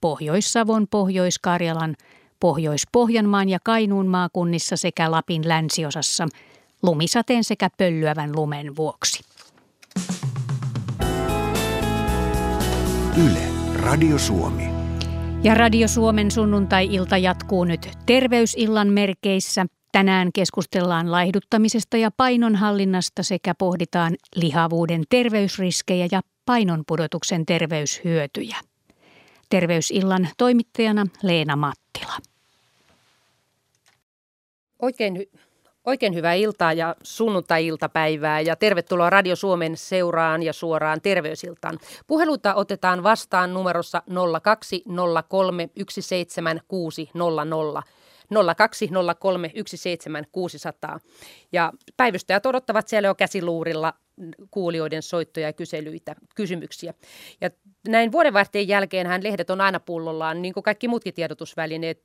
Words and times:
Pohjois-Savon, 0.00 0.86
Pohjois-Karjalan, 0.90 1.96
Pohjois-Pohjanmaan 2.40 3.48
ja 3.48 3.58
Kainuun 3.64 4.06
maakunnissa 4.06 4.76
sekä 4.76 5.10
Lapin 5.10 5.48
länsiosassa 5.48 6.28
lumisateen 6.82 7.44
sekä 7.44 7.68
pöllyävän 7.78 8.36
lumen 8.36 8.76
vuoksi. 8.76 9.24
Yle, 13.26 13.42
Radio 13.74 14.18
Suomi. 14.18 14.64
Ja 15.42 15.54
Radio 15.54 15.88
Suomen 15.88 16.30
sunnuntai-ilta 16.30 17.16
jatkuu 17.16 17.64
nyt 17.64 17.88
terveysillan 18.06 18.88
merkeissä. 18.88 19.66
Tänään 19.92 20.30
keskustellaan 20.34 21.10
laihduttamisesta 21.10 21.96
ja 21.96 22.10
painonhallinnasta 22.16 23.22
sekä 23.22 23.54
pohditaan 23.58 24.16
lihavuuden 24.36 25.02
terveysriskejä 25.10 26.08
ja 26.12 26.20
painonpudotuksen 26.46 27.46
terveyshyötyjä. 27.46 28.56
Terveysillan 29.50 30.28
toimittajana 30.38 31.06
Leena 31.22 31.56
Mattila. 31.56 32.12
Oikein, 34.82 35.26
oikein 35.86 36.14
hyvää 36.14 36.34
iltaa 36.34 36.72
ja 36.72 36.96
sunnuntai-iltapäivää 37.02 38.40
ja 38.40 38.56
tervetuloa 38.56 39.10
Radio 39.10 39.36
Suomen 39.36 39.76
seuraan 39.76 40.42
ja 40.42 40.52
suoraan 40.52 41.00
terveysiltaan. 41.00 41.78
Puheluita 42.06 42.54
otetaan 42.54 43.02
vastaan 43.02 43.54
numerossa 43.54 44.02
0203 44.42 45.70
17600. 45.88 47.82
0203 48.68 49.50
17600. 49.66 50.98
Ja 51.52 51.72
päivystäjät 51.96 52.46
odottavat 52.46 52.88
siellä 52.88 53.06
jo 53.08 53.14
käsiluurilla 53.14 53.94
kuulijoiden 54.50 55.02
soittoja 55.02 55.46
ja 55.46 55.52
kyselyitä, 55.52 56.14
kysymyksiä. 56.34 56.94
Ja 57.40 57.50
näin 57.88 58.12
vuodenvaihteen 58.12 58.68
jälkeen 58.68 59.06
hän 59.06 59.24
lehdet 59.24 59.50
on 59.50 59.60
aina 59.60 59.80
pullollaan, 59.80 60.42
niin 60.42 60.54
kuin 60.54 60.64
kaikki 60.64 60.88
muutkin 60.88 61.14
tiedotusvälineet, 61.14 62.02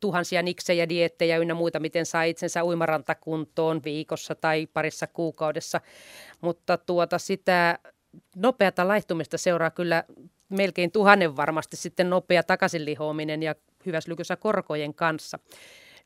tuhansia 0.00 0.42
niksejä, 0.42 0.88
diettejä 0.88 1.38
ynnä 1.38 1.54
muita, 1.54 1.80
miten 1.80 2.06
saa 2.06 2.22
itsensä 2.22 2.64
uimarantakuntoon 2.64 3.80
viikossa 3.84 4.34
tai 4.34 4.66
parissa 4.66 5.06
kuukaudessa. 5.06 5.80
Mutta 6.40 6.78
tuota 6.78 7.18
sitä 7.18 7.78
nopeata 8.36 8.88
laihtumista 8.88 9.38
seuraa 9.38 9.70
kyllä 9.70 10.04
melkein 10.48 10.92
tuhannen 10.92 11.36
varmasti 11.36 11.76
sitten 11.76 12.10
nopea 12.10 12.42
takaisinlihoaminen 12.42 13.42
ja 13.42 13.54
hyväslykyssä 13.86 14.36
korkojen 14.36 14.94
kanssa. 14.94 15.38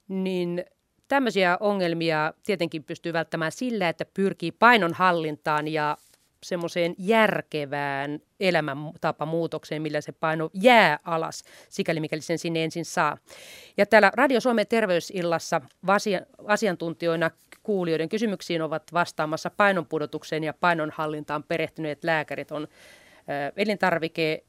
Niin 0.09 0.65
tämmöisiä 1.11 1.57
ongelmia 1.61 2.35
tietenkin 2.47 2.85
pystyy 2.85 3.13
välttämään 3.13 3.53
sillä, 3.53 3.89
että 3.89 4.05
pyrkii 4.15 4.53
painonhallintaan 4.53 5.69
ja 5.69 5.97
semmoiseen 6.43 6.95
järkevään 6.99 8.21
elämäntapamuutokseen, 8.41 9.83
millä 9.83 10.01
se 10.01 10.13
paino 10.13 10.51
jää 10.55 10.99
alas, 11.05 11.45
sikäli 11.69 12.01
mikäli 12.01 12.21
sen 12.21 12.39
sinne 12.39 12.65
ensin 12.65 12.85
saa. 12.85 13.19
Ja 13.77 13.87
täällä 13.87 14.11
Radio 14.15 14.41
Suomen 14.41 14.67
terveysillassa 14.67 15.61
asiantuntijoina 16.47 17.31
kuulijoiden 17.63 18.09
kysymyksiin 18.09 18.63
ovat 18.63 18.83
vastaamassa 18.93 19.51
painonpudotukseen 19.51 20.45
ja 20.45 20.55
painonhallintaan 20.55 21.43
perehtyneet 21.43 22.05
lääkärit 22.05 22.53
on 22.53 22.69
elintarvike 23.57 24.45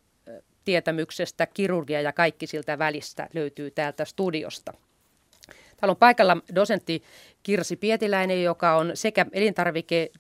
tietämyksestä, 0.66 1.46
kirurgia 1.46 2.02
ja 2.02 2.14
kaikki 2.14 2.48
siltä 2.48 2.80
välistä 2.80 3.30
löytyy 3.34 3.72
täältä 3.72 4.06
studiosta. 4.06 4.74
Täällä 5.82 5.92
on 5.92 5.98
paikalla 5.98 6.38
dosentti 6.56 7.04
Kirsi 7.44 7.76
Pietiläinen, 7.76 8.44
joka 8.44 8.78
on 8.78 8.92
sekä 8.94 9.26
elintarvike 9.32 10.12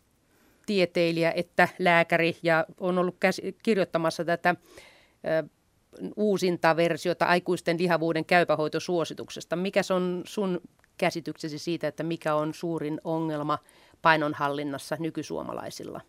tieteilijä 0.65 1.31
että 1.35 1.67
lääkäri 1.79 2.37
ja 2.43 2.65
on 2.79 2.97
ollut 2.97 3.15
kirjoittamassa 3.63 4.25
tätä 4.25 4.55
ö, 5.25 5.49
uusinta 6.15 6.75
versiota 6.75 7.25
aikuisten 7.25 7.77
lihavuuden 7.79 8.25
käypähoitosuosituksesta. 8.25 9.55
Mikä 9.55 9.81
on 9.95 10.21
sun 10.25 10.61
käsityksesi 10.97 11.59
siitä, 11.59 11.87
että 11.87 12.03
mikä 12.03 12.35
on 12.35 12.53
suurin 12.53 13.01
ongelma 13.03 13.59
painonhallinnassa 14.01 14.95
nykysuomalaisilla? 14.99 16.01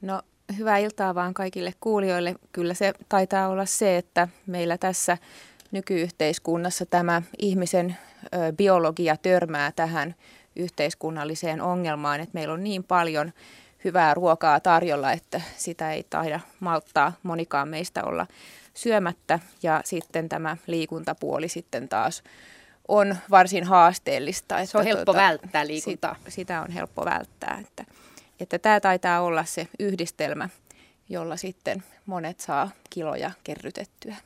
No 0.00 0.22
hyvää 0.58 0.78
iltaa 0.78 1.14
vaan 1.14 1.34
kaikille 1.34 1.74
kuulijoille. 1.80 2.34
Kyllä 2.52 2.74
se 2.74 2.92
taitaa 3.08 3.48
olla 3.48 3.66
se, 3.66 3.96
että 3.96 4.28
meillä 4.46 4.78
tässä 4.78 5.18
nykyyhteiskunnassa 5.72 6.86
tämä 6.86 7.22
ihmisen 7.38 7.96
biologia 8.56 9.16
törmää 9.16 9.72
tähän 9.72 10.14
yhteiskunnalliseen 10.56 11.60
ongelmaan, 11.60 12.20
että 12.20 12.34
meillä 12.34 12.54
on 12.54 12.64
niin 12.64 12.84
paljon 12.84 13.32
hyvää 13.84 14.14
ruokaa 14.14 14.60
tarjolla, 14.60 15.12
että 15.12 15.40
sitä 15.56 15.92
ei 15.92 16.06
taida 16.10 16.40
malttaa 16.60 17.12
monikaan 17.22 17.68
meistä 17.68 18.04
olla 18.04 18.26
syömättä. 18.74 19.38
Ja 19.62 19.80
sitten 19.84 20.28
tämä 20.28 20.56
liikuntapuoli 20.66 21.48
sitten 21.48 21.88
taas 21.88 22.22
on 22.88 23.16
varsin 23.30 23.64
haasteellista. 23.64 24.58
Että 24.58 24.72
se 24.72 24.78
on 24.78 24.84
helppo 24.84 25.04
tuota, 25.04 25.20
välttää 25.20 25.66
liikuntaa. 25.66 26.14
Sitä, 26.14 26.30
sitä 26.30 26.60
on 26.60 26.70
helppo 26.70 27.04
välttää. 27.04 27.58
Että, 27.60 27.84
että 28.40 28.58
tämä 28.58 28.80
taitaa 28.80 29.20
olla 29.20 29.44
se 29.44 29.68
yhdistelmä, 29.78 30.48
jolla 31.08 31.36
sitten 31.36 31.82
monet 32.06 32.40
saa 32.40 32.70
kiloja 32.90 33.30
kerrytettyä. 33.44 34.16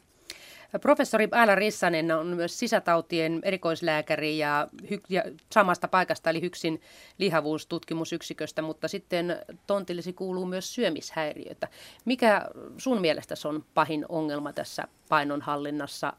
Professori 0.81 1.29
Ääla 1.33 1.55
Rissanen 1.55 2.11
on 2.11 2.27
myös 2.27 2.59
sisätautien 2.59 3.41
erikoislääkäri 3.43 4.39
ja, 4.39 4.69
hy- 4.83 5.07
ja 5.09 5.23
samasta 5.53 5.89
paikasta 5.89 6.31
eli 6.31 6.41
Hyksin 6.41 6.81
lihavuustutkimusyksiköstä, 7.19 8.63
mutta 8.63 8.89
sitten 8.89 9.39
tontillisi 9.67 10.13
kuuluu 10.13 10.47
myös 10.47 10.75
syömishäiriötä. 10.75 11.69
Mikä 12.05 12.43
sun 12.79 13.01
mielestä 13.01 13.35
on 13.45 13.65
pahin 13.75 14.07
ongelma 14.09 14.53
tässä 14.53 14.89
painonhallinnassa 15.09 16.13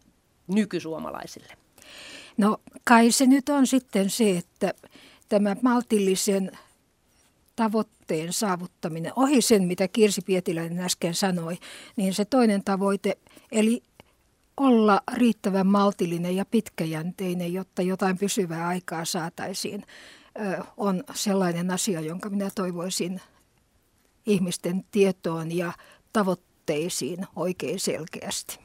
nykysuomalaisille? 0.47 1.53
No 2.37 2.57
kai 2.83 3.11
se 3.11 3.25
nyt 3.25 3.49
on 3.49 3.67
sitten 3.67 4.09
se, 4.09 4.37
että 4.37 4.73
tämä 5.29 5.55
maltillisen 5.61 6.51
tavoitteen 7.55 8.33
saavuttaminen, 8.33 9.11
ohi 9.15 9.41
sen 9.41 9.63
mitä 9.63 9.87
Kirsi 9.87 10.21
Pietiläinen 10.21 10.79
äsken 10.79 11.15
sanoi, 11.15 11.57
niin 11.95 12.13
se 12.13 12.25
toinen 12.25 12.63
tavoite, 12.63 13.17
eli 13.51 13.83
olla 14.57 15.01
riittävän 15.13 15.67
maltillinen 15.67 16.35
ja 16.35 16.45
pitkäjänteinen, 16.45 17.53
jotta 17.53 17.81
jotain 17.81 18.17
pysyvää 18.17 18.67
aikaa 18.67 19.05
saataisiin, 19.05 19.83
on 20.77 21.03
sellainen 21.13 21.71
asia, 21.71 22.01
jonka 22.01 22.29
minä 22.29 22.49
toivoisin 22.55 23.21
ihmisten 24.25 24.85
tietoon 24.91 25.57
ja 25.57 25.73
tavoitteisiin 26.13 27.27
oikein 27.35 27.79
selkeästi. 27.79 28.59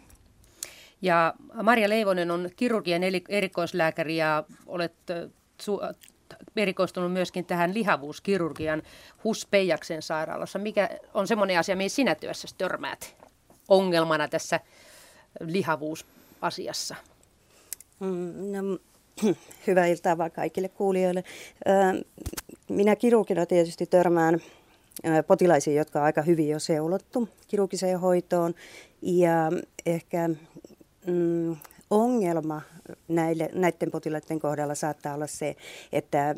Ja 1.03 1.35
Maria 1.63 1.89
Leivonen 1.89 2.31
on 2.31 2.51
kirurgian 2.57 3.03
erikoislääkäri 3.29 4.17
ja 4.17 4.45
olet 4.67 4.95
erikoistunut 6.57 7.13
myöskin 7.13 7.45
tähän 7.45 7.75
lihavuuskirurgian 7.75 8.83
HUS 9.25 9.47
Peijaksen 9.51 10.03
sairaalassa. 10.03 10.59
Mikä 10.59 10.89
on 11.15 11.27
semmoinen 11.29 11.59
asia, 11.59 11.77
mihin 11.77 11.91
sinä 11.91 12.15
työssä 12.15 12.49
törmäät 12.59 13.17
ongelmana 13.69 14.29
tässä 14.29 14.61
lihavuusasiassa? 15.41 16.95
Mm, 18.01 18.33
no, 18.53 18.79
hyvää 19.67 19.87
iltaa 19.87 20.19
vaan 20.19 20.31
kaikille 20.31 20.69
kuulijoille. 20.69 21.25
Minä 22.69 22.97
kirurgina 22.97 23.47
tietysti 23.47 23.87
törmään 23.87 24.41
potilaisiin, 25.27 25.77
jotka 25.77 25.99
on 25.99 26.05
aika 26.05 26.23
hyvin 26.23 26.49
jo 26.49 26.59
seulottu 26.59 27.29
kirurgiseen 27.49 28.01
hoitoon. 28.01 28.55
Ja 29.03 29.53
ehkä 29.87 30.29
mm, 31.07 31.57
ongelma 31.91 32.63
näille, 33.09 33.51
näiden 33.55 33.91
potilaiden 33.91 34.41
kohdalla 34.41 34.75
saattaa 34.75 35.15
olla 35.15 35.27
se, 35.27 35.57
että 35.93 36.35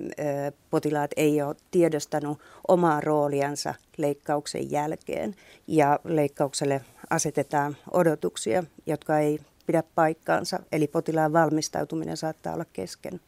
potilaat 0.71 1.11
ei 1.17 1.43
ole 1.43 1.57
tiedostanut 1.71 2.39
omaa 2.69 3.01
rooliansa 3.01 3.75
leikkauksen 3.97 4.71
jälkeen 4.71 5.37
ja 5.67 6.01
leikkaukselle 6.05 6.81
asetetaan 7.11 7.77
odotuksia, 7.91 8.65
jotka 8.87 9.19
ei 9.19 9.39
pidä 9.67 9.83
paikkaansa, 9.95 10.59
eli 10.73 10.87
potilaan 10.87 11.33
valmistautuminen 11.33 12.17
saattaa 12.17 12.55
olla 12.55 12.65
kesken. 12.73 13.21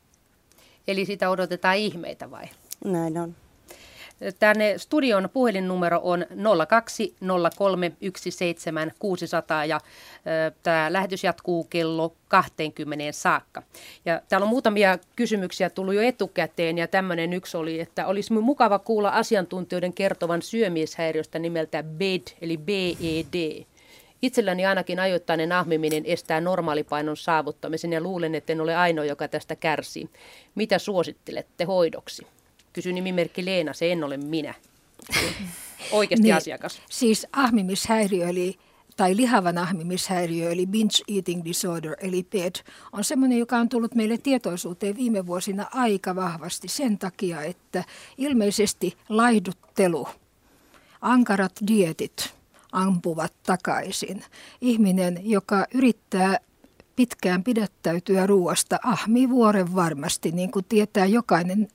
Eli 0.89 1.05
sitä 1.05 1.31
odotetaan 1.31 1.77
ihmeitä 1.77 2.31
vai? 2.31 2.45
Näin 2.85 3.19
on. 3.19 3.35
Tänne 4.39 4.79
studion 4.79 5.29
puhelinnumero 5.33 6.01
on 6.03 6.27
020317600 6.31 6.37
ja 9.69 9.81
tämä 10.63 10.93
lähetys 10.93 11.25
jatkuu 11.25 11.65
kello 11.65 12.15
20 12.29 13.13
saakka. 13.13 13.63
Ja 14.05 14.21
täällä 14.29 14.45
on 14.45 14.51
muutamia 14.51 14.99
kysymyksiä 15.17 15.71
tullut 15.71 15.95
jo 15.95 16.03
etukäteen 16.03 16.79
ja 16.79 16.89
tämmöinen 16.89 17.33
yksi 17.33 17.57
oli, 17.57 17.81
että 17.81 18.07
olisi 18.07 18.33
mukava 18.33 18.79
kuulla 18.79 19.09
asiantuntijoiden 19.09 19.93
kertovan 19.93 20.43
syömieshäiriöstä 20.43 21.39
nimeltä 21.39 21.83
BED 21.83 22.23
eli 22.41 22.57
BED. 22.57 23.65
Itselläni 24.23 24.67
ainakin 24.67 25.01
ajoittainen 25.01 25.53
ahmiminen 25.53 26.03
estää 26.07 26.41
normaalipainon 26.41 27.17
saavuttamisen 27.17 27.93
ja 27.93 28.01
luulen, 28.01 28.35
että 28.35 28.53
en 28.53 28.61
ole 28.61 28.77
ainoa, 28.77 29.05
joka 29.05 29.29
tästä 29.29 29.57
kärsii. 29.57 30.11
Mitä 30.55 30.79
suosittelette 30.79 31.65
hoidoksi? 31.65 32.27
Kysy 32.73 32.93
nimimerkki 32.93 33.45
Leena, 33.45 33.73
se 33.73 33.93
en 33.93 34.05
ole 34.05 34.17
minä. 34.17 34.55
Oikeasti 35.93 36.23
niin, 36.23 36.35
asiakas. 36.35 36.83
Siis 36.91 37.27
ahmimishäiriö 37.33 38.29
eli 38.29 38.59
tai 38.97 39.17
lihavan 39.17 39.59
ahmimishäiriö 39.59 40.51
eli 40.51 40.67
binge 40.67 40.99
eating 41.09 41.45
disorder 41.45 41.97
eli 42.01 42.23
PED 42.23 42.55
on 42.93 43.05
sellainen, 43.05 43.39
joka 43.39 43.57
on 43.57 43.69
tullut 43.69 43.95
meille 43.95 44.19
tietoisuuteen 44.19 44.97
viime 44.97 45.27
vuosina 45.27 45.67
aika 45.73 46.17
vahvasti 46.17 46.69
sen 46.69 46.99
takia, 46.99 47.43
että 47.43 47.85
ilmeisesti 48.19 48.97
laihduttelu, 49.09 50.09
ankarat 51.01 51.53
dietit 51.67 52.42
ampuvat 52.73 53.33
takaisin. 53.43 54.25
Ihminen, 54.61 55.21
joka 55.23 55.67
yrittää 55.75 56.39
pitkään 56.97 57.45
pidättäytyä 57.45 58.27
ruoasta, 58.27 58.79
ahmii 58.83 59.29
vuoren 59.29 59.75
varmasti, 59.75 60.33
niin 60.33 60.51
kuin 60.51 60.65
tietää 60.69 61.07
jokainen 61.07 61.69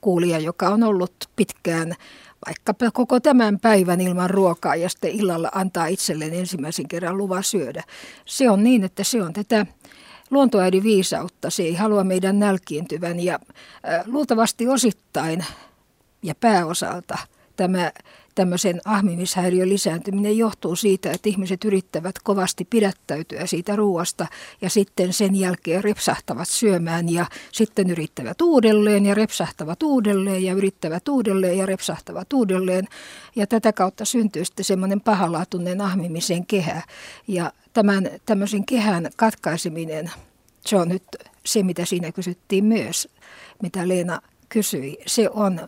kuulija, 0.00 0.38
joka 0.38 0.68
on 0.68 0.82
ollut 0.82 1.14
pitkään 1.36 1.94
vaikka 2.46 2.90
koko 2.92 3.20
tämän 3.20 3.58
päivän 3.60 4.00
ilman 4.00 4.30
ruokaa 4.30 4.76
ja 4.76 4.88
sitten 4.88 5.10
illalla 5.10 5.50
antaa 5.54 5.86
itselleen 5.86 6.34
ensimmäisen 6.34 6.88
kerran 6.88 7.16
luvan 7.16 7.44
syödä. 7.44 7.82
Se 8.24 8.50
on 8.50 8.64
niin, 8.64 8.84
että 8.84 9.04
se 9.04 9.22
on 9.22 9.32
tätä 9.32 9.66
luontoäidin 10.30 10.82
viisautta. 10.82 11.50
Se 11.50 11.62
ei 11.62 11.74
halua 11.74 12.04
meidän 12.04 12.38
nälkiintyvän 12.38 13.20
ja 13.20 13.34
äh, 13.34 14.02
luultavasti 14.06 14.68
osittain 14.68 15.44
ja 16.22 16.34
pääosalta 16.34 17.18
tämä 17.56 17.92
tämmöisen 18.34 18.80
ahmimishäiriön 18.84 19.68
lisääntyminen 19.68 20.38
johtuu 20.38 20.76
siitä, 20.76 21.10
että 21.10 21.28
ihmiset 21.28 21.64
yrittävät 21.64 22.14
kovasti 22.22 22.64
pidättäytyä 22.64 23.46
siitä 23.46 23.76
ruoasta 23.76 24.26
ja 24.60 24.70
sitten 24.70 25.12
sen 25.12 25.36
jälkeen 25.36 25.84
repsahtavat 25.84 26.48
syömään 26.48 27.08
ja 27.08 27.26
sitten 27.52 27.90
yrittävät 27.90 28.40
uudelleen 28.40 29.06
ja 29.06 29.14
repsahtavat 29.14 29.82
uudelleen 29.82 30.42
ja 30.42 30.52
yrittävät 30.52 31.08
uudelleen 31.08 31.58
ja 31.58 31.66
repsahtavat 31.66 32.32
uudelleen. 32.32 32.88
Ja 33.36 33.46
tätä 33.46 33.72
kautta 33.72 34.04
syntyy 34.04 34.44
sitten 34.44 34.64
semmoinen 34.64 35.00
pahalaatuinen 35.00 35.80
ahmimisen 35.80 36.46
kehä. 36.46 36.82
Ja 37.28 37.52
tämän 37.72 38.10
tämmöisen 38.26 38.66
kehän 38.66 39.10
katkaiseminen, 39.16 40.10
se 40.66 40.76
on 40.76 40.88
nyt 40.88 41.04
se, 41.46 41.62
mitä 41.62 41.84
siinä 41.84 42.12
kysyttiin 42.12 42.64
myös, 42.64 43.08
mitä 43.62 43.88
Leena 43.88 44.20
kysyi. 44.48 44.98
Se 45.06 45.30
on 45.30 45.60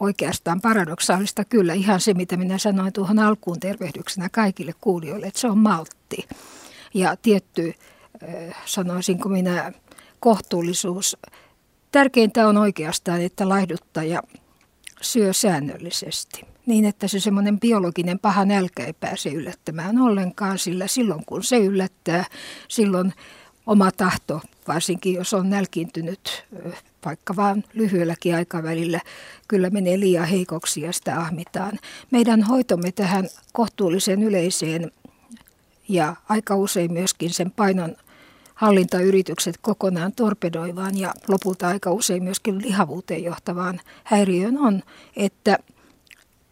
oikeastaan 0.00 0.60
paradoksaalista 0.60 1.44
kyllä 1.44 1.74
ihan 1.74 2.00
se, 2.00 2.14
mitä 2.14 2.36
minä 2.36 2.58
sanoin 2.58 2.92
tuohon 2.92 3.18
alkuun 3.18 3.60
tervehdyksenä 3.60 4.28
kaikille 4.32 4.72
kuulijoille, 4.80 5.26
että 5.26 5.40
se 5.40 5.48
on 5.48 5.58
maltti. 5.58 6.28
Ja 6.94 7.16
tietty, 7.16 7.74
sanoisinko 8.64 9.28
minä, 9.28 9.72
kohtuullisuus. 10.20 11.16
Tärkeintä 11.92 12.48
on 12.48 12.56
oikeastaan, 12.56 13.20
että 13.20 13.48
laihduttaja 13.48 14.22
syö 15.00 15.32
säännöllisesti 15.32 16.50
niin, 16.66 16.84
että 16.84 17.08
se 17.08 17.20
semmoinen 17.20 17.60
biologinen 17.60 18.18
paha 18.18 18.44
nälkä 18.44 18.84
ei 18.84 18.92
pääse 18.92 19.28
yllättämään 19.28 19.98
ollenkaan, 19.98 20.58
sillä 20.58 20.86
silloin 20.86 21.24
kun 21.24 21.44
se 21.44 21.56
yllättää, 21.56 22.24
silloin 22.68 23.12
oma 23.66 23.90
tahto, 23.92 24.40
varsinkin 24.68 25.14
jos 25.14 25.34
on 25.34 25.50
nälkiintynyt 25.50 26.44
vaikka 27.04 27.36
vain 27.36 27.64
lyhyelläkin 27.74 28.34
aikavälillä, 28.34 29.00
kyllä 29.48 29.70
menee 29.70 30.00
liian 30.00 30.26
heikoksi 30.26 30.80
ja 30.80 30.92
sitä 30.92 31.20
ahmitaan. 31.20 31.78
Meidän 32.10 32.42
hoitomme 32.42 32.92
tähän 32.92 33.28
kohtuullisen 33.52 34.22
yleiseen 34.22 34.92
ja 35.88 36.16
aika 36.28 36.56
usein 36.56 36.92
myöskin 36.92 37.30
sen 37.30 37.50
painon 37.50 37.96
hallintayritykset 38.54 39.58
kokonaan 39.60 40.12
torpedoivaan 40.12 40.98
ja 40.98 41.14
lopulta 41.28 41.68
aika 41.68 41.90
usein 41.90 42.24
myöskin 42.24 42.62
lihavuuteen 42.62 43.24
johtavaan 43.24 43.80
häiriöön 44.04 44.58
on, 44.58 44.82
että– 45.16 45.58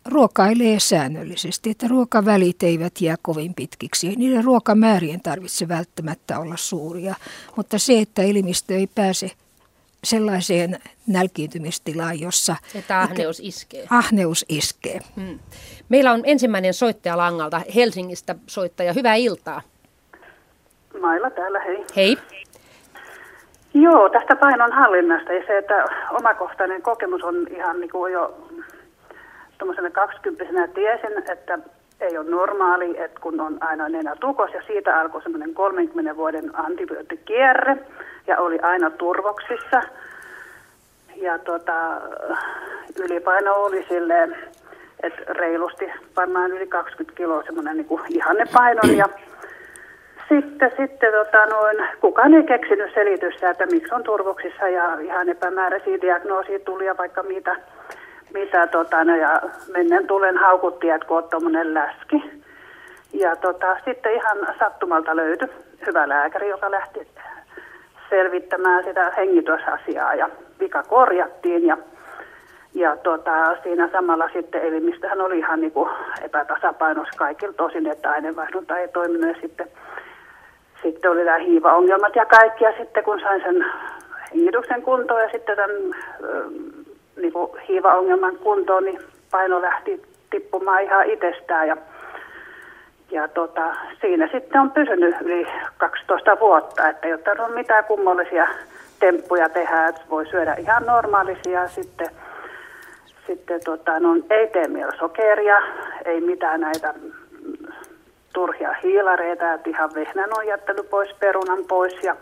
ruokailee 0.08 0.80
säännöllisesti, 0.80 1.70
että 1.70 1.88
ruokavälit 1.88 2.62
eivät 2.62 3.00
jää 3.00 3.16
kovin 3.22 3.54
pitkiksi. 3.54 4.08
Niiden 4.16 4.44
ruokamäärien 4.44 5.20
tarvitse 5.20 5.68
välttämättä 5.68 6.38
olla 6.38 6.56
suuria, 6.56 7.14
mutta 7.56 7.78
se, 7.78 8.00
että 8.00 8.22
elimistö 8.22 8.76
ei 8.76 8.86
pääse 8.86 9.30
sellaiseen 10.04 10.78
nälkiintymistilaan, 11.06 12.20
jossa... 12.20 12.56
Että 12.74 13.00
ahneus 13.00 13.40
iskee. 13.40 13.86
Ahneus 13.90 14.44
iskee. 14.48 15.00
Hmm. 15.16 15.38
Meillä 15.88 16.12
on 16.12 16.22
ensimmäinen 16.24 16.74
soittaja 16.74 17.16
langalta 17.16 17.60
Helsingistä 17.74 18.34
soittaja. 18.46 18.92
Hyvää 18.92 19.14
iltaa. 19.14 19.62
Mailla 21.00 21.30
täällä, 21.30 21.60
hei. 21.60 21.84
Hei. 21.96 22.18
Joo, 23.74 24.08
tästä 24.08 24.36
painon 24.36 24.72
hallinnasta 24.72 25.32
ja 25.32 25.42
se, 25.46 25.58
että 25.58 25.84
omakohtainen 26.10 26.82
kokemus 26.82 27.22
on 27.22 27.46
ihan 27.56 27.80
niin 27.80 27.90
kuin 27.90 28.12
jo 28.12 28.48
tuommoisena 29.58 29.90
kaksikymppisenä 29.90 30.68
tiesin, 30.68 31.18
että 31.32 31.58
ei 32.00 32.18
ole 32.18 32.30
normaali, 32.30 33.00
että 33.00 33.20
kun 33.20 33.40
on 33.40 33.58
aina 33.60 33.88
nenä 33.88 34.16
tukos 34.20 34.50
ja 34.52 34.62
siitä 34.66 35.00
alkoi 35.00 35.22
semmoinen 35.22 35.54
30 35.54 36.16
vuoden 36.16 36.50
antibioottikierre 36.52 37.76
ja 38.26 38.38
oli 38.38 38.58
aina 38.58 38.90
turvoksissa. 38.90 39.82
Ja 41.16 41.38
tota, 41.38 42.00
ylipaino 42.98 43.54
oli 43.54 43.84
silleen, 43.88 44.36
että 45.02 45.32
reilusti 45.32 45.92
varmaan 46.16 46.50
yli 46.50 46.66
20 46.66 47.16
kiloa 47.16 47.42
semmoinen 47.42 47.76
niin 47.76 48.00
ihannepainon 48.08 48.96
ja 48.96 49.08
sitten, 50.28 50.72
sitten 50.76 51.12
tota 51.12 51.46
noin, 51.46 51.76
kukaan 52.00 52.34
ei 52.34 52.42
keksinyt 52.42 52.94
selitystä, 52.94 53.50
että 53.50 53.66
miksi 53.66 53.94
on 53.94 54.02
turvoksissa 54.02 54.68
ja 54.68 55.00
ihan 55.00 55.28
epämääräisiä 55.28 56.00
diagnoosia 56.00 56.58
tuli 56.58 56.86
ja 56.86 56.96
vaikka 56.96 57.22
mitä 57.22 57.56
mitä 58.34 58.66
tota, 58.66 59.04
no, 59.04 59.16
ja 59.16 59.40
menneen 59.72 60.06
tulen 60.06 60.36
haukuttiin, 60.36 60.94
että 60.94 61.08
kun 61.08 61.24
on 61.32 61.74
läski. 61.74 62.42
Ja 63.12 63.36
tota, 63.36 63.76
sitten 63.84 64.14
ihan 64.14 64.38
sattumalta 64.58 65.16
löytyi 65.16 65.48
hyvä 65.86 66.08
lääkäri, 66.08 66.48
joka 66.48 66.70
lähti 66.70 67.08
selvittämään 68.10 68.84
sitä 68.84 69.12
hengitysasiaa 69.16 70.14
ja 70.14 70.30
vika 70.60 70.82
korjattiin 70.82 71.66
ja, 71.66 71.78
ja 72.74 72.96
tota, 72.96 73.56
siinä 73.62 73.88
samalla 73.92 74.28
sitten 74.32 74.62
elimistöhän 74.62 75.20
oli 75.20 75.38
ihan 75.38 75.60
niin 75.60 75.72
kuin 75.72 75.90
epätasapainos 76.22 77.08
kaikilla 77.16 77.52
tosin, 77.52 77.86
että 77.86 78.10
aineenvaihdunta 78.10 78.78
ei 78.78 78.88
toiminut 78.88 79.28
ja 79.28 79.40
sitten, 79.40 79.68
sitten 80.82 81.10
oli 81.10 81.24
nämä 81.24 81.38
hiivaongelmat 81.38 82.16
ja 82.16 82.26
kaikki 82.26 82.64
ja 82.64 82.72
sitten 82.78 83.04
kun 83.04 83.20
sain 83.20 83.42
sen 83.42 83.66
hengityksen 84.30 84.82
kuntoon 84.82 85.22
ja 85.22 85.28
sitten 85.28 85.56
tämän 85.56 85.70
niin 87.18 87.32
kuin 87.32 87.50
hiivaongelman 87.68 88.36
kuntoon, 88.36 88.84
niin 88.84 89.00
paino 89.30 89.62
lähti 89.62 90.02
tippumaan 90.30 90.82
ihan 90.82 91.10
itsestään 91.10 91.68
ja, 91.68 91.76
ja 93.10 93.28
tota, 93.28 93.74
siinä 94.00 94.28
sitten 94.32 94.60
on 94.60 94.70
pysynyt 94.70 95.16
yli 95.20 95.46
12 95.76 96.40
vuotta, 96.40 96.88
että 96.88 97.06
ei 97.06 97.12
ole 97.12 97.54
mitään 97.54 97.84
kummallisia 97.84 98.48
temppuja 99.00 99.48
tehdä, 99.48 99.86
että 99.86 100.02
voi 100.10 100.26
syödä 100.26 100.54
ihan 100.54 100.86
normaalisia 100.86 101.68
sitten 101.68 102.08
sitten 103.28 103.60
tota, 103.64 104.00
no, 104.00 104.16
ei 104.30 104.46
tee 104.46 104.68
mieli 104.68 104.98
sokeria, 104.98 105.62
ei 106.04 106.20
mitään 106.20 106.60
näitä 106.60 106.94
turhia 108.32 108.74
hiilareita, 108.82 109.52
että 109.52 109.70
ihan 109.70 109.90
vehnän 109.94 110.38
on 110.38 110.46
jättänyt 110.46 110.90
pois, 110.90 111.14
perunan 111.20 111.64
pois 111.68 112.02
ja 112.02 112.16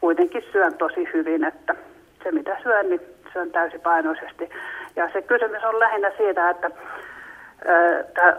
kuitenkin 0.00 0.42
syön 0.52 0.74
tosi 0.74 1.08
hyvin, 1.14 1.44
että 1.44 1.74
se 2.22 2.32
mitä 2.32 2.56
syön, 2.62 2.88
niin 2.88 3.00
syön 3.32 3.50
täysipainoisesti. 3.50 4.50
Ja 4.96 5.10
se 5.12 5.22
kysymys 5.22 5.64
on 5.64 5.78
lähinnä 5.80 6.10
siitä, 6.16 6.50
että 6.50 6.70
tämä 8.14 8.36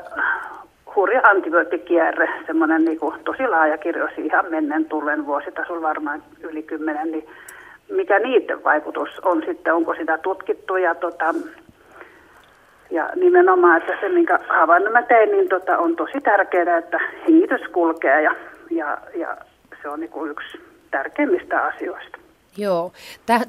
hurja 0.96 1.22
antibioottikierre, 1.24 2.30
semmoinen 2.46 2.86
niin 2.86 3.00
tosi 3.24 3.48
laaja 3.48 3.78
kirjo 3.78 4.08
ihan 4.18 4.46
mennen 4.50 4.86
tullen 4.86 5.26
vuositasolla 5.26 5.82
varmaan 5.82 6.24
yli 6.42 6.64
kymmenen, 6.64 7.12
niin 7.12 7.28
mikä 7.92 8.20
niiden 8.20 8.64
vaikutus 8.64 9.20
on 9.20 9.44
sitten, 9.46 9.74
onko 9.74 9.96
sitä 9.96 10.18
tutkittu 10.18 10.76
ja 10.76 10.96
tota, 10.96 11.34
ja 12.92 13.10
nimenomaan, 13.16 13.78
että 13.78 13.94
se 14.02 14.10
minkä 14.10 14.40
havainnon 14.48 14.94
mä 14.94 15.02
tein, 15.02 15.32
niin 15.32 15.50
tota, 15.50 15.78
on 15.78 15.96
tosi 15.96 16.22
tärkeää, 16.24 16.78
että 16.78 17.00
hengitys 17.28 17.62
kulkee 17.72 18.22
ja, 18.22 18.36
ja, 18.70 18.98
ja 19.16 19.38
se 19.82 19.90
on 19.90 20.00
niin 20.00 20.30
yksi 20.30 20.62
tärkeimmistä 20.92 21.64
asioista. 21.64 22.21
Joo, 22.58 22.94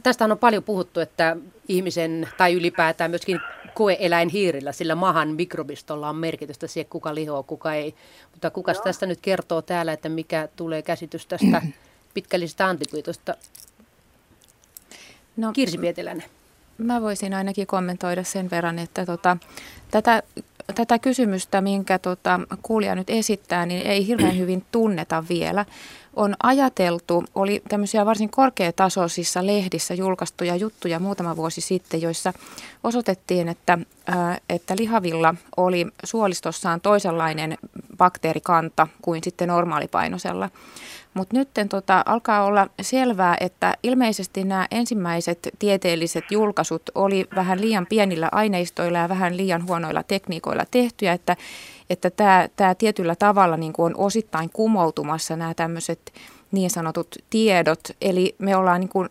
tästä 0.03 0.25
on 0.25 0.39
paljon 0.39 0.63
puhuttu, 0.63 1.01
että 1.01 1.37
ihmisen 1.69 2.29
tai 2.37 2.53
ylipäätään 2.53 3.11
myöskin 3.11 3.41
koeeläinhiirillä, 3.75 4.73
sillä 4.73 4.95
mahan 4.95 5.29
mikrobistolla 5.29 6.09
on 6.09 6.17
merkitystä 6.17 6.67
siihen, 6.67 6.91
kuka 6.91 7.15
lihoo, 7.15 7.43
kuka 7.43 7.75
ei. 7.75 7.95
Mutta 8.33 8.51
kuka 8.51 8.75
tästä 8.75 9.07
nyt 9.07 9.19
kertoo 9.23 9.63
täällä, 9.63 9.93
että 9.93 10.09
mikä 10.09 10.49
tulee 10.57 10.83
käsitys 10.83 11.27
tästä 11.27 11.63
pitkällisestä 12.15 12.67
antibiootista? 12.67 13.35
No, 15.37 15.53
Kirsi 15.53 15.79
Pietiläinen. 15.79 16.25
Mä 16.79 17.03
voisin 17.03 17.35
ainakin 17.35 17.67
kommentoida 17.67 18.25
sen 18.25 18.51
verran, 18.51 18.79
että 18.79 19.07
tota, 19.07 19.37
tätä, 19.91 20.23
tätä 20.75 20.99
kysymystä, 20.99 21.61
minkä 21.61 21.99
tota, 21.99 22.41
kuulija 22.63 22.95
nyt 22.95 23.11
esittää, 23.11 23.67
niin 23.67 23.87
ei 23.87 24.07
hirveän 24.07 24.39
hyvin 24.39 24.65
tunneta 24.73 25.25
vielä 25.29 25.65
on 26.17 26.35
ajateltu, 26.43 27.25
oli 27.35 27.63
tämmöisiä 27.69 28.07
varsin 28.07 28.31
korkeatasoisissa 28.31 29.47
lehdissä 29.47 29.95
julkaistuja 29.95 30.57
juttuja 30.57 30.99
muutama 30.99 31.37
vuosi 31.37 31.61
sitten, 31.61 32.03
joissa 32.03 32.33
osoitettiin, 32.85 33.49
että 33.49 33.79
että 34.49 34.75
lihavilla 34.79 35.35
oli 35.57 35.87
suolistossaan 36.05 36.81
toisenlainen 36.81 37.59
bakteerikanta 37.97 38.89
kuin 39.03 39.25
sitten 39.25 39.49
normaalipainoisella. 39.49 40.51
Mutta 41.15 41.37
nyt 41.37 41.49
tota, 41.69 42.03
alkaa 42.07 42.45
olla 42.45 42.69
selvää, 42.83 43.37
että 43.41 43.75
ilmeisesti 43.83 44.45
nämä 44.45 44.67
ensimmäiset 44.71 45.49
tieteelliset 45.59 46.25
julkaisut 46.31 46.83
oli 46.95 47.27
vähän 47.35 47.61
liian 47.61 47.87
pienillä 47.87 48.29
aineistoilla 48.33 48.99
ja 48.99 49.09
vähän 49.09 49.37
liian 49.37 49.67
huonoilla 49.67 50.03
tekniikoilla 50.03 50.65
tehtyjä, 50.71 51.13
että 51.13 51.37
että 51.93 52.11
tämä, 52.11 52.49
tämä 52.57 52.75
tietyllä 52.75 53.17
tavalla 53.17 53.57
niin 53.57 53.73
kuin 53.73 53.87
on 53.87 54.05
osittain 54.05 54.51
kumoutumassa 54.53 55.37
nämä 55.37 55.55
tämmöiset 55.55 56.13
niin 56.53 56.71
sanotut 56.71 57.17
tiedot. 57.31 57.81
Eli 58.01 58.35
me 58.39 58.57
ollaan 58.57 58.81
niin 58.81 58.89
kuin 58.89 59.09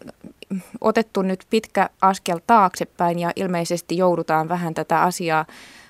otettu 0.81 1.21
nyt 1.21 1.45
pitkä 1.49 1.89
askel 2.01 2.39
taaksepäin 2.47 3.19
ja 3.19 3.31
ilmeisesti 3.35 3.97
joudutaan 3.97 4.49
vähän 4.49 4.73
tätä 4.73 5.01
asiaa 5.01 5.45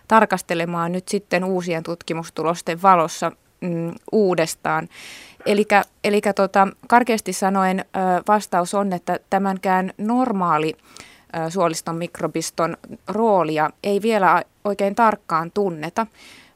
tarkastelemaan 0.07 0.91
nyt 0.91 1.07
sitten 1.07 1.43
uusien 1.43 1.83
tutkimustulosten 1.83 2.81
valossa 2.81 3.31
mm, 3.61 3.91
uudestaan. 4.11 4.89
Eli 6.03 6.21
tota, 6.35 6.67
karkeasti 6.87 7.33
sanoen 7.33 7.85
vastaus 8.27 8.73
on, 8.73 8.93
että 8.93 9.19
tämänkään 9.29 9.93
normaali 9.97 10.73
suoliston 11.49 11.95
mikrobiston 11.95 12.77
roolia 13.07 13.69
ei 13.83 14.01
vielä 14.01 14.43
oikein 14.63 14.95
tarkkaan 14.95 15.51
tunneta. 15.51 16.07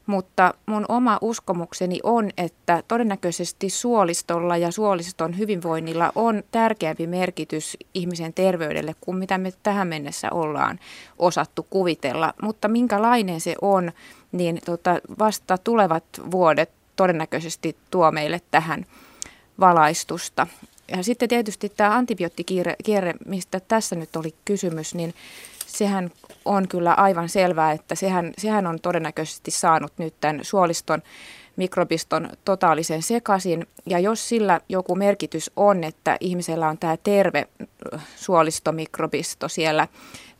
Mutta 0.06 0.54
mun 0.66 0.84
oma 0.88 1.18
uskomukseni 1.20 2.00
on, 2.02 2.30
että 2.36 2.82
todennäköisesti 2.88 3.70
suolistolla 3.70 4.56
ja 4.56 4.72
suoliston 4.72 5.38
hyvinvoinnilla 5.38 6.12
on 6.14 6.42
tärkeämpi 6.50 7.06
merkitys 7.06 7.76
ihmisen 7.94 8.32
terveydelle 8.32 8.94
kuin 9.00 9.16
mitä 9.16 9.38
me 9.38 9.52
tähän 9.62 9.88
mennessä 9.88 10.28
ollaan 10.30 10.78
osattu 11.18 11.66
kuvitella. 11.70 12.34
Mutta 12.42 12.68
minkälainen 12.68 13.40
se 13.40 13.54
on, 13.62 13.92
niin 14.32 14.58
tota, 14.64 15.00
vasta 15.18 15.58
tulevat 15.58 16.04
vuodet 16.30 16.70
todennäköisesti 16.96 17.76
tuo 17.90 18.12
meille 18.12 18.40
tähän 18.50 18.86
valaistusta. 19.60 20.46
Ja 20.96 21.02
sitten 21.02 21.28
tietysti 21.28 21.68
tämä 21.68 21.96
antibioottikierre, 21.96 23.14
mistä 23.26 23.60
tässä 23.60 23.96
nyt 23.96 24.16
oli 24.16 24.34
kysymys, 24.44 24.94
niin 24.94 25.14
sehän 25.66 26.10
on 26.44 26.68
kyllä 26.68 26.94
aivan 26.94 27.28
selvää, 27.28 27.72
että 27.72 27.94
sehän, 27.94 28.32
sehän 28.38 28.66
on 28.66 28.80
todennäköisesti 28.80 29.50
saanut 29.50 29.92
nyt 29.98 30.14
tämän 30.20 30.40
suoliston 30.42 31.02
mikrobiston 31.56 32.30
totaalisen 32.44 33.02
sekaisin. 33.02 33.66
Ja 33.86 33.98
jos 33.98 34.28
sillä 34.28 34.60
joku 34.68 34.94
merkitys 34.94 35.50
on, 35.56 35.84
että 35.84 36.16
ihmisellä 36.20 36.68
on 36.68 36.78
tämä 36.78 36.96
terve 36.96 37.48
suolistomikrobisto 38.16 39.48
siellä, 39.48 39.88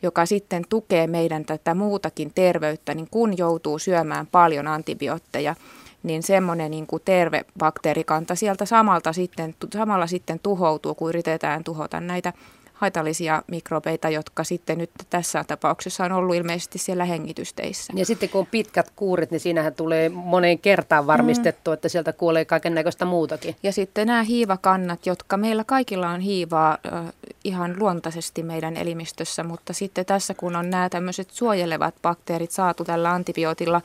joka 0.01 0.25
sitten 0.25 0.63
tukee 0.69 1.07
meidän 1.07 1.45
tätä 1.45 1.73
muutakin 1.73 2.31
terveyttä, 2.35 2.93
niin 2.93 3.07
kun 3.11 3.37
joutuu 3.37 3.79
syömään 3.79 4.27
paljon 4.27 4.67
antibiootteja, 4.67 5.55
niin 6.03 6.23
semmoinen 6.23 6.71
niin 6.71 6.87
kuin 6.87 7.01
terve 7.05 7.45
bakteerikanta 7.57 8.35
sieltä 8.35 8.65
samalta 8.65 9.13
sitten, 9.13 9.55
samalla 9.73 10.07
sitten 10.07 10.39
tuhoutuu, 10.43 10.95
kun 10.95 11.09
yritetään 11.09 11.63
tuhota 11.63 12.01
näitä 12.01 12.33
haitallisia 12.77 13.43
mikrobeita, 13.47 14.09
jotka 14.09 14.43
sitten 14.43 14.77
nyt 14.77 14.89
tässä 15.09 15.43
tapauksessa 15.47 16.05
on 16.05 16.11
ollut 16.11 16.35
ilmeisesti 16.35 16.77
siellä 16.77 17.05
hengitysteissä. 17.05 17.93
Ja 17.95 18.05
sitten 18.05 18.29
kun 18.29 18.39
on 18.39 18.47
pitkät 18.51 18.91
kuurit, 18.95 19.31
niin 19.31 19.39
siinähän 19.39 19.73
tulee 19.73 20.09
moneen 20.09 20.59
kertaan 20.59 21.07
varmistettu, 21.07 21.71
mm. 21.71 21.73
että 21.73 21.89
sieltä 21.89 22.13
kuolee 22.13 22.45
kaiken 22.45 22.75
näköistä 22.75 23.05
muutakin. 23.05 23.55
Ja 23.63 23.71
sitten 23.71 24.07
nämä 24.07 24.23
hiivakannat, 24.23 25.05
jotka 25.05 25.37
meillä 25.37 25.63
kaikilla 25.63 26.09
on 26.09 26.19
hiivaa 26.19 26.77
äh, 26.93 27.13
ihan 27.43 27.75
luontaisesti 27.79 28.43
meidän 28.43 28.77
elimistössä, 28.77 29.43
mutta 29.43 29.73
sitten 29.73 30.05
tässä 30.05 30.33
kun 30.33 30.55
on 30.55 30.69
nämä 30.69 30.89
tämmöiset 30.89 31.31
suojelevat 31.31 31.95
bakteerit 32.01 32.51
saatu 32.51 32.83
tällä 32.83 33.11
antibiootilla, 33.11 33.81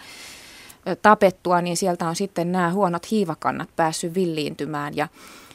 tapettua, 1.02 1.60
niin 1.60 1.76
sieltä 1.76 2.08
on 2.08 2.16
sitten 2.16 2.52
nämä 2.52 2.72
huonot 2.72 3.10
hiivakannat 3.10 3.68
päässyt 3.76 4.14
villiintymään 4.14 4.96
ja 4.96 5.08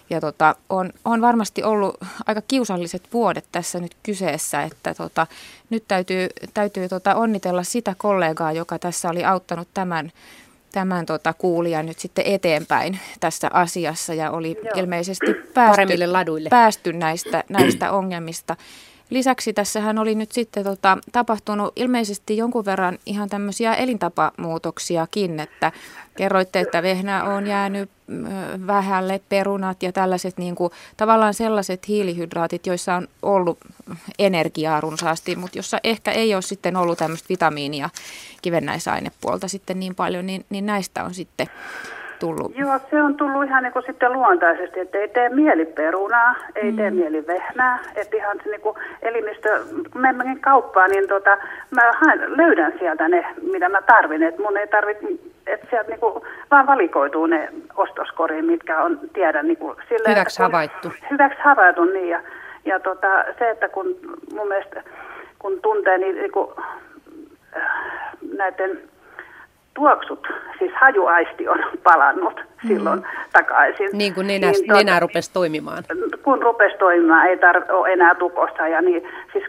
ja 0.09 0.21
tota, 0.21 0.55
on, 0.69 0.93
on 1.05 1.21
varmasti 1.21 1.63
ollut 1.63 1.97
aika 2.25 2.41
kiusalliset 2.41 3.03
vuodet 3.13 3.45
tässä 3.51 3.79
nyt 3.79 3.97
kyseessä, 4.03 4.63
että 4.63 4.93
tota, 4.93 5.27
nyt 5.69 5.83
täytyy, 5.87 6.27
täytyy 6.53 6.89
tota 6.89 7.15
onnitella 7.15 7.63
sitä 7.63 7.95
kollegaa, 7.97 8.51
joka 8.51 8.79
tässä 8.79 9.09
oli 9.09 9.25
auttanut 9.25 9.67
tämän, 9.73 10.11
tämän 10.71 11.05
tota, 11.05 11.33
kuulijan 11.33 11.85
nyt 11.85 11.99
sitten 11.99 12.25
eteenpäin 12.27 12.99
tässä 13.19 13.49
asiassa 13.53 14.13
ja 14.13 14.31
oli 14.31 14.57
Joo. 14.63 14.73
ilmeisesti 14.75 15.33
päästy, 15.53 16.07
laduille. 16.07 16.49
päästy 16.49 16.93
näistä, 16.93 17.43
näistä 17.49 17.91
ongelmista. 17.91 18.55
Lisäksi 19.09 19.53
tässähän 19.53 19.97
oli 19.97 20.15
nyt 20.15 20.31
sitten 20.31 20.63
tota, 20.63 20.97
tapahtunut 21.11 21.73
ilmeisesti 21.75 22.37
jonkun 22.37 22.65
verran 22.65 22.99
ihan 23.05 23.29
tämmöisiä 23.29 23.73
elintapamuutoksiakin, 23.75 25.39
että 25.39 25.71
kerroitte, 26.17 26.59
että 26.59 26.83
vehnä 26.83 27.23
on 27.23 27.47
jäänyt 27.47 27.89
vähälle, 28.67 29.21
perunat 29.29 29.83
ja 29.83 29.91
tällaiset 29.91 30.37
niin 30.37 30.55
kuin, 30.55 30.71
tavallaan 30.97 31.33
sellaiset 31.33 31.87
hiilihydraatit, 31.87 32.67
joissa 32.67 32.95
on 32.95 33.07
ollut 33.21 33.57
energiaa 34.19 34.81
runsaasti, 34.81 35.35
mutta 35.35 35.57
jossa 35.57 35.77
ehkä 35.83 36.11
ei 36.11 36.33
ole 36.33 36.41
sitten 36.41 36.75
ollut 36.75 36.97
tämmöistä 36.97 37.29
vitamiinia 37.29 37.89
kivennäisainepuolta 38.41 39.47
sitten 39.47 39.79
niin 39.79 39.95
paljon, 39.95 40.25
niin, 40.25 40.45
niin 40.49 40.65
näistä 40.65 41.03
on 41.03 41.13
sitten 41.13 41.47
tullut? 42.19 42.57
Joo, 42.57 42.79
se 42.91 43.01
on 43.01 43.17
tullut 43.17 43.45
ihan 43.45 43.63
niin 43.63 43.74
kuin 43.74 43.86
sitten 43.86 44.13
luontaisesti, 44.13 44.79
että 44.79 44.97
ei 44.97 45.07
tee 45.07 45.29
mieli 45.29 45.65
perunaa, 45.65 46.36
ei 46.55 46.71
mm. 46.71 46.77
tee 46.77 46.91
mieli 46.91 47.27
vehnää, 47.27 47.79
että 47.95 48.17
ihan 48.17 48.38
se 48.43 48.50
niin 48.50 48.62
kuin 48.62 48.75
elimistö, 49.01 49.59
kun 49.91 50.01
mä 50.01 50.13
menen 50.13 50.39
kauppaan, 50.39 50.89
niin 50.89 51.07
tota, 51.07 51.38
mä 51.71 51.81
haen, 52.01 52.38
löydän 52.38 52.74
sieltä 52.79 53.07
ne, 53.07 53.25
mitä 53.51 53.69
mä 53.69 53.81
tarvin, 53.81 54.24
että 54.24 54.41
mun 54.41 54.57
ei 54.57 54.67
tarvitse, 54.67 55.07
että 55.47 55.67
sieltä 55.69 55.89
niin 55.89 56.00
kuin 56.00 56.24
vaan 56.51 56.67
valikoituu 56.67 57.25
ne 57.25 57.50
ostoskoriin, 57.75 58.45
mitkä 58.45 58.81
on, 58.81 59.00
tiedän 59.13 59.47
niin 59.47 59.57
kuin 59.57 59.75
sille, 59.89 60.09
Hyväksi 60.09 60.43
havaittu. 60.43 60.91
Hyväksi 61.12 61.39
havaittu, 61.41 61.86
niin 61.86 62.09
ja, 62.09 62.21
ja 62.65 62.79
tota, 62.79 63.24
se, 63.39 63.50
että 63.50 63.69
kun 63.69 63.95
mun 64.33 64.47
mielestä, 64.47 64.83
kun 65.39 65.62
tuntee 65.62 65.97
niin, 65.97 66.15
niin 66.15 66.31
kuin, 66.31 66.47
äh, 67.57 67.63
näiden 68.38 68.81
tuoksut, 69.77 70.27
siis 70.60 70.72
hajuaisti 70.75 71.48
on 71.48 71.60
palannut 71.84 72.36
mm. 72.63 72.67
silloin 72.67 73.03
takaisin. 73.34 73.89
Niin 73.93 74.13
kuin 74.13 74.27
nenä, 74.27 74.51
niin, 74.51 74.65
tuota, 74.67 74.84
nenä 74.84 75.00
rupesi 75.00 75.34
toimimaan. 75.34 75.84
Kun 76.24 76.41
rupesi 76.41 76.77
toimimaan, 76.77 77.27
ei 77.27 77.38
tarvitse 77.38 77.74
ole 77.74 77.93
enää 77.93 78.15
tukossa. 78.15 78.67
Ja 78.67 78.81
niin, 78.81 79.03
siis 79.34 79.46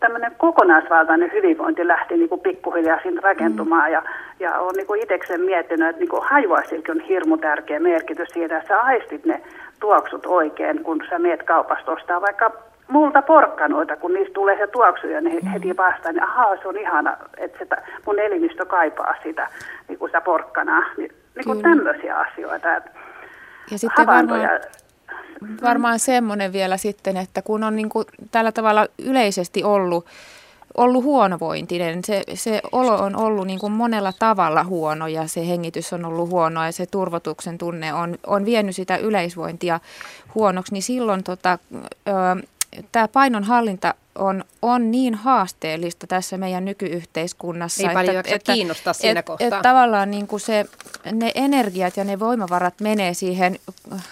tämmöinen 0.00 0.32
kokonaisvaltainen 0.38 1.32
hyvinvointi 1.32 1.88
lähti 1.88 2.16
niin 2.16 2.28
kuin 2.28 2.40
pikkuhiljaa 2.40 2.98
siinä 3.02 3.20
rakentumaan. 3.24 3.88
Mm. 3.88 3.92
Ja, 3.92 4.02
ja 4.40 4.58
olen 4.58 4.74
niin 4.76 5.02
itsekseen 5.02 5.40
miettinyt, 5.40 5.88
että 5.88 6.00
niin 6.00 6.08
kuin 6.08 6.22
on 6.88 7.00
hirmu 7.00 7.36
tärkeä 7.36 7.80
merkitys 7.80 8.28
siinä, 8.28 8.56
että 8.56 8.68
sä 8.68 8.80
aistit 8.80 9.24
ne 9.24 9.40
tuoksut 9.80 10.26
oikein, 10.26 10.82
kun 10.82 11.02
sä 11.10 11.18
meet 11.18 11.42
kaupasta 11.42 11.92
ostaa 11.92 12.20
vaikka 12.20 12.67
multa 12.88 13.22
porkkanoita, 13.22 13.96
kun 13.96 14.14
niistä 14.14 14.34
tulee 14.34 14.58
se 14.58 14.66
tuoksu 14.66 15.06
ja 15.06 15.20
ne 15.20 15.30
mm. 15.30 15.48
heti 15.48 15.76
vastaan, 15.76 16.14
niin 16.14 16.22
ahaa, 16.22 16.56
se 16.56 16.68
on 16.68 16.78
ihana, 16.78 17.16
että 17.36 17.58
se, 17.58 17.66
mun 18.06 18.18
elimistö 18.18 18.66
kaipaa 18.66 19.14
sitä, 19.22 19.48
niin 19.88 19.98
kuin 19.98 20.08
sitä 20.08 20.20
porkkanaa. 20.20 20.82
Niin, 20.96 21.12
niin 21.34 21.44
kuin 21.44 21.62
tämmöisiä 21.62 22.18
asioita. 22.18 22.76
Että 22.76 22.90
ja 23.70 23.78
sitten 23.78 24.06
varmaan, 24.06 24.50
varmaan 25.62 25.98
semmoinen 25.98 26.52
vielä 26.52 26.76
sitten, 26.76 27.16
että 27.16 27.42
kun 27.42 27.64
on 27.64 27.76
niin 27.76 27.88
kuin 27.88 28.06
tällä 28.30 28.52
tavalla 28.52 28.86
yleisesti 28.98 29.64
ollut, 29.64 30.06
ollut 30.76 31.04
huonovointinen. 31.04 32.04
Se, 32.04 32.22
se 32.34 32.60
olo 32.72 32.96
on 32.96 33.16
ollut 33.16 33.46
niin 33.46 33.58
kuin 33.58 33.72
monella 33.72 34.12
tavalla 34.18 34.64
huono 34.64 35.06
ja 35.06 35.28
se 35.28 35.48
hengitys 35.48 35.92
on 35.92 36.04
ollut 36.04 36.30
huono 36.30 36.64
ja 36.64 36.72
se 36.72 36.86
turvotuksen 36.86 37.58
tunne 37.58 37.94
on, 37.94 38.18
on 38.26 38.44
vienyt 38.44 38.76
sitä 38.76 38.96
yleisvointia 38.96 39.80
huonoksi, 40.34 40.72
niin 40.72 40.82
silloin 40.82 41.24
tota, 41.24 41.58
ö, 42.08 42.12
tämä 42.92 43.08
painonhallinta 43.08 43.94
on, 44.14 44.44
on 44.62 44.90
niin 44.90 45.14
haasteellista 45.14 46.06
tässä 46.06 46.38
meidän 46.38 46.64
nykyyhteiskunnassa. 46.64 47.82
Ei 47.82 47.86
että, 47.86 47.94
paljon 47.94 48.24
että, 48.26 48.52
kiinnostaa 48.52 48.90
että, 48.90 49.00
siinä 49.00 49.20
että, 49.20 49.26
kohtaa. 49.26 49.46
Että 49.46 49.62
tavallaan 49.62 50.10
niin 50.10 50.26
kuin 50.26 50.40
se, 50.40 50.64
ne 51.12 51.32
energiat 51.34 51.96
ja 51.96 52.04
ne 52.04 52.18
voimavarat 52.18 52.74
menee 52.80 53.14
siihen 53.14 53.56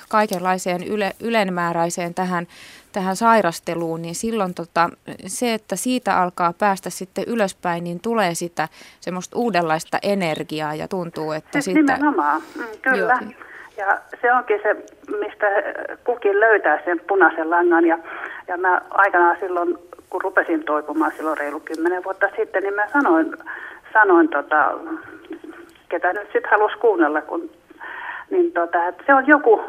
kaikenlaiseen 0.09 0.85
yle, 0.85 1.13
ylenmääräiseen 1.21 2.15
tähän, 2.15 2.47
tähän 2.93 3.17
sairasteluun, 3.17 4.03
niin 4.03 4.15
silloin 4.15 4.55
tota, 4.55 4.91
se, 5.27 5.55
että 5.55 5.77
siitä 5.77 6.17
alkaa 6.19 6.53
päästä 6.53 6.91
sitten 6.91 7.25
ylöspäin, 7.27 7.85
niin 7.85 8.01
tulee 8.01 8.35
sitä 8.35 8.69
semmoista 9.01 9.39
uudenlaista 9.39 9.99
energiaa 10.03 10.75
ja 10.75 10.89
tuntuu, 10.89 11.33
että 11.33 11.61
siis 11.61 11.65
sitä... 11.65 11.97
Nimenomaan, 11.97 12.43
mm, 12.57 12.65
kyllä. 12.83 13.19
Joo. 13.23 13.33
Ja 13.77 14.01
se 14.21 14.33
onkin 14.33 14.61
se, 14.63 14.75
mistä 15.19 15.47
kukin 16.05 16.41
löytää 16.41 16.85
sen 16.85 17.01
punaisen 17.09 17.51
langan. 17.51 17.87
Ja, 17.87 17.99
ja 18.49 18.57
mä 18.57 18.81
aikanaan 18.91 19.37
silloin, 19.41 19.79
kun 20.11 20.23
rupesin 20.23 20.65
toipumaan 20.65 21.13
silloin 21.17 21.39
reilu 21.39 21.61
kymmenen 21.61 22.05
vuotta 22.05 22.29
sitten, 22.37 22.63
niin 22.63 22.75
mä 22.75 22.89
sanoin, 22.93 23.37
sanoin 23.93 24.29
tota, 24.29 24.73
ketä 25.89 26.13
nyt 26.13 26.29
sitten 26.33 26.51
halusi 26.51 26.79
kuunnella, 26.79 27.23
kun, 27.23 27.51
niin 28.31 28.53
tota, 28.53 28.87
että 28.87 29.03
se 29.07 29.15
on 29.15 29.27
joku 29.27 29.61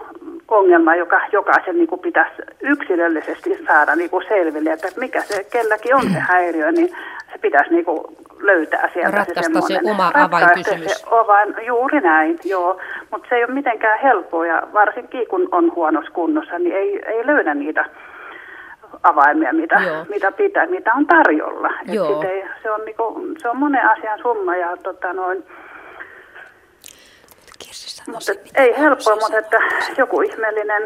ongelma, 0.47 0.95
joka 0.95 1.21
jokaisen 1.31 1.75
niin 1.75 1.87
kuin 1.87 2.01
pitäisi 2.01 2.41
yksilöllisesti 2.61 3.63
saada 3.67 3.95
niin 3.95 4.09
kuin 4.09 4.25
selville, 4.27 4.71
että 4.71 4.87
mikä 4.97 5.21
se 5.21 5.43
kelläkin 5.43 5.95
on 5.95 6.01
se 6.01 6.19
häiriö, 6.19 6.71
niin 6.71 6.95
se 7.31 7.37
pitäisi 7.37 7.73
niin 7.73 7.85
kuin 7.85 7.99
löytää 8.39 8.89
sieltä 8.93 9.17
ratkaista 9.17 9.61
se, 9.61 9.73
se 9.73 9.79
oma 9.91 10.11
avainkysymys. 10.13 10.91
Se 10.91 11.05
avain, 11.11 11.55
juuri 11.65 11.99
näin, 11.99 12.39
joo. 12.45 12.79
Mutta 13.11 13.29
se 13.29 13.35
ei 13.35 13.43
ole 13.43 13.53
mitenkään 13.53 13.99
helppoa 13.99 14.45
ja 14.45 14.63
varsinkin 14.73 15.27
kun 15.27 15.49
on 15.51 15.75
huonossa 15.75 16.11
kunnossa, 16.11 16.59
niin 16.59 16.75
ei, 16.75 17.01
ei 17.05 17.27
löydä 17.27 17.53
niitä 17.53 17.85
avaimia, 19.03 19.53
mitä, 19.53 19.81
mitä 20.09 20.31
pitää, 20.31 20.65
mitä 20.65 20.93
on 20.93 21.07
tarjolla. 21.07 21.69
Joo. 21.85 22.21
Et 22.21 22.29
ei, 22.29 22.43
se, 22.63 22.71
on 22.71 22.85
niinku, 22.85 23.21
se 23.41 23.49
on 23.49 23.57
monen 23.57 23.89
asian 23.89 24.19
summa 24.21 24.55
ja 24.55 24.77
tota 24.77 25.13
noin, 25.13 25.43
mutta 28.07 28.31
ei 28.55 28.77
helppoa, 28.77 29.15
mutta 29.15 29.37
että 29.37 29.57
joku 29.97 30.21
ihmeellinen 30.21 30.83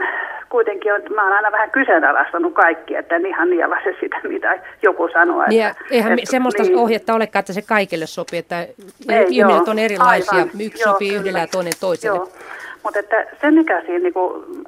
kuitenkin 0.50 0.94
on, 0.94 1.01
mä 1.15 1.24
oon 1.24 1.34
aina 1.34 1.51
vähän 1.51 1.72
kyseenalaistanut 1.72 2.53
kaikki, 2.53 2.96
että 2.96 3.15
en 3.15 3.25
ihan 3.25 3.50
nielaise 3.50 3.96
sitä, 4.00 4.20
mitä 4.24 4.60
joku 4.82 5.10
sanoo. 5.13 5.44
Että, 5.44 5.75
eihän 5.91 6.13
että, 6.13 6.32
semmoista 6.32 6.63
niin, 6.63 6.77
ohjetta 6.77 7.13
olekaan, 7.13 7.39
että 7.39 7.53
se 7.53 7.62
kaikille 7.62 8.06
sopii, 8.06 8.39
että 8.39 8.60
ei, 9.10 9.25
ihmiset 9.30 9.68
on 9.68 9.80
erilaisia, 9.80 10.34
aivan, 10.34 10.62
yksi 10.62 10.84
joo, 10.84 10.94
sopii 10.94 11.15
yhdellä 11.15 11.39
ja 11.39 11.48
toinen 11.48 11.74
toiselle. 11.80 12.18
Joo. 12.18 12.30
Mutta 12.83 13.00
että 13.00 13.25
se, 13.41 13.51
mikä 13.51 13.81
siinä 13.81 14.00
niin 14.00 14.13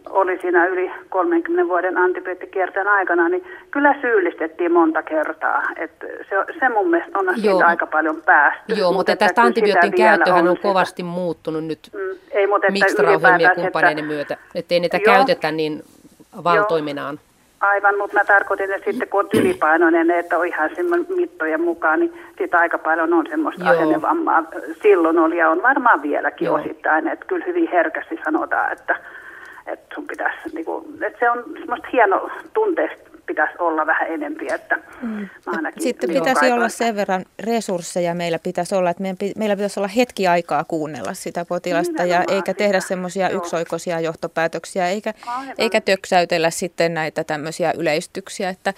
oli 0.10 0.40
siinä 0.42 0.66
yli 0.66 0.92
30 1.10 1.68
vuoden 1.68 1.98
antibioottikierteen 1.98 2.88
aikana, 2.88 3.30
niin 3.30 3.44
kyllä 3.72 3.96
syyllistettiin 4.02 4.72
monta 4.72 5.04
kertaa. 5.04 5.64
Et 5.76 5.92
se, 6.30 6.36
se 6.60 6.70
mun 6.70 6.90
mielestä 6.90 7.20
on 7.20 7.26
siitä 7.36 7.68
aika 7.68 7.88
paljon 7.88 8.22
päästy. 8.26 8.74
Joo, 8.74 8.94
mutta 8.94 9.16
tästä 9.16 9.42
antibiootin 9.42 9.94
käyttöhän 9.94 10.44
on, 10.44 10.52
on 10.52 10.58
kovasti 10.58 11.04
muuttunut 11.04 11.64
nyt 11.64 11.80
mm, 11.94 12.00
ei, 12.32 12.48
mutta 12.48 12.72
miksi 12.72 12.96
ja 13.40 13.56
kumppaneiden 13.56 14.06
myötä. 14.06 14.38
Että 14.56 14.74
ei 14.76 14.80
niitä 14.80 14.98
joo, 14.98 15.16
käytetä 15.16 15.52
niin 15.52 15.84
valtoiminaan. 16.44 17.16
Joo. 17.16 17.33
Aivan, 17.64 17.98
mutta 17.98 18.18
mä 18.18 18.26
tarkoitin, 18.26 18.72
että 18.72 18.92
sitten 18.92 19.08
kun 19.08 19.20
on 19.20 19.30
ylipainoinen, 19.34 20.12
että 20.12 20.38
on 20.38 20.48
ihan 20.48 20.70
semmoinen 20.76 21.06
mittojen 21.16 21.62
mukaan, 21.62 22.00
niin 22.00 22.14
siitä 22.38 22.58
aika 22.58 22.78
paljon 22.78 23.14
on 23.14 23.26
semmoista 23.30 23.70
asennevammaa. 23.70 24.44
Silloin 24.82 25.20
oli 25.20 25.38
ja 25.38 25.50
on 25.50 25.62
varmaan 25.62 26.02
vieläkin 26.02 26.46
Joo. 26.46 26.56
osittain, 26.56 27.08
että 27.08 27.26
kyllä 27.26 27.46
hyvin 27.46 27.70
herkästi 27.72 28.20
sanotaan, 28.26 28.72
että, 28.72 28.96
että 29.68 29.96
sun 29.96 30.08
pitäisi, 30.08 30.40
niin 30.54 30.66
kuin, 30.66 31.04
että 31.04 31.20
se 31.20 31.30
on 31.30 31.44
semmoista 31.60 31.88
hieno 31.94 32.30
tunteesta 32.54 33.13
pitäisi 33.26 33.54
olla 33.60 33.86
vähän 33.86 34.08
enempi. 34.08 34.48
Että 34.54 34.80
mm. 35.02 35.30
Sitten 35.80 36.10
pitäisi 36.10 36.52
olla 36.52 36.70
sen 36.70 36.96
verran 36.96 37.26
resursseja 37.40 38.14
meillä 38.14 38.40
pitäisi 38.40 38.76
olla, 38.76 38.90
että 38.90 39.02
meidän, 39.02 39.18
meillä 39.38 39.56
pitäisi 39.56 39.80
olla 39.80 39.88
hetki 39.88 40.28
aikaa 40.28 40.64
kuunnella 40.64 41.14
sitä 41.14 41.46
potilasta 41.46 42.06
ja 42.06 42.24
eikä 42.28 42.54
tehdä 42.54 42.80
semmoisia 42.80 43.30
yksioikoisia 43.30 44.00
johtopäätöksiä 44.00 44.90
eikä, 44.90 45.14
eikä 45.58 45.82
töksäytellä 45.82 46.50
sitten 46.50 46.94
näitä 46.94 47.24
tämmöisiä 47.24 47.74
yleistyksiä. 47.78 48.50
Että, 48.50 48.74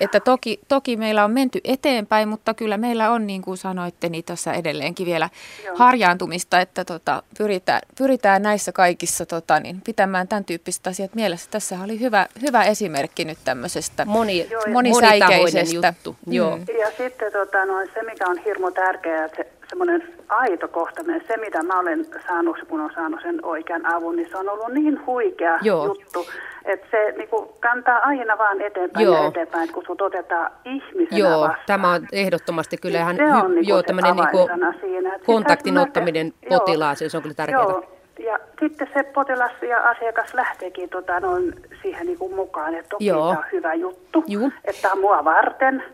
että 0.00 0.20
toki, 0.20 0.60
toki 0.68 0.96
meillä 0.96 1.24
on 1.24 1.30
menty 1.30 1.60
eteenpäin, 1.64 2.28
mutta 2.28 2.54
kyllä 2.54 2.76
meillä 2.76 3.10
on 3.10 3.26
niin 3.26 3.42
kuin 3.42 3.56
sanoitte 3.56 4.08
niin 4.08 4.24
tuossa 4.24 4.52
edelleenkin 4.52 5.06
vielä 5.06 5.28
Joo. 5.64 5.76
harjaantumista, 5.76 6.60
että 6.60 6.84
tota, 6.84 7.22
pyritään, 7.38 7.80
pyritään 7.98 8.42
näissä 8.42 8.72
kaikissa 8.72 9.26
tota, 9.26 9.60
niin, 9.60 9.80
pitämään 9.80 10.28
tämän 10.28 10.44
tyyppiset 10.44 10.86
asiat 10.86 11.14
mielessä. 11.14 11.50
Tässä 11.50 11.78
oli 11.84 12.00
hyvä, 12.00 12.26
hyvä 12.42 12.64
esimerkki 12.64 13.24
nyt 13.24 13.38
tämmöisestä 13.44 13.89
tämmöisestä 13.96 14.18
Moni, 14.18 14.46
Joo, 14.50 14.62
monisäikeisestä. 14.72 15.86
Juttu. 15.88 16.16
Mm. 16.26 16.32
Joo. 16.32 16.58
Ja 16.80 16.90
sitten 16.96 17.32
tota, 17.32 17.64
no, 17.64 17.74
se, 17.94 18.02
mikä 18.02 18.24
on 18.28 18.38
hirmu 18.38 18.70
tärkeää, 18.70 19.24
että 19.24 19.36
se, 19.36 19.46
semmoinen 19.68 20.02
aito 20.28 20.68
kohtaminen, 20.68 21.22
se 21.28 21.36
mitä 21.36 21.62
mä 21.62 21.80
olen 21.80 22.06
saanut, 22.26 22.56
kun 22.68 22.80
olen 22.80 22.94
saanut 22.94 23.20
sen 23.22 23.44
oikean 23.44 23.86
avun, 23.86 24.16
niin 24.16 24.28
se 24.30 24.36
on 24.36 24.48
ollut 24.48 24.72
niin 24.72 25.06
huikea 25.06 25.58
Joo. 25.62 25.86
juttu, 25.86 26.26
että 26.64 26.86
se 26.90 27.14
niin 27.16 27.28
kuin, 27.28 27.48
kantaa 27.60 27.98
aina 27.98 28.38
vaan 28.38 28.60
eteenpäin 28.60 29.06
Joo. 29.06 29.16
ja 29.16 29.28
eteenpäin, 29.28 29.64
että 29.64 29.74
kun 29.74 29.84
sut 29.86 30.00
otetaan 30.00 30.50
ihmisenä 30.64 31.18
Joo, 31.18 31.40
vastaan. 31.40 31.66
tämä 31.66 31.92
on 31.92 32.06
ehdottomasti 32.12 32.76
kyllä 32.76 32.98
ihan 32.98 33.16
se 33.16 33.24
on, 33.24 33.54
niin 33.54 33.68
joo, 33.68 33.82
tämmöinen 33.82 34.16
niin 34.16 34.80
siinä. 34.80 35.18
kontaktin 35.26 35.78
ottaminen 35.78 36.32
potilaaseen, 36.48 37.10
se 37.10 37.16
on 37.16 37.22
kyllä 37.22 37.34
tärkeää. 37.34 37.62
Joo. 37.62 37.99
Ja 38.24 38.38
sitten 38.60 38.88
se 38.94 39.02
potilas 39.02 39.52
ja 39.68 39.78
asiakas 39.78 40.34
lähteekin 40.34 40.88
tota, 40.88 41.20
noin 41.20 41.54
siihen 41.82 42.06
niin 42.06 42.18
kuin 42.18 42.34
mukaan, 42.34 42.74
että 42.74 42.88
toki 42.88 43.06
Joo. 43.06 43.28
tämä 43.28 43.38
on 43.38 43.44
hyvä 43.52 43.74
juttu, 43.74 44.24
Juh. 44.26 44.52
että 44.64 44.92
on 44.92 45.00
mua 45.00 45.24
varten 45.24 45.84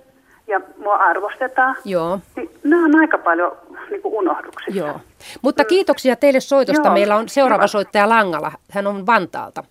ja 0.47 0.61
mua 0.79 0.95
arvostetaan. 0.95 1.77
Joo. 1.85 2.19
Niin 2.37 2.51
nämä 2.65 2.85
on 2.85 3.01
aika 3.01 3.19
paljon 3.19 3.57
niin 3.91 4.03
kuin 4.03 4.15
unohduksissa. 4.15 4.81
Joo. 4.81 5.01
Mutta 5.43 5.63
mm. 5.63 5.67
kiitoksia 5.67 6.17
teille 6.17 6.41
soitosta. 6.41 6.89
Joo. 6.89 6.95
Meillä 6.95 7.17
on 7.17 7.29
seuraava 7.29 7.63
hyvä. 7.63 7.67
soittaja 7.67 8.09
Langalla. 8.09 8.53
Hän 8.73 8.87
on 8.87 9.07
Vantaalta. 9.07 9.65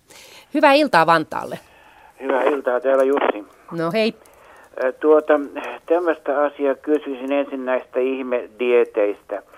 Hyvää 0.54 0.72
iltaa 0.72 1.06
Vantaalle. 1.06 1.58
Hyvää 2.22 2.42
iltaa, 2.42 2.80
täällä 2.80 3.04
Jussi. 3.04 3.44
No 3.72 3.90
hei. 3.92 4.14
Tuota, 5.00 5.40
tämmöistä 5.86 6.44
asiaa 6.44 6.74
kysyisin 6.74 7.32
ensin 7.32 7.64
näistä 7.64 8.00
ihmedieteistä– 8.00 9.42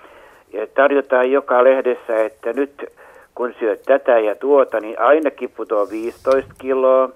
ja 0.52 0.66
tarjotaan 0.66 1.30
joka 1.30 1.64
lehdessä, 1.64 2.24
että 2.24 2.52
nyt 2.52 2.92
kun 3.34 3.54
syöt 3.58 3.82
tätä 3.82 4.18
ja 4.18 4.34
tuota, 4.34 4.80
niin 4.80 5.00
ainakin 5.00 5.50
putoaa 5.56 5.90
15 5.90 6.54
kiloa. 6.58 7.11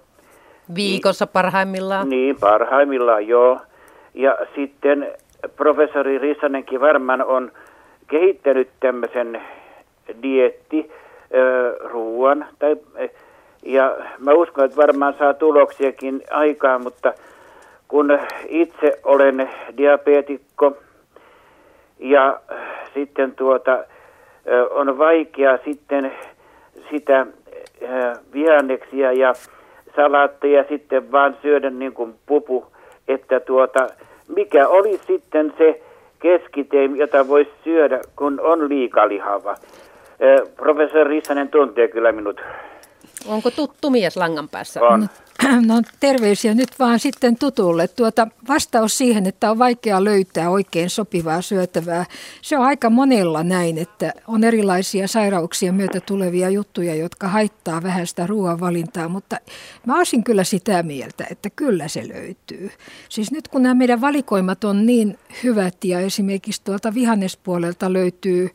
Viikossa 0.75 1.27
parhaimmillaan? 1.27 2.09
Niin, 2.09 2.37
parhaimmillaan 2.41 3.29
joo. 3.29 3.61
Ja 4.15 4.39
sitten 4.55 5.13
professori 5.57 6.19
Rissanenkin 6.19 6.81
varmaan 6.81 7.25
on 7.25 7.53
kehittänyt 8.07 8.69
tämmöisen 8.81 9.43
dietti 10.23 10.91
ruoan. 11.85 12.47
Tai, 12.59 12.77
ja 13.63 13.97
mä 14.19 14.33
uskon, 14.33 14.65
että 14.65 14.77
varmaan 14.77 15.15
saa 15.19 15.35
tuloksiakin 15.35 16.23
aikaan, 16.31 16.83
mutta 16.83 17.13
kun 17.89 18.19
itse 18.49 18.99
olen 19.05 19.51
diabeetikko 19.77 20.77
ja 22.03 22.41
sitten 22.95 23.33
tuota, 23.33 23.85
on 24.71 24.99
vaikea 24.99 25.59
sitten 25.65 26.13
sitä 26.91 27.27
vihanneksia 28.33 29.13
ja 29.13 29.33
salaatteja 29.97 30.65
sitten 30.69 31.13
vaan 31.13 31.37
syödä 31.43 31.71
niin 31.71 31.93
kuin 31.93 32.15
pupu, 32.27 32.67
että 33.09 33.41
tuota, 33.41 33.87
mikä 34.37 34.69
oli 34.69 35.01
sitten 35.07 35.55
se 35.59 35.83
keskiteim, 36.21 36.97
jota 36.97 37.29
voisi 37.29 37.51
syödä, 37.65 38.01
kun 38.17 38.41
on 38.41 38.69
liikalihava. 38.69 39.55
Professori 40.57 41.11
Rissanen 41.11 41.49
tuntee 41.49 41.89
kyllä 41.89 42.13
minut. 42.13 42.41
Onko 43.27 43.51
tuttu 43.51 43.91
mies 43.91 44.17
langan 44.17 44.49
päässä? 44.49 44.81
On. 44.81 45.09
No 45.67 45.83
terveisiä 46.01 46.55
nyt 46.55 46.79
vaan 46.79 46.99
sitten 46.99 47.37
tutulle. 47.37 47.89
Tuota, 47.89 48.29
vastaus 48.49 48.99
siihen, 48.99 49.27
että 49.27 49.51
on 49.51 49.59
vaikea 49.59 50.05
löytää 50.05 50.51
oikein 50.51 50.91
sopivaa 50.91 51.43
syötävää. 51.43 52.07
Se 52.43 52.59
on 52.59 52.65
aika 52.65 52.91
monella 52.91 53.43
näin, 53.43 53.79
että 53.79 54.13
on 54.27 54.45
erilaisia 54.45 55.09
sairauksia 55.09 55.73
myötä 55.73 56.01
tulevia 56.01 56.51
juttuja, 56.51 56.95
jotka 56.95 57.29
haittaa 57.29 57.83
vähän 57.83 58.07
sitä 58.07 58.27
ruoanvalintaa, 58.27 59.09
mutta 59.09 59.37
mä 59.87 59.97
olisin 59.97 60.25
kyllä 60.25 60.45
sitä 60.45 60.83
mieltä, 60.83 61.27
että 61.31 61.51
kyllä 61.51 61.89
se 61.89 62.09
löytyy. 62.09 62.71
Siis 63.09 63.33
nyt 63.33 63.49
kun 63.49 63.63
nämä 63.63 63.75
meidän 63.75 64.01
valikoimat 64.01 64.65
on 64.65 64.87
niin 64.87 65.19
hyvät 65.45 65.85
ja 65.85 66.01
esimerkiksi 66.01 66.63
tuolta 66.65 66.95
vihannespuolelta 66.95 67.93
löytyy 67.93 68.51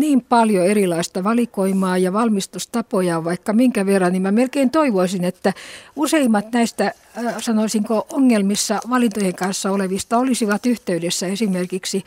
niin 0.00 0.20
paljon 0.28 0.66
erilaista 0.66 1.24
valikoimaa 1.24 1.98
ja 1.98 2.12
valmistustapoja 2.12 3.24
vaikka 3.24 3.52
minkä 3.52 3.86
verran, 3.86 4.12
niin 4.12 4.22
mä 4.22 4.32
melkein 4.32 4.70
toivoisin, 4.70 5.24
että 5.24 5.52
useimmat 5.96 6.52
näistä, 6.52 6.92
äh, 7.18 7.34
sanoisinko, 7.38 8.06
ongelmissa 8.12 8.80
valintojen 8.90 9.34
kanssa 9.34 9.70
olevista 9.70 10.18
olisivat 10.18 10.66
yhteydessä 10.66 11.26
esimerkiksi, 11.26 12.04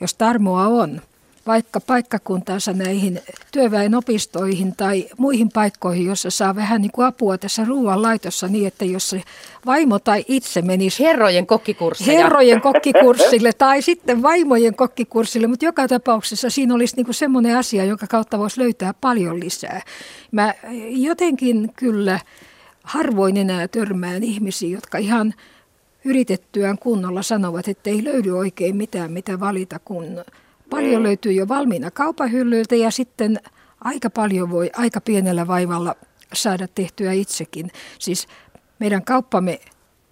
jos 0.00 0.14
tarmoa 0.14 0.66
on, 0.66 1.00
vaikka 1.46 1.80
paikkakuntaansa 1.80 2.72
näihin 2.72 3.20
työväenopistoihin 3.52 4.76
tai 4.76 5.08
muihin 5.18 5.48
paikkoihin, 5.54 6.06
jossa 6.06 6.30
saa 6.30 6.54
vähän 6.54 6.82
niin 6.82 6.92
kuin 6.92 7.06
apua 7.06 7.38
tässä 7.38 7.64
ruoanlaitossa 7.64 8.48
niin, 8.48 8.66
että 8.66 8.84
jos 8.84 9.10
se 9.10 9.22
vaimo 9.66 9.98
tai 9.98 10.24
itse 10.28 10.62
menisi... 10.62 11.04
Herrojen 11.04 11.46
kokkikurssille. 11.46 12.12
Herrojen 12.12 12.60
kokkikurssille 12.60 13.52
tai 13.52 13.82
sitten 13.82 14.22
vaimojen 14.22 14.74
kokkikurssille, 14.74 15.46
mutta 15.46 15.64
joka 15.64 15.88
tapauksessa 15.88 16.50
siinä 16.50 16.74
olisi 16.74 16.96
niin 16.96 17.04
kuin 17.04 17.14
semmoinen 17.14 17.56
asia, 17.56 17.84
jonka 17.84 18.06
kautta 18.06 18.38
voisi 18.38 18.60
löytää 18.60 18.94
paljon 19.00 19.40
lisää. 19.40 19.82
Mä 20.32 20.54
jotenkin 20.90 21.72
kyllä 21.76 22.20
harvoin 22.82 23.36
enää 23.36 23.68
törmään 23.68 24.22
ihmisiä, 24.22 24.68
jotka 24.68 24.98
ihan 24.98 25.34
yritettyään 26.04 26.78
kunnolla 26.78 27.22
sanovat, 27.22 27.68
että 27.68 27.90
ei 27.90 28.04
löydy 28.04 28.30
oikein 28.30 28.76
mitään, 28.76 29.12
mitä 29.12 29.40
valita, 29.40 29.78
kun 29.78 30.24
Paljon 30.70 31.02
mm. 31.02 31.06
löytyy 31.06 31.32
jo 31.32 31.48
valmiina 31.48 31.90
kaupahyllyltä 31.90 32.74
ja 32.74 32.90
sitten 32.90 33.36
aika 33.84 34.10
paljon 34.10 34.50
voi 34.50 34.70
aika 34.76 35.00
pienellä 35.00 35.46
vaivalla 35.46 35.94
saada 36.32 36.66
tehtyä 36.74 37.12
itsekin. 37.12 37.70
Siis 37.98 38.28
meidän 38.78 39.04
kauppamme 39.04 39.58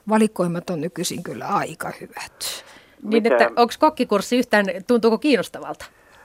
valikoimat 0.08 0.70
on 0.70 0.80
nykyisin 0.80 1.22
kyllä 1.22 1.46
aika 1.46 1.90
hyvät. 2.00 2.64
Niin, 3.02 3.32
että 3.32 3.50
onko 3.56 3.74
kokkikurssi 3.78 4.38
yhtään, 4.38 4.66
tuntuuko 4.86 5.18
kiinnostavalta? 5.18 5.84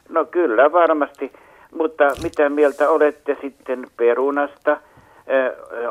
No 0.10 0.26
kyllä 0.26 0.72
varmasti, 0.72 1.34
mutta 1.78 2.04
mitä 2.24 2.50
mieltä 2.50 2.90
olette 2.90 3.38
sitten 3.42 3.88
perunasta? 3.98 4.78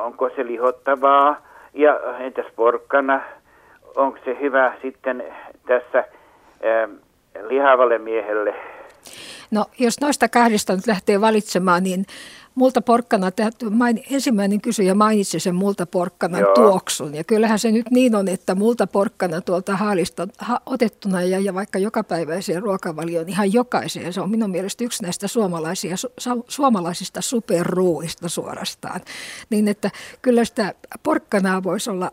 Onko 0.01 0.31
se 0.37 0.47
lihottavaa? 0.47 1.47
Ja 1.75 2.01
entäs 2.19 2.47
porkkana? 2.57 3.21
Onko 3.97 4.19
se 4.25 4.37
hyvä 4.41 4.73
sitten 4.83 5.25
tässä 5.67 6.05
lihavalle 7.49 7.99
miehelle? 7.99 8.55
No 9.51 9.67
jos 9.79 10.01
noista 10.01 10.29
kahdesta 10.29 10.77
nyt 10.77 10.87
lähtee 10.87 11.21
valitsemaan, 11.21 11.83
niin 11.83 12.07
multa 12.57 12.83
porkkana, 12.83 13.31
ensimmäinen 14.11 14.61
kysyjä 14.61 14.95
mainitsi 14.95 15.41
sen 15.41 15.55
multa 15.55 15.87
porkkanan 15.87 16.41
Joo. 16.41 16.55
tuoksun. 16.55 17.15
Ja 17.15 17.25
kyllähän 17.25 17.59
se 17.59 17.71
nyt 17.73 17.91
niin 17.91 18.15
on, 18.15 18.29
että 18.29 18.55
multa 18.55 18.87
porkkana 18.87 19.41
tuolta 19.41 19.77
haalista 19.77 20.29
ha, 20.39 20.61
otettuna 20.67 21.23
ja, 21.23 21.39
ja 21.39 21.55
vaikka 21.55 21.79
jokapäiväiseen 21.79 22.63
ruokavalioon 22.63 23.29
ihan 23.29 23.53
jokaiseen. 23.53 24.13
Se 24.13 24.21
on 24.21 24.31
minun 24.31 24.51
mielestä 24.51 24.85
yksi 24.85 25.03
näistä 25.03 25.29
suomalaisia, 25.29 25.97
su, 25.97 26.09
suomalaisista 26.49 27.21
superruuista 27.21 28.29
suorastaan. 28.29 29.01
Niin 29.51 29.69
että 29.69 29.91
kyllä 30.23 30.45
sitä 30.45 30.75
porkkanaa 31.03 31.63
voisi 31.63 31.91
olla 31.91 32.11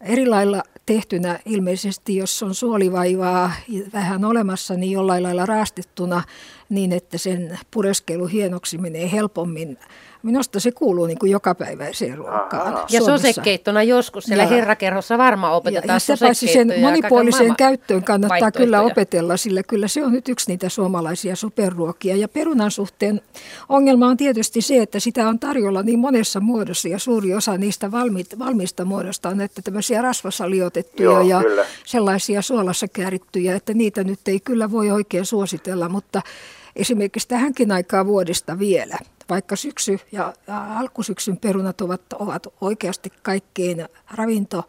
eri 0.00 0.26
lailla 0.26 0.62
tehtynä 0.86 1.38
ilmeisesti, 1.46 2.16
jos 2.16 2.42
on 2.42 2.54
suolivaivaa 2.54 3.52
vähän 3.92 4.24
olemassa, 4.24 4.74
niin 4.74 4.92
jollain 4.92 5.22
lailla 5.22 5.46
raastettuna 5.46 6.22
niin, 6.68 6.92
että 6.92 7.18
sen 7.18 7.58
pureskelu 7.70 8.26
hienoksi 8.26 8.78
menee 8.78 9.12
helpommin 9.12 9.78
Minusta 10.26 10.60
se 10.60 10.72
kuuluu 10.72 11.06
niin 11.06 11.18
kuin 11.18 11.32
jokapäiväiseen 11.32 12.18
ruokaan. 12.18 12.74
Aha. 12.74 12.86
Ja 12.90 13.00
sosekeittona 13.00 13.82
joskus 13.82 14.24
siellä 14.24 14.42
ja, 14.42 14.48
herrakerhossa 14.48 15.18
varmaan 15.18 15.52
opetetaan 15.52 15.88
ja, 15.88 15.94
ja 15.94 15.98
se 15.98 16.16
paitsi 16.20 16.48
sen 16.48 16.72
monipuoliseen 16.80 17.56
käyttöön 17.56 18.04
kannattaa 18.04 18.50
kyllä 18.50 18.82
opetella, 18.82 19.36
sillä 19.36 19.62
kyllä 19.62 19.88
se 19.88 20.04
on 20.04 20.12
nyt 20.12 20.28
yksi 20.28 20.50
niitä 20.50 20.68
suomalaisia 20.68 21.36
superruokia. 21.36 22.16
Ja 22.16 22.28
perunan 22.28 22.70
suhteen 22.70 23.20
ongelma 23.68 24.06
on 24.06 24.16
tietysti 24.16 24.60
se, 24.60 24.82
että 24.82 25.00
sitä 25.00 25.28
on 25.28 25.38
tarjolla 25.38 25.82
niin 25.82 25.98
monessa 25.98 26.40
muodossa 26.40 26.88
ja 26.88 26.98
suuri 26.98 27.34
osa 27.34 27.58
niistä 27.58 27.92
valmiit, 27.92 28.38
valmiista 28.38 28.84
muodosta 28.84 29.28
on 29.28 29.40
että 29.40 29.62
tämmöisiä 29.62 30.02
rasvasaliotettuja 30.02 31.10
Joo, 31.10 31.20
ja 31.20 31.40
kyllä. 31.40 31.64
sellaisia 31.84 32.42
suolassa 32.42 32.88
käärittyjä, 32.88 33.56
että 33.56 33.74
niitä 33.74 34.04
nyt 34.04 34.28
ei 34.28 34.40
kyllä 34.40 34.70
voi 34.70 34.90
oikein 34.90 35.26
suositella, 35.26 35.88
mutta 35.88 36.22
esimerkiksi 36.76 37.28
tähänkin 37.28 37.72
aikaa 37.72 38.06
vuodesta 38.06 38.58
vielä– 38.58 38.98
vaikka 39.30 39.56
syksy 39.56 39.98
ja 40.12 40.32
alkusyksyn 40.76 41.36
perunat 41.36 41.80
ovat, 41.80 42.00
ovat 42.18 42.46
oikeasti 42.60 43.12
kaikkein 43.22 43.88
ravinto 44.14 44.64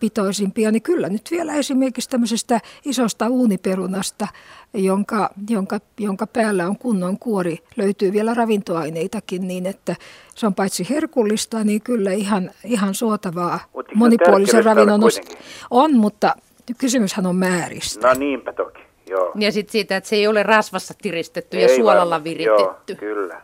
pitoisimpia, 0.00 0.70
niin 0.70 0.82
kyllä 0.82 1.08
nyt 1.08 1.30
vielä 1.30 1.54
esimerkiksi 1.54 2.10
tämmöisestä 2.10 2.60
isosta 2.84 3.28
uuniperunasta, 3.28 4.28
jonka, 4.74 5.30
jonka, 5.48 5.80
jonka 5.98 6.26
päällä 6.26 6.66
on 6.66 6.78
kunnon 6.78 7.18
kuori, 7.18 7.58
löytyy 7.76 8.12
vielä 8.12 8.34
ravintoaineitakin 8.34 9.48
niin, 9.48 9.66
että 9.66 9.96
se 10.34 10.46
on 10.46 10.54
paitsi 10.54 10.86
herkullista, 10.90 11.64
niin 11.64 11.82
kyllä 11.82 12.12
ihan, 12.12 12.50
ihan 12.64 12.94
suotavaa 12.94 13.60
monipuolisen 13.94 14.64
ravinnon 14.64 15.00
on, 15.70 15.96
mutta 15.96 16.34
kysymyshän 16.78 17.26
on 17.26 17.36
määristä. 17.36 18.08
No 18.08 18.14
niinpä 18.14 18.52
toki, 18.52 18.83
joo. 19.14 19.32
Ja 19.34 19.52
sitten 19.52 19.72
siitä, 19.72 19.96
että 19.96 20.08
se 20.08 20.16
ei 20.16 20.28
ole 20.28 20.42
rasvassa 20.42 20.94
tiristetty 21.02 21.56
ei 21.56 21.62
ja 21.62 21.68
suolalla 21.68 22.10
vaan, 22.10 22.24
viritetty. 22.24 22.92
Joo, 22.92 22.98
kyllä. 22.98 23.40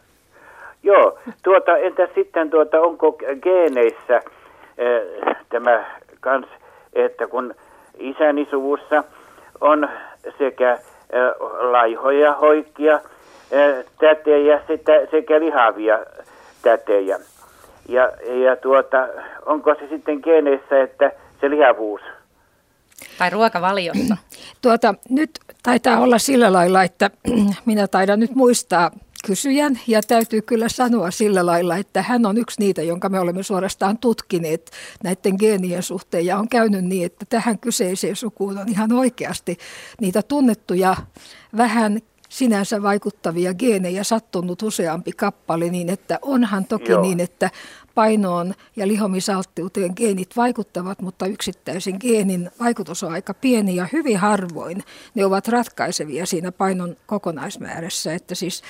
Joo, 0.83 1.19
tuota, 1.43 1.77
entä 1.77 2.09
sitten 2.15 2.51
tuota, 2.51 2.81
onko 2.81 3.19
geeneissä 3.43 4.17
äh, 4.17 5.37
tämä 5.49 5.85
kans, 6.21 6.47
että 6.93 7.27
kun 7.27 7.55
isäni 7.99 8.47
suvussa 8.51 9.05
on 9.61 9.89
sekä 10.39 10.73
äh, 10.73 10.79
laihoja, 11.71 12.33
hoikkia 12.33 12.95
äh, 12.95 13.85
tätejä 13.99 14.61
sekä, 14.67 15.07
sekä 15.11 15.41
lihavia 15.41 15.99
tätejä. 16.63 17.19
Ja, 17.89 18.13
ja 18.45 18.57
tuota, 18.57 19.09
onko 19.47 19.75
se 19.75 19.89
sitten 19.89 20.21
geeneissä, 20.25 20.83
että 20.83 21.13
se 21.41 21.51
lihavuus 21.51 22.01
tai 23.21 23.31
ruokavaliossa? 23.31 24.17
Tuota, 24.63 24.95
nyt 25.09 25.31
taitaa 25.63 26.01
olla 26.01 26.19
sillä 26.19 26.53
lailla, 26.53 26.83
että 26.83 27.11
minä 27.67 27.89
taidan 27.89 28.21
nyt 28.21 28.35
muistaa 28.35 28.91
kysyjän 29.27 29.81
ja 29.87 30.03
täytyy 30.03 30.43
kyllä 30.43 30.69
sanoa 30.69 31.11
sillä 31.11 31.47
lailla, 31.47 31.77
että 31.77 32.03
hän 32.03 32.27
on 32.27 32.39
yksi 32.39 32.61
niitä, 32.61 32.83
jonka 32.83 33.09
me 33.09 33.21
olemme 33.21 33.43
suorastaan 33.43 33.99
tutkineet 33.99 34.71
näiden 35.05 35.35
geenien 35.39 35.83
suhteen 35.83 36.27
ja 36.27 36.39
on 36.39 36.49
käynyt 36.49 36.85
niin, 36.85 37.07
että 37.07 37.27
tähän 37.29 37.59
kyseiseen 37.59 38.17
sukuun 38.17 38.59
on 38.59 38.69
ihan 38.69 38.93
oikeasti 38.93 39.57
niitä 40.01 40.23
tunnettuja 40.23 40.97
vähän 41.57 42.01
sinänsä 42.31 42.83
vaikuttavia 42.83 43.55
geenejä 43.55 44.05
sattunut 44.05 44.63
useampi 44.63 45.13
kappale, 45.13 45.69
niin 45.69 45.89
että 45.89 46.19
onhan 46.23 46.65
toki 46.65 46.93
Joo. 46.93 47.03
niin, 47.03 47.21
että 47.21 47.51
painoon 48.01 48.55
ja 48.77 48.89
lihomisalttiuteen 48.89 49.93
geenit 49.97 50.37
vaikuttavat, 50.37 51.03
mutta 51.03 51.27
yksittäisen 51.27 51.97
geenin 52.01 52.51
vaikutus 52.61 53.03
on 53.03 53.13
aika 53.13 53.35
pieni 53.35 53.77
ja 53.77 53.87
hyvin 53.93 54.17
harvoin 54.17 54.85
ne 55.15 55.25
ovat 55.25 55.49
ratkaisevia 55.49 56.27
siinä 56.27 56.53
painon 56.53 56.97
kokonaismäärässä. 57.07 58.15
Että 58.15 58.35
siis 58.35 58.63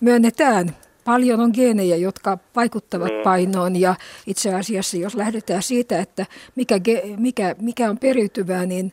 myönnetään 0.00 0.76
Paljon 1.04 1.40
on 1.40 1.50
geenejä, 1.54 1.96
jotka 1.96 2.38
vaikuttavat 2.56 3.08
niin. 3.08 3.22
painoon 3.22 3.76
ja 3.76 3.94
itse 4.26 4.54
asiassa 4.54 4.96
jos 4.96 5.14
lähdetään 5.14 5.62
siitä, 5.62 5.98
että 5.98 6.26
mikä, 6.56 6.74
mikä, 7.16 7.54
mikä 7.60 7.90
on 7.90 7.98
periytyvää, 7.98 8.66
niin 8.66 8.92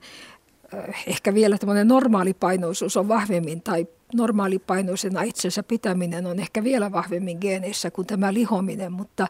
ehkä 1.07 1.33
vielä 1.33 1.57
tämmöinen 1.57 1.87
normaalipainoisuus 1.87 2.97
on 2.97 3.07
vahvemmin 3.07 3.61
tai 3.61 3.87
normaalipainoisena 4.13 5.21
itsensä 5.21 5.63
pitäminen 5.63 6.25
on 6.25 6.39
ehkä 6.39 6.63
vielä 6.63 6.91
vahvemmin 6.91 7.37
geeneissä 7.41 7.91
kuin 7.91 8.07
tämä 8.07 8.33
lihominen, 8.33 8.91
mutta 8.91 9.27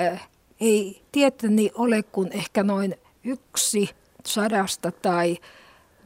äh, 0.00 0.28
ei 0.60 1.02
tietäni 1.12 1.70
ole 1.74 2.02
kuin 2.02 2.32
ehkä 2.32 2.62
noin 2.62 2.94
yksi 3.24 3.90
sadasta 4.26 4.92
tai 4.92 5.38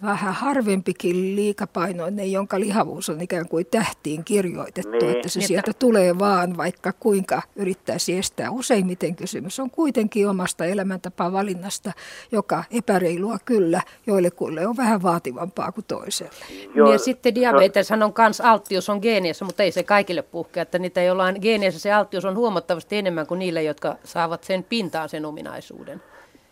vähän 0.03 0.35
harvempikin 0.35 1.37
liikapainoinen, 1.37 2.33
jonka 2.33 2.61
lihavuus 2.61 3.09
on 3.09 3.21
ikään 3.21 3.49
kuin 3.49 3.67
tähtiin 3.67 4.25
kirjoitettu, 4.25 4.91
niin. 4.91 5.17
että 5.17 5.29
se 5.29 5.41
sieltä 5.41 5.73
tulee 5.73 6.19
vaan, 6.19 6.57
vaikka 6.57 6.93
kuinka 6.93 7.43
yrittäisi 7.57 8.19
estää. 8.19 8.51
Useimmiten 8.51 9.17
kysymys 9.17 9.61
on 9.61 9.71
kuitenkin 9.71 10.29
omasta 10.29 10.65
elämäntapavalinnasta, 10.65 11.93
joka 12.33 12.65
epäreilua 12.71 13.39
kyllä 13.45 13.83
joillekuille 14.07 14.67
on 14.67 14.77
vähän 14.77 15.03
vaativampaa 15.03 15.73
kuin 15.73 15.85
toiselle. 15.89 16.33
Joo. 16.75 16.93
Ja 16.93 16.99
sitten 16.99 17.35
diabetes 17.35 17.93
on 17.93 17.99
myös 18.19 18.41
alttius 18.41 18.89
on 18.89 18.99
geenissä, 19.03 19.45
mutta 19.45 19.63
ei 19.63 19.73
se 19.73 19.83
kaikille 19.83 20.23
puhkea, 20.23 20.63
että 20.63 20.79
niitä, 20.79 21.03
joilla 21.03 21.25
on 21.25 21.37
geenissä 21.41 21.81
se 21.81 21.93
alttius 21.93 22.25
on 22.25 22.37
huomattavasti 22.37 22.97
enemmän 22.97 23.27
kuin 23.27 23.39
niille, 23.39 23.63
jotka 23.63 23.97
saavat 24.05 24.45
sen 24.45 24.65
pintaan 24.65 25.09
sen 25.09 25.25
ominaisuuden. 25.25 26.03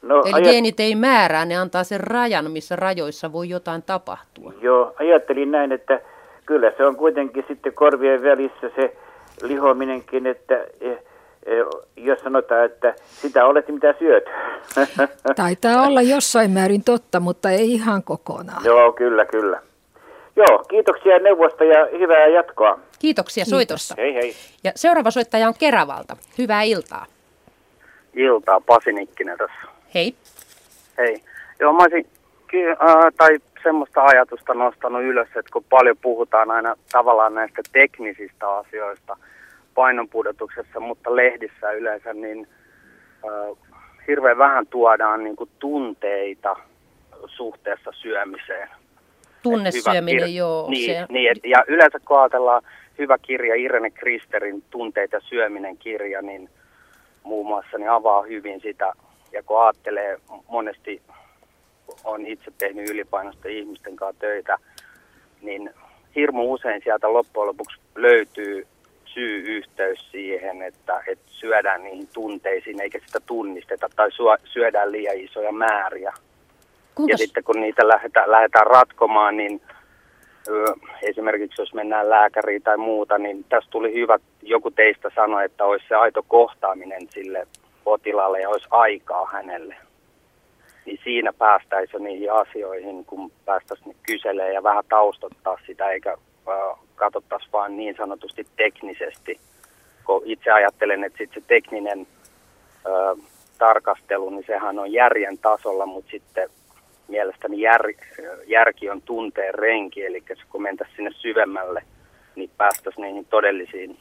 No, 0.07 0.23
Eli 0.25 0.33
ajat... 0.33 0.45
geenit 0.45 0.81
ei 0.81 0.95
määrää, 0.95 1.45
ne 1.45 1.57
antaa 1.57 1.85
sen 1.85 2.01
rajan, 2.01 2.51
missä 2.51 2.77
rajoissa 2.77 3.33
voi 3.33 3.49
jotain 3.49 3.83
tapahtua. 3.83 4.53
Joo, 4.61 4.95
ajattelin 4.99 5.51
näin, 5.51 5.73
että 5.73 6.01
kyllä 6.47 6.73
se 6.77 6.87
on 6.87 6.97
kuitenkin 6.97 7.45
sitten 7.49 7.73
korvien 7.75 8.23
välissä 8.23 8.71
se 8.77 8.97
lihominenkin, 9.43 10.27
että 10.27 10.55
e, 10.81 10.91
e, 10.91 11.01
jos 11.97 12.21
sanotaan, 12.21 12.65
että 12.65 12.95
sitä 13.21 13.47
olet 13.47 13.69
mitä 13.69 13.95
syöt. 13.99 14.25
Taitaa 15.37 15.87
olla 15.87 16.03
jossain 16.03 16.51
määrin 16.51 16.85
totta, 16.85 17.21
mutta 17.21 17.51
ei 17.51 17.73
ihan 17.73 18.03
kokonaan. 18.03 18.65
Joo, 18.65 18.93
kyllä, 18.93 19.25
kyllä. 19.25 19.61
Joo, 20.37 20.65
kiitoksia 20.69 21.19
neuvosta 21.19 21.65
ja 21.65 21.89
hyvää 21.99 22.27
jatkoa. 22.27 22.79
Kiitoksia 22.99 23.45
Kiitos. 23.45 23.51
soitosta. 23.51 23.95
Hei 23.99 24.15
hei. 24.15 24.35
Ja 24.65 24.73
seuraava 24.75 25.11
soittaja 25.11 25.49
on 25.49 25.55
Keravalta. 25.59 26.17
Hyvää 26.39 26.63
iltaa. 26.63 27.07
Iltaa, 28.15 28.61
Pasi 28.61 28.93
Nikkinen 28.93 29.39
tässä. 29.39 29.66
Hei. 29.97 30.15
Hei. 30.99 31.23
Joo, 31.61 31.73
mä 31.73 31.83
olisin, 31.83 32.07
äh, 32.71 33.13
tai 33.17 33.39
semmoista 33.63 34.03
ajatusta 34.03 34.55
nostanut 34.55 35.03
ylös, 35.03 35.29
että 35.29 35.53
kun 35.53 35.65
paljon 35.71 35.97
puhutaan 36.03 36.51
aina 36.51 36.75
tavallaan 36.93 37.35
näistä 37.35 37.63
teknisistä 37.73 38.49
asioista 38.49 39.17
painonpudotuksessa, 39.75 40.81
mutta 40.81 41.17
lehdissä 41.17 41.73
yleensä, 41.73 42.15
niin 42.15 42.49
äh, 43.25 43.57
hirveän 44.09 44.39
vähän 44.39 44.67
tuodaan 44.67 45.25
niin 45.25 45.37
kuin 45.37 45.51
tunteita 45.59 46.57
suhteessa 47.27 47.91
syömiseen. 47.93 48.69
Tunnesyöminen, 49.43 50.35
joo. 50.35 50.71
Niin, 50.71 50.95
se... 50.95 51.07
niin 51.09 51.31
et, 51.31 51.39
ja 51.45 51.65
yleensä 51.69 51.99
kun 51.99 52.21
ajatellaan 52.21 52.63
hyvä 52.99 53.19
kirja, 53.19 53.55
Irene 53.55 53.91
Kristerin 53.91 54.65
Tunteita 54.71 55.21
syöminen 55.21 55.77
kirja, 55.77 56.23
niin 56.23 56.51
muun 57.23 57.47
muassa 57.47 57.79
niin 57.79 57.91
avaa 57.91 58.23
hyvin 58.23 58.61
sitä 58.61 58.93
ja 59.33 59.43
kun 59.43 59.63
ajattelee, 59.63 60.19
monesti 60.49 61.03
on 62.05 62.27
itse 62.27 62.53
tehnyt 62.59 62.91
ylipainosta 62.91 63.49
ihmisten 63.49 63.97
kanssa 63.97 64.21
töitä, 64.21 64.59
niin 65.43 65.71
hirmu 66.17 66.53
usein 66.53 66.81
sieltä 66.85 67.13
loppujen 67.13 67.49
lopuksi 67.49 67.81
löytyy 67.95 68.67
syy-yhteys 69.05 70.11
siihen, 70.11 70.63
että, 70.63 71.03
että 71.07 71.25
syödään 71.27 71.83
niihin 71.83 72.09
tunteisiin 72.15 72.81
eikä 72.81 72.99
sitä 73.07 73.21
tunnisteta 73.27 73.89
tai 73.97 74.11
syödään 74.45 74.93
liian 74.93 75.17
isoja 75.17 75.53
määriä. 75.53 76.13
Kuinka? 76.95 77.13
Ja 77.13 77.19
sitten 77.19 77.45
kun 77.45 77.61
niitä 77.61 77.89
lähdetään, 77.89 78.31
lähdetään 78.31 78.67
ratkomaan, 78.67 79.37
niin 79.37 79.61
esimerkiksi 81.03 81.63
jos 81.63 81.75
mennään 81.75 82.11
lääkäriin 82.11 82.63
tai 82.63 82.77
muuta, 82.77 83.19
niin 83.19 83.45
tässä 83.49 83.71
tuli 83.71 83.95
hyvä, 83.95 84.19
joku 84.43 84.71
teistä 84.71 85.11
sanoi, 85.15 85.45
että 85.45 85.65
olisi 85.65 85.85
se 85.89 85.95
aito 85.95 86.23
kohtaaminen 86.29 87.09
sille 87.11 87.47
potilaalle 87.87 88.41
ja 88.41 88.49
olisi 88.49 88.67
aikaa 88.71 89.27
hänelle. 89.33 89.77
niin 90.87 91.01
siinä 91.05 91.33
päästäisiin 91.33 92.05
niihin 92.05 92.33
asioihin, 92.33 93.05
kun 93.05 93.33
päästäisiin 93.45 93.97
kyselemään 94.03 94.55
ja 94.55 94.63
vähän 94.63 94.85
taustottaa 94.89 95.59
sitä, 95.67 95.91
eikä 95.91 96.11
äh, 96.13 96.79
katsottaisiin 96.95 97.53
vain 97.53 97.77
niin 97.77 97.95
sanotusti 97.97 98.47
teknisesti. 98.57 99.41
Kun 100.05 100.23
itse 100.25 100.51
ajattelen, 100.51 101.05
että 101.05 101.19
sit 101.19 101.31
se 101.35 101.41
tekninen 101.41 102.07
äh, 102.87 103.27
tarkastelu, 103.59 104.31
niin 104.31 104.45
sehän 104.47 104.79
on 104.79 104.93
järjen 104.93 105.39
tasolla, 105.39 105.87
mutta 105.87 106.11
sitten 106.11 106.51
mielestäni 107.09 107.61
jär, 107.61 107.83
järki 108.47 108.91
on 108.91 109.03
tunteen 109.03 109.55
renki, 109.55 110.05
eli 110.05 110.23
kun 110.51 110.63
mentäisiin 110.63 110.97
sinne 110.97 111.11
syvemmälle, 111.15 111.83
niin 112.37 112.51
päästäisiin 112.57 113.03
niihin 113.03 113.25
todellisiin 113.25 113.99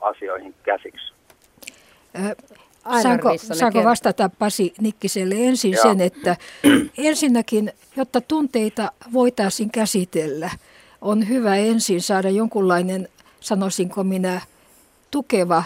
asioihin 0.00 0.54
käsiksi. 0.62 1.12
Saanko, 3.02 3.28
saanko 3.38 3.84
vastata 3.84 4.30
Pasi 4.38 4.74
Nikkiselle 4.80 5.34
ensin 5.38 5.72
Joo. 5.72 5.82
sen, 5.82 6.00
että 6.00 6.36
ensinnäkin, 6.98 7.72
jotta 7.96 8.20
tunteita 8.20 8.92
voitaisiin 9.12 9.70
käsitellä, 9.70 10.50
on 11.00 11.28
hyvä 11.28 11.56
ensin 11.56 12.02
saada 12.02 12.30
jonkunlainen, 12.30 13.08
sanoisinko 13.40 14.04
minä, 14.04 14.40
tukeva 15.10 15.64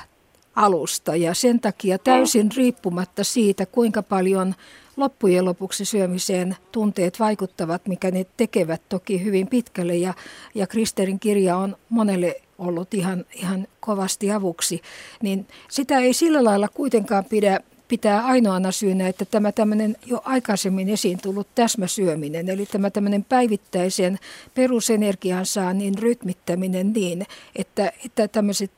alusta. 0.56 1.16
Ja 1.16 1.34
sen 1.34 1.60
takia 1.60 1.98
täysin 1.98 2.50
riippumatta 2.56 3.24
siitä, 3.24 3.66
kuinka 3.66 4.02
paljon 4.02 4.54
loppujen 4.96 5.44
lopuksi 5.44 5.84
syömiseen 5.84 6.56
tunteet 6.72 7.20
vaikuttavat, 7.20 7.86
mikä 7.86 8.10
ne 8.10 8.26
tekevät 8.36 8.82
toki 8.88 9.24
hyvin 9.24 9.46
pitkälle. 9.46 9.96
Ja, 9.96 10.14
ja 10.54 10.66
Kristerin 10.66 11.20
kirja 11.20 11.56
on 11.56 11.76
monelle 11.88 12.40
ollut 12.58 12.94
ihan, 12.94 13.24
ihan 13.34 13.66
kovasti 13.90 14.32
avuksi, 14.32 14.82
niin 15.22 15.46
sitä 15.70 15.98
ei 15.98 16.12
sillä 16.14 16.44
lailla 16.44 16.68
kuitenkaan 16.68 17.24
pidä 17.24 17.60
pitää 17.88 18.24
ainoana 18.26 18.72
syynä, 18.72 19.08
että 19.08 19.24
tämä 19.24 19.52
tämmöinen 19.52 19.96
jo 20.06 20.22
aikaisemmin 20.24 20.88
esiin 20.88 21.18
tullut 21.22 21.46
täsmäsyöminen, 21.54 22.48
eli 22.48 22.66
tämä 22.66 22.90
tämmöinen 22.90 23.24
päivittäisen 23.24 24.18
perusenergian 24.54 25.46
saannin 25.46 25.98
rytmittäminen 25.98 26.92
niin, 26.92 27.26
että, 27.56 27.92
että 28.04 28.28
tämmöiset 28.28 28.70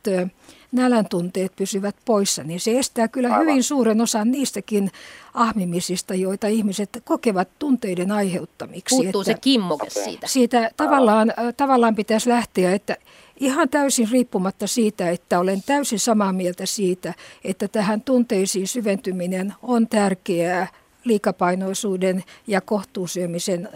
nälän 0.72 1.09
tunteet 1.09 1.53
pysyvät 1.57 1.96
poissa, 2.05 2.42
niin 2.42 2.61
se 2.61 2.79
estää 2.79 3.09
kyllä 3.09 3.29
Aivan. 3.29 3.40
hyvin 3.40 3.62
suuren 3.62 4.01
osan 4.01 4.31
niistäkin 4.31 4.90
ahmimisista, 5.35 6.14
joita 6.14 6.46
ihmiset 6.46 7.03
kokevat 7.05 7.48
tunteiden 7.59 8.12
aiheuttamiksi. 8.12 8.96
Puuttuu 8.96 9.20
että 9.20 9.33
se 9.33 9.38
kimmoke 9.40 9.90
siitä. 9.90 10.27
Siitä 10.27 10.70
tavallaan, 10.77 11.33
tavallaan 11.57 11.94
pitäisi 11.94 12.29
lähteä, 12.29 12.75
että 12.75 12.96
ihan 13.42 13.68
täysin 13.68 14.09
riippumatta 14.11 14.66
siitä, 14.66 15.11
että 15.11 15.38
olen 15.38 15.62
täysin 15.66 15.98
samaa 15.98 16.33
mieltä 16.33 16.66
siitä, 16.66 17.14
että 17.44 17.68
tähän 17.68 18.00
tunteisiin 18.00 18.68
syventyminen 18.68 19.55
on 19.62 19.88
tärkeää 19.88 20.66
liikapainoisuuden 21.05 22.24
ja 22.46 22.61
kohtuusyömisen 22.61 23.68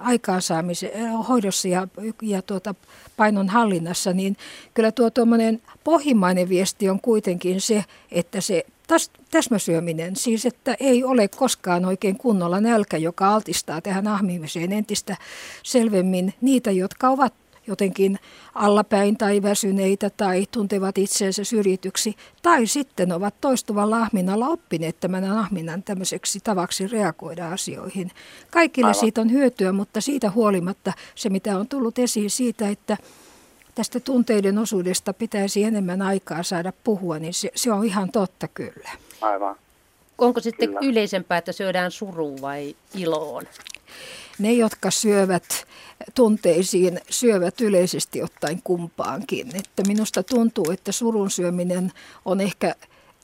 aikaansaamisen 0.00 0.90
hoidossa 1.28 1.68
ja, 1.68 1.88
ja 2.22 2.42
tuota, 2.42 2.74
painon 3.16 3.48
hallinnassa, 3.48 4.12
niin 4.12 4.36
kyllä 4.74 4.92
tuo 4.92 5.10
tuommoinen 5.10 5.62
pohjimmainen 5.84 6.48
viesti 6.48 6.88
on 6.88 7.00
kuitenkin 7.00 7.60
se, 7.60 7.84
että 8.12 8.40
se 8.40 8.66
täs, 8.86 9.10
täsmäsyöminen, 9.30 10.16
siis 10.16 10.46
että 10.46 10.76
ei 10.80 11.04
ole 11.04 11.28
koskaan 11.28 11.84
oikein 11.84 12.18
kunnolla 12.18 12.60
nälkä, 12.60 12.96
joka 12.96 13.34
altistaa 13.34 13.80
tähän 13.80 14.06
ahmimiseen 14.06 14.72
entistä 14.72 15.16
selvemmin 15.62 16.34
niitä, 16.40 16.70
jotka 16.70 17.08
ovat 17.08 17.34
jotenkin 17.68 18.18
allapäin 18.54 19.16
tai 19.16 19.42
väsyneitä 19.42 20.10
tai 20.10 20.46
tuntevat 20.50 20.98
itseensä 20.98 21.44
syrjityksi, 21.44 22.16
tai 22.42 22.66
sitten 22.66 23.12
ovat 23.12 23.34
toistuvalla 23.40 23.98
ahminalla 23.98 24.48
oppineet 24.48 25.00
tämän 25.00 25.24
ahminan 25.24 25.82
tämmöiseksi 25.82 26.40
tavaksi 26.44 26.86
reagoida 26.86 27.52
asioihin. 27.52 28.10
Kaikille 28.50 28.88
Aivan. 28.88 29.00
siitä 29.00 29.20
on 29.20 29.32
hyötyä, 29.32 29.72
mutta 29.72 30.00
siitä 30.00 30.30
huolimatta 30.30 30.92
se, 31.14 31.28
mitä 31.28 31.58
on 31.58 31.68
tullut 31.68 31.98
esiin 31.98 32.30
siitä, 32.30 32.68
että 32.68 32.96
tästä 33.74 34.00
tunteiden 34.00 34.58
osuudesta 34.58 35.12
pitäisi 35.12 35.64
enemmän 35.64 36.02
aikaa 36.02 36.42
saada 36.42 36.72
puhua, 36.84 37.18
niin 37.18 37.34
se, 37.34 37.50
se 37.54 37.72
on 37.72 37.84
ihan 37.84 38.12
totta 38.12 38.48
kyllä. 38.48 38.90
Aivan. 39.20 39.56
Onko 40.18 40.40
sitten 40.40 40.68
kyllä. 40.68 40.80
yleisempää, 40.82 41.38
että 41.38 41.52
syödään 41.52 41.90
suruun 41.90 42.40
vai 42.40 42.76
iloon? 42.94 43.44
Ne, 44.38 44.52
jotka 44.52 44.90
syövät 44.90 45.66
tunteisiin, 46.14 47.00
syövät 47.10 47.60
yleisesti 47.60 48.22
ottaen 48.22 48.62
kumpaankin. 48.62 49.56
Että 49.56 49.82
minusta 49.86 50.22
tuntuu, 50.22 50.70
että 50.70 50.92
surun 50.92 51.30
syöminen 51.30 51.92
on 52.24 52.40
ehkä 52.40 52.74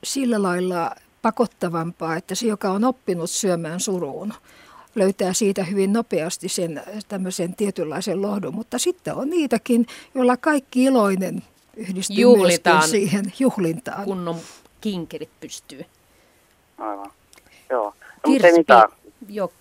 sillä 0.04 0.42
lailla 0.42 0.90
pakottavampaa, 1.22 2.16
että 2.16 2.34
se, 2.34 2.46
joka 2.46 2.70
on 2.70 2.84
oppinut 2.84 3.30
syömään 3.30 3.80
suruun, 3.80 4.34
löytää 4.94 5.32
siitä 5.32 5.64
hyvin 5.64 5.92
nopeasti 5.92 6.48
sen 6.48 6.82
tämmöisen 7.08 7.56
tietynlaisen 7.56 8.22
lohdun. 8.22 8.54
Mutta 8.54 8.78
sitten 8.78 9.14
on 9.14 9.30
niitäkin, 9.30 9.86
joilla 10.14 10.36
kaikki 10.36 10.84
iloinen 10.84 11.42
yhdistyy 11.76 12.16
Juhlitaan 12.16 12.88
siihen 12.88 13.32
juhlintaan. 13.38 14.04
Kunnon 14.04 14.36
kinkerit 14.80 15.30
pystyy. 15.40 15.84
Aivan. 16.78 17.10
Joo. 17.70 17.84
No, 17.84 17.92
Kirsti, 18.32 18.52
mutta 18.52 18.58
mitään. 18.58 18.88
Jo, 19.28 19.52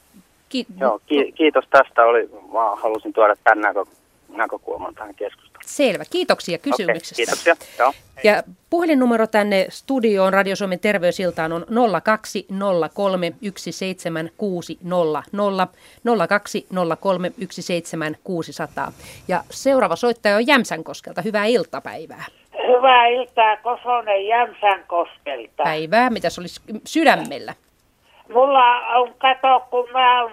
ki- 0.54 0.66
Joo, 0.80 1.00
ki- 1.06 1.32
kiitos 1.32 1.66
tästä. 1.70 2.02
Oli, 2.06 2.30
mä 2.54 2.76
halusin 2.76 3.14
tuoda 3.14 3.36
tämän 3.44 3.62
näkö, 3.62 3.84
näkökulman 4.30 4.96
tähän 4.96 5.16
keskusteluun. 5.16 5.54
Selvä. 5.66 6.04
Kiitoksia 6.10 6.58
kysymyksestä. 6.58 7.22
Okay, 7.24 7.26
kiitoksia. 7.26 7.56
Joo, 7.80 7.94
ja 8.24 8.44
puhelinnumero 8.70 9.28
tänne 9.28 9.66
studioon 9.70 10.34
Radio 10.34 10.56
Suomen 10.56 10.80
terveysiltaan 10.80 11.52
on 11.52 11.66
0203 12.04 13.34
17600 13.62 15.24
0203 16.28 17.32
17600. 17.50 18.92
Ja 19.28 19.44
seuraava 19.50 19.96
soittaja 19.96 20.36
on 20.36 20.48
Jämsänkoskelta. 20.48 21.22
Hyvää 21.22 21.46
iltapäivää. 21.46 22.26
Hyvää 22.68 23.08
iltaa, 23.08 23.58
Kosonen 23.58 24.28
Jämsänkoskelta. 24.28 25.64
Päivää, 25.64 26.10
mitä 26.10 26.28
olisi 26.40 26.62
sydämellä? 26.86 27.54
Mulla 28.30 28.88
on, 28.88 29.14
kato, 29.18 29.64
kun 29.70 29.90
mä 29.94 30.24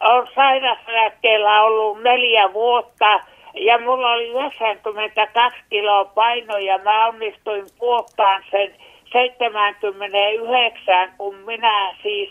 oon 0.00 0.26
sairasräkkeellä 0.34 1.62
ollut 1.62 2.02
neljä 2.02 2.52
vuotta 2.52 3.20
ja 3.54 3.78
mulla 3.78 4.12
oli 4.12 4.28
92 4.28 5.60
kiloa 5.70 6.04
paino 6.04 6.58
ja 6.58 6.78
mä 6.78 7.06
onnistuin 7.06 7.66
puottaan 7.78 8.42
sen 8.50 8.74
79, 9.12 11.12
kun 11.18 11.34
minä 11.34 11.94
siis, 12.02 12.30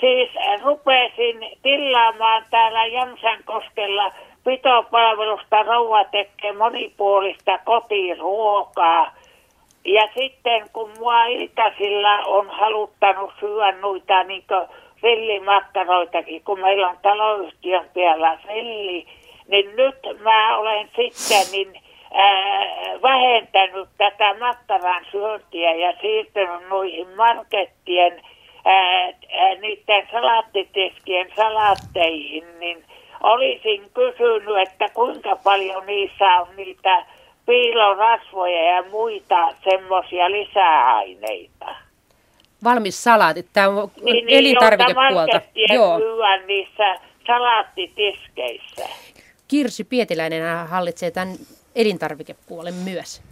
siis 0.00 0.30
rupesin 0.62 1.50
tilaamaan 1.62 2.44
täällä 2.50 2.86
Jämsänkoskella 2.86 4.12
pitopalvelusta 4.44 5.62
rouva 5.62 6.04
tekee 6.04 6.52
monipuolista 6.52 7.58
kotiruokaa. 7.64 9.12
Ja 9.84 10.08
sitten 10.14 10.70
kun 10.72 10.90
mua 10.98 11.24
iltasilla 11.24 12.18
on 12.18 12.50
haluttanut 12.50 13.32
syödä 13.40 13.72
noita 13.72 14.24
niin 14.24 14.44
villimakkaroitakin, 15.02 16.42
kun 16.44 16.60
meillä 16.60 16.88
on 16.88 16.98
taloyhtiön 17.02 17.90
päällä 17.94 18.38
villi, 18.48 19.06
niin 19.48 19.76
nyt 19.76 20.20
mä 20.22 20.58
olen 20.58 20.90
sitten 20.96 21.52
niin, 21.52 21.82
ää, 22.14 23.02
vähentänyt 23.02 23.88
tätä 23.98 24.34
makkaran 24.38 25.06
syöntiä 25.10 25.74
ja 25.74 25.92
siirtynyt 26.00 26.68
noihin 26.68 27.08
markettien 27.16 28.22
ää, 28.64 29.04
ää, 29.04 29.54
niiden 29.60 30.08
salaattitiskien 30.12 31.32
salaatteihin, 31.36 32.44
niin 32.60 32.84
olisin 33.22 33.90
kysynyt, 33.94 34.58
että 34.68 34.88
kuinka 34.94 35.36
paljon 35.44 35.86
niissä 35.86 36.24
on 36.24 36.48
niitä 36.56 37.06
piilorasvoja 37.50 38.62
ja 38.62 38.82
muita 38.90 39.54
semmoisia 39.64 40.30
lisäaineita. 40.30 41.66
Valmis 42.64 43.04
salaatit, 43.04 43.46
tämä 43.52 43.68
on 43.68 43.90
niin, 44.02 44.24
elintarvikepuolta. 44.28 45.40
Niin, 45.54 45.74
Joo. 45.74 45.98
niissä 46.46 46.96
salaattitiskeissä. 47.26 48.88
Kirsi 49.48 49.84
Pietiläinen 49.84 50.68
hallitsee 50.68 51.10
tämän 51.10 51.34
elintarvikepuolen 51.74 52.74
myös. 52.74 53.22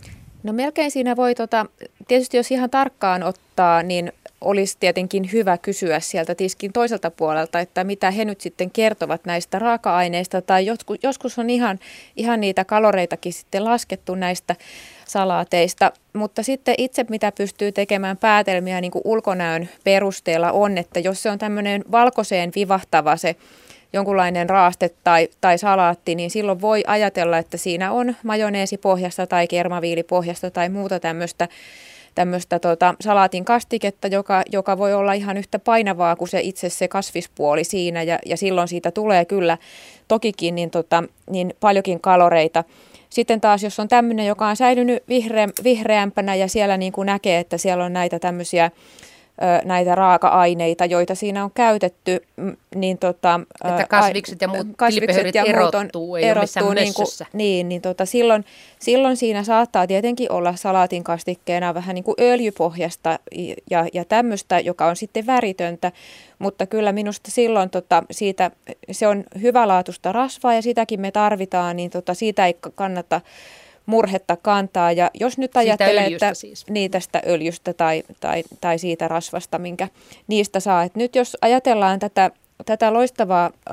No 0.43 0.53
melkein 0.53 0.91
siinä 0.91 1.17
voi, 1.17 1.35
tota, 1.35 1.67
tietysti 2.09 2.37
jos 2.37 2.51
ihan 2.51 2.71
tarkkaan 2.71 3.23
ottaa, 3.23 3.83
niin 3.83 4.13
olisi 4.41 4.77
tietenkin 4.81 5.33
hyvä 5.33 5.59
kysyä 5.59 6.01
sieltä 6.01 6.35
tiskin 6.35 6.73
toiselta 6.73 7.11
puolelta, 7.11 7.61
että 7.61 7.85
mitä 7.85 8.11
he 8.11 8.25
nyt 8.25 8.41
sitten 8.41 8.71
kertovat 8.71 9.25
näistä 9.25 9.59
raaka-aineista, 9.59 10.43
tai 10.43 10.67
joskus, 11.03 11.39
on 11.39 11.51
ihan, 11.51 11.79
ihan 12.17 12.41
niitä 12.41 12.65
kaloreitakin 12.65 13.33
sitten 13.33 13.65
laskettu 13.65 14.15
näistä 14.15 14.57
salaateista, 15.07 15.93
mutta 16.13 16.43
sitten 16.43 16.75
itse 16.79 17.05
mitä 17.09 17.33
pystyy 17.33 17.73
tekemään 17.73 18.17
päätelmiä 18.17 18.81
niin 18.81 18.91
kuin 18.91 19.03
ulkonäön 19.05 19.69
perusteella 19.85 20.53
on, 20.53 20.79
että 20.79 21.01
jos 21.01 21.23
se 21.23 21.31
on 21.31 21.39
tämmöinen 21.39 21.85
valkoiseen 21.91 22.53
vivahtava 22.55 23.17
se 23.17 23.37
jonkunlainen 23.93 24.51
raaste 24.51 24.91
tai, 25.05 25.29
tai 25.41 25.59
salaatti, 25.59 26.15
niin 26.15 26.31
silloin 26.31 26.61
voi 26.61 26.85
ajatella, 26.87 27.39
että 27.39 27.57
siinä 27.57 27.93
on 27.93 28.17
majoneesipohjasta 28.23 29.27
tai 29.27 29.47
kermaviilipohjasta 29.47 30.51
tai 30.51 30.69
muuta 30.69 31.01
tämmöistä 31.01 31.49
tämmöistä 32.19 32.59
tota, 32.59 32.95
salaatin 33.01 33.45
kastiketta, 33.45 34.09
joka, 34.09 34.43
joka 34.53 34.79
voi 34.79 34.95
olla 34.95 35.13
ihan 35.13 35.37
yhtä 35.37 35.59
painavaa 35.59 36.17
kuin 36.17 36.29
se 36.29 36.41
itse 36.41 36.69
se 36.69 36.89
kasvispuoli 36.89 37.65
siinä 37.65 38.03
ja, 38.03 38.19
ja 38.27 38.37
silloin 38.37 38.69
siitä 38.69 38.91
tulee 38.91 39.25
kyllä 39.25 39.59
tokikin 40.09 40.55
niin, 40.55 40.71
tota, 40.71 41.05
niin 41.31 41.55
paljonkin 41.61 42.01
kaloreita. 42.01 42.65
Sitten 43.11 43.41
taas, 43.41 43.63
jos 43.63 43.81
on 43.81 43.89
tämmöinen, 43.89 44.27
joka 44.27 44.47
on 44.47 44.57
säilynyt 44.57 45.03
vihreä, 45.09 45.49
vihreämpänä 45.65 46.35
ja 46.35 46.49
siellä 46.49 46.77
niin 46.77 46.93
kuin 46.93 47.07
näkee, 47.07 47.39
että 47.39 47.59
siellä 47.59 47.85
on 47.85 47.93
näitä 47.93 48.19
tämmöisiä 48.19 48.71
näitä 49.65 49.95
raaka-aineita, 49.95 50.85
joita 50.85 51.15
siinä 51.15 51.45
on 51.45 51.51
käytetty, 51.55 52.23
niin 52.75 52.99
tota, 52.99 53.41
että 53.65 53.87
kasvikset 53.89 54.41
ja 54.41 54.49
muut 54.49 54.67
kasvikset 54.77 55.35
ja 55.35 55.43
muut 55.43 55.75
on, 55.75 55.81
erottuu, 55.81 56.17
ei 56.17 56.25
erottuu 56.25 56.73
niin, 56.73 56.95
kuin, 56.95 57.07
niin, 57.33 57.69
niin 57.69 57.83
tota, 57.83 58.07
silloin, 58.07 58.45
silloin 58.79 59.17
siinä 59.17 59.45
saattaa 59.45 59.87
tietenkin 59.87 60.33
olla 60.33 60.57
salaatin 60.57 61.05
kastikkeena 61.05 61.75
vähän 61.75 61.95
niin 61.95 62.05
kuin 62.05 62.15
öljypohjasta 62.21 63.19
ja, 63.71 63.87
ja 63.93 64.05
tämmöistä, 64.05 64.61
joka 64.61 64.87
on 64.87 64.97
sitten 64.97 65.27
väritöntä, 65.27 65.93
mutta 66.39 66.67
kyllä 66.67 66.93
minusta 66.93 67.31
silloin 67.31 67.71
tota, 67.71 68.03
siitä, 68.11 68.51
se 68.91 69.07
on 69.07 69.25
hyvälaatuista 69.43 70.13
rasvaa 70.13 70.55
ja 70.55 70.63
sitäkin 70.63 71.01
me 71.01 71.11
tarvitaan, 71.11 71.77
niin 71.77 71.91
tota, 71.91 72.15
siitä 72.15 72.47
ei 72.47 72.57
kannata 72.75 73.21
murhetta 73.89 74.37
kantaa. 74.37 74.93
Ja 74.93 75.11
jos 75.15 75.39
nyt 75.39 75.57
ajattelee, 75.57 76.07
että 76.07 76.35
siis. 76.35 76.67
niin 76.71 76.91
tästä 76.91 77.23
öljystä 77.27 77.73
tai, 77.73 78.03
tai, 78.21 78.45
tai 78.61 78.79
siitä 78.79 79.09
rasvasta, 79.09 79.59
minkä 79.59 79.89
niistä 80.27 80.61
saa. 80.61 80.83
Et 80.83 80.95
nyt 80.95 81.15
jos 81.15 81.37
ajatellaan 81.41 81.99
tätä, 81.99 82.31
tätä 82.67 82.93
loistavaa 82.93 83.51
ö, 83.71 83.73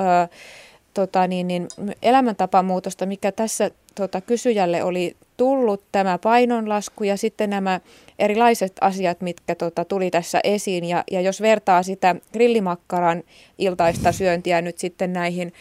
tota 0.93 1.27
niin, 1.27 1.47
niin, 1.47 1.67
elämäntapamuutosta, 2.01 3.05
mikä 3.05 3.31
tässä 3.31 3.71
tota, 3.95 4.21
kysyjälle 4.21 4.83
oli 4.83 5.15
tullut, 5.37 5.83
tämä 5.91 6.17
painonlasku 6.17 7.03
ja 7.03 7.17
sitten 7.17 7.49
nämä 7.49 7.79
erilaiset 8.19 8.73
asiat, 8.81 9.21
mitkä 9.21 9.55
tota, 9.55 9.85
tuli 9.85 10.11
tässä 10.11 10.39
esiin. 10.43 10.85
Ja, 10.85 11.03
ja 11.11 11.21
jos 11.21 11.41
vertaa 11.41 11.83
sitä 11.83 12.15
grillimakkaran 12.33 13.23
iltaista 13.57 14.11
syöntiä 14.11 14.61
nyt 14.61 14.77
sitten 14.77 15.13
näihin 15.13 15.53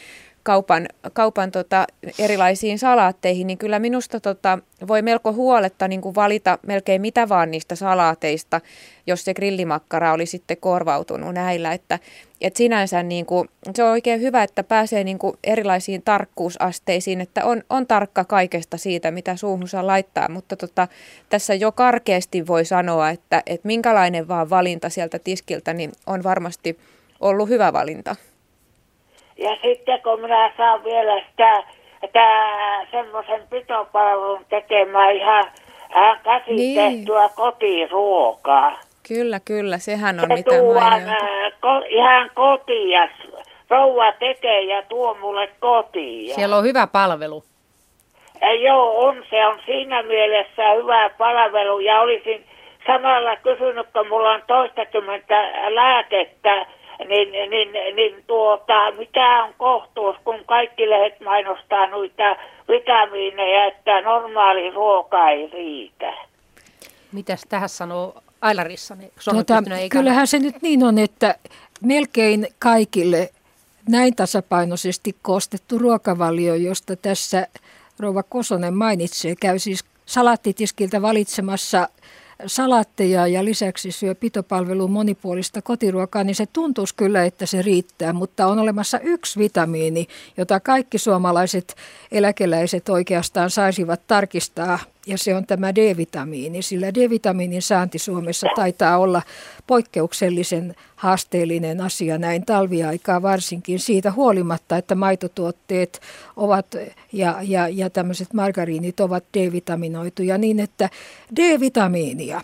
kaupan, 0.44 0.86
kaupan 1.12 1.50
tota, 1.50 1.86
erilaisiin 2.18 2.78
salaatteihin, 2.78 3.46
niin 3.46 3.58
kyllä 3.58 3.78
minusta 3.78 4.20
tota, 4.20 4.58
voi 4.88 5.02
melko 5.02 5.32
huoletta 5.32 5.88
niin 5.88 6.00
kuin 6.00 6.14
valita 6.14 6.58
melkein 6.66 7.00
mitä 7.00 7.28
vaan 7.28 7.50
niistä 7.50 7.74
salaateista, 7.74 8.60
jos 9.06 9.24
se 9.24 9.34
grillimakkara 9.34 10.12
oli 10.12 10.26
sitten 10.26 10.56
korvautunut 10.56 11.34
näillä. 11.34 11.72
Että, 11.72 11.98
et 12.40 12.56
sinänsä 12.56 13.02
niin 13.02 13.26
kuin, 13.26 13.48
se 13.74 13.84
on 13.84 13.90
oikein 13.90 14.20
hyvä, 14.20 14.42
että 14.42 14.64
pääsee 14.64 15.04
niin 15.04 15.18
kuin 15.18 15.36
erilaisiin 15.44 16.02
tarkkuusasteisiin, 16.02 17.20
että 17.20 17.44
on, 17.44 17.62
on 17.70 17.86
tarkka 17.86 18.24
kaikesta 18.24 18.76
siitä, 18.76 19.10
mitä 19.10 19.36
suuhunsa 19.36 19.86
laittaa, 19.86 20.28
mutta 20.28 20.56
tota, 20.56 20.88
tässä 21.28 21.54
jo 21.54 21.72
karkeasti 21.72 22.46
voi 22.46 22.64
sanoa, 22.64 23.10
että, 23.10 23.42
että 23.46 23.66
minkälainen 23.66 24.28
vaan 24.28 24.50
valinta 24.50 24.88
sieltä 24.88 25.18
tiskiltä, 25.18 25.74
niin 25.74 25.92
on 26.06 26.22
varmasti 26.22 26.78
ollut 27.20 27.48
hyvä 27.48 27.72
valinta. 27.72 28.16
Ja 29.36 29.56
sitten 29.62 30.02
kun 30.02 30.20
minä 30.20 30.52
saan 30.56 30.84
vielä 30.84 31.22
sitä, 31.30 31.62
sitä 32.00 32.46
semmoisen 32.90 33.42
pitopalvelun 33.50 34.44
tekemään 34.48 35.16
ihan 35.16 35.44
äh, 35.96 36.22
käsin 36.22 36.56
niin. 36.56 36.76
tehtyä 36.76 37.28
kotiruokaa. 37.34 38.78
Kyllä, 39.08 39.40
kyllä, 39.44 39.78
sehän 39.78 40.20
on 40.20 40.26
Se 40.28 40.34
mitä 40.34 40.50
tuon, 40.50 40.76
äh, 40.76 41.16
ko, 41.60 41.82
ihan 41.88 42.30
kotia. 42.34 43.08
Rouva 43.70 44.12
tekee 44.12 44.62
ja 44.62 44.82
tuo 44.82 45.14
mulle 45.20 45.48
kotiin. 45.60 46.34
Siellä 46.34 46.56
on 46.56 46.64
hyvä 46.64 46.86
palvelu. 46.86 47.44
Ja 48.40 48.54
joo, 48.54 49.06
on. 49.06 49.24
Se 49.30 49.46
on 49.46 49.58
siinä 49.66 50.02
mielessä 50.02 50.72
hyvä 50.72 51.10
palvelu. 51.18 51.80
Ja 51.80 52.00
olisin 52.00 52.44
samalla 52.86 53.36
kysynyt, 53.36 53.86
kun 53.92 54.08
mulla 54.08 54.30
on 54.30 54.42
toistakymmentä 54.46 55.50
lääkettä, 55.68 56.66
niin, 56.98 57.50
niin, 57.50 57.96
niin 57.96 58.24
tuota, 58.26 58.92
mikä 58.98 59.44
on 59.44 59.54
kohtuus, 59.58 60.16
kun 60.24 60.44
kaikki 60.46 60.90
lehdet 60.90 61.20
mainostaa 61.20 61.86
noita 61.86 62.36
vitamiineja, 62.68 63.64
että 63.64 64.00
normaali 64.00 64.70
ruoka 64.70 65.30
ei 65.30 65.50
riitä. 65.52 66.12
Mitäs 67.12 67.42
tähän 67.48 67.68
sanoo 67.68 68.14
Aila 68.40 68.64
Rissanen? 68.64 69.10
Tuota, 69.30 69.62
kyllähän 69.90 70.26
se 70.26 70.38
nyt 70.38 70.62
niin 70.62 70.84
on, 70.84 70.98
että 70.98 71.34
melkein 71.82 72.46
kaikille 72.58 73.28
näin 73.88 74.16
tasapainoisesti 74.16 75.16
kostettu 75.22 75.78
ruokavalio, 75.78 76.54
josta 76.54 76.96
tässä 76.96 77.46
Rouva 78.00 78.22
Kosonen 78.22 78.74
mainitsee, 78.74 79.34
käy 79.40 79.58
siis 79.58 79.84
salaattitiskiltä 80.06 81.02
valitsemassa– 81.02 81.88
salatteja 82.46 83.26
ja 83.26 83.44
lisäksi 83.44 83.92
syö 83.92 84.14
pitopalveluun 84.14 84.90
monipuolista 84.90 85.62
kotiruokaa, 85.62 86.24
niin 86.24 86.34
se 86.34 86.46
tuntuisi 86.46 86.94
kyllä, 86.94 87.24
että 87.24 87.46
se 87.46 87.62
riittää. 87.62 88.12
Mutta 88.12 88.46
on 88.46 88.58
olemassa 88.58 89.00
yksi 89.00 89.38
vitamiini, 89.38 90.06
jota 90.36 90.60
kaikki 90.60 90.98
suomalaiset 90.98 91.76
eläkeläiset 92.12 92.88
oikeastaan 92.88 93.50
saisivat 93.50 94.06
tarkistaa 94.06 94.78
ja 95.06 95.18
se 95.18 95.34
on 95.34 95.46
tämä 95.46 95.74
D-vitamiini, 95.74 96.62
sillä 96.62 96.94
D-vitamiinin 96.94 97.62
saanti 97.62 97.98
Suomessa 97.98 98.46
taitaa 98.54 98.98
olla 98.98 99.22
poikkeuksellisen 99.66 100.74
haasteellinen 100.96 101.80
asia 101.80 102.18
näin 102.18 102.46
talviaikaa 102.46 103.22
varsinkin 103.22 103.78
siitä 103.78 104.10
huolimatta, 104.10 104.76
että 104.76 104.94
maitotuotteet 104.94 106.00
ovat 106.36 106.66
ja, 107.12 107.34
ja, 107.42 107.68
ja 107.68 107.90
tämmöiset 107.90 108.32
margariinit 108.32 109.00
ovat 109.00 109.24
D-vitaminoituja. 109.38 110.38
Niin, 110.38 110.60
että 110.60 110.88
D-vitamiinia. 111.36 112.40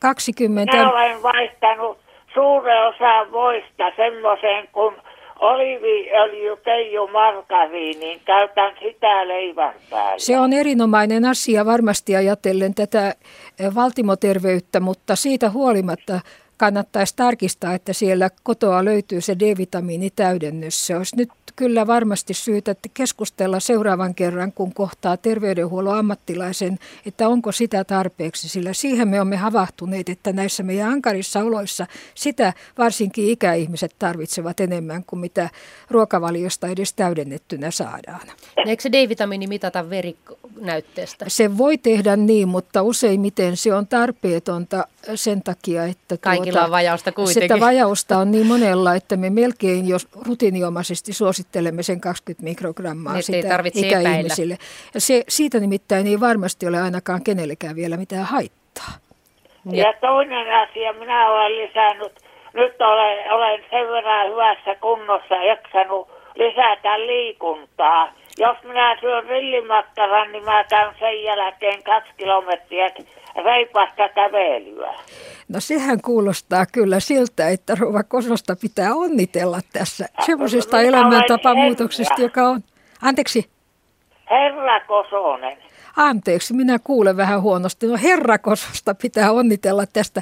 20... 0.00 0.72
Minä 0.72 0.90
olen 0.90 1.22
vaihtanut 1.22 1.98
suuren 2.34 2.86
osa 2.86 3.32
voista 3.32 3.84
semmoisen 3.96 4.68
kuin 4.72 4.94
oliiviöljy, 5.40 6.56
keiju, 6.56 7.06
margariinin, 7.06 8.20
käytän 8.24 8.72
sitä 8.82 9.28
leivän 9.28 9.74
päällä. 9.90 10.18
Se 10.18 10.38
on 10.38 10.52
erinomainen 10.52 11.24
asia 11.24 11.64
varmasti 11.64 12.16
ajatellen 12.16 12.74
tätä 12.74 13.14
valtimoterveyttä, 13.74 14.80
mutta 14.80 15.16
siitä 15.16 15.50
huolimatta 15.50 16.20
kannattaisi 16.56 17.16
tarkistaa, 17.16 17.74
että 17.74 17.92
siellä 17.92 18.30
kotoa 18.42 18.84
löytyy 18.84 19.20
se 19.20 19.36
D-vitamiinitäydennys. 19.38 20.86
Se 20.86 20.96
olisi 20.96 21.16
nyt 21.16 21.30
kyllä 21.56 21.86
varmasti 21.86 22.34
syytä 22.34 22.74
keskustella 22.94 23.60
seuraavan 23.60 24.14
kerran, 24.14 24.52
kun 24.52 24.74
kohtaa 24.74 25.16
terveydenhuollon 25.16 25.98
ammattilaisen, 25.98 26.78
että 27.06 27.28
onko 27.28 27.52
sitä 27.52 27.84
tarpeeksi, 27.84 28.48
sillä 28.48 28.72
siihen 28.72 29.08
me 29.08 29.16
olemme 29.16 29.36
havahtuneet, 29.36 30.08
että 30.08 30.32
näissä 30.32 30.62
meidän 30.62 30.92
ankarissa 30.92 31.40
oloissa 31.40 31.86
sitä 32.14 32.52
varsinkin 32.78 33.28
ikäihmiset 33.28 33.94
tarvitsevat 33.98 34.60
enemmän 34.60 35.04
kuin 35.06 35.20
mitä 35.20 35.50
ruokavaliosta 35.90 36.68
edes 36.68 36.92
täydennettynä 36.92 37.70
saadaan. 37.70 38.26
Eikö 38.66 38.82
se 38.82 38.92
D-vitamiini 38.92 39.46
mitata 39.46 39.90
verinäytteestä? 39.90 41.24
Se 41.28 41.58
voi 41.58 41.78
tehdä 41.78 42.16
niin, 42.16 42.48
mutta 42.48 42.82
useimmiten 42.82 43.56
se 43.56 43.74
on 43.74 43.86
tarpeetonta 43.86 44.86
sen 45.14 45.42
takia, 45.42 45.84
että 45.84 46.16
Kaikilla 46.20 46.52
tuota, 46.52 46.64
on 46.64 46.70
vajausta 46.70 47.12
kuitenkin. 47.12 47.42
Sitä 47.42 47.60
vajausta 47.60 48.18
on 48.18 48.30
niin 48.30 48.46
monella, 48.46 48.94
että 48.94 49.16
me 49.16 49.30
melkein 49.30 49.88
jos 49.88 50.08
rutiiniomaisesti 50.26 51.12
suosittelemme 51.12 51.82
sen 51.82 52.00
20 52.00 52.44
mikrogrammaa 52.44 53.12
niin, 53.12 53.22
sitä 53.22 53.62
ikäihmisille. 53.74 54.56
Ja 54.94 55.00
se, 55.00 55.24
siitä 55.28 55.60
nimittäin 55.60 56.06
ei 56.06 56.20
varmasti 56.20 56.66
ole 56.66 56.80
ainakaan 56.80 57.24
kenellekään 57.24 57.76
vielä 57.76 57.96
mitään 57.96 58.24
haittaa. 58.24 58.92
Ja, 59.72 59.82
ja 59.82 59.92
toinen 60.00 60.54
asia, 60.54 60.92
minä 60.92 61.30
olen 61.30 61.58
lisännyt, 61.58 62.12
nyt 62.52 62.82
olen, 62.82 63.32
olen 63.32 63.60
sen 63.70 63.88
verran 63.88 64.30
hyvässä 64.30 64.74
kunnossa 64.80 65.34
jaksanut 65.34 66.08
lisätä 66.34 67.00
liikuntaa. 67.00 68.12
Jos 68.38 68.56
minä 68.62 68.96
syön 69.00 69.24
rillimakkaran, 69.24 70.32
niin 70.32 70.44
mä 70.44 70.64
käyn 70.64 70.94
sen 70.98 71.22
jälkeen 71.22 71.82
kaksi 71.82 72.10
kilometriä 72.16 72.90
reipasta 73.44 74.08
kävelyä. 74.08 74.94
No 75.48 75.60
sehän 75.60 76.00
kuulostaa 76.00 76.66
kyllä 76.72 77.00
siltä, 77.00 77.48
että 77.48 77.74
Rova 77.78 78.02
Kososta 78.02 78.56
pitää 78.60 78.94
onnitella 78.94 79.58
tässä 79.72 80.06
semmoisesta 80.26 80.80
elämäntapamuutoksesta, 80.80 82.22
joka 82.22 82.48
on... 82.48 82.60
Anteeksi? 83.02 83.50
Herra 84.30 84.80
Kosonen. 84.80 85.58
Anteeksi, 85.96 86.54
minä 86.54 86.78
kuulen 86.84 87.16
vähän 87.16 87.42
huonosti. 87.42 87.86
No 87.86 87.98
herra 88.02 88.38
Kososta 88.38 88.94
pitää 89.02 89.32
onnitella 89.32 89.84
tästä. 89.92 90.20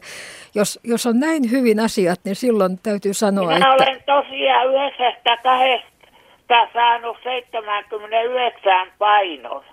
Jos, 0.55 0.81
jos 0.85 1.07
on 1.07 1.21
näin 1.21 1.51
hyvin 1.51 1.81
asiat, 1.81 2.21
niin 2.25 2.37
silloin 2.37 2.79
täytyy 2.83 3.15
sanoa, 3.15 3.45
minä 3.45 3.57
että... 3.57 3.69
Minä 3.69 3.75
olen 3.75 4.03
tosiaan 4.07 4.67
yhdeksästä 4.69 5.37
kahdesta 5.43 6.69
saanut 6.73 7.17
79 7.23 8.89
painon. 8.99 9.65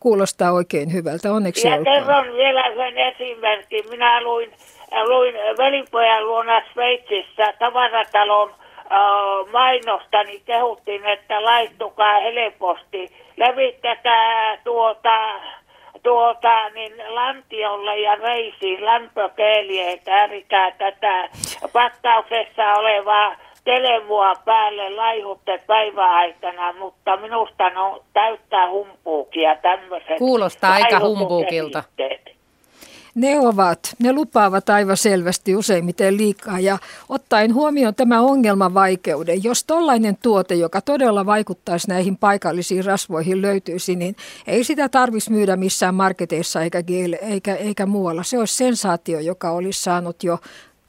Kuulostaa 0.00 0.52
oikein 0.52 0.92
hyvältä, 0.92 1.32
onneksi 1.32 1.68
Ja 1.68 1.74
olkoon. 1.74 1.96
kerron 1.96 2.36
vielä 2.36 2.64
sen 2.74 2.98
esimerkin. 2.98 3.90
Minä 3.90 4.22
luin, 4.22 4.52
luin 5.04 5.34
velipojan 5.58 6.26
luona 6.26 6.62
Sveitsissä 6.72 7.52
tavaratalon 7.58 8.50
äh, 8.50 9.52
mainosta, 9.52 10.22
niin 10.24 10.42
kehuttiin, 10.44 11.06
että 11.06 11.44
laittukaa 11.44 12.20
helposti. 12.20 13.10
Levittäkää 13.36 14.56
tuota 14.64 15.40
tuota, 16.02 16.68
niin 16.68 16.92
lantiolle 17.08 17.98
ja 17.98 18.14
reisiin 18.14 18.84
lämpökeeliä, 18.84 19.90
että 19.90 20.14
ärikää 20.14 20.70
tätä 20.70 21.28
pakkauksessa 21.72 22.74
olevaa 22.74 23.36
televua 23.64 24.34
päälle 24.44 24.90
laihutte 24.90 25.62
päiväaikana, 25.66 26.72
mutta 26.72 27.16
minusta 27.16 27.70
ne 27.70 27.78
on 27.78 28.00
täyttää 28.12 28.70
humpuukia 28.70 29.56
tämmöiset. 29.56 30.18
Kuulostaa 30.18 30.72
aika 30.72 31.00
humpuukilta. 31.00 31.82
Ne 33.14 33.38
ovat, 33.38 33.78
ne 33.98 34.12
lupaavat 34.12 34.68
aivan 34.68 34.96
selvästi 34.96 35.56
useimmiten 35.56 36.16
liikaa 36.16 36.60
ja 36.60 36.78
ottaen 37.08 37.54
huomioon 37.54 37.94
tämä 37.94 38.20
ongelman 38.20 38.74
vaikeuden, 38.74 39.44
jos 39.44 39.64
tollainen 39.64 40.16
tuote, 40.22 40.54
joka 40.54 40.80
todella 40.80 41.26
vaikuttaisi 41.26 41.88
näihin 41.88 42.16
paikallisiin 42.16 42.84
rasvoihin 42.84 43.42
löytyisi, 43.42 43.96
niin 43.96 44.16
ei 44.46 44.64
sitä 44.64 44.88
tarvitsisi 44.88 45.32
myydä 45.32 45.56
missään 45.56 45.94
marketeissa 45.94 46.62
eikä, 46.62 46.82
eikä, 47.22 47.54
eikä 47.54 47.86
muualla. 47.86 48.22
Se 48.22 48.38
olisi 48.38 48.56
sensaatio, 48.56 49.20
joka 49.20 49.50
olisi 49.50 49.82
saanut 49.82 50.24
jo 50.24 50.38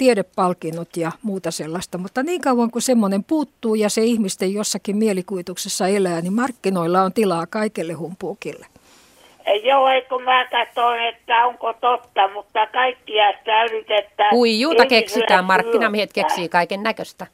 tiedepalkinnot 0.02 0.98
ja 0.98 1.12
muuta 1.22 1.52
sellaista, 1.52 1.98
mutta 1.98 2.24
niin 2.24 2.42
kauan 2.42 2.72
kuin 2.72 2.82
semmoinen 2.82 3.24
puuttuu 3.24 3.76
ja 3.76 3.90
se 3.90 4.02
ihmisten 4.02 4.54
jossakin 4.54 4.98
mielikuvituksessa 4.98 5.88
elää, 5.88 6.22
niin 6.22 6.34
markkinoilla 6.34 7.02
on 7.02 7.14
tilaa 7.14 7.46
kaikelle 7.46 7.94
humpuukille. 7.94 8.66
Joo, 9.64 9.88
ei 9.88 10.02
kun 10.02 10.24
mä 10.24 10.46
katsoin, 10.46 11.02
että 11.02 11.46
onko 11.46 11.74
totta, 11.74 12.28
mutta 12.34 12.68
kaikkia 12.68 13.32
sitä 13.38 13.64
yritetään. 13.64 14.32
Huijuuta 14.32 14.86
keksitään, 14.86 15.46
markkinamiehet 15.46 16.14
keksii 16.14 16.50
kaiken 16.50 16.84
näköistä. 16.84 17.28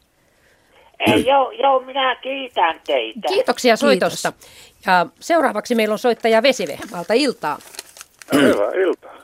Joo, 1.26 1.52
joo, 1.52 1.80
minä 1.80 2.16
kiitän 2.16 2.82
teitä. 2.88 3.28
Kiitoksia 3.28 3.76
soitosta. 3.76 4.32
Kiitos. 4.32 4.50
Ja 4.86 5.06
seuraavaksi 5.20 5.76
meillä 5.76 5.94
on 5.94 6.00
soittaja 6.00 6.44
Vesivehmaalta. 6.44 7.14
Iltaa. 7.14 7.58
Hyvää 8.34 8.72
iltaa. 8.72 9.16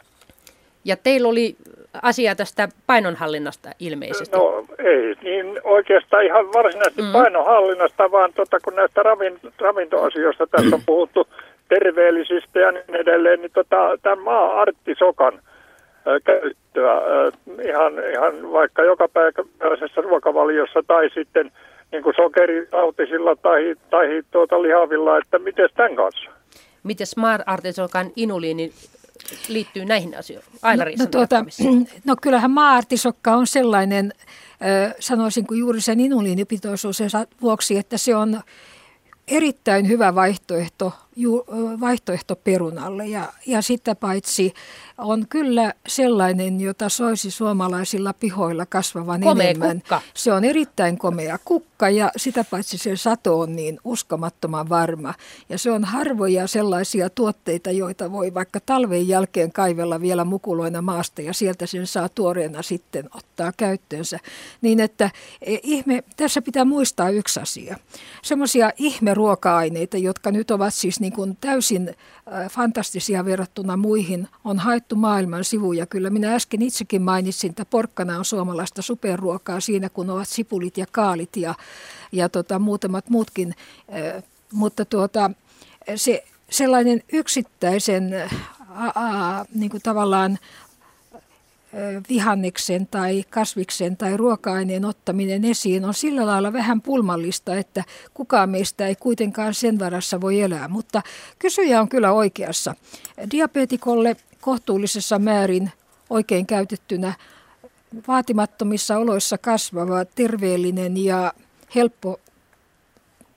Ja 0.86 0.98
teillä 0.98 1.28
oli 1.28 1.56
asia 2.02 2.36
tästä 2.36 2.68
painonhallinnasta 2.88 3.70
ilmeisesti. 3.80 4.38
No 4.38 4.66
ei 4.78 5.16
niin 5.22 5.60
oikeastaan 5.64 6.26
ihan 6.26 6.46
varsinaisesti 6.54 7.02
mm. 7.02 7.12
painonhallinnasta, 7.12 8.12
vaan 8.12 8.34
tota, 8.34 8.60
kun 8.60 8.76
näistä 8.76 9.04
ravin, 9.04 9.40
ravintoasioista 9.60 10.48
tässä 10.48 10.76
on 10.76 10.82
puhuttu 10.86 11.28
terveellisistä 11.70 12.60
ja 12.60 12.72
niin 12.72 12.96
edelleen, 12.96 13.42
niin 13.42 13.52
tota, 13.52 13.98
tämä 14.02 14.16
maa-arttisokan 14.16 15.40
käyttöä 16.24 17.02
ihan, 17.70 17.94
ihan 18.12 18.52
vaikka 18.52 18.84
joka 18.84 19.08
päiväisessä 19.08 20.02
ruokavaliossa 20.02 20.84
tai 20.88 21.10
sitten 21.14 21.52
niin 21.92 22.04
kuin 22.04 22.16
sokeritautisilla 22.16 23.36
tai, 23.36 23.76
tai 23.90 24.22
tuota 24.32 24.62
lihavilla, 24.62 25.18
että 25.18 25.40
miten 25.40 25.70
tämän 25.76 25.96
kanssa? 25.96 26.30
Miten 26.84 27.08
maa-artisokan 27.18 28.12
inuliini 28.16 28.72
liittyy 29.48 29.86
näihin 29.86 30.18
asioihin? 30.18 30.52
no, 30.98 31.04
no, 31.04 31.10
tuota, 31.12 31.46
no 32.06 32.16
kyllähän 32.22 32.52
maa-artisokka 32.52 33.36
on 33.36 33.48
sellainen, 33.48 34.14
sanoisin 35.00 35.48
kuin 35.48 35.60
juuri 35.60 35.82
sen 35.82 36.00
inuliinipitoisuusensa 36.00 37.28
vuoksi, 37.42 37.78
että 37.78 37.98
se 37.98 38.16
on 38.16 38.42
erittäin 39.28 39.88
hyvä 39.88 40.16
vaihtoehto, 40.16 40.94
vaihtoehto 41.80 42.36
perunalle 42.36 43.08
ja, 43.08 43.34
ja 43.48 43.62
sitä 43.62 43.96
paitsi 43.96 44.54
on 44.98 45.26
kyllä 45.30 45.74
sellainen, 45.88 46.62
jota 46.62 46.90
soisi 46.90 47.32
suomalaisilla 47.32 48.14
pihoilla 48.14 48.66
kasvavan 48.66 49.22
komea 49.22 49.50
enemmän. 49.50 49.78
Kukka. 49.78 50.02
Se 50.14 50.34
on 50.34 50.44
erittäin 50.44 50.98
komea 50.98 51.40
kukka 51.46 51.90
ja 51.90 52.12
sitä 52.18 52.44
paitsi 52.44 52.78
sen 52.78 52.98
sato 52.98 53.40
on 53.40 53.56
niin 53.56 53.80
uskomattoman 53.84 54.70
varma. 54.70 55.14
Ja 55.50 55.58
se 55.58 55.72
on 55.72 55.84
harvoja 55.84 56.48
sellaisia 56.48 57.10
tuotteita, 57.10 57.72
joita 57.72 58.12
voi 58.12 58.34
vaikka 58.34 58.60
talven 58.60 59.08
jälkeen 59.08 59.52
kaivella 59.52 60.02
vielä 60.02 60.26
mukuloina 60.26 60.82
maasta 60.82 61.22
ja 61.22 61.34
sieltä 61.34 61.66
sen 61.66 61.88
saa 61.88 62.10
tuoreena 62.10 62.62
sitten 62.62 63.10
ottaa 63.16 63.52
käyttöönsä. 63.58 64.20
Niin 64.62 64.80
että 64.80 65.12
e, 65.42 65.58
ihme, 65.64 66.04
tässä 66.18 66.42
pitää 66.42 66.66
muistaa 66.66 67.10
yksi 67.10 67.40
asia. 67.40 67.78
Semmoisia 68.22 68.72
ihmeruoka-aineita, 68.78 69.98
jotka 69.98 70.32
nyt 70.32 70.52
ovat 70.52 70.74
siis 70.74 71.00
niin 71.04 71.14
kuin 71.14 71.38
täysin 71.42 71.96
fantastisia 72.50 73.26
verrattuna 73.26 73.78
muihin, 73.78 74.28
on 74.44 74.60
haettu 74.60 74.96
maailman 74.96 75.44
sivuja. 75.44 75.86
Kyllä 75.86 76.10
minä 76.10 76.36
äsken 76.36 76.62
itsekin 76.62 77.02
mainitsin, 77.02 77.50
että 77.50 77.66
porkkana 77.66 78.18
on 78.18 78.26
suomalaista 78.26 78.82
superruokaa 78.82 79.60
siinä, 79.60 79.90
kun 79.90 80.10
ovat 80.10 80.28
sipulit 80.28 80.78
ja 80.78 80.86
kaalit 80.92 81.38
ja, 81.38 81.56
ja 82.12 82.30
tota, 82.30 82.60
muutamat 82.60 83.10
muutkin. 83.10 83.56
Mutta 84.52 84.86
tuota, 84.86 85.32
se 85.96 86.24
sellainen 86.50 87.04
yksittäisen 87.14 88.14
a, 88.70 88.88
a, 88.96 89.46
niin 89.56 89.72
kuin 89.72 89.84
tavallaan 89.84 90.40
vihanneksen 92.10 92.88
tai 92.88 93.24
kasviksen 93.30 93.98
tai 93.98 94.18
ruoka-aineen 94.18 94.86
ottaminen 94.86 95.46
esiin 95.46 95.86
on 95.86 95.94
sillä 95.94 96.26
lailla 96.26 96.54
vähän 96.54 96.82
pulmallista, 96.82 97.56
että 97.56 97.84
kukaan 98.14 98.50
meistä 98.50 98.88
ei 98.88 98.96
kuitenkaan 98.96 99.54
sen 99.54 99.80
varassa 99.80 100.22
voi 100.22 100.42
elää. 100.42 100.68
Mutta 100.68 101.02
kysyjä 101.40 101.82
on 101.82 101.90
kyllä 101.90 102.12
oikeassa. 102.12 102.76
Diabetikolle 103.32 104.16
kohtuullisessa 104.42 105.20
määrin 105.20 105.72
oikein 106.10 106.46
käytettynä 106.46 107.14
vaatimattomissa 108.08 108.98
oloissa 108.98 109.38
kasvava, 109.38 110.06
terveellinen 110.06 110.98
ja 111.06 111.34
helppo 111.76 112.20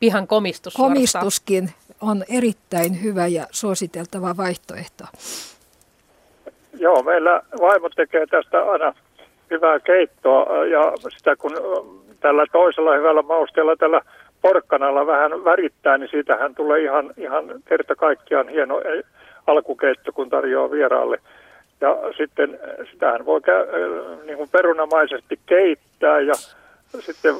pihan 0.01 0.27
komistus 0.27 0.75
komistuskin 0.75 1.73
on 2.01 2.25
erittäin 2.29 3.03
hyvä 3.03 3.27
ja 3.27 3.47
suositeltava 3.51 4.37
vaihtoehto. 4.37 5.05
Joo, 6.79 7.03
meillä 7.03 7.43
vaimo 7.61 7.89
tekee 7.89 8.27
tästä 8.27 8.63
aina 8.63 8.95
hyvää 9.51 9.81
keittoa 9.81 10.67
ja 10.67 10.93
sitä 11.17 11.37
kun 11.37 11.53
tällä 12.21 12.47
toisella 12.53 12.97
hyvällä 12.97 13.23
mausteella 13.23 13.77
tällä 13.77 14.01
porkkanalla 14.43 15.07
vähän 15.07 15.45
värittää, 15.45 15.99
niin 15.99 16.11
siitähän 16.11 16.55
tulee 16.55 16.83
ihan, 16.83 17.11
ihan 17.17 17.45
kerta 17.65 17.95
kaikkiaan 17.95 18.49
hieno 18.49 18.81
e, 18.81 19.03
alkukeitto, 19.47 20.13
kun 20.13 20.31
tarjoaa 20.31 20.71
vieraalle. 20.71 21.19
Ja 21.81 21.97
sitten 22.17 22.59
sitähän 22.91 23.27
voi 23.27 23.41
niin 24.25 24.37
kuin 24.37 24.49
perunamaisesti 24.53 25.39
keittää 25.47 26.21
ja 26.21 26.35
sitten 27.01 27.35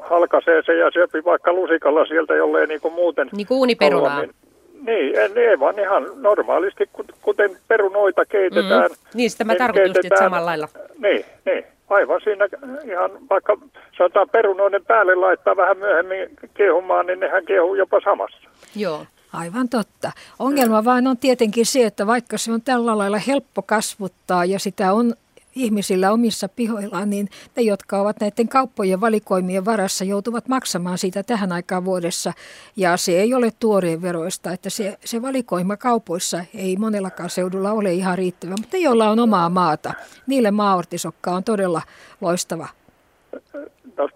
halkaisee 0.00 0.62
se 0.66 0.74
ja 0.76 0.90
syöpi 0.90 1.24
vaikka 1.24 1.52
lusikalla 1.52 2.04
sieltä, 2.04 2.34
jollei 2.34 2.66
niin 2.66 2.80
kuin 2.80 2.94
muuten... 2.94 3.28
Niin 3.32 3.46
kuin 3.46 3.58
uuniperunaa. 3.58 4.20
Niin 4.20 4.34
niin, 4.86 5.18
en, 5.18 5.38
ei 5.38 5.60
vaan 5.60 5.78
ihan 5.78 6.06
normaalisti, 6.14 6.90
kuten 7.22 7.50
perunoita 7.68 8.24
keitetään. 8.24 8.90
Mm-hmm. 8.90 9.08
Niin, 9.14 9.30
sitä 9.30 9.44
mä 9.44 9.54
tarkoitin 9.54 9.94
just 9.96 10.18
samalla 10.18 10.46
lailla. 10.46 10.68
Niin, 10.98 11.24
niin, 11.46 11.64
aivan 11.90 12.20
siinä 12.24 12.48
ihan 12.84 13.10
vaikka 13.30 13.56
sanotaan 13.98 14.28
perunoiden 14.28 14.84
päälle 14.84 15.14
laittaa 15.14 15.56
vähän 15.56 15.78
myöhemmin 15.78 16.30
kehumaan, 16.54 17.06
niin 17.06 17.20
nehän 17.20 17.44
kehuu 17.44 17.74
jopa 17.74 18.00
samassa. 18.04 18.48
Joo. 18.76 19.06
Aivan 19.32 19.68
totta. 19.68 20.12
Ongelma 20.38 20.84
vain 20.84 21.06
on 21.06 21.16
tietenkin 21.18 21.66
se, 21.66 21.84
että 21.84 22.06
vaikka 22.06 22.38
se 22.38 22.52
on 22.52 22.62
tällä 22.62 22.98
lailla 22.98 23.18
helppo 23.18 23.62
kasvuttaa 23.62 24.44
ja 24.44 24.58
sitä 24.58 24.92
on 24.92 25.14
ihmisillä 25.56 26.12
omissa 26.12 26.48
pihoillaan, 26.48 27.10
niin 27.10 27.28
ne, 27.56 27.62
jotka 27.62 28.00
ovat 28.00 28.20
näiden 28.20 28.48
kauppojen 28.48 29.00
valikoimien 29.00 29.64
varassa, 29.64 30.04
joutuvat 30.04 30.48
maksamaan 30.48 30.98
siitä 30.98 31.22
tähän 31.22 31.52
aikaan 31.52 31.84
vuodessa. 31.84 32.32
Ja 32.76 32.96
se 32.96 33.12
ei 33.12 33.34
ole 33.34 33.50
tuoreen 33.60 34.02
veroista, 34.02 34.52
että 34.52 34.70
se, 34.70 34.96
se 35.04 35.22
valikoima 35.22 35.76
kaupoissa 35.76 36.38
ei 36.54 36.76
monellakaan 36.76 37.30
seudulla 37.30 37.72
ole 37.72 37.92
ihan 37.92 38.18
riittävä, 38.18 38.54
mutta 38.60 38.76
joilla 38.76 39.10
on 39.10 39.18
omaa 39.18 39.48
maata, 39.48 39.94
niille 40.26 40.50
maaortisokka 40.50 41.30
on 41.30 41.44
todella 41.44 41.82
loistava. 42.20 42.66
No, 43.96 44.08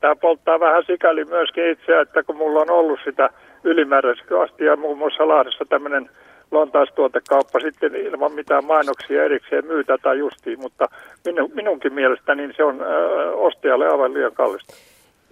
tämä 0.00 0.16
polttaa 0.16 0.60
vähän 0.60 0.84
sikäli 0.86 1.24
myöskin 1.24 1.70
itseä, 1.70 2.00
että 2.00 2.22
kun 2.22 2.36
mulla 2.36 2.60
on 2.60 2.70
ollut 2.70 3.00
sitä 3.04 3.30
ylimääräisesti 3.64 4.64
ja 4.64 4.76
muun 4.76 4.98
muassa 4.98 5.28
Lahdessa 5.28 5.64
tämmöinen 5.68 6.10
lontaistuotekauppa 6.50 7.60
sitten 7.60 7.94
ilman 7.94 8.32
mitään 8.32 8.64
mainoksia 8.64 9.24
erikseen 9.24 9.66
myy 9.66 9.84
tätä 9.84 10.14
justiin, 10.14 10.60
mutta 10.60 10.88
minu, 11.24 11.50
minunkin 11.54 11.92
mielestäni 11.92 12.42
niin 12.42 12.54
se 12.56 12.64
on 12.64 12.80
ö, 12.80 13.32
ostajalle 13.32 13.88
aivan 13.88 14.14
liian 14.14 14.32
kallista. 14.32 14.74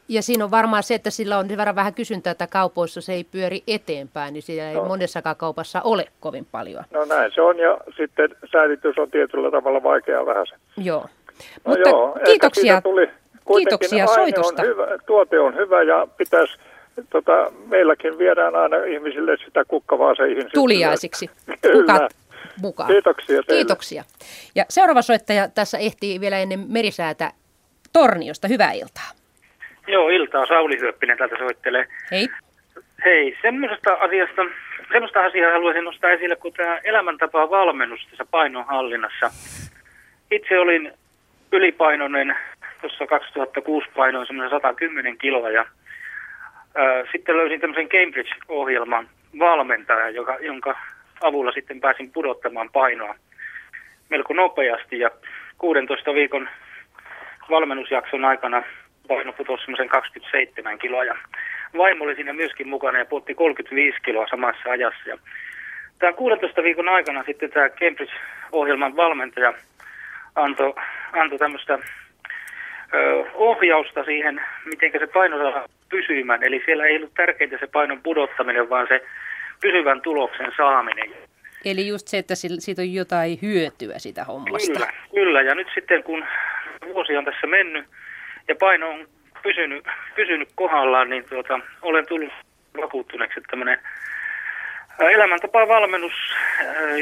Ja 0.08 0.22
siinä 0.22 0.44
on 0.44 0.50
varmaan 0.50 0.82
se, 0.82 0.94
että 0.94 1.10
sillä 1.10 1.38
on 1.38 1.50
hyvä 1.50 1.74
vähän 1.74 1.94
kysyntää, 1.94 2.30
että 2.30 2.46
kaupoissa 2.46 3.00
se 3.00 3.12
ei 3.12 3.24
pyöri 3.24 3.62
eteenpäin, 3.66 4.32
niin 4.34 4.42
siellä 4.42 4.70
ei 4.70 4.74
no. 4.74 4.84
monessakaan 4.84 5.36
kaupassa 5.36 5.80
ole 5.84 6.06
kovin 6.20 6.46
paljon. 6.52 6.84
No 6.90 7.04
näin 7.04 7.32
se 7.34 7.40
on, 7.40 7.58
ja 7.58 7.78
sitten 7.96 8.30
säilytys 8.52 8.98
on 8.98 9.10
tietyllä 9.10 9.50
tavalla 9.50 9.82
vaikeaa 9.82 10.26
vähän 10.26 10.46
se. 10.46 10.54
Joo. 10.76 11.00
No 11.00 11.08
Mutta 11.64 11.88
joo, 11.88 12.18
kiitoksia, 12.24 12.80
tuli 12.80 13.10
kiitoksia 13.56 14.06
soitosta. 14.06 14.62
On 14.62 14.68
hyvä, 14.68 14.86
tuote 15.06 15.40
on 15.40 15.56
hyvä 15.56 15.82
ja 15.82 16.06
pitäisi 16.16 16.58
tota, 17.10 17.52
meilläkin 17.66 18.18
viedään 18.18 18.54
aina 18.54 18.76
ihmisille 18.76 19.36
sitä 19.44 19.64
kukkavaaseihin. 19.68 20.50
Tuliaisiksi. 20.54 21.30
Kukat 21.72 22.16
mukaan. 22.62 22.90
Kiitoksia 22.90 23.42
teille. 23.42 23.60
Kiitoksia. 23.60 24.04
Ja 24.54 24.64
seuraava 24.68 25.02
soittaja 25.02 25.48
tässä 25.48 25.78
ehtii 25.78 26.20
vielä 26.20 26.38
ennen 26.38 26.60
merisäätä 26.68 27.30
Torniosta. 27.92 28.48
Hyvää 28.48 28.72
iltaa. 28.72 29.10
Joo, 29.86 30.08
iltaa. 30.08 30.46
Sauli 30.46 30.80
Hyöppinen 30.80 31.18
täältä 31.18 31.36
soittelee. 31.38 31.86
Hei. 32.10 32.28
Hei, 33.04 33.36
semmoisesta 33.42 33.92
asiasta 33.92 34.42
semmoista 34.92 35.24
asiaa 35.24 35.52
haluaisin 35.52 35.84
nostaa 35.84 36.10
esille, 36.10 36.36
kun 36.36 36.52
tämä 36.52 36.78
elämäntapa 36.84 37.50
valmennus 37.50 38.06
tässä 38.10 38.24
painonhallinnassa. 38.30 39.30
Itse 40.30 40.58
olin 40.58 40.92
ylipainoinen, 41.52 42.36
tuossa 42.80 43.06
2006 43.06 43.88
painoin 43.96 44.26
semmoinen 44.26 44.50
110 44.50 45.18
kiloa 45.18 45.50
ja 45.50 45.66
sitten 47.12 47.36
löysin 47.36 47.60
tämmöisen 47.60 47.88
Cambridge-ohjelman 47.88 49.08
valmentajan, 49.38 50.14
joka, 50.14 50.36
jonka 50.40 50.78
avulla 51.20 51.52
sitten 51.52 51.80
pääsin 51.80 52.10
pudottamaan 52.12 52.70
painoa 52.72 53.14
melko 54.10 54.34
nopeasti 54.34 54.98
ja 54.98 55.10
16 55.58 56.14
viikon 56.14 56.48
valmennusjakson 57.50 58.24
aikana 58.24 58.62
paino 59.08 59.32
putosi 59.32 59.64
semmoisen 59.64 59.88
27 59.88 60.78
kiloa 60.78 61.04
ja 61.04 61.16
vaimo 61.76 62.04
oli 62.04 62.14
siinä 62.14 62.32
myöskin 62.32 62.68
mukana 62.68 62.98
ja 62.98 63.04
puotti 63.04 63.34
35 63.34 63.98
kiloa 64.02 64.26
samassa 64.30 64.70
ajassa. 64.70 65.08
Ja 65.08 65.18
tämän 65.98 66.14
16 66.14 66.62
viikon 66.62 66.88
aikana 66.88 67.24
sitten 67.26 67.50
tämä 67.50 67.68
Cambridge-ohjelman 67.68 68.96
valmentaja 68.96 69.54
antoi 70.34 70.74
anto 71.12 71.38
tämmöistä 71.38 71.78
ohjausta 73.34 74.04
siihen, 74.04 74.40
miten 74.64 74.92
se 74.98 75.06
paino 75.06 75.38
saa 75.38 75.68
pysymään. 75.88 76.42
Eli 76.42 76.62
siellä 76.64 76.86
ei 76.86 76.96
ollut 76.96 77.14
tärkeintä 77.14 77.56
se 77.60 77.66
painon 77.66 78.02
pudottaminen, 78.02 78.70
vaan 78.70 78.86
se 78.88 79.00
pysyvän 79.60 80.00
tuloksen 80.00 80.52
saaminen. 80.56 81.10
Eli 81.64 81.86
just 81.86 82.08
se, 82.08 82.18
että 82.18 82.34
siitä 82.34 82.82
on 82.82 82.92
jotain 82.92 83.38
hyötyä 83.42 83.98
sitä 83.98 84.24
hommasta. 84.24 84.72
Kyllä, 84.72 84.92
kyllä. 85.14 85.42
Ja 85.42 85.54
nyt 85.54 85.68
sitten 85.74 86.02
kun 86.02 86.24
vuosi 86.84 87.16
on 87.16 87.24
tässä 87.24 87.46
mennyt 87.46 87.84
ja 88.48 88.54
paino 88.54 88.90
on 88.90 89.08
pysynyt, 89.42 89.84
pysynyt 90.14 90.48
kohdallaan, 90.54 91.10
niin 91.10 91.24
tuota, 91.28 91.60
olen 91.82 92.06
tullut 92.06 92.32
vakuuttuneeksi, 92.76 93.40
että 93.40 93.50
tämmöinen 93.50 93.78
elämäntapa 94.98 95.68
valmennus 95.68 96.12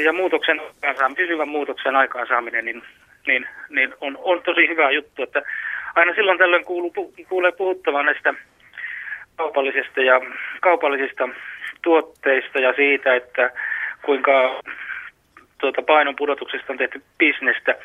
ja 0.03 0.13
muutoksen 0.13 0.61
pysyvän 1.15 1.49
muutoksen 1.49 1.95
aikaansaaminen, 1.95 2.65
niin, 2.65 2.83
niin, 3.27 3.47
niin 3.69 3.93
on, 4.01 4.17
on 4.21 4.43
tosi 4.43 4.67
hyvä 4.67 4.91
juttu, 4.91 5.23
että 5.23 5.41
aina 5.95 6.13
silloin 6.15 6.37
tällöin 6.37 6.65
kuuluu, 6.65 6.93
kuulee 7.29 7.51
puhuttavan 7.51 8.05
näistä 8.05 8.33
kaupallisista 9.35 10.01
ja 10.01 10.21
kaupallisista 10.61 11.29
tuotteista 11.81 12.59
ja 12.59 12.73
siitä, 12.73 13.15
että 13.15 13.51
kuinka 14.01 14.61
tuota, 15.57 15.81
painon 15.81 16.15
pudotuksesta 16.15 16.73
on 16.73 16.77
tehty 16.77 17.01
bisnestä 17.17 17.75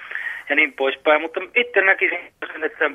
ja 0.48 0.56
niin 0.56 0.72
poispäin. 0.72 1.20
Mutta 1.20 1.40
itse 1.54 1.80
näkisin 1.80 2.32
sen, 2.52 2.64
että, 2.64 2.90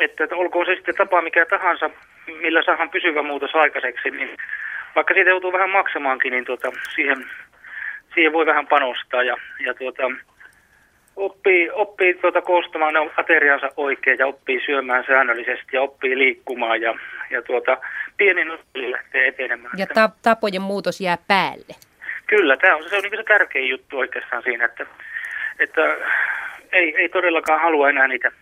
että, 0.00 0.24
että 0.24 0.36
olkoon 0.36 0.66
se 0.66 0.74
sitten 0.74 0.94
tapa 0.94 1.22
mikä 1.22 1.46
tahansa, 1.46 1.90
millä 2.26 2.62
saadaan 2.62 2.90
pysyvä 2.90 3.22
muutos 3.22 3.54
aikaiseksi, 3.54 4.10
niin 4.10 4.36
vaikka 4.94 5.14
siitä 5.14 5.30
joutuu 5.30 5.52
vähän 5.52 5.70
maksamaankin, 5.70 6.32
niin 6.32 6.44
tuota, 6.44 6.72
siihen, 6.94 7.26
siihen 8.14 8.32
voi 8.32 8.46
vähän 8.46 8.66
panostaa 8.66 9.22
ja, 9.22 9.36
ja 9.60 9.74
tuota, 9.74 10.02
oppii, 11.18 11.70
oppii 11.70 12.14
tuota 12.14 12.42
koostamaan 12.42 12.94
ne 12.94 13.10
ateriansa 13.16 13.68
oikein 13.76 14.18
ja 14.18 14.26
oppii 14.26 14.60
syömään 14.66 15.04
säännöllisesti 15.06 15.66
ja 15.72 15.82
oppii 15.82 16.18
liikkumaan 16.18 16.80
ja, 16.80 16.94
ja 17.30 17.42
tuota, 17.42 17.78
pienin 18.16 18.48
lähtee 18.74 19.28
etenemään. 19.28 19.78
Ja 19.78 19.86
ta- 19.86 20.10
tapojen 20.22 20.62
muutos 20.62 21.00
jää 21.00 21.18
päälle. 21.28 21.74
Kyllä, 22.26 22.56
tämä 22.56 22.76
on, 22.76 22.88
se 22.88 22.96
on 22.96 23.02
niin 23.02 23.16
se 23.16 23.24
tärkein 23.28 23.68
juttu 23.68 23.98
oikeastaan 23.98 24.42
siinä, 24.42 24.64
että, 24.64 24.86
että 25.58 25.82
ei, 26.72 26.96
ei 26.96 27.08
todellakaan 27.08 27.60
halua 27.60 27.88
enää 27.88 28.08
niitä, 28.08 28.32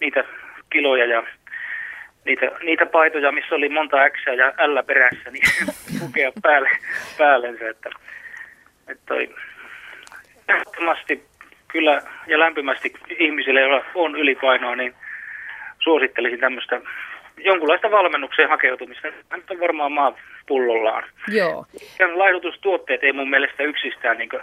niitä 0.00 0.24
kiloja 0.70 1.06
ja 1.06 1.22
niitä, 2.24 2.50
niitä 2.62 2.86
paitoja, 2.86 3.32
missä 3.32 3.54
oli 3.54 3.68
monta 3.68 4.10
X 4.10 4.26
ja 4.36 4.48
L 4.66 4.82
perässä, 4.86 5.30
niin 5.30 5.42
pukea 6.00 6.32
päälle, 6.42 6.70
päällensä. 7.18 7.68
Että, 7.68 7.90
että 8.88 9.02
toi, 9.06 9.34
ehdottomasti 10.48 11.29
kyllä 11.72 12.02
ja 12.26 12.38
lämpimästi 12.38 12.92
ihmisille, 13.18 13.60
joilla 13.60 13.84
on 13.94 14.16
ylipainoa, 14.16 14.76
niin 14.76 14.94
suosittelisin 15.78 16.40
tämmöistä 16.40 16.80
jonkunlaista 17.36 17.90
valmennukseen 17.90 18.48
hakeutumista. 18.48 19.08
Nyt 19.08 19.50
on 19.50 19.60
varmaan 19.60 19.92
maa 19.92 20.16
pullollaan. 20.48 21.04
Joo. 21.28 21.66
Ja 21.98 22.18
laihdutustuotteet 22.18 23.04
ei 23.04 23.12
mun 23.12 23.30
mielestä 23.30 23.62
yksistään 23.62 24.18
niin 24.18 24.28
kuin, 24.28 24.42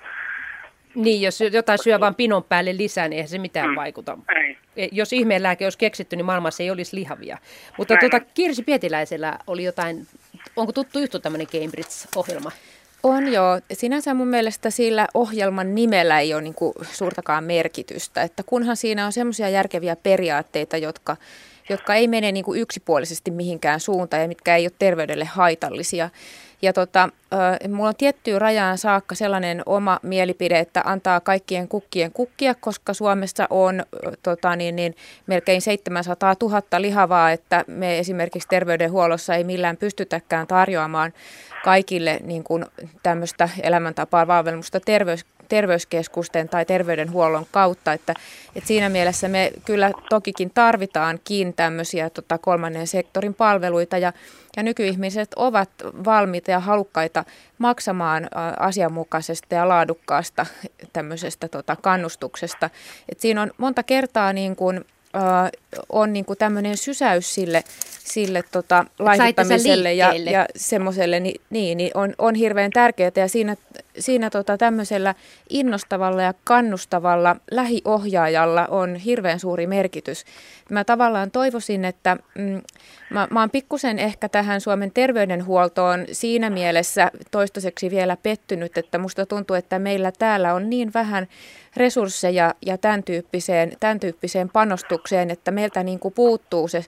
niin, 0.95 1.21
jos 1.21 1.41
jotain 1.41 1.83
syö 1.83 1.99
vain 1.99 2.15
pinon 2.15 2.43
päälle 2.43 2.77
lisää, 2.77 3.07
niin 3.07 3.17
eihän 3.17 3.29
se 3.29 3.37
mitään 3.37 3.69
mm. 3.69 3.75
vaikuta. 3.75 4.17
Ei. 4.35 4.57
E, 4.77 4.87
jos 4.91 5.13
ihmeenlääke 5.13 5.65
olisi 5.65 5.77
keksitty, 5.77 6.15
niin 6.15 6.25
maailmassa 6.25 6.63
ei 6.63 6.71
olisi 6.71 6.95
lihavia. 6.95 7.37
Mutta 7.77 7.95
tuota, 7.99 8.19
Kirsi 8.19 8.63
Pietiläisellä 8.63 9.37
oli 9.47 9.63
jotain, 9.63 10.07
onko 10.55 10.71
tuttu 10.71 10.99
yhtä 10.99 11.19
tämmöinen 11.19 11.47
Cambridge-ohjelma? 11.47 12.51
On 13.07 13.33
joo. 13.33 13.59
Sinänsä 13.73 14.13
mun 14.13 14.27
mielestä 14.27 14.69
sillä 14.69 15.07
ohjelman 15.13 15.75
nimellä 15.75 16.19
ei 16.19 16.33
ole 16.33 16.41
niin 16.41 16.53
kuin 16.53 16.73
suurtakaan 16.91 17.43
merkitystä. 17.43 18.21
Että 18.21 18.43
kunhan 18.43 18.77
siinä 18.77 19.05
on 19.05 19.13
semmoisia 19.13 19.49
järkeviä 19.49 19.95
periaatteita, 19.95 20.77
jotka, 20.77 21.17
jotka 21.69 21.95
ei 21.95 22.07
mene 22.07 22.31
niin 22.31 22.45
kuin 22.45 22.61
yksipuolisesti 22.61 23.31
mihinkään 23.31 23.79
suuntaan 23.79 24.21
ja 24.21 24.27
mitkä 24.27 24.55
ei 24.55 24.65
ole 24.65 24.71
terveydelle 24.79 25.25
haitallisia. 25.25 26.09
Ja 26.61 26.73
tota, 26.73 27.09
mulla 27.69 27.89
on 27.89 27.95
tiettyyn 27.95 28.41
rajaan 28.41 28.77
saakka 28.77 29.15
sellainen 29.15 29.63
oma 29.65 29.99
mielipide, 30.03 30.59
että 30.59 30.81
antaa 30.85 31.19
kaikkien 31.19 31.67
kukkien 31.67 32.11
kukkia, 32.11 32.55
koska 32.55 32.93
Suomessa 32.93 33.47
on 33.49 33.83
tota, 34.23 34.55
niin, 34.55 34.75
niin, 34.75 34.95
melkein 35.27 35.61
700 35.61 36.35
000 36.41 36.61
lihavaa, 36.77 37.31
että 37.31 37.63
me 37.67 37.99
esimerkiksi 37.99 38.47
terveydenhuollossa 38.47 39.35
ei 39.35 39.43
millään 39.43 39.77
pystytäkään 39.77 40.47
tarjoamaan 40.47 41.13
kaikille 41.63 42.19
niin 42.23 42.43
kuin 42.43 42.65
tämmöistä 43.03 43.49
elämäntapaa 43.63 44.27
valmennusta 44.27 44.79
terveys, 44.79 45.25
terveyskeskusten 45.49 46.49
tai 46.49 46.65
terveydenhuollon 46.65 47.45
kautta, 47.51 47.93
että, 47.93 48.13
että 48.55 48.67
siinä 48.67 48.89
mielessä 48.89 49.27
me 49.27 49.51
kyllä 49.65 49.91
tokikin 50.09 50.51
tarvitaankin 50.53 51.53
tämmöisiä 51.53 52.09
tota, 52.09 52.37
kolmannen 52.37 52.87
sektorin 52.87 53.33
palveluita 53.33 53.97
ja, 53.97 54.13
ja 54.57 54.63
nykyihmiset 54.63 55.33
ovat 55.35 55.69
valmiita 56.05 56.51
ja 56.51 56.59
halukkaita 56.59 57.23
maksamaan 57.57 58.29
asianmukaisesta 58.59 59.55
ja 59.55 59.67
laadukkaasta 59.67 60.45
tämmöisestä 60.93 61.47
tota, 61.47 61.75
kannustuksesta. 61.75 62.69
Et 63.09 63.19
siinä 63.19 63.41
on 63.41 63.51
monta 63.57 63.83
kertaa 63.83 64.33
niin 64.33 64.55
kuin 64.55 64.85
on 65.89 66.13
niin 66.13 66.25
kuin 66.25 66.37
tämmöinen 66.37 66.77
sysäys 66.77 67.33
sille, 67.33 67.63
sille 68.03 68.43
tota, 68.51 68.85
laihuttamiselle 68.99 69.93
ja, 69.93 70.13
ja 70.13 70.45
semmoiselle, 70.55 71.19
niin, 71.19 71.41
niin, 71.49 71.77
niin 71.77 71.91
on, 71.93 72.13
on 72.17 72.35
hirveän 72.35 72.71
tärkeää 72.71 73.11
ja 73.15 73.27
siinä, 73.27 73.55
siinä 73.99 74.29
tota, 74.29 74.57
tämmöisellä 74.57 75.15
innostavalla 75.49 76.21
ja 76.21 76.33
kannustavalla 76.43 77.35
lähiohjaajalla 77.51 78.65
on 78.65 78.95
hirveän 78.95 79.39
suuri 79.39 79.67
merkitys. 79.67 80.25
Mä 80.69 80.83
tavallaan 80.83 81.31
toivoisin, 81.31 81.85
että 81.85 82.17
mm, 82.35 82.61
mä, 83.09 83.27
mä 83.31 83.39
oon 83.39 83.49
pikkusen 83.49 83.99
ehkä 83.99 84.29
tähän 84.29 84.61
Suomen 84.61 84.91
terveydenhuoltoon 84.91 86.05
siinä 86.11 86.49
mielessä 86.49 87.11
toistaiseksi 87.31 87.91
vielä 87.91 88.17
pettynyt, 88.23 88.77
että 88.77 88.97
musta 88.97 89.25
tuntuu, 89.25 89.55
että 89.55 89.79
meillä 89.79 90.11
täällä 90.11 90.53
on 90.53 90.69
niin 90.69 90.93
vähän 90.93 91.27
resursseja 91.77 92.55
ja 92.65 92.77
tämän 92.77 93.03
tyyppiseen, 93.03 93.71
tämän 93.79 93.99
tyyppiseen 93.99 94.49
panostukseen, 94.49 95.31
että 95.31 95.51
meiltä 95.51 95.83
niin 95.83 95.99
kuin 95.99 96.13
puuttuu 96.13 96.67
se, 96.67 96.85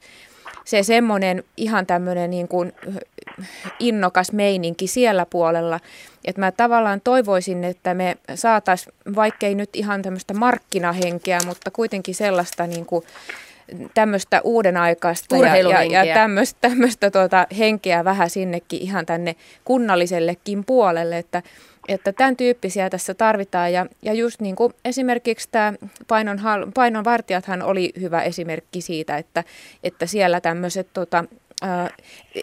se 0.65 0.83
semmoinen 0.83 1.43
ihan 1.57 1.85
tämmöinen 1.85 2.29
niin 2.29 2.47
kuin 2.47 2.73
innokas 3.79 4.31
meininki 4.31 4.87
siellä 4.87 5.25
puolella. 5.25 5.79
Että 6.25 6.41
mä 6.41 6.51
tavallaan 6.51 7.01
toivoisin, 7.01 7.63
että 7.63 7.93
me 7.93 8.17
saataisiin, 8.35 8.93
vaikkei 9.15 9.55
nyt 9.55 9.69
ihan 9.73 10.01
tämmöistä 10.01 10.33
markkinahenkeä, 10.33 11.39
mutta 11.45 11.71
kuitenkin 11.71 12.15
sellaista 12.15 12.67
niin 12.67 12.85
kuin 12.85 13.05
tämmöistä 13.93 14.41
uuden 14.43 14.77
aikaista 14.77 15.37
ja, 15.37 15.57
ja, 15.83 16.03
ja 16.03 16.13
tämmöistä, 16.13 16.57
tämmöistä 16.61 17.11
tuota 17.11 17.47
henkeä 17.57 18.05
vähän 18.05 18.29
sinnekin 18.29 18.81
ihan 18.81 19.05
tänne 19.05 19.35
kunnallisellekin 19.65 20.65
puolelle, 20.65 21.17
että 21.17 21.43
että 21.87 22.13
tämän 22.13 22.37
tyyppisiä 22.37 22.89
tässä 22.89 23.13
tarvitaan 23.13 23.73
ja, 23.73 23.85
ja 24.01 24.13
just 24.13 24.41
niin 24.41 24.55
kuin 24.55 24.73
esimerkiksi 24.85 25.47
tämä 25.51 25.73
painon, 26.07 26.39
painonvartijathan 26.73 27.61
oli 27.61 27.93
hyvä 27.99 28.21
esimerkki 28.21 28.81
siitä, 28.81 29.17
että, 29.17 29.43
että 29.83 30.05
siellä 30.05 30.41
tämmöiset 30.41 30.87
tota, 30.93 31.23
ää, 31.61 31.89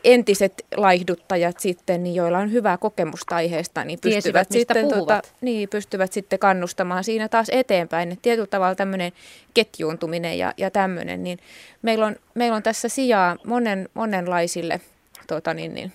entiset 0.04 0.66
laihduttajat 0.76 1.60
sitten, 1.60 2.02
niin 2.02 2.14
joilla 2.14 2.38
on 2.38 2.52
hyvää 2.52 2.78
kokemusta 2.78 3.36
aiheesta, 3.36 3.84
niin 3.84 3.98
pystyvät, 4.02 4.48
Tiesivät, 4.48 4.78
sitten, 4.78 4.88
tota, 4.88 5.22
niin, 5.40 5.68
pystyvät 5.68 6.12
sitten 6.12 6.38
kannustamaan 6.38 7.04
siinä 7.04 7.28
taas 7.28 7.48
eteenpäin. 7.52 8.12
Et 8.12 8.22
tietyllä 8.22 8.46
tavalla 8.46 8.74
tämmöinen 8.74 9.12
ketjuuntuminen 9.54 10.38
ja, 10.38 10.52
ja 10.56 10.70
tämmöinen, 10.70 11.22
niin 11.22 11.38
meillä 11.82 12.06
on, 12.06 12.16
meillä 12.34 12.56
on 12.56 12.62
tässä 12.62 12.88
sijaa 12.88 13.36
monen, 13.44 13.88
monenlaisille 13.94 14.80
tota 15.26 15.54
niin, 15.54 15.74
niin, 15.74 15.92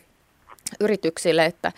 yrityksille, 0.79 1.45
että, 1.45 1.71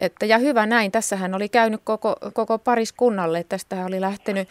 että, 0.00 0.26
ja 0.26 0.38
hyvä 0.38 0.66
näin, 0.66 0.92
tässähän 0.92 1.34
oli 1.34 1.48
käynyt 1.48 1.80
koko, 1.84 2.16
koko 2.32 2.58
pariskunnalle, 2.58 3.44
tästä 3.48 3.84
oli 3.84 4.00
lähtenyt 4.00 4.48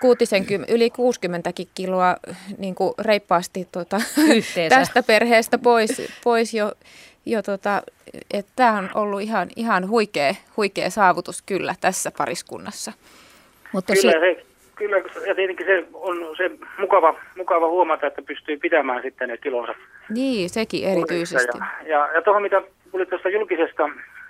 60, 0.00 0.72
yli 0.72 0.90
60 0.90 1.50
kiloa 1.74 2.16
niin 2.58 2.74
kuin 2.74 2.94
reippaasti 2.98 3.68
tuota, 3.72 4.00
tästä 4.68 5.02
perheestä 5.02 5.58
pois, 5.58 6.02
pois 6.24 6.54
jo 6.54 6.72
Joo, 7.26 7.42
tota, 7.42 7.82
tämä 8.56 8.78
on 8.78 8.90
ollut 8.94 9.20
ihan, 9.20 9.48
ihan 9.56 9.88
huikea, 9.88 10.34
huikea 10.56 10.90
saavutus 10.90 11.42
kyllä 11.42 11.74
tässä 11.80 12.10
pariskunnassa. 12.18 12.92
Mutta 13.72 13.92
kyllä, 13.92 14.12
se... 14.12 14.18
se, 14.20 14.46
kyllä, 14.74 14.96
ja 15.26 15.34
tietenkin 15.34 15.66
se 15.66 15.84
on 15.92 16.36
se 16.36 16.50
mukava, 16.78 17.14
mukava 17.36 17.68
huomata, 17.68 18.06
että 18.06 18.22
pystyy 18.22 18.56
pitämään 18.56 19.02
sitten 19.02 19.28
ne 19.28 19.36
kilonsa. 19.36 19.74
Niin, 20.08 20.50
sekin 20.50 20.88
erityisesti. 20.88 21.58
Ja, 21.58 21.66
ja, 21.86 22.08
ja 22.14 22.22
tuohon 22.22 22.42
mitä 22.42 22.62
tuli 22.92 23.06
tuosta 23.06 23.28
julkisesta, 23.28 23.88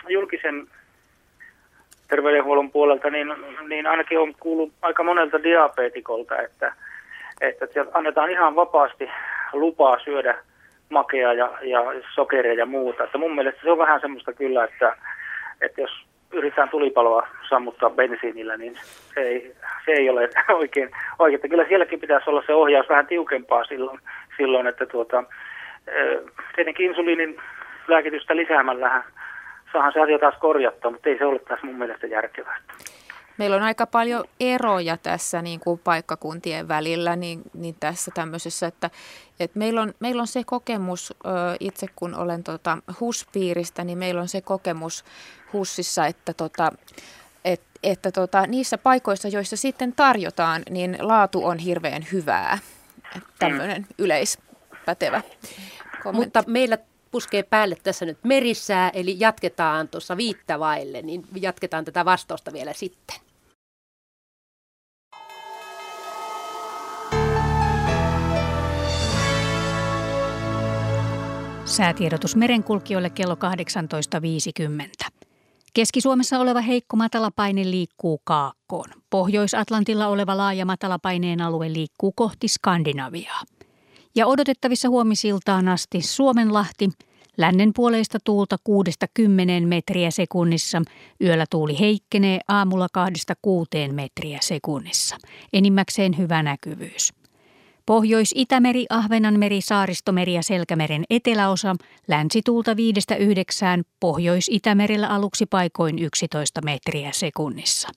julkisen 0.09 0.67
terveydenhuollon 2.09 2.71
puolelta, 2.71 3.11
niin, 3.11 3.35
niin 3.69 3.87
ainakin 3.87 4.19
on 4.19 4.35
kuullut 4.41 4.73
aika 4.83 5.03
monelta 5.03 5.43
diabetikolta, 5.43 6.39
että, 6.39 6.75
että 7.41 7.67
annetaan 7.95 8.31
ihan 8.31 8.57
vapaasti 8.57 9.11
lupaa 9.53 9.99
syödä 9.99 10.39
makea 10.91 11.33
ja, 11.33 11.51
ja 11.63 11.81
sokeria 12.15 12.55
ja 12.55 12.67
muuta. 12.67 13.05
Että 13.05 13.19
mun 13.19 13.35
mielestä 13.35 13.61
se 13.63 13.71
on 13.71 13.79
vähän 13.79 14.01
semmoista 14.01 14.33
kyllä, 14.33 14.65
että, 14.65 14.97
että 15.61 15.81
jos 15.81 15.91
yritetään 16.33 16.69
tulipaloa 16.69 17.27
sammuttaa 17.49 17.91
bensiinillä, 17.91 18.57
niin 18.57 18.75
se 19.15 19.21
ei, 19.21 19.55
se 19.85 19.93
ei 19.93 20.11
ole 20.11 20.29
oikein, 20.61 20.91
oikein. 21.19 21.35
Että 21.35 21.49
kyllä 21.49 21.65
sielläkin 21.69 22.01
pitäisi 22.01 22.31
olla 22.31 22.43
se 22.47 22.55
ohjaus 22.55 22.89
vähän 22.89 23.07
tiukempaa 23.07 23.65
silloin, 23.65 23.99
silloin 24.37 24.67
että 24.67 24.87
tuota, 24.87 25.25
tietenkin 26.55 26.87
insuliinin 26.87 27.41
lääkitystä 27.89 28.37
lisäämällähän 28.37 29.05
saahan 29.73 29.93
se 29.93 30.01
asia 30.01 30.19
taas 30.19 30.35
korjattua, 30.41 30.91
mutta 30.91 31.09
ei 31.09 31.19
se 31.19 31.25
ole 31.25 31.39
taas 31.39 31.63
mun 31.63 31.79
mielestä 31.79 32.07
järkevää. 32.07 32.59
Meillä 33.39 33.57
on 33.57 33.63
aika 33.63 33.87
paljon 33.87 34.25
eroja 34.41 34.97
tässä 34.97 35.43
niin 35.43 35.61
kuin 35.61 35.81
paikkakuntien 35.85 36.69
välillä 36.69 37.17
niin, 37.17 37.43
niin 37.55 37.75
tässä 37.81 38.11
tämmöisessä, 38.15 38.67
että, 38.67 38.91
että 39.41 39.59
meillä, 39.59 39.83
on, 39.83 39.95
meillä 40.01 40.21
on 40.21 40.27
se 40.27 40.43
kokemus, 40.47 41.15
itse 41.61 41.87
kun 41.97 42.15
olen 42.15 42.45
tota 42.45 42.79
HUS-piiristä, 43.01 43.85
niin 43.85 43.99
meillä 43.99 44.21
on 44.21 44.29
se 44.29 44.41
kokemus 44.41 45.05
HUSissa, 45.53 46.07
että 46.07 46.33
tota, 46.35 46.73
et, 47.45 47.63
että 47.83 48.13
tota, 48.13 48.47
niissä 48.47 48.79
paikoissa, 48.79 49.29
joissa 49.29 49.57
sitten 49.57 49.93
tarjotaan, 49.93 50.63
niin 50.71 50.97
laatu 51.01 51.47
on 51.47 51.59
hirveän 51.59 52.07
hyvää. 52.13 52.59
Tämmöinen 53.39 53.83
mm. 53.83 53.87
yleispätevä 53.99 55.23
kommentti. 56.03 56.27
Mutta 56.27 56.43
meillä 56.47 56.79
puskee 57.13 57.43
päälle 57.43 57.77
tässä 57.83 58.05
nyt 58.05 58.19
merissää, 58.25 58.91
eli 58.91 59.17
jatketaan 59.19 59.89
tuossa 59.89 60.17
viittavaille, 60.17 61.03
niin 61.03 61.25
jatketaan 61.41 61.85
tätä 61.85 62.05
vastausta 62.05 62.53
vielä 62.53 62.73
sitten. 62.73 63.17
Säätiedotus 71.65 72.37
merenkulkijoille 72.37 73.11
kello 73.11 73.35
18.50. 73.35 75.09
Keski-Suomessa 75.75 76.39
oleva 76.39 76.61
heikko 76.61 76.97
matalapaine 76.97 77.65
liikkuu 77.65 78.21
kaakkoon. 78.25 78.89
Pohjois-Atlantilla 79.11 80.07
oleva 80.07 80.37
laaja 80.37 80.67
matalapaineen 80.67 81.41
alue 81.41 81.73
liikkuu 81.73 82.13
kohti 82.13 82.49
Skandinaviaa. 82.49 83.41
Ja 84.15 84.27
odotettavissa 84.27 84.89
huomisiltaan 84.89 85.69
asti 85.69 86.03
Suomenlahti, 86.03 86.89
lännen 87.37 87.71
puoleista 87.77 88.19
tuulta 88.25 88.57
6-10 89.21 89.67
metriä 89.67 90.11
sekunnissa, 90.11 90.83
yöllä 91.23 91.45
tuuli 91.51 91.81
heikkenee 91.81 92.41
aamulla 92.49 92.87
2-6 93.89 93.93
metriä 93.93 94.39
sekunnissa. 94.43 95.17
Enimmäkseen 95.53 96.19
hyvä 96.19 96.43
näkyvyys. 96.43 97.13
Pohjois-Itämeri, 97.87 98.87
Ahvenanmeri, 98.91 99.61
Saaristomeri 99.61 100.35
ja 100.35 100.43
Selkämeren 100.43 101.05
eteläosa, 101.11 101.77
länsituulta 102.09 102.73
5-9, 102.73 102.75
Pohjois-Itämerellä 104.01 105.09
aluksi 105.09 105.47
paikoin 105.47 105.99
11 105.99 106.61
metriä 106.65 107.11
sekunnissa. 107.13 107.89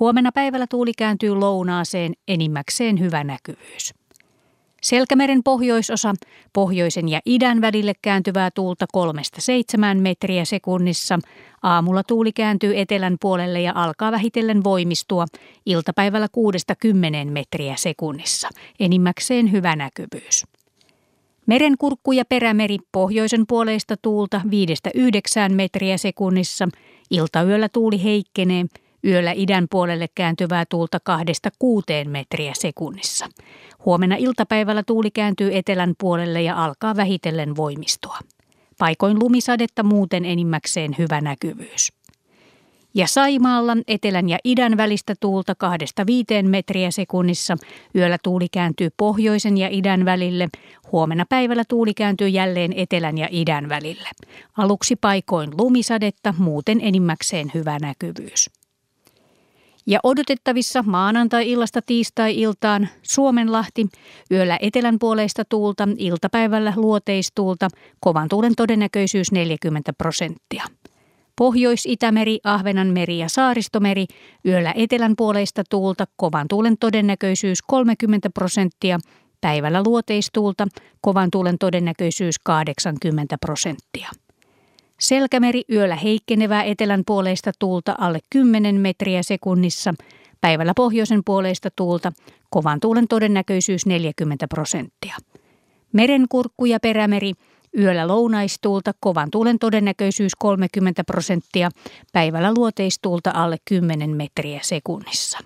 Huomenna 0.00 0.32
päivällä 0.32 0.66
tuuli 0.70 0.92
kääntyy 0.98 1.34
lounaaseen, 1.34 2.12
enimmäkseen 2.28 3.00
hyvä 3.00 3.24
näkyvyys. 3.24 3.99
Selkämeren 4.80 5.42
pohjoisosa, 5.42 6.14
pohjoisen 6.52 7.08
ja 7.08 7.20
idän 7.26 7.60
välille 7.60 7.92
kääntyvää 8.02 8.50
tuulta 8.50 8.86
3-7 8.96 10.00
metriä 10.00 10.44
sekunnissa. 10.44 11.18
Aamulla 11.62 12.02
tuuli 12.04 12.32
kääntyy 12.32 12.78
etelän 12.78 13.16
puolelle 13.20 13.60
ja 13.60 13.72
alkaa 13.74 14.12
vähitellen 14.12 14.64
voimistua. 14.64 15.26
Iltapäivällä 15.66 16.28
6-10 17.26 17.30
metriä 17.30 17.74
sekunnissa. 17.76 18.48
Enimmäkseen 18.80 19.52
hyvä 19.52 19.76
näkyvyys. 19.76 20.44
Merenkurkku 21.46 22.12
ja 22.12 22.24
perämeri 22.24 22.78
pohjoisen 22.92 23.46
puoleista 23.46 23.96
tuulta 24.02 24.40
5-9 25.50 25.54
metriä 25.54 25.96
sekunnissa. 25.96 26.68
Iltayöllä 27.10 27.68
tuuli 27.68 28.04
heikkenee. 28.04 28.64
Yöllä 29.04 29.32
idän 29.32 29.66
puolelle 29.70 30.06
kääntyvää 30.14 30.64
tuulta 30.70 30.98
2-6 32.04 32.08
metriä 32.08 32.52
sekunnissa. 32.54 33.26
Huomenna 33.84 34.16
iltapäivällä 34.16 34.82
tuuli 34.86 35.10
kääntyy 35.10 35.50
etelän 35.56 35.94
puolelle 36.00 36.42
ja 36.42 36.64
alkaa 36.64 36.96
vähitellen 36.96 37.56
voimistua. 37.56 38.18
Paikoin 38.78 39.18
lumisadetta 39.18 39.82
muuten 39.82 40.24
enimmäkseen 40.24 40.94
hyvä 40.98 41.20
näkyvyys. 41.20 41.92
Ja 42.94 43.06
Saimaalla 43.06 43.76
etelän 43.88 44.28
ja 44.28 44.38
idän 44.44 44.76
välistä 44.76 45.14
tuulta 45.20 45.54
2-5 46.42 46.48
metriä 46.48 46.90
sekunnissa. 46.90 47.56
Yöllä 47.94 48.18
tuuli 48.22 48.48
kääntyy 48.48 48.88
pohjoisen 48.96 49.58
ja 49.58 49.68
idän 49.70 50.04
välille. 50.04 50.48
Huomenna 50.92 51.24
päivällä 51.28 51.62
tuuli 51.68 51.94
kääntyy 51.94 52.28
jälleen 52.28 52.72
etelän 52.76 53.18
ja 53.18 53.28
idän 53.30 53.68
välille. 53.68 54.08
Aluksi 54.56 54.96
paikoin 54.96 55.50
lumisadetta, 55.58 56.34
muuten 56.38 56.80
enimmäkseen 56.82 57.50
hyvä 57.54 57.78
näkyvyys. 57.78 58.59
Ja 59.86 60.00
odotettavissa 60.02 60.82
maanantai-illasta 60.82 61.82
tiistai-iltaan 61.82 62.88
Suomenlahti, 63.02 63.86
yöllä 64.30 64.58
etelän 64.60 64.98
puoleista 64.98 65.44
tuulta, 65.44 65.88
iltapäivällä 65.98 66.72
luoteistuulta, 66.76 67.68
kovan 68.00 68.28
tuulen 68.28 68.56
todennäköisyys 68.56 69.32
40 69.32 69.92
prosenttia. 69.92 70.64
Pohjois-Itämeri, 71.36 72.38
Ahvenanmeri 72.44 73.18
ja 73.18 73.28
Saaristomeri, 73.28 74.06
yöllä 74.46 74.72
etelän 74.76 75.14
puoleista 75.16 75.62
tuulta, 75.70 76.06
kovan 76.16 76.48
tuulen 76.48 76.78
todennäköisyys 76.78 77.62
30 77.62 78.30
prosenttia, 78.30 78.98
päivällä 79.40 79.82
luoteistuulta, 79.82 80.66
kovan 81.00 81.30
tuulen 81.30 81.58
todennäköisyys 81.58 82.38
80 82.38 83.36
prosenttia. 83.40 84.10
Selkämeri 85.00 85.62
yöllä 85.72 85.96
heikkenevää 85.96 86.62
etelän 86.62 87.02
puoleista 87.06 87.52
tuulta 87.58 87.94
alle 87.98 88.18
10 88.30 88.80
metriä 88.80 89.22
sekunnissa, 89.22 89.94
päivällä 90.40 90.72
pohjoisen 90.76 91.22
puoleista 91.24 91.68
tuulta, 91.76 92.12
kovan 92.50 92.80
tuulen 92.80 93.08
todennäköisyys 93.08 93.86
40 93.86 94.48
prosenttia. 94.48 95.16
Merenkurkku 95.92 96.64
ja 96.64 96.80
perämeri. 96.80 97.32
Yöllä 97.78 98.08
lounaistuulta, 98.08 98.92
kovan 99.00 99.30
tuulen 99.30 99.58
todennäköisyys 99.58 100.32
30 100.38 101.04
prosenttia, 101.04 101.70
päivällä 102.12 102.54
luoteistuulta 102.54 103.30
alle 103.34 103.56
10 103.64 104.10
metriä 104.10 104.60
sekunnissa. 104.62 105.38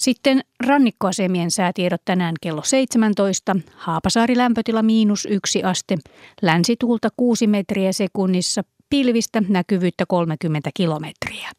Sitten 0.00 0.40
rannikkoasemien 0.66 1.50
säätiedot 1.50 2.00
tänään 2.04 2.34
kello 2.40 2.62
17. 2.64 3.56
Haapasaari 3.76 4.36
lämpötila 4.36 4.82
miinus 4.82 5.28
yksi 5.30 5.62
aste, 5.62 5.96
länsituulta 6.42 7.08
6 7.16 7.46
metriä 7.46 7.92
sekunnissa, 7.92 8.62
pilvistä 8.90 9.42
näkyvyyttä 9.48 10.04
30 10.08 10.70
kilometriä. 10.74 11.50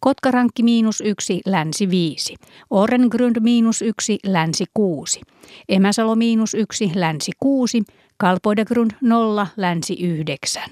Kotkarankki 0.00 0.62
miinus 0.62 1.00
yksi, 1.00 1.40
länsi 1.46 1.90
viisi. 1.90 2.34
Orengrund 2.70 3.36
miinus 3.40 3.82
yksi, 3.82 4.18
länsi 4.26 4.64
kuusi. 4.74 5.20
Emäsalo 5.68 6.14
miinus 6.14 6.54
yksi, 6.54 6.90
länsi 6.94 7.32
kuusi. 7.40 7.82
Kalpoidegrund 8.16 8.90
nolla, 9.00 9.46
länsi 9.56 9.94
yhdeksän. 9.94 10.70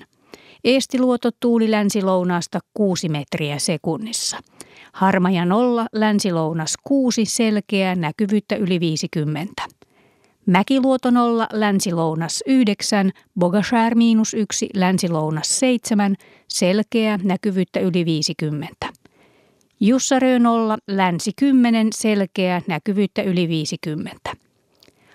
Eestiluoto 0.64 1.30
tuuli 1.40 1.70
länsi-lounaasta 1.70 2.60
6 2.74 3.08
metriä 3.08 3.58
sekunnissa. 3.58 4.38
Harmaja 4.96 5.44
nolla, 5.44 5.86
länsilounas 5.92 6.74
6, 6.84 7.24
selkeä, 7.24 7.94
näkyvyyttä 7.94 8.56
yli 8.56 8.80
50. 8.80 9.62
Mäkiluoto 10.46 11.10
nolla, 11.10 11.46
länsilounas 11.52 12.42
9, 12.46 13.12
Bogashär 13.38 13.94
miinus 13.94 14.34
1, 14.34 14.68
länsilounas 14.74 15.58
7, 15.58 16.16
selkeä, 16.48 17.18
näkyvyyttä 17.22 17.80
yli 17.80 18.04
50. 18.04 18.88
Jussarö 19.80 20.38
nolla, 20.38 20.78
länsi 20.86 21.30
10, 21.36 21.88
selkeä, 21.94 22.62
näkyvyyttä 22.66 23.22
yli 23.22 23.48
50. 23.48 24.36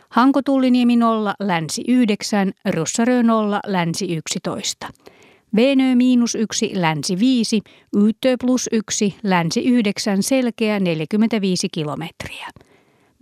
Hankotuliniemi 0.09 0.95
nolla, 0.95 1.33
länsi 1.39 1.83
9, 1.87 2.51
Russarö 2.73 3.23
nolla, 3.23 3.59
länsi 3.65 4.15
11. 4.15 4.89
Venö 5.55 5.95
miinus 5.95 6.35
yksi, 6.35 6.71
länsi 6.73 7.19
5, 7.19 7.61
Ytö 7.95 8.35
plus 8.41 8.69
yksi, 8.71 9.15
länsi 9.23 9.63
9, 9.63 10.23
selkeä 10.23 10.79
45 10.79 11.67
kilometriä. 11.71 12.47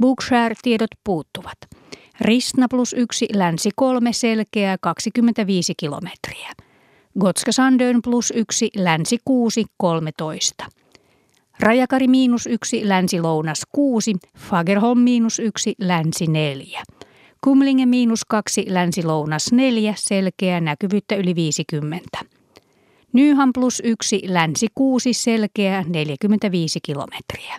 Bookshare-tiedot 0.01 0.91
puuttuvat. 1.03 1.57
Ristna 2.21 2.67
plus 2.69 2.93
1 2.93 3.25
länsi 3.33 3.69
3 3.75 4.13
selkeää 4.13 4.77
25 4.81 5.73
kilometriä. 5.77 6.51
Gotska 7.19 7.51
Sandön 7.51 8.01
plus 8.03 8.33
1 8.35 8.69
länsi 8.75 9.17
6 9.25 9.65
13. 9.77 10.65
Rajakari 11.59 12.07
miinus 12.07 12.47
1 12.47 12.89
länsi 12.89 13.21
lounas 13.21 13.61
6, 13.71 14.15
Fagerholm 14.37 14.99
miinus 14.99 15.39
1 15.39 15.75
länsi 15.79 16.27
4. 16.27 16.81
Kumlinge 17.43 17.85
miinus 17.85 18.25
2 18.25 18.65
länsi 18.67 19.03
lounas 19.03 19.51
4 19.51 19.93
selkeää 19.97 20.61
näkyvyyttä 20.61 21.15
yli 21.15 21.35
50. 21.35 22.19
Nyhan 23.13 23.49
plus 23.53 23.81
1 23.85 24.21
länsi 24.25 24.67
6 24.75 25.13
selkeää 25.13 25.83
45 25.87 26.79
kilometriä. 26.83 27.57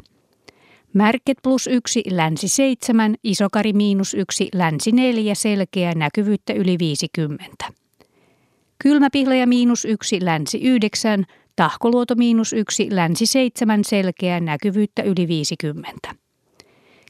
Märket 0.93 1.39
plus 1.43 1.67
1 1.67 2.03
länsi 2.11 2.49
7, 2.49 3.15
Isokari 3.25 3.73
miinus 3.73 4.15
1 4.15 4.49
länsi 4.55 4.93
4 4.93 5.35
selkeää 5.35 5.95
näkyvyyttä 5.95 6.53
yli 6.53 6.77
50. 6.79 7.73
Kylmäpihlaja 8.79 9.47
miinus 9.47 9.85
1 9.85 10.25
länsi 10.25 10.61
9, 10.61 11.25
Tahkoluoto 11.57 12.15
miinus 12.15 12.53
1 12.53 12.89
länsi 12.91 13.27
7 13.27 13.85
selkeää 13.85 14.41
näkyvyyttä 14.41 15.03
yli 15.03 15.29
50. 15.29 16.15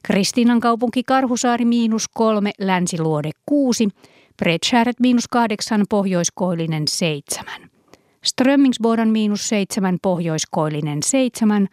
Kristiinan 0.03 0.61
kaupunki 0.61 1.03
Karhusaari 1.03 1.65
miinus 1.65 2.09
3 2.15 2.51
länsiluode 2.59 3.31
6, 3.47 3.89
Bredshäret 4.37 5.01
miinus 5.01 5.29
8 5.29 5.85
pohjoiskoillinen 5.91 6.89
7. 6.89 7.71
Strömmingsbodan 8.25 9.09
miinus 9.09 9.49
7 9.49 9.99
pohjoiskoillinen 10.03 11.03
7, 11.03 11.69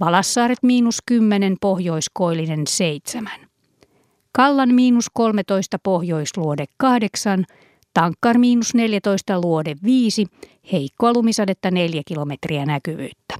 Valassaaret 0.00 0.62
miinus 0.62 0.98
10 1.06 1.56
pohjoiskoillinen 1.60 2.66
7. 2.66 3.32
Kallan 4.32 4.74
miinus 4.74 5.10
13 5.12 5.78
pohjoisluode 5.82 6.64
8, 6.76 7.44
Tankkar 7.94 8.38
miinus 8.38 8.74
14 8.74 9.40
luode 9.40 9.74
5, 9.84 10.26
heikkoa 10.72 11.12
lumisadetta 11.12 11.70
4 11.70 12.02
kilometriä 12.06 12.66
näkyvyyttä. 12.66 13.34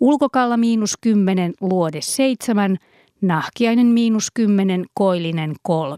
Ulkokalla 0.00 0.56
miinus 0.56 0.94
10 1.00 1.54
luode 1.60 2.00
7, 2.00 2.76
Nahkiainen 3.20 3.86
miinus 3.86 4.28
10 4.34 4.84
koillinen 4.94 5.54
3. 5.62 5.96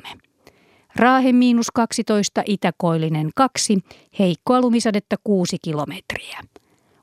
Raahe 0.97 1.33
miinus 1.33 1.71
12, 1.75 2.43
Itäkoillinen 2.47 3.31
2, 3.37 3.79
heikkoa 4.19 4.61
lumisadetta 4.61 5.17
6 5.25 5.57
kilometriä. 5.63 6.41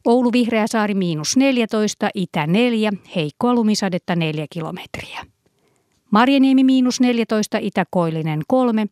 Oulu 0.06 0.32
Vihreäsaari 0.32 0.94
miinus 0.94 1.38
14, 1.38 2.10
Itä 2.14 2.48
4, 2.48 2.92
heikkoa 3.16 3.54
lumisadetta 3.54 4.16
4 4.16 4.46
kilometriä. 4.50 5.26
Marjaniemi 6.12 6.64
miinus 6.64 7.00
14, 7.00 7.58
Itäkoillinen 7.62 8.42
3, 8.48 8.86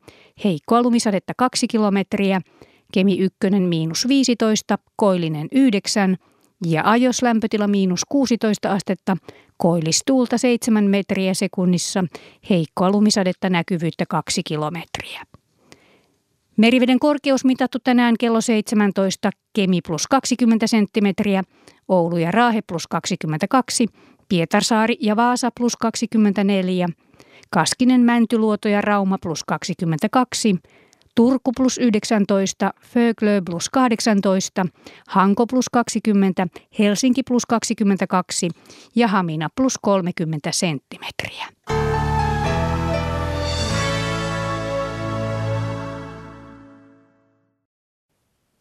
heikkoa 0.43 0.81
lumisadetta 0.81 1.33
2 1.37 1.67
kilometriä. 1.67 2.41
Kemi 2.93 3.17
1 3.17 3.37
miinus 3.69 4.07
15, 4.07 4.77
Koillinen 4.95 5.47
9 5.51 6.17
ja 6.65 6.81
Ajos 6.85 7.21
lämpötila 7.21 7.67
miinus 7.67 8.01
16 8.09 8.71
astetta, 8.71 9.17
koillistuulta 9.57 10.37
7 10.37 10.83
metriä 10.83 11.33
sekunnissa, 11.33 12.03
heikkoa 12.49 12.91
lumisadetta 12.91 13.49
näkyvyyttä 13.49 14.05
2 14.09 14.41
kilometriä. 14.43 15.21
Meriveden 16.57 16.99
korkeus 16.99 17.45
mitattu 17.45 17.77
tänään 17.83 18.15
kello 18.19 18.41
17, 18.41 19.29
Kemi 19.53 19.79
plus 19.87 20.07
20 20.07 20.67
senttimetriä, 20.67 21.43
Oulu 21.87 22.17
ja 22.17 22.31
Raahe 22.31 22.61
plus 22.67 22.87
22, 22.87 23.87
Pietarsaari 24.29 24.97
ja 24.99 25.15
Vaasa 25.15 25.49
plus 25.57 25.75
24, 25.75 26.87
Kaskinen, 27.49 28.01
Mäntyluoto 28.01 28.67
ja 28.67 28.81
Rauma 28.81 29.17
plus 29.21 29.43
22, 29.43 30.55
Turku 31.15 31.51
plus 31.57 31.77
19, 31.77 32.25
Föglö 32.81 33.41
plus 33.45 33.69
18, 33.77 34.65
Hanko 35.07 35.47
plus 35.47 35.65
20, 35.69 36.47
Helsinki 36.79 37.23
plus 37.23 37.43
22 37.45 38.49
ja 38.95 39.07
Hamina 39.07 39.49
plus 39.55 39.77
30 39.81 40.51
senttimetriä. 40.51 41.45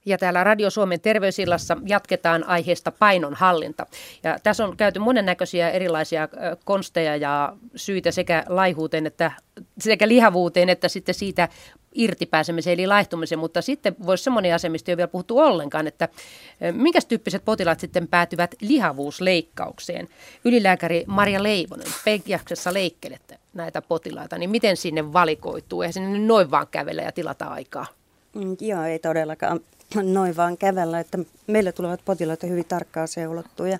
Ja 0.06 0.18
täällä 0.18 0.44
Radio 0.44 0.70
Suomen 0.70 1.00
terveysillassa 1.00 1.76
jatketaan 1.86 2.44
aiheesta 2.48 2.92
painonhallinta. 2.92 3.86
Ja 4.22 4.38
tässä 4.42 4.64
on 4.64 4.76
käyty 4.76 4.98
monennäköisiä 4.98 5.70
erilaisia 5.70 6.28
konsteja 6.64 7.16
ja 7.16 7.56
syitä 7.76 8.10
sekä 8.10 8.44
laihuuteen 8.48 9.06
että 9.06 9.30
sekä 9.78 10.08
lihavuuteen 10.08 10.68
että 10.68 10.88
sitten 10.88 11.14
siitä 11.14 11.48
irtipääsemiseen 11.94 12.74
eli 12.74 12.86
laihtumiseen, 12.86 13.38
mutta 13.38 13.62
sitten 13.62 13.96
voisi 14.06 14.24
semmoinen 14.24 14.54
asia, 14.54 14.70
mistä 14.70 14.90
ei 14.90 14.92
ole 14.92 14.96
vielä 14.96 15.08
puhuttu 15.08 15.38
ollenkaan, 15.38 15.86
että 15.86 16.08
minkä 16.72 16.98
tyyppiset 17.08 17.44
potilaat 17.44 17.80
sitten 17.80 18.08
päätyvät 18.08 18.54
lihavuusleikkaukseen. 18.60 20.08
Ylilääkäri 20.44 21.04
Maria 21.06 21.42
Leivonen, 21.42 21.86
Pekjaksessa 22.04 22.74
leikkelette 22.74 23.38
näitä 23.54 23.82
potilaita, 23.82 24.38
niin 24.38 24.50
miten 24.50 24.76
sinne 24.76 25.12
valikoituu? 25.12 25.82
Eihän 25.82 25.92
sinne 25.92 26.18
noin 26.18 26.50
vaan 26.50 26.66
kävellä 26.70 27.02
ja 27.02 27.12
tilata 27.12 27.44
aikaa. 27.44 27.86
Mm, 28.34 28.56
joo, 28.60 28.82
ei 28.82 28.98
todellakaan 28.98 29.60
noin 30.02 30.36
vaan 30.36 30.56
kävellä, 30.56 31.00
että 31.00 31.18
meille 31.46 31.72
tulevat 31.72 32.00
potilaat 32.04 32.42
hyvin 32.42 32.64
tarkkaan 32.64 33.08
seulottuja. 33.08 33.78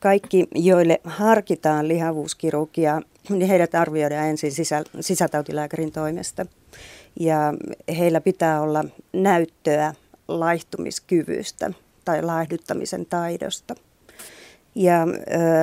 Kaikki, 0.00 0.48
joille 0.54 1.00
harkitaan 1.04 1.88
lihavuuskirurgia, 1.88 3.02
niin 3.28 3.48
heidät 3.48 3.74
arvioidaan 3.74 4.26
ensin 4.26 4.52
sisä, 4.52 4.84
sisätautilääkärin 5.00 5.92
toimesta. 5.92 6.46
Ja 7.20 7.54
heillä 7.98 8.20
pitää 8.20 8.60
olla 8.60 8.84
näyttöä 9.12 9.94
laihtumiskyvystä 10.28 11.70
tai 12.04 12.22
laihduttamisen 12.22 13.06
taidosta. 13.06 13.74
Ja, 14.74 15.06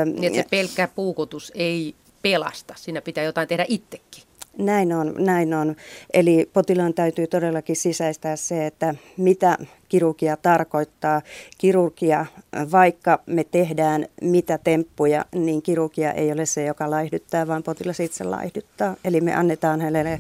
niin, 0.05 0.23
että 0.23 0.41
se 0.41 0.45
pelkkä 0.49 0.87
puukotus 0.87 1.51
ei 1.55 1.95
pelasta, 2.21 2.73
siinä 2.77 3.01
pitää 3.01 3.23
jotain 3.23 3.47
tehdä 3.47 3.65
itsekin. 3.67 4.23
Näin 4.57 4.93
on, 4.93 5.13
näin 5.17 5.53
on. 5.53 5.75
Eli 6.13 6.49
potilaan 6.53 6.93
täytyy 6.93 7.27
todellakin 7.27 7.75
sisäistää 7.75 8.35
se, 8.35 8.67
että 8.67 8.95
mitä 9.17 9.57
kirurgia 9.89 10.37
tarkoittaa. 10.37 11.21
Kirurgia, 11.57 12.25
vaikka 12.71 13.19
me 13.25 13.43
tehdään 13.43 14.05
mitä 14.21 14.57
temppuja, 14.57 15.25
niin 15.35 15.61
kirurgia 15.61 16.11
ei 16.11 16.31
ole 16.31 16.45
se, 16.45 16.65
joka 16.65 16.89
laihdyttää, 16.89 17.47
vaan 17.47 17.63
potilas 17.63 17.99
itse 17.99 18.23
laihdyttää. 18.23 18.95
Eli 19.05 19.21
me 19.21 19.35
annetaan 19.35 19.81
hänelle 19.81 20.19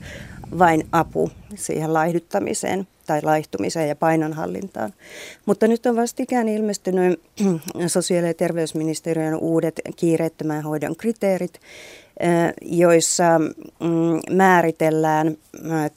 vain 0.59 0.87
apu 0.91 1.31
siihen 1.55 1.93
laihduttamiseen 1.93 2.87
tai 3.07 3.21
laihtumiseen 3.23 3.89
ja 3.89 3.95
painonhallintaan. 3.95 4.93
Mutta 5.45 5.67
nyt 5.67 5.85
on 5.85 5.95
vastikään 5.95 6.49
ilmestynyt 6.49 7.21
sosiaali- 7.87 8.27
ja 8.27 8.33
terveysministeriön 8.33 9.35
uudet 9.35 9.81
kiireettömän 9.95 10.63
hoidon 10.63 10.95
kriteerit, 10.95 11.59
joissa 12.61 13.39
mm, 13.39 14.35
määritellään 14.35 15.37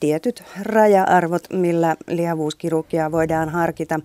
tietyt 0.01 0.43
raja-arvot, 0.62 1.43
millä 1.53 1.97
lihavuuskirurgiaa 2.09 3.12
voidaan 3.12 3.49
harkita. 3.49 4.01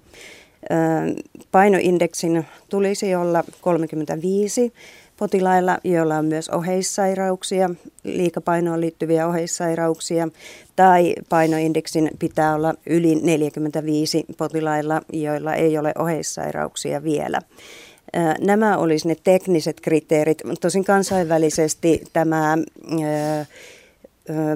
Painoindeksin 1.51 2.45
tulisi 2.69 3.15
olla 3.15 3.43
35 3.61 4.73
potilailla, 5.21 5.77
joilla 5.83 6.17
on 6.17 6.25
myös 6.25 6.49
oheissairauksia, 6.49 7.69
liikapainoon 8.03 8.81
liittyviä 8.81 9.27
oheissairauksia, 9.27 10.27
tai 10.75 11.15
painoindeksin 11.29 12.11
pitää 12.19 12.55
olla 12.55 12.73
yli 12.85 13.15
45 13.15 14.25
potilailla, 14.37 15.01
joilla 15.13 15.53
ei 15.53 15.77
ole 15.77 15.93
oheissairauksia 15.99 17.03
vielä. 17.03 17.41
Nämä 18.39 18.77
olisivat 18.77 19.17
ne 19.17 19.23
tekniset 19.23 19.81
kriteerit. 19.81 20.37
Tosin 20.61 20.83
kansainvälisesti 20.83 22.03
tämä 22.13 22.57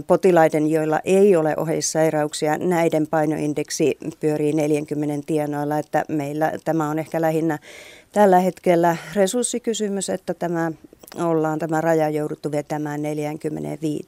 potilaiden, 0.07 0.67
joilla 0.67 0.99
ei 1.03 1.35
ole 1.35 1.53
oheissairauksia, 1.57 2.57
näiden 2.57 3.07
painoindeksi 3.07 3.97
pyörii 4.19 4.53
40 4.53 5.23
tienoilla, 5.27 5.79
että 5.79 6.05
meillä 6.07 6.51
tämä 6.65 6.89
on 6.89 6.99
ehkä 6.99 7.21
lähinnä 7.21 7.59
tällä 8.11 8.39
hetkellä 8.39 8.97
resurssikysymys, 9.15 10.09
että 10.09 10.33
tämä 10.33 10.71
ollaan 11.15 11.59
tämä 11.59 11.81
raja 11.81 12.09
jouduttu 12.09 12.51
vetämään 12.51 13.01
45. 13.01 14.07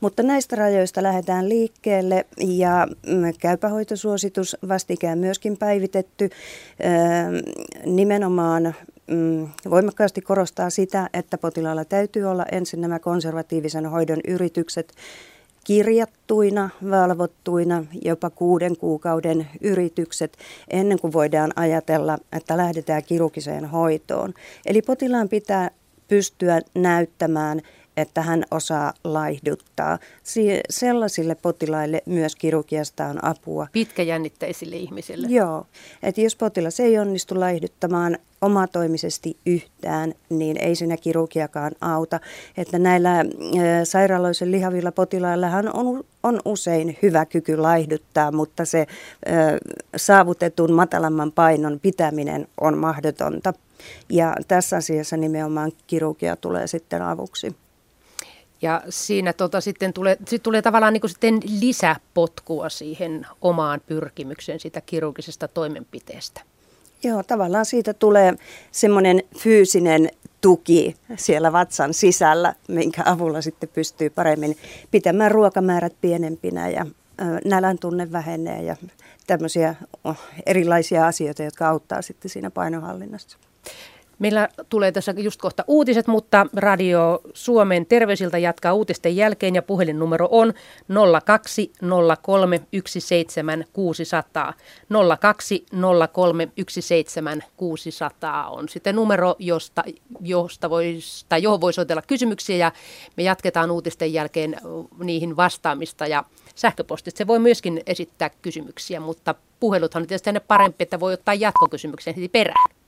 Mutta 0.00 0.22
näistä 0.22 0.56
rajoista 0.56 1.02
lähdetään 1.02 1.48
liikkeelle 1.48 2.26
ja 2.38 2.88
mm, 3.06 3.32
käypähoitosuositus 3.38 4.56
vastikään 4.68 5.18
myöskin 5.18 5.56
päivitetty 5.56 6.30
nimenomaan 7.86 8.74
mm, 9.06 9.48
voimakkaasti 9.70 10.20
korostaa 10.20 10.70
sitä, 10.70 11.10
että 11.12 11.38
potilaalla 11.38 11.84
täytyy 11.84 12.24
olla 12.24 12.46
ensin 12.52 12.80
nämä 12.80 12.98
konservatiivisen 12.98 13.86
hoidon 13.86 14.20
yritykset 14.28 14.94
kirjattuina, 15.64 16.70
valvottuina, 16.90 17.84
jopa 18.04 18.30
kuuden 18.30 18.76
kuukauden 18.76 19.46
yritykset 19.60 20.36
ennen 20.70 20.98
kuin 20.98 21.12
voidaan 21.12 21.52
ajatella, 21.56 22.18
että 22.32 22.56
lähdetään 22.56 23.04
kirurgiseen 23.04 23.64
hoitoon. 23.64 24.34
Eli 24.66 24.82
potilaan 24.82 25.28
pitää 25.28 25.70
pystyä 26.10 26.60
näyttämään, 26.74 27.60
että 27.96 28.22
hän 28.22 28.44
osaa 28.50 28.92
laihduttaa. 29.04 29.98
Sellaisille 30.70 31.34
potilaille 31.34 32.02
myös 32.06 32.36
kirurgiasta 32.36 33.06
on 33.06 33.24
apua. 33.24 33.66
Pitkäjännitteisille 33.72 34.76
ihmisille. 34.76 35.26
Joo, 35.30 35.66
että 36.02 36.20
jos 36.20 36.36
potilas 36.36 36.80
ei 36.80 36.98
onnistu 36.98 37.40
laihduttamaan 37.40 38.18
omatoimisesti 38.40 39.36
yhtään, 39.46 40.14
niin 40.28 40.56
ei 40.56 40.74
siinä 40.74 40.96
kirurgiakaan 40.96 41.72
auta. 41.80 42.20
Että 42.56 42.78
näillä 42.78 43.24
sairaaloisen 43.84 44.52
lihavilla 44.52 44.92
potilaillahan 44.92 45.76
on, 45.76 46.04
on 46.22 46.40
usein 46.44 46.98
hyvä 47.02 47.26
kyky 47.26 47.56
laihduttaa, 47.56 48.32
mutta 48.32 48.64
se 48.64 48.86
saavutetun 49.96 50.72
matalamman 50.72 51.32
painon 51.32 51.80
pitäminen 51.80 52.48
on 52.60 52.78
mahdotonta. 52.78 53.52
Ja 54.08 54.34
tässä 54.48 54.76
asiassa 54.76 55.16
nimenomaan 55.16 55.72
kirurgia 55.86 56.36
tulee 56.36 56.66
sitten 56.66 57.02
avuksi. 57.02 57.56
Ja 58.62 58.82
siinä 58.88 59.32
tota, 59.32 59.60
sitten 59.60 59.92
tulee, 59.92 60.16
sit 60.28 60.42
tulee 60.42 60.62
tavallaan 60.62 60.92
niin 60.92 61.08
sitten 61.08 61.40
lisäpotkua 61.60 62.68
siihen 62.68 63.26
omaan 63.40 63.80
pyrkimykseen 63.86 64.60
sitä 64.60 64.80
kirurgisesta 64.80 65.48
toimenpiteestä. 65.48 66.40
Joo, 67.02 67.22
tavallaan 67.22 67.66
siitä 67.66 67.94
tulee 67.94 68.34
semmoinen 68.72 69.22
fyysinen 69.38 70.10
tuki 70.40 70.96
siellä 71.16 71.52
vatsan 71.52 71.94
sisällä, 71.94 72.54
minkä 72.68 73.02
avulla 73.06 73.42
sitten 73.42 73.68
pystyy 73.68 74.10
paremmin 74.10 74.56
pitämään 74.90 75.30
ruokamäärät 75.30 75.92
pienempinä 76.00 76.68
ja 76.68 76.86
nälän 77.44 77.78
tunne 77.78 78.12
vähenee 78.12 78.62
ja 78.62 78.76
tämmöisiä 79.26 79.74
oh, 80.04 80.18
erilaisia 80.46 81.06
asioita, 81.06 81.42
jotka 81.42 81.68
auttaa 81.68 82.02
sitten 82.02 82.30
siinä 82.30 82.50
painohallinnassa. 82.50 83.38
Meillä 84.20 84.48
tulee 84.68 84.92
tässä 84.92 85.14
just 85.16 85.40
kohta 85.40 85.64
uutiset, 85.66 86.06
mutta 86.06 86.46
Radio 86.56 87.20
Suomen 87.34 87.86
terveysiltä 87.86 88.38
jatkaa 88.38 88.74
uutisten 88.74 89.16
jälkeen 89.16 89.54
ja 89.54 89.62
puhelinnumero 89.62 90.28
on 90.30 90.54
0203 91.24 92.60
17600. 92.86 94.52
0203 95.20 96.48
17600 96.68 98.48
on 98.48 98.68
sitten 98.68 98.96
numero, 98.96 99.36
josta, 99.38 99.84
josta 100.20 100.70
vois, 100.70 101.26
tai 101.28 101.42
johon 101.42 101.60
voi 101.60 101.72
soitella 101.72 102.02
kysymyksiä 102.02 102.56
ja 102.56 102.72
me 103.16 103.22
jatketaan 103.22 103.70
uutisten 103.70 104.12
jälkeen 104.12 104.56
niihin 104.98 105.36
vastaamista 105.36 106.06
ja 106.06 106.24
sähköpostit. 106.54 107.16
Se 107.16 107.26
voi 107.26 107.38
myöskin 107.38 107.82
esittää 107.86 108.30
kysymyksiä, 108.42 109.00
mutta 109.00 109.34
puheluthan 109.60 110.02
on 110.02 110.06
tietysti 110.06 110.30
parempi, 110.48 110.82
että 110.82 111.00
voi 111.00 111.12
ottaa 111.12 111.34
jatkokysymyksen 111.34 112.14
heti 112.14 112.28
perään. 112.28 112.79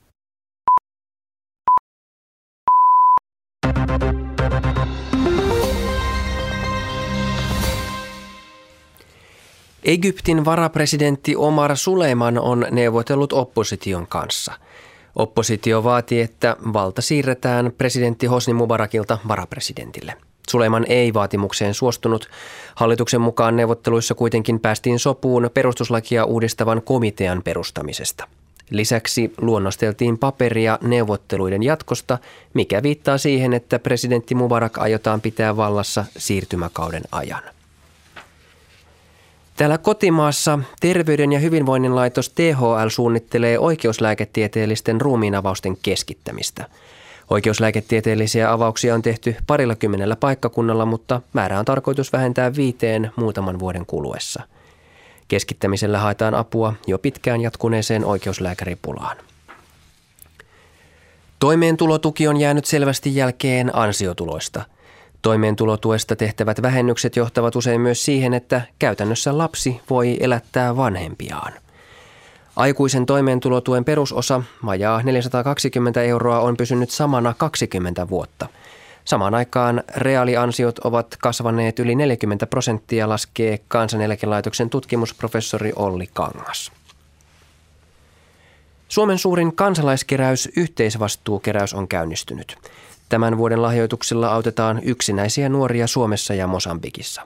Egyptin 9.85 10.45
varapresidentti 10.45 11.37
Omar 11.37 11.77
Suleiman 11.77 12.39
on 12.39 12.67
neuvotellut 12.71 13.33
opposition 13.33 14.07
kanssa. 14.07 14.53
Oppositio 15.17 15.85
vaatii, 15.85 16.21
että 16.21 16.57
valta 16.73 17.03
siirretään 17.03 17.73
presidentti 17.79 18.27
Hosni 18.27 18.55
Mubarakilta 18.55 19.19
varapresidentille. 19.29 20.15
Suleiman 20.51 20.87
ei 20.89 21.15
vaatimukseen 21.15 21.75
suostunut. 21.75 22.29
Hallituksen 22.75 23.21
mukaan 23.21 23.57
neuvotteluissa 23.57 24.15
kuitenkin 24.15 24.61
päästiin 24.61 24.99
sopuun 24.99 25.51
perustuslakia 25.55 26.25
uudistavan 26.25 26.83
komitean 26.83 27.43
perustamisesta. 27.43 28.29
Lisäksi 28.71 29.33
luonnosteltiin 29.41 30.19
paperia 30.19 30.79
neuvotteluiden 30.83 31.63
jatkosta, 31.63 32.19
mikä 32.55 32.83
viittaa 32.83 33.19
siihen, 33.19 33.53
että 33.53 33.79
presidentti 33.79 34.35
Mubarak 34.35 34.79
aiotaan 34.79 35.21
pitää 35.21 35.57
vallassa 35.57 36.05
siirtymäkauden 36.17 37.03
ajan. 37.13 37.43
Täällä 39.57 39.79
kotimaassa 39.79 40.59
Terveyden 40.81 41.33
ja 41.33 41.39
hyvinvoinnin 41.39 41.95
laitos 41.95 42.29
THL 42.29 42.89
suunnittelee 42.89 43.59
oikeuslääketieteellisten 43.59 45.01
ruumiinavausten 45.01 45.77
keskittämistä. 45.83 46.67
Oikeuslääketieteellisiä 47.31 48.53
avauksia 48.53 48.95
on 48.95 49.03
tehty 49.03 49.37
parilla 49.47 49.75
kymmenellä 49.75 50.17
paikkakunnalla, 50.17 50.87
mutta 50.87 51.21
määrä 51.33 51.59
on 51.59 51.65
tarkoitus 51.65 52.13
vähentää 52.13 52.57
viiteen 52.57 53.11
muutaman 53.17 53.59
vuoden 53.59 53.87
kuluessa. 53.87 54.43
Keskittämisellä 55.29 55.99
haetaan 55.99 56.35
apua 56.35 56.75
jo 56.87 56.99
pitkään 56.99 57.41
jatkuneeseen 57.41 58.05
oikeuslääkäripulaan. 58.05 59.17
Toimeentulotuki 61.39 62.29
on 62.29 62.37
jäänyt 62.37 62.65
selvästi 62.65 63.17
jälkeen 63.17 63.77
ansiotuloista– 63.77 64.65
Toimeentulotuesta 65.23 66.17
tehtävät 66.17 66.63
vähennykset 66.63 67.17
johtavat 67.17 67.57
usein 67.57 67.81
myös 67.81 68.05
siihen, 68.05 68.35
että 68.35 68.63
käytännössä 68.79 69.39
lapsi 69.39 69.81
voi 69.91 70.17
elättää 70.21 70.77
vanhempiaan. 70.77 71.53
Aikuisen 72.57 73.07
toimeentulotuen 73.07 73.85
perusosa, 73.85 74.43
vajaa 74.67 75.03
420 75.03 76.03
euroa, 76.03 76.41
on 76.41 76.57
pysynyt 76.57 76.91
samana 76.91 77.35
20 77.39 78.09
vuotta. 78.09 78.49
Samaan 79.05 79.35
aikaan 79.35 79.83
reaaliansiot 79.97 80.79
ovat 80.79 81.17
kasvaneet 81.21 81.79
yli 81.79 81.95
40 81.95 82.47
prosenttia, 82.47 83.09
laskee 83.09 83.61
kansaneläkelaitoksen 83.69 84.71
tutkimusprofessori 84.71 85.73
Olli 85.77 86.09
Kangas. 86.13 86.73
Suomen 88.89 89.19
suurin 89.19 89.57
kansalaiskeräys, 89.57 90.49
yhteisvastuukeräys, 90.57 91.75
on 91.75 91.89
käynnistynyt. 91.89 92.57
Tämän 93.13 93.39
vuoden 93.39 93.63
lahjoituksilla 93.63 94.29
autetaan 94.29 94.81
yksinäisiä 94.83 95.49
nuoria 95.49 95.87
Suomessa 95.87 96.35
ja 96.35 96.47
Mosambikissa. 96.47 97.23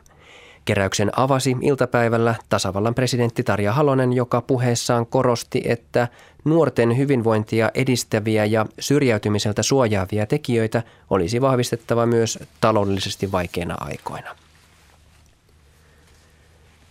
Keräyksen 0.64 1.10
avasi 1.16 1.56
iltapäivällä 1.60 2.34
tasavallan 2.48 2.94
presidentti 2.94 3.42
Tarja 3.42 3.72
Halonen, 3.72 4.12
joka 4.12 4.40
puheessaan 4.40 5.06
korosti, 5.06 5.62
että 5.64 6.08
nuorten 6.44 6.96
hyvinvointia 6.96 7.70
edistäviä 7.74 8.44
ja 8.44 8.66
syrjäytymiseltä 8.78 9.62
suojaavia 9.62 10.26
tekijöitä 10.26 10.82
olisi 11.10 11.40
vahvistettava 11.40 12.06
myös 12.06 12.38
taloudellisesti 12.60 13.32
vaikeina 13.32 13.74
aikoina. 13.80 14.36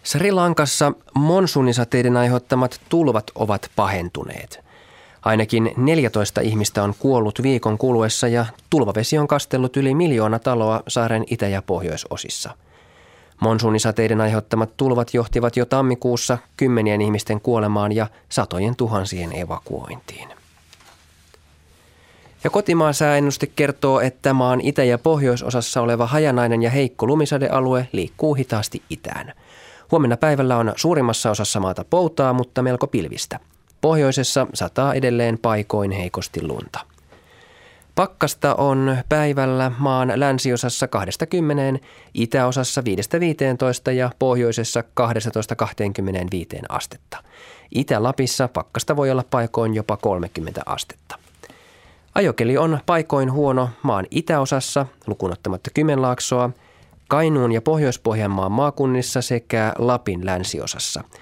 Sri 0.03 0.31
Lankassa 0.31 0.93
monsuunisateiden 1.15 2.17
aiheuttamat 2.17 2.81
tulvat 2.89 3.31
ovat 3.35 3.71
pahentuneet– 3.75 4.59
Ainakin 5.25 5.71
14 5.77 6.41
ihmistä 6.41 6.83
on 6.83 6.93
kuollut 6.99 7.43
viikon 7.43 7.77
kuluessa 7.77 8.27
ja 8.27 8.45
tulvavesi 8.69 9.17
on 9.17 9.27
kastellut 9.27 9.77
yli 9.77 9.95
miljoona 9.95 10.39
taloa 10.39 10.83
saaren 10.87 11.23
itä- 11.29 11.47
ja 11.47 11.61
pohjoisosissa. 11.61 12.49
Monsuunisateiden 13.41 14.21
aiheuttamat 14.21 14.77
tulvat 14.77 15.13
johtivat 15.13 15.57
jo 15.57 15.65
tammikuussa 15.65 16.37
kymmenien 16.57 17.01
ihmisten 17.01 17.41
kuolemaan 17.41 17.91
ja 17.91 18.07
satojen 18.29 18.75
tuhansien 18.75 19.35
evakuointiin. 19.35 20.29
Ja 22.43 22.49
kotimaan 22.49 22.93
sääennuste 22.93 23.47
kertoo, 23.47 23.99
että 23.99 24.33
maan 24.33 24.61
itä- 24.61 24.83
ja 24.83 24.97
pohjoisosassa 24.97 25.81
oleva 25.81 26.07
hajanainen 26.07 26.63
ja 26.63 26.69
heikko 26.69 27.07
lumisadealue 27.07 27.87
liikkuu 27.91 28.33
hitaasti 28.33 28.81
itään. 28.89 29.33
Huomenna 29.91 30.17
päivällä 30.17 30.57
on 30.57 30.73
suurimmassa 30.75 31.31
osassa 31.31 31.59
maata 31.59 31.85
poutaa, 31.89 32.33
mutta 32.33 32.61
melko 32.61 32.87
pilvistä– 32.87 33.39
Pohjoisessa 33.85 34.47
sataa 34.53 34.93
edelleen 34.93 35.37
paikoin 35.37 35.91
heikosti 35.91 36.47
lunta. 36.47 36.79
Pakkasta 37.95 38.55
on 38.55 38.97
päivällä 39.09 39.71
maan 39.77 40.11
länsiosassa 40.15 40.87
20, 40.87 41.87
itäosassa 42.13 42.81
5-15 43.89 43.91
ja 43.91 44.11
pohjoisessa 44.19 44.83
12-25 45.01 46.59
astetta. 46.69 47.17
Itä-Lapissa 47.75 48.47
pakkasta 48.47 48.95
voi 48.95 49.11
olla 49.11 49.23
paikoin 49.29 49.73
jopa 49.75 49.97
30 49.97 50.61
astetta. 50.65 51.19
Ajokeli 52.15 52.57
on 52.57 52.79
paikoin 52.85 53.31
huono 53.31 53.69
maan 53.83 54.05
itäosassa, 54.11 54.85
lukunottamatta 55.07 55.69
Kymenlaaksoa, 55.73 56.49
Kainuun 57.07 57.51
ja 57.51 57.61
Pohjois-Pohjanmaan 57.61 58.51
maakunnissa 58.51 59.21
sekä 59.21 59.73
Lapin 59.77 60.25
länsiosassa– 60.25 61.03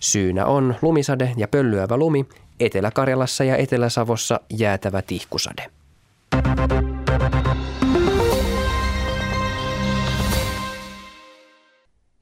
Syynä 0.00 0.46
on 0.46 0.74
lumisade 0.82 1.32
ja 1.36 1.48
pöllyävä 1.48 1.96
lumi, 1.96 2.26
Etelä-Karjalassa 2.60 3.44
ja 3.44 3.56
Etelä-Savossa 3.56 4.40
jäätävä 4.50 5.02
tihkusade. 5.02 5.66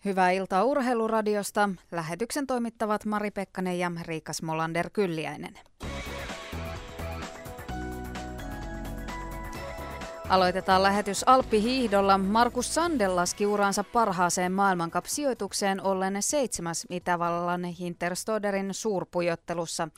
Hyvää 0.04 0.30
iltaa 0.30 0.64
urheiluradiosta. 0.64 1.68
Lähetyksen 1.92 2.46
toimittavat 2.46 3.04
Mari 3.04 3.30
Pekkanen 3.30 3.78
ja 3.78 3.90
Riikka 4.02 4.32
Smolander 4.32 4.90
Aloitetaan 10.28 10.82
lähetys 10.82 11.24
Alppihiihdolla. 11.28 12.18
Markus 12.18 12.74
Sandel 12.74 13.16
laski 13.16 13.46
uransa 13.46 13.84
parhaaseen 13.84 14.52
maailmankapsijoitukseen 14.52 15.82
ollen 15.82 16.22
seitsemäs 16.22 16.86
Itävallan 16.90 17.64
Hinterstoderin 17.64 18.74
suurpujottelussa. 18.74 19.88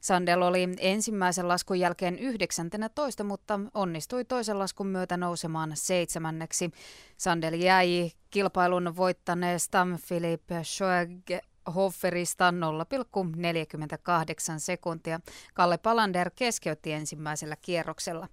Sandel 0.00 0.42
oli 0.42 0.68
ensimmäisen 0.78 1.48
laskun 1.48 1.80
jälkeen 1.80 2.18
19, 2.18 3.24
mutta 3.24 3.60
onnistui 3.74 4.24
toisen 4.24 4.58
laskun 4.58 4.86
myötä 4.86 5.16
nousemaan 5.16 5.70
seitsemänneksi. 5.74 6.70
Sandel 7.16 7.54
jäi 7.54 8.10
kilpailun 8.30 8.96
voittaneesta 8.96 9.86
Philippe 10.08 10.64
Schoeg 10.64 11.10
Hofferista 11.74 12.50
0,48 12.50 12.54
sekuntia. 14.58 15.20
Kalle 15.54 15.78
Palander 15.78 16.30
keskeytti 16.34 16.92
ensimmäisellä 16.92 17.56
kierroksella. 17.56 18.28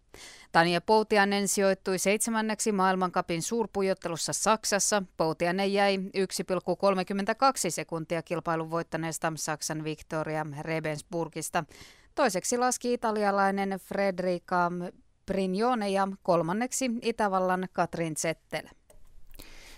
Tanja 0.52 0.82
Poutianen 0.82 1.48
sijoittui 1.48 2.00
seitsemänneksi 2.00 2.72
maailmankapin 2.72 3.42
suurpujottelussa 3.42 4.34
Saksassa. 4.34 5.04
Poutianen 5.18 5.74
jäi 5.74 5.98
1,32 5.98 6.04
sekuntia 7.70 8.22
kilpailun 8.22 8.72
voittaneesta 8.72 9.34
Saksan 9.36 9.84
Victoria 9.84 10.46
Rebensburgista. 10.62 11.64
Toiseksi 12.16 12.58
laski 12.58 12.94
italialainen 12.94 13.70
Frederica 13.70 14.72
Brignone 15.26 15.90
ja 15.90 16.08
kolmanneksi 16.24 16.92
Itävallan 17.02 17.68
Katrin 17.74 18.16
Zettel. 18.16 18.68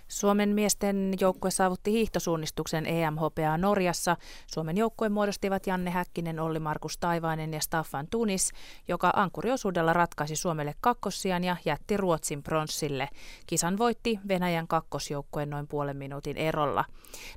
Suomen 0.09 0.49
miesten 0.49 1.13
joukkue 1.19 1.51
saavutti 1.51 1.91
hiihtosuunnistuksen 1.91 2.85
EMHPA 2.85 3.57
Norjassa. 3.57 4.17
Suomen 4.47 4.77
joukkue 4.77 5.09
muodostivat 5.09 5.67
Janne 5.67 5.91
Häkkinen, 5.91 6.39
Olli 6.39 6.59
Markus 6.59 6.97
Taivainen 6.97 7.53
ja 7.53 7.59
Staffan 7.61 8.07
Tunis, 8.07 8.51
joka 8.87 9.13
ankkuriosuudella 9.15 9.93
ratkaisi 9.93 10.35
Suomelle 10.35 10.73
kakkossian 10.81 11.43
ja 11.43 11.55
jätti 11.65 11.97
Ruotsin 11.97 12.43
pronssille. 12.43 13.09
Kisan 13.47 13.77
voitti 13.77 14.19
Venäjän 14.27 14.67
kakkosjoukkue 14.67 15.45
noin 15.45 15.67
puolen 15.67 15.97
minuutin 15.97 16.37
erolla. 16.37 16.85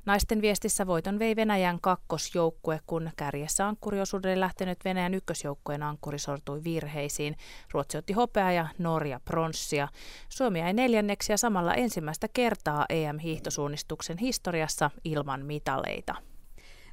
Naisten 0.05 0.41
viestissä 0.41 0.87
voiton 0.87 1.19
vei 1.19 1.35
Venäjän 1.35 1.81
kakkosjoukkue, 1.81 2.79
kun 2.87 3.11
kärjessä 3.15 3.67
ankkuriosuudelle 3.67 4.39
lähtenyt 4.39 4.85
Venäjän 4.85 5.13
ykkösjoukkueen 5.13 5.83
ankkuri 5.83 6.19
sortui 6.19 6.63
virheisiin. 6.63 7.35
Ruotsi 7.71 7.97
otti 7.97 8.13
hopeaa 8.13 8.51
ja 8.51 8.67
Norja 8.77 9.19
pronssia. 9.25 9.87
Suomi 10.29 10.59
jäi 10.59 10.73
neljänneksi 10.73 11.33
ja 11.33 11.37
samalla 11.37 11.73
ensimmäistä 11.73 12.27
kertaa 12.33 12.62
kertaa 12.63 12.85
EM-hiihtosuunnistuksen 12.89 14.17
historiassa 14.17 14.91
ilman 15.03 15.45
mitaleita. 15.45 16.15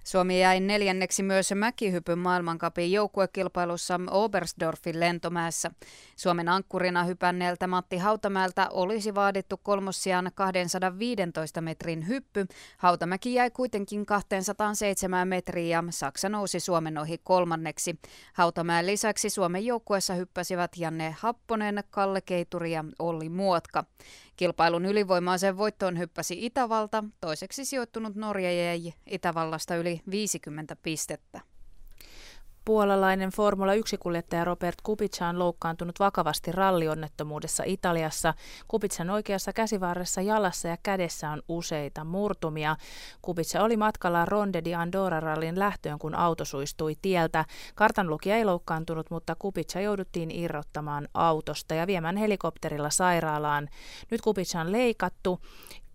Suomi 0.04 0.40
jäi 0.40 0.60
neljänneksi 0.60 1.22
myös 1.22 1.52
mäkihypyn 1.54 2.18
maailmankapin 2.18 2.92
joukkuekilpailussa 2.92 4.00
Oberstdorfin 4.10 5.00
lentomäessä. 5.00 5.70
Suomen 6.16 6.48
ankkurina 6.48 7.04
hypänneeltä 7.04 7.66
Matti 7.66 7.96
Hautamäeltä 7.96 8.68
olisi 8.70 9.14
vaadittu 9.14 9.56
kolmossiaan 9.56 10.30
215 10.34 11.60
metrin 11.60 12.08
hyppy. 12.08 12.46
Hautamäki 12.78 13.34
jäi 13.34 13.50
kuitenkin 13.50 14.06
207 14.06 15.28
metriä 15.28 15.76
ja 15.76 15.84
Saksa 15.90 16.28
nousi 16.28 16.60
Suomen 16.60 16.98
ohi 16.98 17.18
kolmanneksi. 17.18 17.98
Hautamäen 18.32 18.86
lisäksi 18.86 19.30
Suomen 19.30 19.66
joukkueessa 19.66 20.14
hyppäsivät 20.14 20.70
Janne 20.76 21.16
Happonen, 21.18 21.84
Kalle 21.90 22.20
Keituri 22.20 22.72
ja 22.72 22.84
Olli 22.98 23.28
Muotka. 23.28 23.84
Kilpailun 24.40 24.86
ylivoimaiseen 24.86 25.56
voittoon 25.56 25.98
hyppäsi 25.98 26.46
Itävalta, 26.46 27.04
toiseksi 27.20 27.64
sijoittunut 27.64 28.14
Norja 28.14 28.52
jäi 28.52 28.92
Itävallasta 29.06 29.76
yli 29.76 30.00
50 30.10 30.76
pistettä. 30.76 31.40
Puolalainen 32.70 33.30
Formula 33.30 33.72
1-kuljettaja 33.74 34.44
Robert 34.44 34.74
Kubica 34.82 35.26
on 35.28 35.38
loukkaantunut 35.38 36.00
vakavasti 36.00 36.52
rallionnettomuudessa 36.52 37.62
Italiassa. 37.66 38.34
Kubican 38.68 39.10
oikeassa 39.10 39.52
käsivarressa 39.52 40.20
jalassa 40.20 40.68
ja 40.68 40.76
kädessä 40.82 41.30
on 41.30 41.42
useita 41.48 42.04
murtumia. 42.04 42.76
Kubica 43.22 43.62
oli 43.62 43.76
matkalla 43.76 44.24
Ronde 44.24 44.62
di 44.64 44.74
Andorra-rallin 44.74 45.58
lähtöön, 45.58 45.98
kun 45.98 46.14
auto 46.14 46.44
suistui 46.44 46.96
tieltä. 47.02 47.44
Kartanlukija 47.74 48.36
ei 48.36 48.44
loukkaantunut, 48.44 49.10
mutta 49.10 49.36
Kubica 49.38 49.80
jouduttiin 49.80 50.30
irrottamaan 50.30 51.08
autosta 51.14 51.74
ja 51.74 51.86
viemään 51.86 52.16
helikopterilla 52.16 52.90
sairaalaan. 52.90 53.68
Nyt 54.10 54.20
Kubica 54.20 54.60
on 54.60 54.72
leikattu 54.72 55.40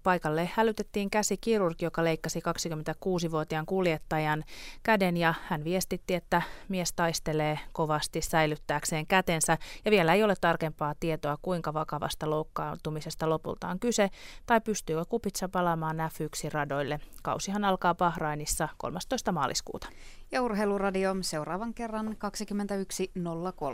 Paikalle 0.06 0.50
hälytettiin 0.54 1.10
käsikirurgi, 1.10 1.86
joka 1.86 2.04
leikkasi 2.04 2.40
26-vuotiaan 2.40 3.66
kuljettajan 3.66 4.44
käden 4.84 5.18
ja 5.18 5.34
hän 5.48 5.64
viestitti, 5.64 6.14
että 6.14 6.42
mies 6.70 6.94
taistelee 6.94 7.60
kovasti 7.72 8.22
säilyttääkseen 8.22 9.08
kätensä 9.08 9.58
ja 9.86 9.92
vielä 9.92 10.14
ei 10.14 10.24
ole 10.24 10.34
tarkempaa 10.42 10.94
tietoa, 11.00 11.38
kuinka 11.42 11.74
vakavasta 11.74 12.30
loukkaantumisesta 12.30 13.30
lopulta 13.30 13.68
on 13.68 13.80
kyse 13.80 14.10
tai 14.46 14.62
pystyykö 14.62 15.06
Kupitsa 15.06 15.50
palaamaan 15.50 15.98
F1 15.98 16.52
radoille. 16.52 17.00
Kausihan 17.24 17.66
alkaa 17.66 17.96
Bahrainissa 17.96 18.70
13. 18.78 19.32
maaliskuuta. 19.32 19.88
Ja 20.32 20.42
Urheiluradio 20.42 21.16
seuraavan 21.22 21.74
kerran 21.74 22.18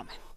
21.03. 0.03 0.30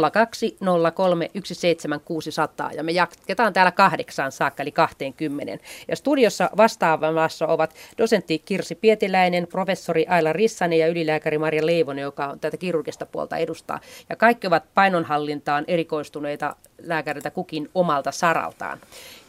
ja 2.76 2.84
me 2.84 2.92
jatketaan 2.92 3.54
täällä 3.54 3.72
kahdeksaan 3.72 4.32
saakka 4.32 4.64
eli 4.64 4.72
20. 4.72 5.66
Ja 5.88 5.96
studiossa 5.96 6.50
vastaavassa 6.58 7.48
ovat 7.48 7.76
dosentti 7.98 8.40
Kirsi 8.40 8.76
Pietiläinen, 8.76 9.48
professori 9.48 10.06
Aila 10.10 10.34
Rissanen 10.34 10.80
ja 10.80 10.88
ylilääkäri 10.88 11.38
Maria 11.38 11.66
Leivonen, 11.66 12.02
joka 12.02 12.28
on 12.28 12.40
tätä 12.40 12.58
kirurgista 12.58 13.06
puolta 13.06 13.38
edustaa. 13.38 13.80
Ja 14.10 14.16
kaikki 14.16 14.48
ovat 14.48 14.64
painonhallintaan 14.74 15.64
erikoistuneita 15.68 16.56
lääkäriltä 16.82 17.32
kukin 17.32 17.70
omalta 17.76 18.12
saraltaan. 18.12 18.80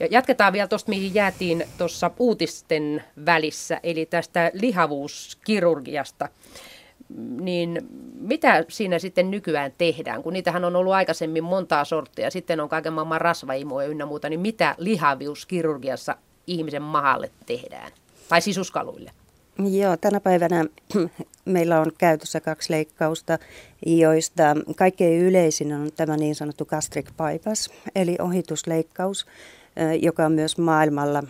Ja 0.01 0.09
jatketaan 0.11 0.53
vielä 0.53 0.69
tuosta, 0.69 0.91
mihin 0.91 1.15
jäätiin 1.15 1.65
tuossa 1.79 2.11
uutisten 2.19 3.05
välissä, 3.27 3.81
eli 3.83 4.07
tästä 4.07 4.51
lihavuuskirurgiasta 4.55 6.29
niin 7.41 7.89
mitä 8.21 8.65
siinä 8.69 8.99
sitten 8.99 9.31
nykyään 9.31 9.73
tehdään, 9.79 10.23
kun 10.23 10.33
niitähän 10.33 10.65
on 10.65 10.77
ollut 10.77 10.93
aikaisemmin 10.93 11.45
montaa 11.45 11.85
sorttia, 11.85 12.31
sitten 12.31 12.61
on 12.61 12.69
kaiken 12.69 12.93
maailman 12.93 13.21
rasvaimoja 13.21 13.89
ynnä 13.89 14.07
muuta, 14.07 14.29
niin 14.29 14.41
mitä 14.41 14.75
lihaviuskirurgiassa 14.79 16.17
ihmisen 16.47 16.83
mahalle 16.83 17.31
tehdään, 17.47 17.93
tai 18.29 18.41
sisuskaluille? 18.41 19.11
Joo, 19.59 19.97
tänä 19.97 20.21
päivänä 20.21 20.65
meillä 21.45 21.81
on 21.81 21.93
käytössä 21.99 22.41
kaksi 22.41 22.73
leikkausta, 22.73 23.39
joista 23.87 24.43
kaikkein 24.77 25.21
yleisin 25.21 25.73
on 25.73 25.91
tämä 25.97 26.17
niin 26.17 26.35
sanottu 26.35 26.65
gastric 26.65 27.07
bypass, 27.11 27.71
eli 27.95 28.17
ohitusleikkaus, 28.21 29.27
joka 30.01 30.27
on 30.27 30.33
myös 30.33 30.59
maailmalla 30.59 31.23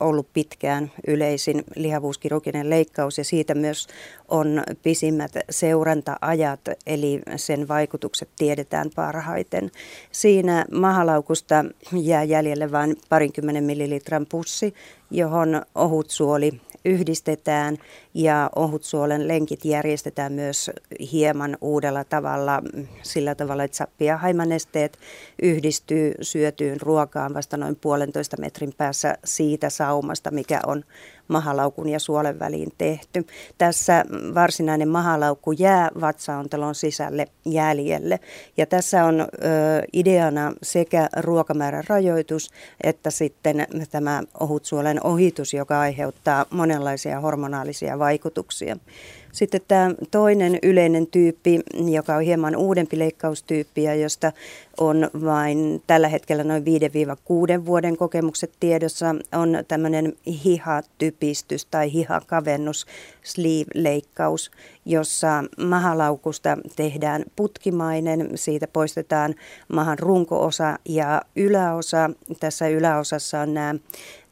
ollut 0.00 0.32
pitkään 0.32 0.90
yleisin 1.06 1.64
lihavuuskirurginen 1.76 2.70
leikkaus 2.70 3.18
ja 3.18 3.24
siitä 3.24 3.54
myös 3.54 3.88
on 4.28 4.62
pisimmät 4.82 5.32
seuranta-ajat, 5.50 6.60
eli 6.86 7.20
sen 7.36 7.68
vaikutukset 7.68 8.28
tiedetään 8.38 8.90
parhaiten. 8.96 9.70
Siinä 10.12 10.64
mahalaukusta 10.72 11.64
jää 12.02 12.22
jäljelle 12.22 12.72
vain 12.72 12.96
parinkymmenen 13.08 13.64
millilitran 13.64 14.26
pussi, 14.26 14.74
johon 15.10 15.62
ohut 15.74 16.10
suoli 16.10 16.60
yhdistetään 16.84 17.76
ja 18.14 18.50
ohutsuolen 18.56 19.28
lenkit 19.28 19.64
järjestetään 19.64 20.32
myös 20.32 20.70
hieman 21.12 21.58
uudella 21.60 22.04
tavalla 22.04 22.62
sillä 23.02 23.34
tavalla, 23.34 23.64
että 23.64 23.76
sappi- 23.76 24.04
ja 24.04 24.16
haimanesteet 24.16 24.98
yhdistyy 25.42 26.14
syötyyn 26.20 26.80
ruokaan 26.80 27.34
vasta 27.34 27.56
noin 27.56 27.76
puolentoista 27.76 28.36
metrin 28.40 28.72
päässä 28.78 29.18
siitä 29.24 29.70
saumasta, 29.70 30.30
mikä 30.30 30.60
on 30.66 30.84
mahalaukun 31.28 31.88
ja 31.88 31.98
suolen 31.98 32.38
väliin 32.38 32.72
tehty. 32.78 33.26
Tässä 33.58 34.04
varsinainen 34.34 34.88
mahalaukku 34.88 35.52
jää 35.52 35.90
vatsaontelon 36.00 36.74
sisälle 36.74 37.26
jäljelle. 37.44 38.20
Ja 38.56 38.66
tässä 38.66 39.04
on 39.04 39.20
ö, 39.20 39.26
ideana 39.92 40.52
sekä 40.62 41.08
ruokamäärän 41.16 41.84
rajoitus 41.88 42.50
että 42.82 43.10
sitten 43.10 43.66
tämä 43.90 44.22
ohutsuolen 44.40 45.06
ohitus, 45.06 45.54
joka 45.54 45.80
aiheuttaa 45.80 46.46
monenlaisia 46.50 47.20
hormonaalisia 47.20 47.98
vaikutuksia. 48.02 48.76
Sitten 49.32 49.60
tämä 49.68 49.90
toinen 50.10 50.58
yleinen 50.62 51.06
tyyppi, 51.06 51.60
joka 51.90 52.16
on 52.16 52.22
hieman 52.22 52.56
uudempi 52.56 52.98
leikkaustyyppi 52.98 53.82
ja 53.82 53.94
josta 53.94 54.32
on 54.80 55.10
vain 55.24 55.82
tällä 55.86 56.08
hetkellä 56.08 56.44
noin 56.44 56.64
5-6 57.60 57.66
vuoden 57.66 57.96
kokemukset 57.96 58.52
tiedossa, 58.60 59.14
on 59.32 59.58
tämmöinen 59.68 60.12
hihatypistys 60.44 61.64
tai 61.64 61.92
hihakavennus 61.92 62.86
sleeve-leikkaus, 63.22 64.50
jossa 64.84 65.44
mahalaukusta 65.66 66.58
tehdään 66.76 67.24
putkimainen, 67.36 68.30
siitä 68.34 68.66
poistetaan 68.66 69.34
mahan 69.72 69.98
runkoosa 69.98 70.78
ja 70.84 71.22
yläosa. 71.36 72.10
Tässä 72.40 72.68
yläosassa 72.68 73.40
on 73.40 73.54
nämä 73.54 73.74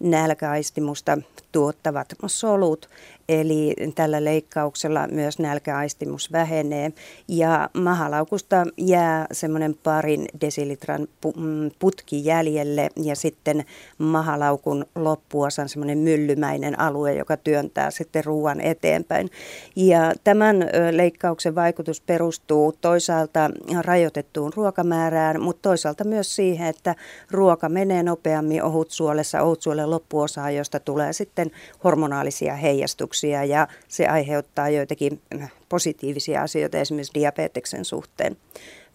nälkäaistimusta 0.01 1.19
tuottavat 1.53 2.15
solut, 2.27 2.89
Eli 3.31 3.75
tällä 3.95 4.25
leikkauksella 4.25 5.07
myös 5.07 5.39
nälkäaistimus 5.39 6.33
vähenee 6.33 6.93
ja 7.29 7.71
mahalaukusta 7.75 8.65
jää 8.77 9.27
semmoinen 9.33 9.75
parin 9.83 10.27
desilitran 10.41 11.09
mm, 11.37 11.71
putki 11.79 12.25
jäljelle 12.25 12.89
ja 12.97 13.17
sitten 13.17 13.65
mahalaukun 13.99 14.87
loppuosan 14.95 15.69
semmoinen 15.69 15.99
myllymäinen 15.99 16.81
alue, 16.81 17.15
joka 17.15 17.37
työntää 17.37 17.91
sitten 17.91 18.25
ruoan 18.25 18.61
eteenpäin. 18.61 19.31
Ja 19.77 20.13
tämän 20.25 20.57
leikkauksen 20.91 21.55
vaikutus 21.55 22.01
perustuu 22.01 22.75
toisaalta 22.81 23.51
rajoitettuun 23.81 24.53
ruokamäärään, 24.57 25.43
mutta 25.43 25.69
toisaalta 25.69 26.05
myös 26.05 26.37
siihen, 26.37 26.69
että 26.69 26.95
ruoka 27.31 27.69
menee 27.69 28.03
nopeammin 28.03 28.63
ohutsuolessa, 28.63 29.43
ohutsuolen 29.43 29.91
loppuosaan, 29.91 30.57
josta 30.57 30.81
tulee 30.81 31.13
sitten 31.13 31.51
hormonaalisia 31.85 32.55
heijastuksia 32.55 33.20
ja 33.29 33.69
se 33.89 34.07
aiheuttaa 34.07 34.69
joitakin 34.69 35.21
positiivisia 35.69 36.43
asioita 36.43 36.79
esimerkiksi 36.79 37.15
diabeteksen 37.15 37.85
suhteen. 37.85 38.37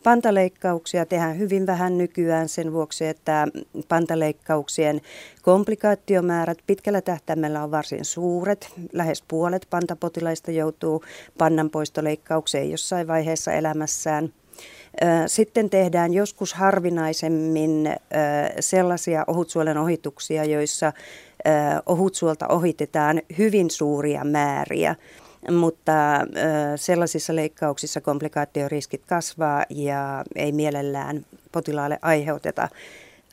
Pantaleikkauksia 0.03 1.05
tehdään 1.05 1.39
hyvin 1.39 1.65
vähän 1.67 1.97
nykyään 1.97 2.49
sen 2.49 2.73
vuoksi, 2.73 3.05
että 3.05 3.47
pantaleikkauksien 3.88 5.01
komplikaatiomäärät 5.41 6.57
pitkällä 6.67 7.01
tähtäimellä 7.01 7.63
on 7.63 7.71
varsin 7.71 8.05
suuret. 8.05 8.69
Lähes 8.93 9.23
puolet 9.28 9.67
pantapotilaista 9.69 10.51
joutuu 10.51 11.03
pannanpoistoleikkaukseen 11.38 12.71
jossain 12.71 13.07
vaiheessa 13.07 13.53
elämässään. 13.53 14.34
Sitten 15.28 15.69
tehdään 15.69 16.13
joskus 16.13 16.53
harvinaisemmin 16.53 17.89
sellaisia 18.59 19.23
ohutsuolen 19.28 19.78
ohituksia, 19.78 20.43
joissa 20.43 20.93
ohutsuolta 21.86 22.48
ohitetaan 22.48 23.22
hyvin 23.38 23.72
suuria 23.72 24.24
määriä 24.24 24.96
mutta 25.52 25.93
sellaisissa 26.76 27.36
leikkauksissa 27.36 28.02
komplikaatioriskit 28.02 29.02
kasvaa 29.06 29.66
ja 29.70 30.24
ei 30.36 30.52
mielellään 30.52 31.26
potilaalle 31.52 32.00
aiheuteta 32.02 32.70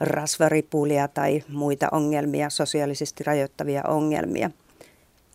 rasvaripulia 0.00 1.08
tai 1.08 1.42
muita 1.48 1.88
ongelmia, 1.92 2.50
sosiaalisesti 2.50 3.24
rajoittavia 3.24 3.82
ongelmia. 3.88 4.50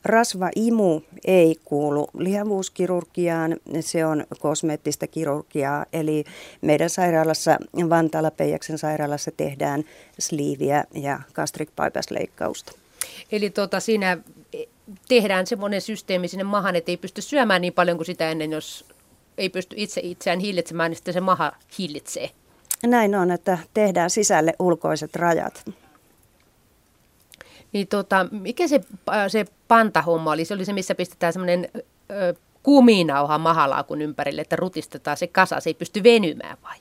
Rasvaimu 0.06 1.02
ei 1.26 1.56
kuulu 1.66 2.08
lihavuuskirurgiaan, 2.18 3.58
se 3.80 4.06
on 4.06 4.26
kosmeettista 4.39 5.08
kirurgiaa, 5.08 5.86
eli 5.93 6.24
meidän 6.62 6.89
sairaalassa, 6.89 7.58
Vantaalla 7.89 8.32
Peijaksen 8.32 8.78
sairaalassa 8.78 9.32
tehdään 9.38 9.84
sliiviä 10.20 10.84
ja 10.93 11.20
gastric 11.34 11.70
bypass-leikkausta. 11.70 12.72
Eli 13.32 13.50
tota, 13.50 13.80
siinä 13.80 14.18
tehdään 15.08 15.48
semmoinen 15.48 15.82
systeemi 15.82 16.28
sinne 16.28 16.43
mahan, 16.43 16.76
että 16.76 16.91
ei 16.91 16.98
pysty 16.98 17.22
syömään 17.22 17.62
niin 17.62 17.74
paljon 17.74 17.98
kuin 17.98 18.06
sitä 18.06 18.32
ennen, 18.32 18.52
jos 18.52 18.86
ei 19.38 19.50
pysty 19.50 19.76
itse 19.80 20.02
itseään 20.04 20.39
hillitsemään, 20.39 20.91
niin 20.91 20.95
sitten 20.95 21.14
se 21.14 21.22
maha 21.22 21.52
hillitsee. 21.80 22.30
Näin 22.86 23.16
on, 23.16 23.32
että 23.32 23.58
tehdään 23.74 24.10
sisälle 24.10 24.54
ulkoiset 24.60 25.16
rajat. 25.16 25.66
Niin 27.78 27.88
tota, 27.88 28.28
mikä 28.32 28.68
se, 28.68 28.82
se 29.28 29.46
pantahomma 29.68 30.32
oli? 30.32 30.46
Se 30.46 30.54
oli 30.54 30.66
se, 30.66 30.74
missä 30.74 30.96
pistetään 30.96 31.34
semmoinen 31.34 31.70
kuminauha 32.64 33.38
mahalaakun 33.38 34.02
ympärille, 34.02 34.42
että 34.42 34.56
rutistetaan 34.56 35.18
se 35.18 35.28
kasa, 35.28 35.60
se 35.60 35.70
ei 35.70 35.74
pysty 35.74 36.04
venymään 36.04 36.58
vai? 36.64 36.78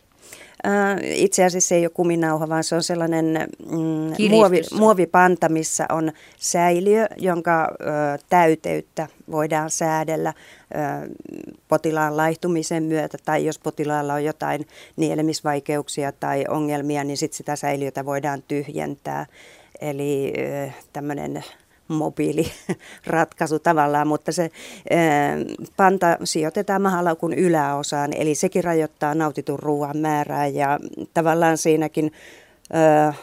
Itse 1.03 1.45
asiassa 1.45 1.69
se 1.69 1.75
ei 1.75 1.85
ole 1.85 1.91
kuminauha, 1.95 2.49
vaan 2.49 2.65
se 2.65 2.75
on 2.75 2.83
sellainen 2.83 3.49
mm, 3.71 4.29
muovi, 4.31 4.63
muovipanta, 4.79 5.49
missä 5.49 5.87
on 5.91 6.13
säiliö, 6.37 7.07
jonka 7.17 7.69
ö, 7.81 7.85
täyteyttä 8.29 9.09
voidaan 9.31 9.71
säädellä 9.71 10.33
ö, 10.33 11.15
potilaan 11.69 12.17
laihtumisen 12.17 12.83
myötä, 12.83 13.19
tai 13.25 13.45
jos 13.45 13.59
potilaalla 13.59 14.15
on 14.15 14.25
jotain 14.25 14.67
nielemisvaikeuksia 14.97 16.13
tai 16.13 16.45
ongelmia, 16.49 17.05
niin 17.05 17.17
sitten 17.17 17.37
sitä 17.37 17.57
säiliötä 17.57 18.05
voidaan 18.05 18.43
tyhjentää. 18.49 19.27
Eli 19.81 20.33
tämmöinen 20.93 21.45
mobiiliratkaisu 21.89 23.59
tavallaan, 23.59 24.09
mutta 24.09 24.33
se 24.33 24.51
panta 25.77 26.19
sijoitetaan 26.25 26.83
mahalaukun 26.83 27.35
yläosaan, 27.35 28.13
eli 28.13 28.35
sekin 28.35 28.65
rajoittaa 28.65 29.15
nautitun 29.15 29.59
ruoan 29.59 29.97
määrää 29.97 30.47
ja 30.47 30.79
tavallaan 31.15 31.59
siinäkin 31.59 32.13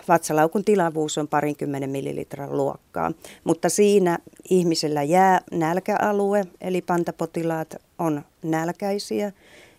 vatsalaukun 0.07 0.63
tilavuus 0.63 1.17
on 1.17 1.27
parinkymmenen 1.27 1.89
millilitran 1.89 2.57
luokkaa, 2.57 3.11
mutta 3.43 3.69
siinä 3.69 4.17
ihmisellä 4.49 5.03
jää 5.03 5.41
nälkäalue, 5.51 6.45
eli 6.61 6.81
pantapotilaat 6.81 7.75
on 7.99 8.21
nälkäisiä 8.43 9.31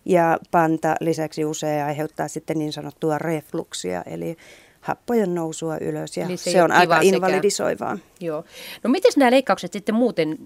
ja 0.05 0.39
panta 0.51 0.95
lisäksi 0.99 1.45
usein 1.45 1.83
aiheuttaa 1.83 2.27
sitten 2.27 2.59
niin 2.59 2.73
sanottua 2.73 3.17
refluksia, 3.17 4.01
eli 4.01 4.37
happojen 4.85 5.35
nousua 5.35 5.77
ylös 5.77 6.17
ja 6.17 6.27
se, 6.27 6.51
se 6.51 6.63
on 6.63 6.71
aika 6.71 6.99
invalidisoivaa. 7.01 7.97
Joo. 8.19 8.43
No 8.83 8.89
miten 8.89 9.11
nämä 9.17 9.31
leikkaukset 9.31 9.73
sitten 9.73 9.95
muuten 9.95 10.37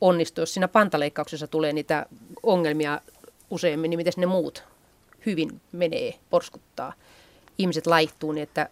onnistuu, 0.00 0.42
jos 0.42 0.54
siinä 0.54 0.68
pantaleikkauksessa 0.68 1.46
tulee 1.46 1.72
niitä 1.72 2.06
ongelmia 2.42 3.00
useimmin, 3.50 3.90
niin 3.90 3.98
miten 3.98 4.12
ne 4.16 4.26
muut 4.26 4.64
hyvin 5.26 5.60
menee, 5.72 6.14
porskuttaa? 6.30 6.92
Ihmiset 7.58 7.86
laihtuu 7.86 8.32
niin, 8.32 8.42
että 8.42 8.68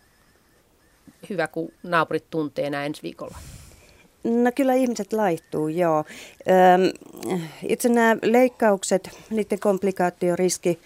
hyvä 1.30 1.46
kun 1.46 1.68
naapurit 1.82 2.30
tuntee 2.30 2.66
enää 2.66 2.86
ensi 2.86 3.02
viikolla. 3.02 3.38
No 4.24 4.52
kyllä 4.54 4.74
ihmiset 4.74 5.12
laihtuu, 5.12 5.68
joo. 5.68 6.04
itse 7.68 7.88
nämä 7.88 8.16
leikkaukset, 8.22 9.10
niiden 9.30 9.58
komplikaatioriski 9.60 10.78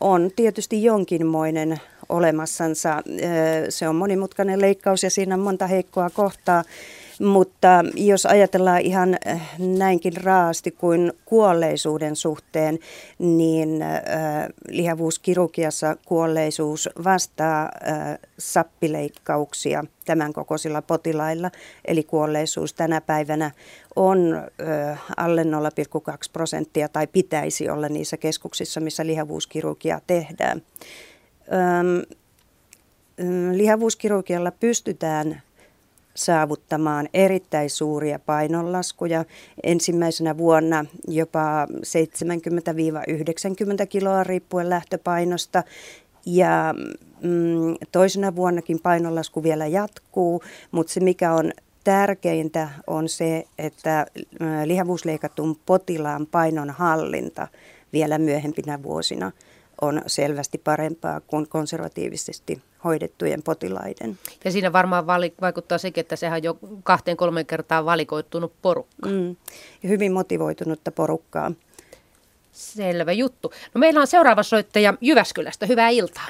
on 0.00 0.30
tietysti 0.36 0.84
jonkinmoinen 0.84 1.80
olemassansa. 2.14 3.02
Se 3.68 3.88
on 3.88 3.96
monimutkainen 3.96 4.60
leikkaus 4.60 5.02
ja 5.02 5.10
siinä 5.10 5.34
on 5.34 5.40
monta 5.40 5.66
heikkoa 5.66 6.10
kohtaa. 6.10 6.64
Mutta 7.20 7.84
jos 7.94 8.26
ajatellaan 8.26 8.80
ihan 8.80 9.16
näinkin 9.58 10.16
raasti 10.16 10.70
kuin 10.70 11.12
kuolleisuuden 11.24 12.16
suhteen, 12.16 12.78
niin 13.18 13.84
lihavuuskirurgiassa 14.68 15.96
kuolleisuus 16.06 16.88
vastaa 17.04 17.70
sappileikkauksia 18.38 19.84
tämän 20.04 20.32
kokoisilla 20.32 20.82
potilailla. 20.82 21.50
Eli 21.84 22.02
kuolleisuus 22.02 22.74
tänä 22.74 23.00
päivänä 23.00 23.50
on 23.96 24.42
alle 25.16 25.42
0,2 25.42 25.48
prosenttia 26.32 26.88
tai 26.88 27.06
pitäisi 27.06 27.68
olla 27.68 27.88
niissä 27.88 28.16
keskuksissa, 28.16 28.80
missä 28.80 29.06
lihavuuskirurgia 29.06 30.00
tehdään 30.06 30.62
lihavuuskirurgialla 33.52 34.50
pystytään 34.50 35.42
saavuttamaan 36.14 37.08
erittäin 37.14 37.70
suuria 37.70 38.18
painonlaskuja. 38.18 39.24
Ensimmäisenä 39.62 40.38
vuonna 40.38 40.84
jopa 41.08 41.66
70-90 41.66 41.68
kiloa 43.88 44.24
riippuen 44.24 44.70
lähtöpainosta. 44.70 45.62
Ja 46.26 46.74
mm, 47.22 47.76
toisena 47.92 48.36
vuonnakin 48.36 48.80
painonlasku 48.80 49.42
vielä 49.42 49.66
jatkuu, 49.66 50.42
mutta 50.70 50.92
se 50.92 51.00
mikä 51.00 51.32
on 51.32 51.52
tärkeintä 51.84 52.68
on 52.86 53.08
se, 53.08 53.44
että 53.58 54.06
lihavuusleikatun 54.64 55.56
potilaan 55.66 56.26
painon 56.26 56.70
hallinta 56.70 57.48
vielä 57.92 58.18
myöhempinä 58.18 58.82
vuosina– 58.82 59.32
on 59.84 60.02
selvästi 60.06 60.58
parempaa 60.58 61.20
kuin 61.20 61.48
konservatiivisesti 61.48 62.62
hoidettujen 62.84 63.42
potilaiden. 63.42 64.18
Ja 64.44 64.50
siinä 64.50 64.72
varmaan 64.72 65.06
vali- 65.06 65.34
vaikuttaa 65.40 65.78
sekin, 65.78 66.00
että 66.00 66.16
sehän 66.16 66.36
on 66.36 66.42
jo 66.42 66.58
kahteen 66.82 67.16
kolme 67.16 67.44
kertaa 67.44 67.84
valikoittunut 67.84 68.52
porukka. 68.62 69.08
Mm. 69.08 69.36
Ja 69.82 69.88
hyvin 69.88 70.12
motivoitunutta 70.12 70.92
porukkaa. 70.92 71.52
Selvä 72.52 73.12
juttu. 73.12 73.52
No 73.74 73.78
meillä 73.78 74.00
on 74.00 74.06
seuraava 74.06 74.42
soittaja 74.42 74.94
Jyväskylästä. 75.00 75.66
Hyvää 75.66 75.88
iltaa. 75.88 76.26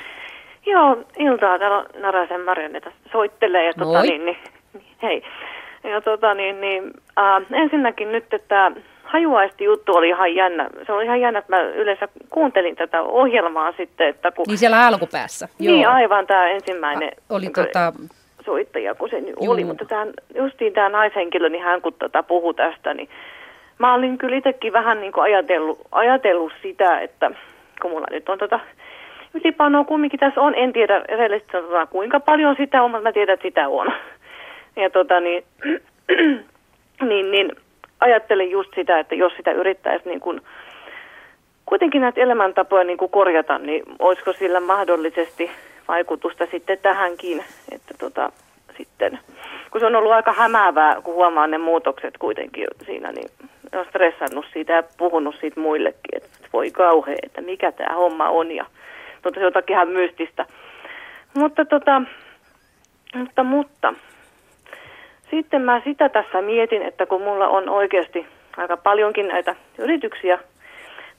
Joo, 0.67 1.05
iltaa. 1.19 1.59
Täällä 1.59 1.79
on 1.79 1.87
Narasen 2.03 2.41
Marjaneta 2.41 2.93
soittelee. 3.13 3.67
Ja 3.67 3.75
tota, 3.75 4.03
niin, 4.03 4.25
niin, 4.25 4.37
hei. 5.03 5.23
Ja 5.85 6.01
tota, 6.01 6.35
niin, 6.35 6.61
niin, 6.61 6.93
äh, 7.19 7.63
ensinnäkin 7.63 8.13
nyt, 8.13 8.35
että 8.35 8.73
hajuaisti 9.05 9.65
juttu 9.65 9.93
oli 9.97 10.09
ihan 10.09 10.35
jännä. 10.35 10.71
Se 10.87 10.93
oli 10.93 11.05
ihan 11.05 11.21
jännä, 11.21 11.39
että 11.39 11.57
mä 11.57 11.63
yleensä 11.63 12.09
kuuntelin 12.31 12.77
tätä 12.77 13.03
ohjelmaa 13.03 13.73
sitten. 13.73 14.09
Että 14.09 14.33
kun... 14.33 14.45
Niin 14.49 14.59
siellä 14.59 14.87
alkupäässä. 14.87 15.49
Joo. 15.59 15.75
Niin 15.75 15.89
aivan 15.89 16.27
tämä 16.27 16.49
ensimmäinen 16.49 17.11
A, 17.31 17.35
oli 17.35 17.47
tota... 17.47 17.93
soittaja, 18.45 18.95
kun 18.95 19.09
se 19.11 19.21
nyt 19.21 19.35
oli. 19.39 19.65
Mutta 19.65 19.85
tämän, 19.85 20.09
justiin 20.35 20.73
tämä 20.73 20.89
naishenkilö, 20.89 21.49
niin 21.49 21.63
hän 21.63 21.83
kun 21.83 21.93
tota 21.99 22.23
puhui 22.23 22.55
tästä, 22.55 22.95
niin 22.95 23.09
mä 23.79 23.95
olin 23.95 24.19
kyllä 24.19 24.37
itsekin 24.37 24.73
vähän 24.73 25.01
niin 25.01 25.13
kuin 25.13 25.25
ajatellut, 25.25 25.81
ajatellut 25.93 26.53
sitä, 26.63 27.01
että 27.01 27.31
kun 27.83 27.91
mulla 27.91 28.07
nyt 28.11 28.29
on 28.29 28.39
tota 28.39 28.61
ylipanoa 29.35 29.85
kumminkin 29.85 30.21
tässä 30.21 30.41
on, 30.41 30.55
en 30.55 30.73
tiedä 30.73 30.99
rehellisesti 30.99 31.53
sanotaan 31.53 31.89
kuinka 31.89 32.21
paljon 32.21 32.57
sitä 32.59 32.83
on, 32.83 32.91
mutta 32.91 33.03
mä 33.03 33.13
tiedän, 33.13 33.35
että 33.35 33.49
sitä 33.49 33.69
on. 33.69 33.93
Ja 34.77 34.91
tota 34.91 35.21
niin, 35.21 35.45
niin, 37.09 37.31
niin 37.31 37.53
ajattelin 38.01 38.51
just 38.51 38.71
sitä, 38.75 38.99
että 38.99 39.15
jos 39.15 39.33
sitä 39.37 39.53
yrittäisi 39.53 40.09
niin 40.09 40.21
kuin, 40.21 40.41
kuitenkin 41.67 42.01
näitä 42.01 42.21
elämäntapoja 42.21 42.85
niin 42.85 42.99
kuin 42.99 43.11
korjata, 43.11 43.59
niin 43.59 43.83
olisiko 43.99 44.33
sillä 44.33 44.61
mahdollisesti 44.61 45.51
vaikutusta 45.89 46.47
sitten 46.51 46.79
tähänkin, 46.83 47.45
että 47.73 47.95
tota, 47.99 48.33
sitten, 48.77 49.19
kun 49.71 49.81
se 49.81 49.87
on 49.87 49.97
ollut 49.97 50.13
aika 50.13 50.33
hämäävää, 50.33 51.01
kun 51.01 51.15
huomaa 51.15 51.47
ne 51.47 51.59
muutokset 51.59 52.19
kuitenkin 52.19 52.67
siinä, 52.87 53.13
niin 53.13 53.31
on 53.73 53.87
stressannut 53.89 54.47
siitä 54.53 54.73
ja 54.73 54.83
puhunut 54.97 55.37
siitä 55.41 55.61
muillekin, 55.61 56.17
että 56.17 56.49
voi 56.53 56.71
kauhean, 56.71 57.19
että 57.23 57.41
mikä 57.41 57.73
tämä 57.73 57.95
homma 57.95 58.29
on 58.29 58.53
ja 58.53 58.67
tuota, 59.23 59.35
se 59.35 59.41
on 59.41 59.45
jotakin 59.45 59.75
ihan 59.75 59.89
mystistä. 59.89 60.47
Mutta, 61.35 61.65
tota, 61.65 62.03
mutta, 63.15 63.45
mutta 63.45 63.95
sitten 65.31 65.63
mä 65.63 65.81
sitä 65.85 66.09
tässä 66.09 66.43
mietin, 66.43 66.83
että 66.83 67.07
kun 67.07 67.23
mulla 67.23 67.49
on 67.49 67.69
oikeasti 67.69 68.27
aika 68.57 68.77
paljonkin 68.77 69.29
näitä 69.29 69.57
yrityksiä 69.79 70.39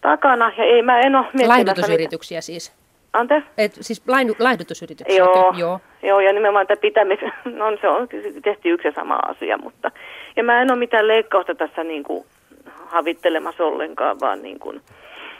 takana 0.02 0.52
ja 0.57 0.64
ei 0.64 0.82
mä 0.82 0.99
en 0.99 1.15
ole 1.15 1.26
Laihdutusyrityksiä 1.48 2.41
siis? 2.41 2.73
Anteeksi? 3.14 3.49
Et, 3.57 3.72
siis 3.82 4.03
laihdu, 4.07 4.36
laihdutusyrityksiä? 4.40 5.18
Joo, 5.18 5.53
joo. 5.57 5.80
joo, 6.03 6.19
ja 6.19 6.34
nimenomaan 6.34 6.64
että 6.64 6.76
pitämis, 6.82 7.19
no 7.45 7.77
se 7.82 7.88
on 7.88 8.07
tehty 8.44 8.69
yksi 8.69 8.88
ja 8.88 8.91
sama 8.95 9.19
asia, 9.27 9.57
mutta 9.57 9.91
ja 10.36 10.44
mä 10.44 10.61
en 10.61 10.72
ole 10.72 10.80
mitään 10.80 11.07
leikkausta 11.07 11.56
tässä 11.56 11.84
niin 11.84 12.03
kuin 12.03 12.26
havittelemassa 12.86 13.64
ollenkaan, 13.64 14.19
vaan 14.19 14.41
niin 14.41 14.60
kuin, 14.60 14.82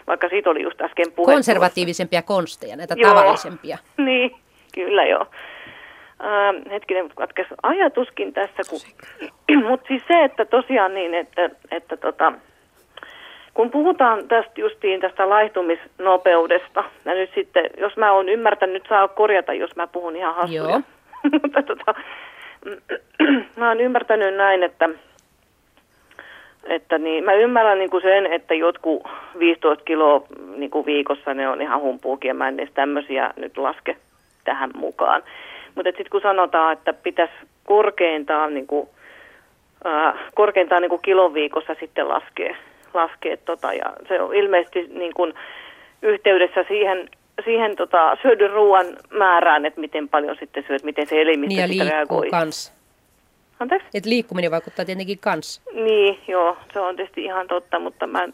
vaikka 0.08 0.30
siitä 0.30 0.50
oli 0.50 0.62
just 0.62 0.82
äsken 0.82 1.12
puhe. 1.12 1.34
Konservatiivisempia 1.34 2.22
konsteja, 2.22 2.76
näitä 2.76 2.96
joo, 2.98 3.10
tavallisempia. 3.10 3.78
Niin, 3.98 4.36
kyllä 4.74 5.06
joo. 5.06 5.26
Äh, 6.24 6.72
hetkinen, 6.72 7.10
katkes 7.16 7.48
ajatuskin 7.64 8.34
tässä, 8.34 8.64
kun, 8.70 8.80
mutta 9.70 9.88
siis 9.88 10.04
se, 10.08 10.24
että 10.24 10.46
tosiaan 10.46 10.94
niin, 10.94 11.14
että, 11.14 11.50
että 11.72 11.98
tota, 11.98 12.34
kun 13.54 13.72
puhutaan 13.72 14.28
tästä 14.28 14.62
justiin 14.62 15.02
tästä 15.02 15.30
laihtumisnopeudesta, 15.30 16.84
ja 17.06 17.14
nyt 17.14 17.30
sitten, 17.36 17.70
jos 17.78 17.98
mä 17.98 18.12
oon 18.12 18.30
ymmärtänyt, 18.30 18.84
saa 18.90 19.08
korjata, 19.08 19.54
jos 19.54 19.76
mä 19.76 19.88
puhun 19.88 20.16
ihan 20.16 20.36
hassuja. 20.36 20.62
Joo. 20.62 20.82
Mutta 21.42 21.64
tota, 21.64 21.96
mä 23.58 23.68
oon 23.68 23.82
ymmärtänyt 23.82 24.36
näin, 24.36 24.64
että, 24.64 24.90
että 26.64 26.98
niin, 26.98 27.24
mä 27.24 27.34
ymmärrän 27.34 27.78
niin 27.78 27.90
kuin 27.90 28.04
sen, 28.04 28.26
että 28.26 28.54
jotkut 28.54 29.04
15 29.40 29.84
kiloa 29.86 30.28
niin 30.56 30.72
kuin 30.72 30.86
viikossa 30.86 31.34
ne 31.34 31.50
on 31.50 31.62
ihan 31.62 31.82
humpuukin, 31.82 32.28
ja 32.30 32.34
mä 32.34 32.48
en 32.48 32.60
edes 32.60 32.74
tämmöisiä 32.74 33.34
nyt 33.36 33.58
laske 33.58 33.98
tähän 34.44 34.70
mukaan. 34.76 35.24
Mutta 35.76 35.90
sitten 35.90 36.10
kun 36.12 36.22
sanotaan, 36.22 36.74
että 36.74 36.94
pitäisi 36.94 37.34
korkeintaan, 37.64 38.54
niin 38.54 38.68
kuin, 38.68 38.90
äh, 39.86 40.14
korkeintaan 40.34 40.82
niin 40.82 40.90
kuin 40.90 41.02
kilon 41.02 41.34
viikossa 41.34 41.76
sitten 41.80 42.10
laskea 42.10 42.56
laskea 42.96 43.38
tota, 43.38 43.74
ja 43.74 43.94
se 44.08 44.22
on 44.22 44.36
ilmeisesti 44.36 44.88
niin 44.88 45.14
kuin 45.14 45.34
yhteydessä 46.02 46.66
siihen, 46.68 47.10
siihen 47.46 47.76
tota, 47.76 48.18
syödyn 48.22 48.52
ruoan 48.52 48.86
määrään, 49.10 49.66
että 49.66 49.82
miten 49.82 50.10
paljon 50.10 50.36
sitten 50.40 50.64
syöt, 50.68 50.84
miten 50.84 51.08
se 51.08 51.22
elimistö 51.22 51.62
niin 51.62 51.70
sitä 51.70 51.84
reagoi. 51.84 52.30
Kans. 52.30 52.76
Anteeksi? 53.60 53.88
Et 53.94 54.06
liikkuminen 54.06 54.52
vaikuttaa 54.52 54.86
tietenkin 54.86 55.20
kans. 55.20 55.62
Niin, 55.74 56.20
joo, 56.28 56.58
se 56.74 56.80
on 56.80 56.96
tietysti 56.96 57.24
ihan 57.24 57.48
totta, 57.48 57.80
mutta 57.80 58.08
mä 58.08 58.28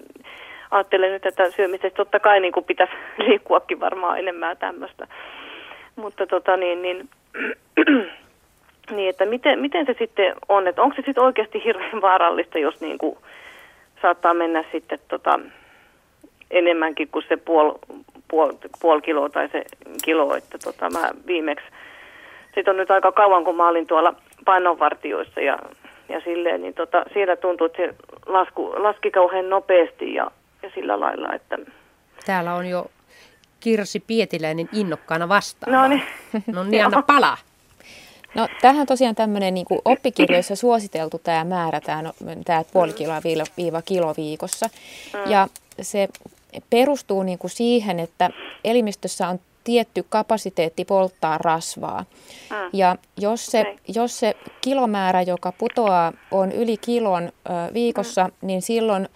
ajattelen 0.72 1.12
nyt, 1.12 1.26
että 1.26 1.52
syömisestä 1.52 1.98
totta 1.98 2.20
kai 2.20 2.40
niin 2.40 2.54
kuin 2.54 2.66
pitäisi 2.66 2.94
liikkuakin 3.28 3.80
varmaan 3.80 4.20
enemmän 4.20 4.58
tämmöistä. 4.58 5.08
Mutta 5.96 6.28
tota 6.28 6.58
niin, 6.58 6.82
niin, 6.82 7.10
niin 8.96 9.10
että 9.10 9.26
miten, 9.26 9.60
miten 9.60 9.86
se 9.86 9.96
sitten 10.00 10.36
on, 10.50 10.68
että 10.68 10.82
onko 10.82 10.96
se 10.96 11.02
sitten 11.06 11.24
oikeasti 11.24 11.64
hirveän 11.64 12.02
vaarallista, 12.02 12.60
jos 12.60 12.82
niin 12.82 12.98
kuin 12.98 13.18
saattaa 14.02 14.34
mennä 14.34 14.64
sitten 14.72 15.00
tota, 15.08 15.40
enemmänkin 16.52 17.08
kuin 17.08 17.26
se 17.30 17.38
puol, 17.38 17.72
puol, 18.28 18.54
puol 18.82 19.00
kiloa 19.00 19.30
tai 19.30 19.50
se 19.50 19.64
kilo, 20.04 20.36
että 20.36 20.58
tota, 20.58 20.90
mä 20.90 21.12
viimeksi, 21.28 21.66
siitä 22.54 22.72
on 22.72 22.78
nyt 22.78 22.92
aika 22.92 23.12
kauan, 23.12 23.44
kun 23.44 23.56
mä 23.56 23.68
olin 23.68 23.88
tuolla 23.88 24.14
painonvartioissa 24.46 25.42
ja, 25.42 25.60
ja 26.10 26.22
silleen, 26.22 26.62
niin 26.62 26.74
tota, 26.74 27.06
siellä 27.14 27.36
tuntuu, 27.36 27.66
että 27.66 27.78
se 27.78 27.96
lasku, 28.26 28.74
laski 28.76 29.12
kauhean 29.12 29.50
nopeasti 29.50 30.14
ja, 30.14 30.32
ja 30.64 30.72
sillä 30.76 31.00
lailla, 31.00 31.34
että... 31.34 31.58
Täällä 32.26 32.54
on 32.54 32.70
jo 32.70 32.86
Kirsi 33.62 34.00
Pietiläinen 34.00 34.70
innokkaana 34.74 35.30
vastaan. 35.30 35.72
No 35.72 35.88
niin. 35.88 36.04
No 36.48 36.64
niin, 36.64 36.86
anna 36.86 37.02
palaa. 37.02 37.38
No 38.36 38.48
tähän 38.62 38.88
tosiaan 38.88 39.16
tämmöinen 39.16 39.54
niin 39.54 39.66
oppikirjoissa 39.86 40.56
suositeltu 40.56 41.20
tämä 41.20 41.44
määrä, 41.44 41.82
tämä, 41.82 42.14
tämä 42.46 42.64
puoli 42.74 42.94
kiloa 42.94 43.22
viiva 43.58 43.82
kilo 43.82 44.14
viikossa. 44.18 44.70
Mm. 45.14 45.32
Ja 45.32 45.48
se 45.82 46.08
perustuu 46.70 47.24
niin 47.24 47.38
kuin 47.38 47.52
siihen, 47.52 48.00
että 48.00 48.30
elimistössä 48.64 49.28
on 49.28 49.40
tietty 49.64 50.06
kapasiteetti 50.10 50.86
polttaa 50.86 51.38
rasvaa. 51.38 52.06
Mm. 52.50 52.56
Ja 52.74 52.96
jos 53.18 53.46
se, 53.46 53.62
okay. 53.62 53.76
jos 53.88 54.20
se 54.20 54.36
kilomäärä, 54.62 55.22
joka 55.22 55.52
putoaa, 55.52 56.14
on 56.32 56.52
yli 56.52 56.78
kilon 56.78 57.24
ö, 57.24 57.74
viikossa, 57.74 58.24
mm. 58.24 58.48
niin 58.48 58.62
silloin 58.62 59.10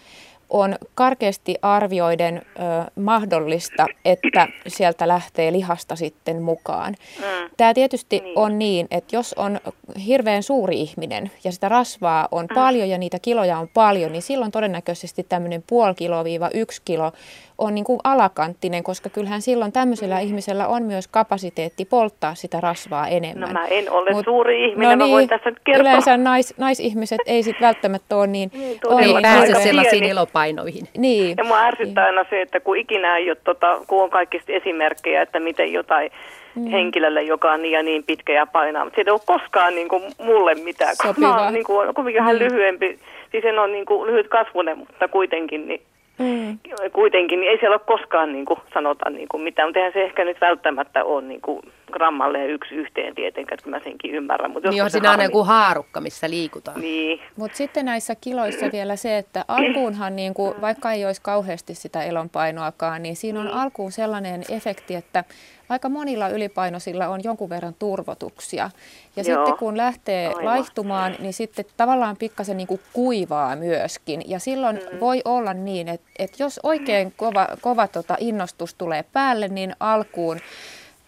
on 0.49 0.75
karkeasti 0.95 1.55
arvioiden 1.61 2.37
ö, 2.37 2.91
mahdollista, 2.95 3.85
että 4.05 4.47
sieltä 4.67 5.07
lähtee 5.07 5.51
lihasta 5.51 5.95
sitten 5.95 6.41
mukaan. 6.41 6.95
Mm. 7.19 7.49
Tämä 7.57 7.73
tietysti 7.73 8.19
niin. 8.19 8.39
on 8.39 8.59
niin, 8.59 8.87
että 8.91 9.15
jos 9.15 9.33
on 9.33 9.59
hirveän 10.05 10.43
suuri 10.43 10.81
ihminen 10.81 11.31
ja 11.43 11.51
sitä 11.51 11.69
rasvaa 11.69 12.27
on 12.31 12.45
mm. 12.45 12.55
paljon 12.55 12.89
ja 12.89 12.97
niitä 12.97 13.19
kiloja 13.21 13.57
on 13.57 13.69
paljon, 13.73 14.11
niin 14.11 14.21
silloin 14.21 14.51
todennäköisesti 14.51 15.25
tämmöinen 15.29 15.63
puoli 15.67 15.95
kiloa 15.95 16.23
viiva 16.23 16.49
yksi 16.53 16.81
kilo 16.85 17.11
on 17.57 17.75
niin 17.75 17.85
kuin 17.85 17.99
alakanttinen, 18.03 18.83
koska 18.83 19.09
kyllähän 19.09 19.41
silloin 19.41 19.71
tämmöisellä 19.71 20.15
mm. 20.15 20.21
ihmisellä 20.21 20.67
on 20.67 20.83
myös 20.83 21.07
kapasiteetti 21.07 21.85
polttaa 21.85 22.35
sitä 22.35 22.61
rasvaa 22.61 23.07
enemmän. 23.07 23.53
No 23.53 23.59
mä 23.59 23.67
en 23.67 23.91
ole 23.91 24.11
Mut, 24.11 24.25
suuri 24.25 24.65
ihminen, 24.65 24.99
no 24.99 25.05
niin, 25.05 25.11
mä 25.11 25.15
voin 25.15 25.29
tässä 25.29 25.51
kertoa. 25.63 25.81
Yleensä 25.81 26.17
nais, 26.17 26.57
naisihmiset 26.57 27.21
ei 27.25 27.43
sitten 27.43 27.65
välttämättä 27.67 28.17
ole 28.17 28.27
niin... 28.27 28.51
niin 28.53 28.79
ei 28.99 29.05
niin, 29.05 29.21
pääse 29.21 29.53
sellaisiin 29.53 30.03
ilopainoihin. 30.03 30.87
Niin. 30.97 31.33
Ja 31.37 31.43
mua 31.43 31.59
ärsyttää 31.59 32.05
aina 32.05 32.25
se, 32.29 32.41
että 32.41 32.59
kun 32.59 32.77
ikinä 32.77 33.17
ei 33.17 33.29
ole, 33.29 33.37
tota, 33.43 33.81
kun 33.87 34.03
on 34.03 34.09
kaikista 34.09 34.51
esimerkkejä, 34.51 35.21
että 35.21 35.39
miten 35.39 35.73
jotain 35.73 36.11
mm. 36.55 36.67
henkilölle, 36.67 37.23
joka 37.23 37.51
on 37.51 37.61
niin 37.61 37.71
ja 37.71 37.83
niin 37.83 38.03
pitkä 38.03 38.33
ja 38.33 38.45
painaa, 38.45 38.83
mutta 38.83 38.95
se 38.95 39.03
ei 39.07 39.11
ole 39.11 39.19
koskaan 39.25 39.75
niin 39.75 39.89
kuin 39.89 40.03
mulle 40.19 40.55
mitään, 40.55 40.95
kun 41.01 41.15
mä 41.17 41.43
oon 41.43 41.53
niin 41.53 41.65
kuin, 41.65 41.93
kuitenkin 41.93 42.21
vähän 42.21 42.35
mm. 42.35 42.39
lyhyempi, 42.39 42.99
siis 43.31 43.45
en 43.45 43.59
ole 43.59 43.71
niin 43.71 43.85
kuin 43.85 44.07
lyhyt 44.07 44.27
kasvunen, 44.27 44.77
mutta 44.77 45.07
kuitenkin 45.07 45.67
niin 45.67 45.81
Mm. 46.17 46.59
Kuitenkin 46.93 47.39
niin 47.39 47.51
ei 47.51 47.59
siellä 47.59 47.75
ole 47.75 47.97
koskaan 47.97 48.31
niin 48.31 48.45
kuin, 48.45 48.59
sanota 48.73 49.09
niin 49.09 49.27
kuin 49.27 49.43
mitään, 49.43 49.67
mutta 49.67 49.79
eihän 49.79 49.93
se 49.93 50.03
ehkä 50.03 50.25
nyt 50.25 50.41
välttämättä 50.41 51.03
ole 51.03 51.21
niin 51.21 51.41
kuin, 51.41 51.59
grammalle 51.91 52.45
yksi 52.45 52.75
yhteen 52.75 53.15
tietenkään, 53.15 53.57
että 53.59 53.69
mä 53.69 53.79
senkin 53.83 54.11
ymmärrän. 54.11 54.51
Mutta 54.51 54.69
niin 54.69 54.83
on 54.83 54.89
siinä 54.89 55.11
aina 55.11 55.23
joku 55.23 55.43
haarukka, 55.43 56.01
missä 56.01 56.29
liikutaan. 56.29 56.81
Niin. 56.81 57.19
Mutta 57.35 57.57
sitten 57.57 57.85
näissä 57.85 58.15
kiloissa 58.15 58.65
vielä 58.71 58.95
se, 58.95 59.17
että 59.17 59.45
alkuunhan, 59.47 60.15
niin 60.15 60.33
kuin, 60.33 60.61
vaikka 60.61 60.91
ei 60.91 61.05
olisi 61.05 61.21
kauheasti 61.21 61.75
sitä 61.75 62.03
elonpainoakaan, 62.03 63.03
niin 63.03 63.15
siinä 63.15 63.39
on 63.39 63.47
mm. 63.47 63.57
alkuun 63.57 63.91
sellainen 63.91 64.43
efekti, 64.49 64.95
että 64.95 65.23
aika 65.69 65.89
monilla 65.89 66.29
ylipainoisilla 66.29 67.07
on 67.07 67.23
jonkun 67.23 67.49
verran 67.49 67.75
turvotuksia. 67.79 68.69
Ja 69.15 69.23
Joo. 69.23 69.23
sitten 69.23 69.57
kun 69.59 69.77
lähtee 69.77 70.27
Aivan. 70.27 70.45
laihtumaan, 70.45 71.15
niin 71.19 71.33
sitten 71.33 71.65
tavallaan 71.77 72.17
pikkasen 72.17 72.57
niin 72.57 72.67
kuin 72.67 72.81
kuivaa 72.93 73.55
myöskin. 73.55 74.21
Ja 74.25 74.39
silloin 74.39 74.75
mm. 74.75 74.99
voi 74.99 75.21
olla 75.25 75.53
niin, 75.53 75.87
että, 75.87 76.07
että 76.19 76.43
jos 76.43 76.59
oikein 76.63 77.13
kova, 77.17 77.47
kova 77.61 77.87
tota 77.87 78.15
innostus 78.19 78.73
tulee 78.73 79.03
päälle, 79.13 79.47
niin 79.47 79.75
alkuun 79.79 80.39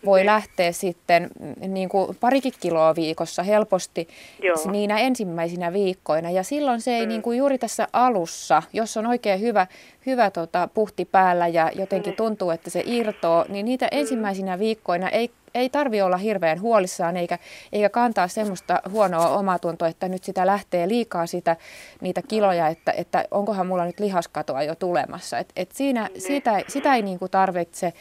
voi 0.06 0.26
lähteä 0.26 0.72
sitten 0.72 1.30
mm, 1.40 1.74
niin 1.74 1.90
kuin 1.90 2.16
parikin 2.20 2.54
kiloa 2.60 2.96
viikossa 2.96 3.44
helposti 3.44 4.08
Joo. 4.44 4.72
niinä 4.72 5.00
ensimmäisinä 5.00 5.74
viikkoina. 5.74 6.32
Ja 6.32 6.44
silloin 6.44 6.82
se 6.82 6.96
ei 6.96 7.06
mm. 7.06 7.10
niin 7.10 7.22
kuin 7.22 7.38
juuri 7.38 7.58
tässä 7.58 7.88
alussa, 7.94 8.64
jos 8.74 8.98
on 8.98 9.06
oikein 9.08 9.42
hyvä, 9.42 9.68
hyvä 10.06 10.32
tota, 10.32 10.70
puhti 10.74 11.06
päällä 11.06 11.48
ja 11.48 11.72
jotenkin 11.76 12.14
mm. 12.14 12.18
tuntuu, 12.18 12.52
että 12.52 12.70
se 12.70 12.84
irtoo, 12.86 13.46
niin 13.50 13.66
niitä 13.66 13.86
mm. 13.86 14.00
ensimmäisinä 14.00 14.60
viikkoina 14.60 15.10
ei 15.10 15.32
ei 15.56 15.70
tarvi 15.70 16.02
olla 16.02 16.18
hirveän 16.18 16.62
huolissaan 16.62 17.18
eikä, 17.18 17.40
eikä 17.74 17.90
kantaa 17.90 18.28
semmoista 18.28 18.82
huonoa 18.90 19.30
omatuntoa, 19.30 19.88
että 19.88 20.08
nyt 20.08 20.24
sitä 20.24 20.46
lähtee 20.46 20.88
liikaa 20.88 21.28
sitä, 21.28 21.56
niitä 22.02 22.22
kiloja, 22.28 22.68
että, 22.68 22.92
että 22.92 23.26
onkohan 23.32 23.68
mulla 23.68 23.86
nyt 23.86 24.00
lihaskatoa 24.00 24.64
jo 24.64 24.76
tulemassa. 24.76 25.38
Et, 25.38 25.50
et 25.56 25.72
siinä, 25.72 26.08
niin. 26.14 26.22
sitä, 26.22 26.62
sitä 26.68 26.96
ei 26.96 27.02
niinku 27.02 27.28
tarvitse 27.28 27.94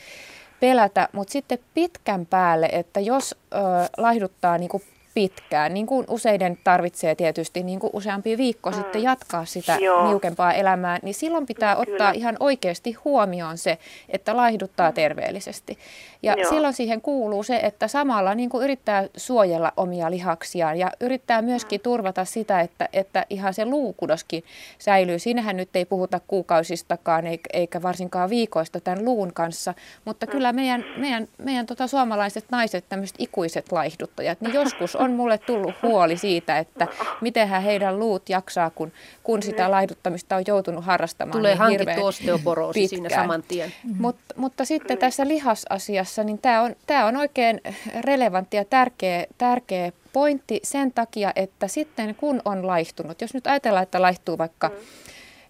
pelätä, 0.61 1.09
mutta 1.13 1.33
sitten 1.33 1.59
pitkän 1.75 2.27
päälle, 2.27 2.69
että 2.73 3.01
jos 3.01 3.35
ö, 3.55 3.57
laihduttaa 3.97 4.59
niin 4.59 4.69
kuin 4.69 4.83
pitkään, 5.17 5.75
niin 5.75 5.87
kuin 5.87 6.05
useiden 6.09 6.59
tarvitsee 6.65 7.15
tietysti 7.15 7.63
niin 7.63 7.81
kuin 7.81 7.91
useampi 7.93 8.39
viikko 8.39 8.71
mm. 8.71 8.77
sitten 8.77 9.03
jatkaa 9.03 9.45
sitä 9.45 9.79
Joo. 9.81 10.09
niukempaa 10.09 10.53
elämää, 10.53 10.99
niin 11.03 11.15
silloin 11.15 11.47
pitää 11.47 11.77
Kyllä. 11.77 11.95
ottaa 11.95 12.11
ihan 12.11 12.37
oikeasti 12.41 12.93
huomioon 12.93 13.59
se, 13.59 13.79
että 14.09 14.37
laihduttaa 14.37 14.93
terveellisesti. 14.93 15.79
Ja 16.23 16.35
Joo. 16.39 16.51
silloin 16.51 16.75
siihen 16.75 17.01
kuuluu 17.01 17.43
se, 17.43 17.61
että 17.63 17.89
samalla 17.89 18.35
niin 18.35 18.51
kuin 18.51 18.65
yrittää 18.65 19.07
suojella 19.17 19.73
omia 19.77 20.11
lihaksiaan 20.11 20.79
ja 20.79 20.91
yrittää 21.01 21.43
myöskin 21.43 21.81
turvata 21.81 22.25
sitä, 22.25 22.61
että, 22.61 22.89
että 22.93 23.27
ihan 23.31 23.55
se 23.55 23.65
luukudoskin 23.65 24.45
säilyy. 24.79 25.19
Siinähän 25.19 25.57
nyt 25.57 25.77
ei 25.77 25.85
puhuta 25.85 26.21
kuukausistakaan 26.27 27.25
eikä 27.53 27.83
varsinkaan 27.83 28.31
viikoista 28.31 28.81
tämän 28.81 29.05
luun 29.05 29.33
kanssa, 29.33 29.75
mutta 30.05 30.27
kyllä 30.27 30.53
meidän, 30.53 30.85
meidän, 30.97 31.29
meidän 31.39 31.67
tota 31.67 31.87
suomalaiset 31.87 32.45
naiset, 32.51 32.85
tämmöiset 32.89 33.17
ikuiset 33.19 33.73
laihduttajat, 33.73 34.41
niin 34.41 34.55
joskus 34.55 34.97
on 34.97 35.06
mulle 35.11 35.39
tullut 35.39 35.75
huoli 35.83 36.17
siitä, 36.17 36.59
että 36.59 36.87
miten 37.21 37.49
heidän 37.49 37.99
luut 37.99 38.29
jaksaa, 38.29 38.71
kun, 38.71 38.93
kun 39.23 39.43
sitä 39.43 39.71
laihduttamista 39.71 40.37
on 40.37 40.43
joutunut 40.47 40.85
harrastamaan. 40.85 41.33
Tulee 41.33 41.51
niin 41.51 41.59
hankittu 41.59 42.05
osteoporoosi 42.05 42.89
siinä 42.89 43.09
saman 43.09 43.43
tien. 43.49 43.73
Mm-hmm. 43.85 44.03
Mut, 44.03 44.17
mutta 44.37 44.65
sitten 44.65 44.99
tässä 44.99 45.29
lihasasiassa, 45.29 46.25
niin 46.25 46.39
tämä 46.39 46.63
on, 46.63 46.77
tämä 46.87 47.07
on 47.07 47.17
oikein 47.17 47.61
relevantti 48.01 48.57
ja 48.57 48.65
tärkeä, 48.65 49.27
tärkeä 49.39 49.93
pointti 50.13 50.61
sen 50.63 50.93
takia, 50.93 51.33
että 51.37 51.69
sitten 51.69 52.15
kun 52.15 52.43
on 52.45 52.67
laihtunut, 52.67 53.21
jos 53.21 53.35
nyt 53.35 53.47
ajatellaan, 53.47 53.83
että 53.83 54.03
laihtuu 54.03 54.39
vaikka. 54.39 54.71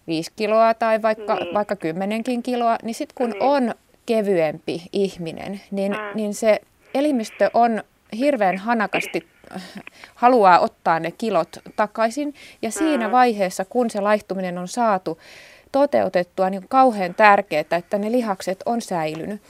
5 0.07 0.31
kiloa 0.35 0.73
tai 0.73 1.01
vaikka, 1.01 1.35
niin. 1.35 1.53
vaikka 1.53 1.75
10 1.75 2.23
kiloa, 2.43 2.77
niin 2.83 2.95
sitten 2.95 3.15
kun 3.15 3.29
niin. 3.29 3.43
on 3.43 3.75
kevyempi 4.05 4.81
ihminen, 4.93 5.61
niin, 5.71 5.91
mm. 5.91 5.97
niin 6.15 6.33
se 6.33 6.61
elimistö 6.93 7.49
on 7.53 7.83
hirveän 8.17 8.57
hanakasti 8.57 9.27
haluaa 10.15 10.59
ottaa 10.59 10.99
ne 10.99 11.11
kilot 11.11 11.57
takaisin. 11.75 12.33
Ja 12.61 12.71
siinä 12.71 13.07
mm. 13.07 13.11
vaiheessa, 13.11 13.65
kun 13.65 13.89
se 13.89 14.01
laihtuminen 14.01 14.57
on 14.57 14.67
saatu 14.67 15.19
toteutettua, 15.71 16.49
niin 16.49 16.61
on 16.61 16.67
kauhean 16.69 17.15
tärkeää, 17.15 17.63
että 17.71 17.97
ne 17.97 18.11
lihakset 18.11 18.63
on 18.65 18.81
säilynyt 18.81 19.41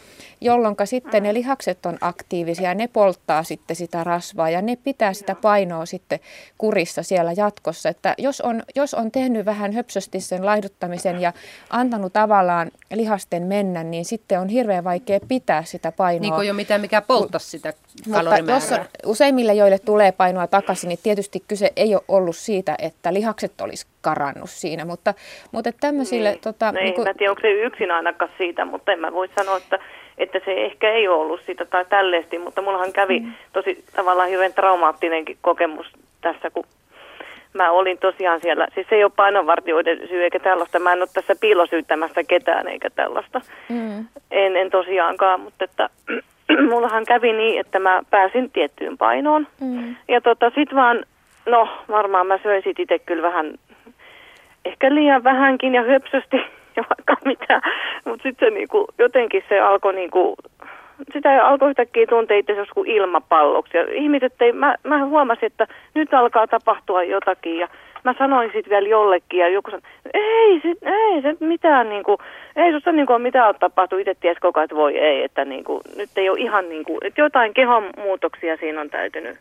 jolloin 0.42 0.76
sitten 0.86 1.24
ne 1.24 1.34
lihakset 1.34 1.86
on 1.86 1.98
aktiivisia, 2.02 2.74
ne 2.74 2.88
polttaa 2.88 3.44
sitten 3.44 3.76
sitä 3.76 4.04
rasvaa 4.04 4.50
ja 4.50 4.62
ne 4.62 4.76
pitää 4.76 5.14
sitä 5.14 5.36
painoa 5.42 5.86
sitten 5.86 6.20
kurissa 6.58 7.04
siellä 7.04 7.32
jatkossa. 7.38 7.90
Että 7.90 8.16
jos 8.18 8.42
on, 8.42 8.64
jos 8.76 8.94
on 8.94 9.12
tehnyt 9.12 9.46
vähän 9.46 9.74
höpsösti 9.74 10.20
sen 10.20 10.46
laihduttamisen 10.46 11.22
ja 11.22 11.34
antanut 11.70 12.14
tavallaan 12.14 12.72
lihasten 12.94 13.44
mennä, 13.44 13.84
niin 13.84 14.06
sitten 14.06 14.40
on 14.40 14.50
hirveän 14.50 14.84
vaikea 14.84 15.20
pitää 15.28 15.64
sitä 15.64 15.92
painoa. 15.92 16.22
Niin 16.22 16.34
kuin 16.34 16.48
jo 16.48 16.54
mitään 16.54 16.82
mikä 16.82 17.02
poltta 17.02 17.40
sitä 17.40 17.74
kalorimäärää. 18.12 18.60
Mutta 18.60 18.76
jos 18.76 18.88
useimmille, 19.06 19.54
joille 19.54 19.80
tulee 19.80 20.12
painoa 20.12 20.48
takaisin, 20.48 20.88
niin 20.88 21.00
tietysti 21.04 21.44
kyse 21.48 21.72
ei 21.76 21.96
ole 21.96 22.04
ollut 22.08 22.36
siitä, 22.36 22.76
että 22.80 23.14
lihakset 23.14 23.62
olisi 23.62 23.88
karannut 24.02 24.50
siinä, 24.50 24.86
mutta, 24.86 25.14
mutta 25.52 25.72
tämmöisille... 25.80 26.32
Niin. 26.32 26.42
Tota, 26.42 26.72
no 26.72 26.80
niin 26.80 26.94
kuin... 26.94 27.08
mä 27.08 27.14
tiedä, 27.14 27.32
onko 27.32 27.42
se 27.42 27.52
yksin 27.52 27.92
ainakaan 27.92 28.32
siitä, 28.38 28.66
mutta 28.66 28.92
en 28.92 29.00
mä 29.00 29.14
voi 29.14 29.30
sanoa, 29.40 29.58
että 29.58 29.80
että 30.18 30.39
se 30.45 30.65
ehkä 30.65 30.89
ei 30.89 31.07
ole 31.07 31.22
ollut 31.22 31.41
sitä 31.45 31.65
tai 31.65 31.85
tälleesti, 31.85 32.39
mutta 32.39 32.61
mullahan 32.61 32.94
kävi 32.94 33.19
mm. 33.19 33.34
tosi 33.53 33.84
tavallaan 33.95 34.30
hyvin 34.30 34.53
traumaattinenkin 34.53 35.38
kokemus 35.41 35.88
tässä, 36.22 36.49
kun 36.49 36.64
mä 37.53 37.72
olin 37.72 37.98
tosiaan 37.98 38.41
siellä, 38.41 38.68
siis 38.76 38.88
se 38.89 38.95
ei 38.95 39.03
ole 39.03 39.11
painonvartijoiden 39.15 40.07
syy 40.07 40.23
eikä 40.23 40.39
tällaista, 40.39 40.80
mä 40.80 40.94
en 40.94 40.99
ole 40.99 41.10
tässä 41.14 41.35
piilosyyttämässä 41.41 42.23
ketään 42.23 42.68
eikä 42.68 42.89
tällaista, 42.89 43.41
mm. 43.69 44.06
en, 44.31 44.56
en 44.56 44.69
tosiaankaan, 44.69 45.39
mutta 45.39 45.64
että 45.64 45.89
mullahan 46.72 47.06
kävi 47.06 47.34
niin, 47.34 47.60
että 47.60 47.80
mä 47.80 48.02
pääsin 48.10 48.52
tiettyyn 48.52 48.98
painoon 48.98 49.48
mm. 49.61 49.95
ja 50.07 50.22
tota 50.22 50.52
sit 50.56 50.76
vaan, 50.76 51.06
no 51.45 51.68
varmaan 51.89 52.27
mä 52.27 52.39
söin 52.44 52.64
sit 52.64 52.80
itse 52.80 52.99
kyllä 52.99 53.22
vähän, 53.22 53.53
ehkä 54.65 54.95
liian 54.95 55.23
vähänkin 55.23 55.76
ja 55.76 55.84
höpsösti 55.84 56.38
ja 56.78 56.84
vaikka 56.90 57.16
mitä. 57.32 57.62
Mutta 58.06 58.24
sitten 58.24 58.49
se 58.49 58.56
niinku, 58.56 58.86
jotenkin 58.98 59.44
se 59.49 59.60
alkoi 59.60 59.94
niinku, 59.94 60.36
sitä 61.14 61.48
alkoi 61.48 61.70
yhtäkkiä 61.70 62.06
tuntea 62.08 62.38
itse 62.38 62.54
kuin 62.74 62.91
ilmapalloksi. 62.91 63.78
Ja 63.78 63.86
ihmiset 63.91 64.34
ei, 64.41 64.52
mä, 64.52 64.76
mä 64.84 65.06
huomasin, 65.06 65.45
että 65.45 65.68
nyt 65.94 66.14
alkaa 66.14 66.48
tapahtua 66.48 67.04
jotakin 67.04 67.58
ja 67.58 67.68
mä 68.04 68.14
sanoin 68.18 68.52
sitten 68.54 68.70
vielä 68.70 68.88
jollekin 68.88 69.40
ja 69.40 69.49
joku 69.49 69.72
sanoi, 69.72 69.82
ei, 70.14 70.60
sit, 70.62 70.78
ei 70.84 71.22
se 71.22 71.36
mitään, 71.40 71.90
niinku, 71.90 72.18
ei 72.56 72.72
susta 72.72 72.91
niinku 72.91 73.14
ole 73.14 73.22
mitään 73.22 73.56
tapahtunut, 73.60 74.02
itse 74.02 74.16
ties 74.22 74.38
koko 74.41 74.60
ajan, 74.60 74.66
että 74.66 74.76
voi 74.76 74.98
ei, 74.98 75.24
että 75.24 75.45
niinku, 75.45 75.82
nyt 75.98 76.10
ei 76.16 76.30
ole 76.30 76.40
ihan 76.40 76.70
niinku, 76.70 76.98
että 77.02 77.22
jotain 77.22 77.54
kehon 77.54 77.90
muutoksia 77.98 78.58
siinä 78.58 78.82
on 78.82 78.90
täytynyt 78.90 79.38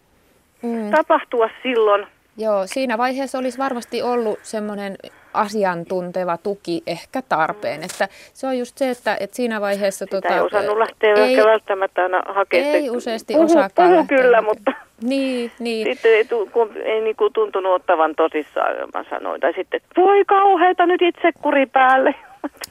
mm. 0.62 0.90
tapahtua 0.90 1.50
silloin. 1.62 2.06
Joo, 2.38 2.66
siinä 2.66 2.98
vaiheessa 2.98 3.38
olisi 3.38 3.58
varmasti 3.58 4.02
ollut 4.02 4.38
semmoinen 4.42 4.96
asiantunteva 5.34 6.36
tuki 6.36 6.82
ehkä 6.86 7.22
tarpeen. 7.22 7.82
Että 7.82 8.08
se 8.32 8.46
on 8.46 8.58
just 8.58 8.78
se, 8.78 8.90
että, 8.90 9.16
että 9.20 9.36
siinä 9.36 9.60
vaiheessa... 9.60 10.04
Sitä 10.04 10.20
tota, 10.20 10.34
ei 10.34 10.40
osannut 10.40 10.78
lähteä 10.78 11.14
ei, 11.14 11.36
välttämättä 11.36 12.02
aina 12.02 12.22
hakemaan. 12.26 12.74
Ei 12.74 12.90
useasti 12.90 13.34
puhu, 13.34 13.44
osaakaan 13.44 13.90
puhu 13.90 14.06
kyllä, 14.06 14.42
mutta 14.42 14.72
niin, 15.02 15.52
niin. 15.58 15.86
sitten 15.86 16.12
ei, 16.12 16.26
kun, 16.52 16.70
ei 16.84 17.00
niinku 17.00 17.30
tuntunut 17.30 17.72
ottavan 17.72 18.14
tosissaan, 18.14 18.76
mä 18.94 19.04
sanoin. 19.10 19.40
Tai 19.40 19.52
sitten, 19.52 19.80
voi 19.96 20.24
kauheita 20.24 20.86
nyt 20.86 21.02
itse 21.02 21.32
kuri 21.42 21.66
päälle. 21.66 22.14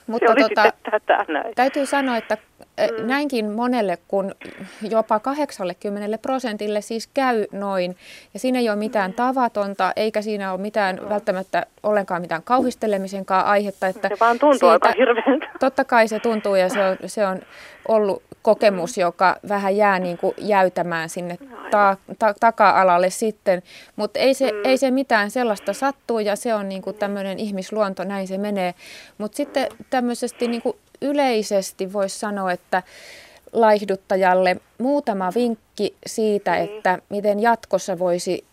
Mutta 0.08 0.34
se 0.34 0.42
tota, 0.42 0.74
tätä 0.92 1.26
näin. 1.28 1.56
Täytyy 1.56 1.86
sanoa, 1.86 2.18
että 2.18 2.38
mm. 2.78 3.08
näinkin 3.08 3.52
monelle, 3.52 3.98
kun 4.08 4.36
jopa 4.82 5.20
80 5.20 6.18
prosentille 6.18 6.82
siis 6.82 7.10
käy 7.14 7.46
noin. 7.52 7.98
Ja 8.34 8.40
siinä 8.40 8.60
ei 8.60 8.70
ole 8.70 8.78
mitään 8.78 9.12
mm. 9.12 9.16
tavatonta, 9.16 9.94
eikä 9.96 10.22
siinä 10.22 10.52
ole 10.52 10.62
mitään 10.62 11.00
mm. 11.02 11.10
välttämättä 11.10 11.66
ollenkaan 11.84 12.22
mitään 12.22 12.44
kauhistelemisenkaan 12.44 13.46
aihetta. 13.46 13.88
Että 13.88 14.08
se 14.08 14.18
vaan 14.20 14.40
tuntuu 14.40 14.70
siitä, 14.72 14.88
aika 14.88 14.94
hirveältä. 14.98 15.48
Totta 15.60 15.86
kai 15.86 16.08
se 16.08 16.20
tuntuu 16.20 16.56
ja 16.56 16.70
se 16.70 16.86
on, 16.86 16.98
se 17.06 17.28
on 17.28 17.40
ollut 17.88 18.24
kokemus, 18.42 18.98
joka 18.98 19.36
vähän 19.50 19.78
jää 19.78 20.00
niin 20.00 20.18
kuin 20.18 20.34
jäytämään 20.38 21.10
sinne 21.10 21.38
ta- 21.72 21.98
ta- 22.20 22.34
taka-alalle 22.40 23.10
sitten. 23.10 23.62
Mutta 23.96 24.20
ei 24.20 24.34
se, 24.34 24.52
mm. 24.52 24.60
ei 24.64 24.78
se 24.78 24.92
mitään 24.92 25.32
sellaista 25.32 25.74
sattuu 25.74 26.20
ja 26.20 26.36
se 26.36 26.54
on 26.54 26.70
niin 26.70 26.82
kuin 26.82 26.96
tämmöinen 26.96 27.40
ihmisluonto, 27.40 28.04
näin 28.04 28.28
se 28.28 28.38
menee. 28.38 28.74
Mutta 29.18 29.36
sitten 29.36 29.68
tämmöisesti 29.96 30.48
niin 30.48 30.62
kuin 30.62 30.76
yleisesti 31.02 31.94
voisi 31.94 32.20
sanoa, 32.20 32.52
että 32.52 32.84
laihduttajalle 33.54 34.58
muutama 34.78 35.32
vinkki 35.36 35.96
siitä, 36.06 36.56
niin. 36.56 36.64
että 36.64 37.00
miten 37.10 37.40
jatkossa 37.40 38.00
voisi 38.00 38.46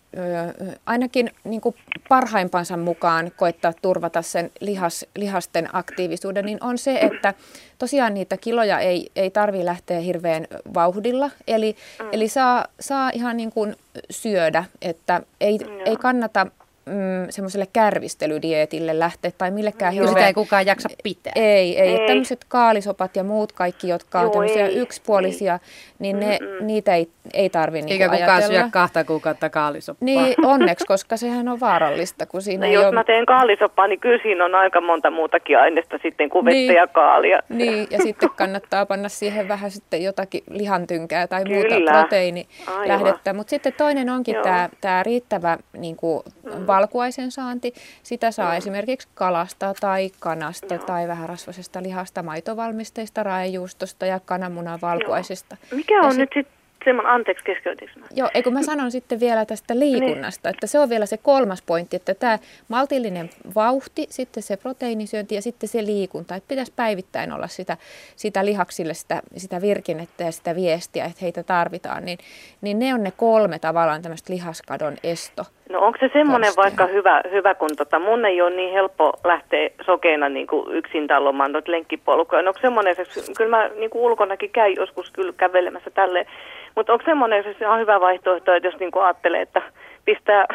ainakin 0.86 1.30
niin 1.44 1.60
kuin 1.60 1.74
parhaimpansa 2.08 2.76
mukaan 2.76 3.32
koittaa 3.36 3.72
turvata 3.82 4.22
sen 4.22 4.50
lihas, 4.60 5.06
lihasten 5.16 5.68
aktiivisuuden, 5.72 6.44
niin 6.44 6.58
on 6.60 6.78
se, 6.78 6.98
että 6.98 7.34
tosiaan 7.78 8.14
niitä 8.14 8.36
kiloja 8.36 8.78
ei, 8.78 9.10
ei 9.16 9.30
tarvitse 9.30 9.64
lähteä 9.64 10.00
hirveän 10.00 10.46
vauhdilla. 10.74 11.30
Eli, 11.46 11.76
mm. 12.02 12.08
eli 12.12 12.28
saa, 12.28 12.64
saa 12.80 13.10
ihan 13.14 13.36
niin 13.36 13.52
kuin 13.52 13.76
syödä, 14.10 14.64
että 14.82 15.22
ei, 15.40 15.58
ei 15.84 15.96
kannata 15.96 16.46
mm, 16.86 17.26
semmoiselle 17.30 17.66
kärvistelydietille 17.72 18.98
lähteä 18.98 19.30
tai 19.38 19.50
millekään 19.50 19.92
hirveän... 19.92 20.14
Sitä 20.14 20.26
ei 20.26 20.34
kukaan 20.34 20.66
jaksa 20.66 20.88
pitää. 21.02 21.32
Ei, 21.36 21.80
ei. 21.80 21.88
ei. 21.88 22.06
Tämmöiset 22.06 22.44
kaalisopat 22.48 23.16
ja 23.16 23.24
muut 23.24 23.52
kaikki, 23.52 23.88
jotka 23.88 24.20
on 24.20 24.30
tämmöisiä 24.30 24.66
ei, 24.66 24.76
yksipuolisia, 24.76 25.58
niin 25.98 26.20
ne, 26.20 26.38
niitä 26.60 26.94
ei, 26.94 27.08
ei 27.34 27.50
tarvitse 27.50 27.86
niinku 27.86 28.02
Eikä 28.02 28.18
kukaan 28.18 28.42
syö 28.42 28.68
kahta 28.70 29.04
kuukautta 29.04 29.50
kaalisoppaa. 29.50 30.04
Niin, 30.04 30.46
onneksi, 30.46 30.86
koska 30.86 31.16
sehän 31.16 31.48
on 31.48 31.60
vaarallista. 31.60 32.26
Kun 32.26 32.42
siinä 32.42 32.66
no, 32.66 32.72
jos 32.72 32.84
ole... 32.84 32.92
mä 32.92 33.04
teen 33.04 33.26
kaalisoppaa, 33.26 33.86
niin 33.86 34.00
kyllä 34.00 34.22
siinä 34.22 34.44
on 34.44 34.54
aika 34.54 34.80
monta 34.80 35.10
muutakin 35.10 35.58
aineesta 35.58 35.98
sitten 36.02 36.28
kuin 36.30 36.44
vettä 36.44 36.56
niin, 36.56 36.74
ja 36.74 36.86
kaalia. 36.86 37.42
Niin, 37.48 37.86
ja 37.90 37.98
sitten 37.98 38.30
kannattaa 38.36 38.86
panna 38.86 39.08
siihen 39.08 39.48
vähän 39.48 39.70
sitten 39.70 40.02
jotakin 40.02 40.42
lihantynkää 40.50 41.26
tai 41.26 41.44
kyllä. 41.44 41.76
muuta 41.76 41.92
proteiinilähdettä. 41.92 43.32
Mutta 43.32 43.50
sitten 43.50 43.72
toinen 43.76 44.10
onkin 44.10 44.36
tämä 44.80 45.02
riittävä 45.02 45.58
niin 45.78 45.96
kuin, 45.96 46.22
mm 46.42 46.71
valkuaisen 46.74 47.30
saanti. 47.30 47.74
Sitä 48.02 48.30
saa 48.30 48.56
esimerkiksi 48.56 49.08
kalasta 49.14 49.74
tai 49.80 50.10
kanasta 50.20 50.74
Joo. 50.74 50.84
tai 50.84 51.06
rasvasesta 51.26 51.82
lihasta, 51.82 52.22
maitovalmisteista, 52.22 53.22
raejuustosta 53.22 54.06
ja 54.06 54.20
kananmunan 54.20 54.78
valkuaisesta. 54.82 55.56
Joo. 55.70 55.76
Mikä 55.76 56.00
on 56.00 56.12
ja 56.12 56.18
nyt 56.18 56.30
sitten 56.34 56.62
semmoinen, 56.84 57.12
anteeksi 57.12 57.44
keskeytinkö? 57.44 58.00
Joo, 58.14 58.30
eikö 58.34 58.50
mä 58.50 58.62
sanon 58.62 58.90
sitten 58.90 59.20
vielä 59.20 59.44
tästä 59.44 59.78
liikunnasta, 59.78 60.48
niin. 60.48 60.56
että 60.56 60.66
se 60.66 60.78
on 60.78 60.88
vielä 60.88 61.06
se 61.06 61.16
kolmas 61.16 61.62
pointti, 61.62 61.96
että 61.96 62.14
tämä 62.14 62.38
maltillinen 62.68 63.30
vauhti, 63.54 64.06
sitten 64.10 64.42
se 64.42 64.56
proteiinisyönti 64.56 65.34
ja 65.34 65.42
sitten 65.42 65.68
se 65.68 65.86
liikunta, 65.86 66.34
että 66.34 66.48
pitäisi 66.48 66.72
päivittäin 66.76 67.32
olla 67.32 67.48
sitä, 67.48 67.76
sitä 68.16 68.44
lihaksille 68.44 68.94
sitä, 68.94 69.22
sitä 69.36 69.60
virkinnettä 69.60 70.24
ja 70.24 70.32
sitä 70.32 70.54
viestiä, 70.54 71.04
että 71.04 71.18
heitä 71.22 71.42
tarvitaan, 71.42 72.04
niin, 72.04 72.18
niin 72.60 72.78
ne 72.78 72.94
on 72.94 73.02
ne 73.02 73.10
kolme 73.10 73.58
tavallaan 73.58 74.02
tämmöistä 74.02 74.32
lihaskadon 74.32 74.96
esto 75.02 75.44
No 75.72 75.80
onko 75.80 75.98
se 76.00 76.10
semmoinen 76.12 76.52
vaikka 76.56 76.86
hyvä, 76.86 77.20
hyvä 77.30 77.54
kun 77.54 77.76
tota, 77.76 77.98
mun 77.98 78.24
ei 78.24 78.42
ole 78.42 78.50
niin 78.50 78.72
helppo 78.72 79.12
lähteä 79.24 79.70
sokeena 79.86 80.28
niin 80.28 80.46
kuin 80.46 80.76
yksin 80.76 81.06
tallomaan 81.06 81.52
noita 81.52 81.72
lenkkipolkuja. 81.72 82.42
No 82.42 82.48
onko 82.48 82.60
semmoinen, 82.60 82.96
kyllä 83.36 83.56
mä 83.56 83.68
niin 83.68 83.90
kuin 83.90 84.02
ulkonakin 84.02 84.50
käyn 84.50 84.74
joskus 84.76 85.10
kyllä 85.10 85.32
kävelemässä 85.36 85.90
tälleen, 85.90 86.26
mutta 86.74 86.92
onko 86.92 87.04
semmoinen, 87.04 87.44
se 87.58 87.68
on 87.68 87.80
hyvä 87.80 88.00
vaihtoehto, 88.00 88.54
että 88.54 88.68
jos 88.68 88.80
niin 88.80 88.90
kuin 88.90 89.04
ajattelee, 89.04 89.40
että 89.40 89.62
pistää 90.04 90.46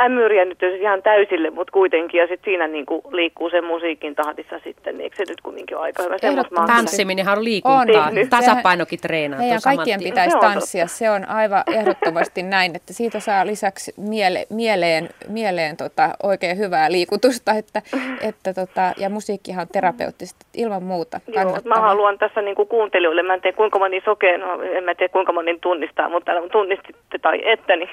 ämyriä 0.00 0.44
nyt 0.44 0.62
ihan 0.80 1.02
täysille, 1.02 1.50
mutta 1.50 1.72
kuitenkin, 1.72 2.18
ja 2.18 2.26
sitten 2.26 2.44
siinä 2.44 2.68
niinku 2.68 3.02
liikkuu 3.12 3.50
sen 3.50 3.64
musiikin 3.64 4.14
tahdissa 4.14 4.58
sitten, 4.64 4.94
niin 4.94 5.04
eikö 5.04 5.16
se 5.16 5.24
nyt 5.28 5.40
kumminkin 5.40 5.76
ole 5.76 5.84
aika 5.84 6.02
hyvä? 6.02 6.16
Tanssiminenhan 6.66 7.38
on 7.38 7.44
liikuntaa, 7.44 8.06
on. 8.06 8.28
tasapainokin 8.30 9.00
treenaa. 9.00 9.38
Meidän 9.38 9.60
kaikkien 9.64 10.00
pitäisi 10.02 10.30
se 10.30 10.38
tanssia, 10.40 10.86
se 10.86 11.10
on 11.10 11.28
aivan 11.28 11.62
ehdottomasti 11.74 12.42
näin, 12.54 12.76
että 12.76 12.92
siitä 12.92 13.20
saa 13.20 13.46
lisäksi 13.46 13.94
miele, 13.96 14.46
mieleen, 14.50 15.08
mieleen 15.28 15.76
tota, 15.76 16.10
oikein 16.22 16.58
hyvää 16.58 16.92
liikutusta, 16.92 17.52
että, 17.52 17.82
että 18.20 18.54
tota, 18.54 18.92
ja 18.96 19.10
musiikkihan 19.10 19.62
on 19.62 19.68
terapeuttista 19.72 20.46
ilman 20.56 20.82
muuta. 20.82 21.20
Joo, 21.26 21.58
mä 21.64 21.80
haluan 21.80 22.18
tässä 22.18 22.42
niinku 22.42 22.66
kuuntelijoille, 22.66 23.22
mä 23.22 23.34
en 23.34 23.40
tiedä 23.40 23.56
kuinka 23.56 23.78
moni 23.78 24.02
sokeen, 24.04 24.40
no, 24.40 24.62
en 24.62 24.84
mä 24.84 24.94
tiedä 24.94 25.12
kuinka 25.12 25.32
moni 25.32 25.58
tunnistaa, 25.60 26.08
mutta 26.08 26.32
tunnistitte 26.52 27.18
tai 27.18 27.42
että, 27.44 27.76
niin 27.76 27.90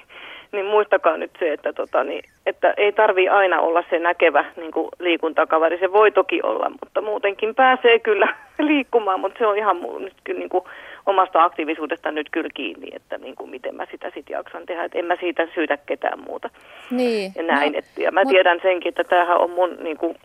niin 0.52 0.65
muistakaa 0.65 1.18
nyt 1.18 1.32
se, 1.40 1.53
että, 1.53 1.73
tota, 1.73 2.03
niin, 2.03 2.23
että 2.45 2.73
ei 2.78 2.91
tarvi 2.91 3.30
aina 3.30 3.61
olla 3.61 3.84
se 3.90 3.99
näkevä 3.99 4.45
niin 4.56 4.72
kuin 4.72 4.90
liikuntakaveri. 4.99 5.80
Se 5.80 5.91
voi 5.91 6.11
toki 6.11 6.40
olla, 6.44 6.69
mutta 6.69 7.02
muutenkin 7.02 7.56
pääsee 7.56 7.99
kyllä 7.99 8.36
liikkumaan, 8.60 9.19
mutta 9.19 9.40
se 9.40 9.48
on 9.48 9.57
ihan 9.57 9.78
nyt 9.99 10.14
kyllä 10.23 10.40
niin 10.40 10.49
kuin 10.49 10.64
omasta 11.06 11.44
aktiivisuudesta 11.44 12.11
nyt 12.11 12.28
kyllä 12.32 12.49
kiinni, 12.53 12.88
että 12.94 13.18
niin 13.18 13.36
kuin 13.36 13.49
miten 13.49 13.76
mä 13.76 13.86
sitä 13.91 14.11
sitten 14.14 14.34
jaksan 14.34 14.65
tehdä. 14.65 14.84
Että 14.84 14.98
en 14.98 15.06
mä 15.06 15.15
siitä 15.19 15.48
syytä 15.56 15.78
ketään 15.78 16.19
muuta. 16.19 16.49
Niin. 16.91 17.32
Ja 17.36 17.44
näin. 17.44 17.73
No, 17.73 17.80
että, 17.80 18.02
ja 18.02 18.11
mä 18.11 18.23
mut... 18.23 18.32
tiedän 18.32 18.60
senkin, 18.61 18.90
että 18.90 19.03
tämähän 19.03 19.38
on 19.38 19.49
mun 19.49 19.78
niin 19.80 19.98
kuin, 19.98 20.15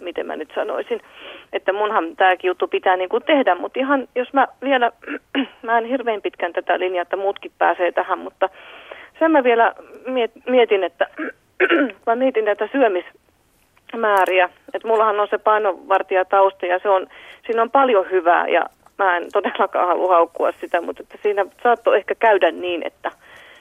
miten 0.00 0.26
mä 0.26 0.36
nyt 0.36 0.52
sanoisin, 0.54 1.00
että 1.52 1.72
munhan 1.72 2.16
tämäkin 2.16 2.48
juttu 2.48 2.68
pitää 2.68 2.96
niin 2.96 3.08
kuin 3.08 3.22
tehdä, 3.22 3.54
mutta 3.54 3.80
ihan 3.80 4.08
jos 4.14 4.32
mä 4.32 4.48
vielä, 4.62 4.92
mä 5.62 5.78
en 5.78 5.84
hirveän 5.84 6.22
pitkän 6.22 6.52
tätä 6.52 6.78
linjaa, 6.78 7.02
että 7.02 7.16
muutkin 7.16 7.52
pääsee 7.58 7.92
tähän, 7.92 8.18
mutta 8.18 8.48
sen 9.22 9.30
mä 9.30 9.44
vielä 9.44 9.74
mietin, 10.46 10.84
että 10.84 11.06
mä 12.06 12.16
mietin 12.16 12.44
näitä 12.44 12.68
syömismääriä, 12.72 14.48
että 14.74 14.88
mullahan 14.88 15.20
on 15.20 15.28
se 15.30 15.38
painovartija 15.38 16.24
tausta 16.24 16.66
ja 16.66 16.78
se 16.78 16.88
on, 16.88 17.06
siinä 17.46 17.62
on 17.62 17.70
paljon 17.70 18.10
hyvää 18.10 18.48
ja 18.48 18.66
mä 18.98 19.16
en 19.16 19.26
todellakaan 19.32 19.88
halua 19.88 20.14
haukkua 20.14 20.52
sitä, 20.52 20.80
mutta 20.80 21.02
että 21.02 21.18
siinä 21.22 21.46
saattoi 21.62 21.96
ehkä 21.96 22.14
käydä 22.14 22.50
niin, 22.50 22.86
että 22.86 23.10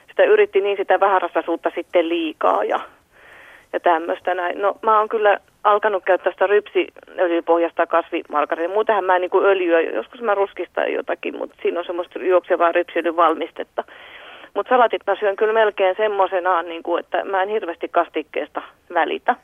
sitä 0.09 0.23
yritti 0.23 0.61
niin 0.61 0.77
sitä 0.77 0.99
vähärasaisuutta 0.99 1.71
sitten 1.75 2.09
liikaa 2.09 2.63
ja, 2.63 2.79
ja 3.73 3.79
tämmöistä 3.79 4.33
näin. 4.33 4.61
No 4.61 4.77
mä 4.81 4.99
oon 4.99 5.09
kyllä 5.09 5.39
alkanut 5.63 6.03
käyttää 6.05 6.31
sitä 6.31 6.47
rypsiöljypohjasta 6.47 7.87
kasvimargaria. 7.87 8.69
Muutenhan 8.69 9.05
mä 9.05 9.15
en 9.15 9.21
niin 9.21 9.31
kuin 9.31 9.45
öljyä, 9.45 9.81
joskus 9.81 10.21
mä 10.21 10.35
ruskistan 10.35 10.93
jotakin, 10.93 11.37
mutta 11.37 11.55
siinä 11.61 11.79
on 11.79 11.85
semmoista 11.85 12.19
juoksevaa 12.19 12.71
rypsiöljyvalmistetta. 12.71 13.83
Mutta 14.53 14.69
salatit 14.69 15.01
mä 15.07 15.15
syön 15.15 15.35
kyllä 15.35 15.53
melkein 15.53 15.95
semmoisenaan, 15.95 16.69
niin 16.69 16.83
kuin, 16.83 16.99
että 16.99 17.25
mä 17.25 17.43
en 17.43 17.49
hirveästi 17.49 17.87
kastikkeesta 17.89 18.61
välitä. 18.93 19.35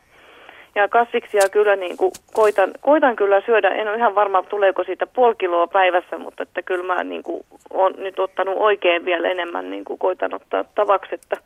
Ja 0.75 0.87
kasviksia 0.87 1.49
kyllä 1.51 1.75
niin 1.75 1.97
kuin 1.97 2.11
koitan, 2.33 2.71
koitan 2.81 3.15
kyllä 3.15 3.41
syödä, 3.41 3.69
en 3.69 3.87
ole 3.87 3.97
ihan 3.97 4.15
varma 4.15 4.43
tuleeko 4.43 4.83
siitä 4.83 5.07
puoli 5.07 5.35
kiloa 5.35 5.67
päivässä, 5.67 6.17
mutta 6.17 6.43
että 6.43 6.61
kyllä 6.61 6.83
mä 6.83 7.03
niin 7.03 7.23
kuin 7.23 7.45
olen 7.69 7.93
nyt 7.97 8.19
ottanut 8.19 8.55
oikein 8.57 9.05
vielä 9.05 9.27
enemmän, 9.27 9.69
niin 9.69 9.85
kuin 9.85 9.99
koitan 9.99 10.33
ottaa 10.33 10.63
tavaksi, 10.75 11.15
että, 11.15 11.37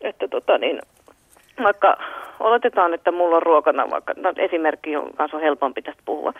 että 0.00 0.28
tota 0.28 0.58
niin, 0.58 0.80
vaikka 1.62 1.96
oletetaan, 2.40 2.94
että 2.94 3.12
mulla 3.12 3.36
on 3.36 3.42
ruokana, 3.42 3.90
vaikka 3.90 4.14
no 4.16 4.32
esimerkki, 4.36 4.92
jonka 4.92 5.12
kanssa 5.16 5.36
on 5.36 5.42
helpompi 5.42 5.82
tästä 5.82 6.02
puhua, 6.04 6.32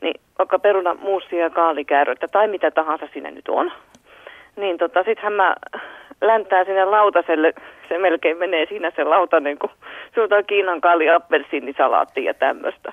niin 0.00 0.20
vaikka 0.38 0.58
peruna, 0.58 0.94
muussia 0.94 1.38
ja 1.38 1.50
kaalikääröitä 1.50 2.28
tai 2.28 2.48
mitä 2.48 2.70
tahansa 2.70 3.08
siinä 3.12 3.30
nyt 3.30 3.48
on, 3.48 3.72
niin 4.56 4.78
tota, 4.78 5.02
sittenhän 5.02 5.32
mä 5.32 5.54
läntää 6.20 6.64
sinne 6.64 6.84
lautaselle, 6.84 7.52
se 7.88 7.98
melkein 7.98 8.38
menee 8.38 8.66
siinä 8.66 8.92
se 8.96 9.04
lautanen, 9.04 9.58
kun 9.58 9.70
suutaan 10.14 10.44
Kiinan 10.44 10.80
kaali 10.80 11.10
appelsiinisalaattia 11.10 12.24
ja 12.24 12.34
tämmöistä. 12.34 12.92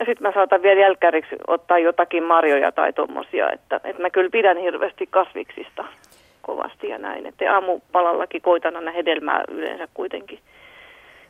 Ja 0.00 0.06
sitten 0.06 0.22
mä 0.22 0.32
saatan 0.32 0.62
vielä 0.62 0.80
jälkkäriksi 0.80 1.36
ottaa 1.46 1.78
jotakin 1.78 2.22
marjoja 2.22 2.72
tai 2.72 2.92
tommosia, 2.92 3.50
että, 3.52 3.80
että 3.84 4.02
mä 4.02 4.10
kyllä 4.10 4.30
pidän 4.30 4.56
hirveästi 4.56 5.06
kasviksista 5.10 5.84
kovasti 6.42 6.88
ja 6.88 6.98
näin. 6.98 7.26
Että 7.26 7.54
aamupalallakin 7.54 8.42
koitan 8.42 8.76
aina 8.76 8.90
hedelmää 8.90 9.44
yleensä 9.48 9.88
kuitenkin. 9.94 10.38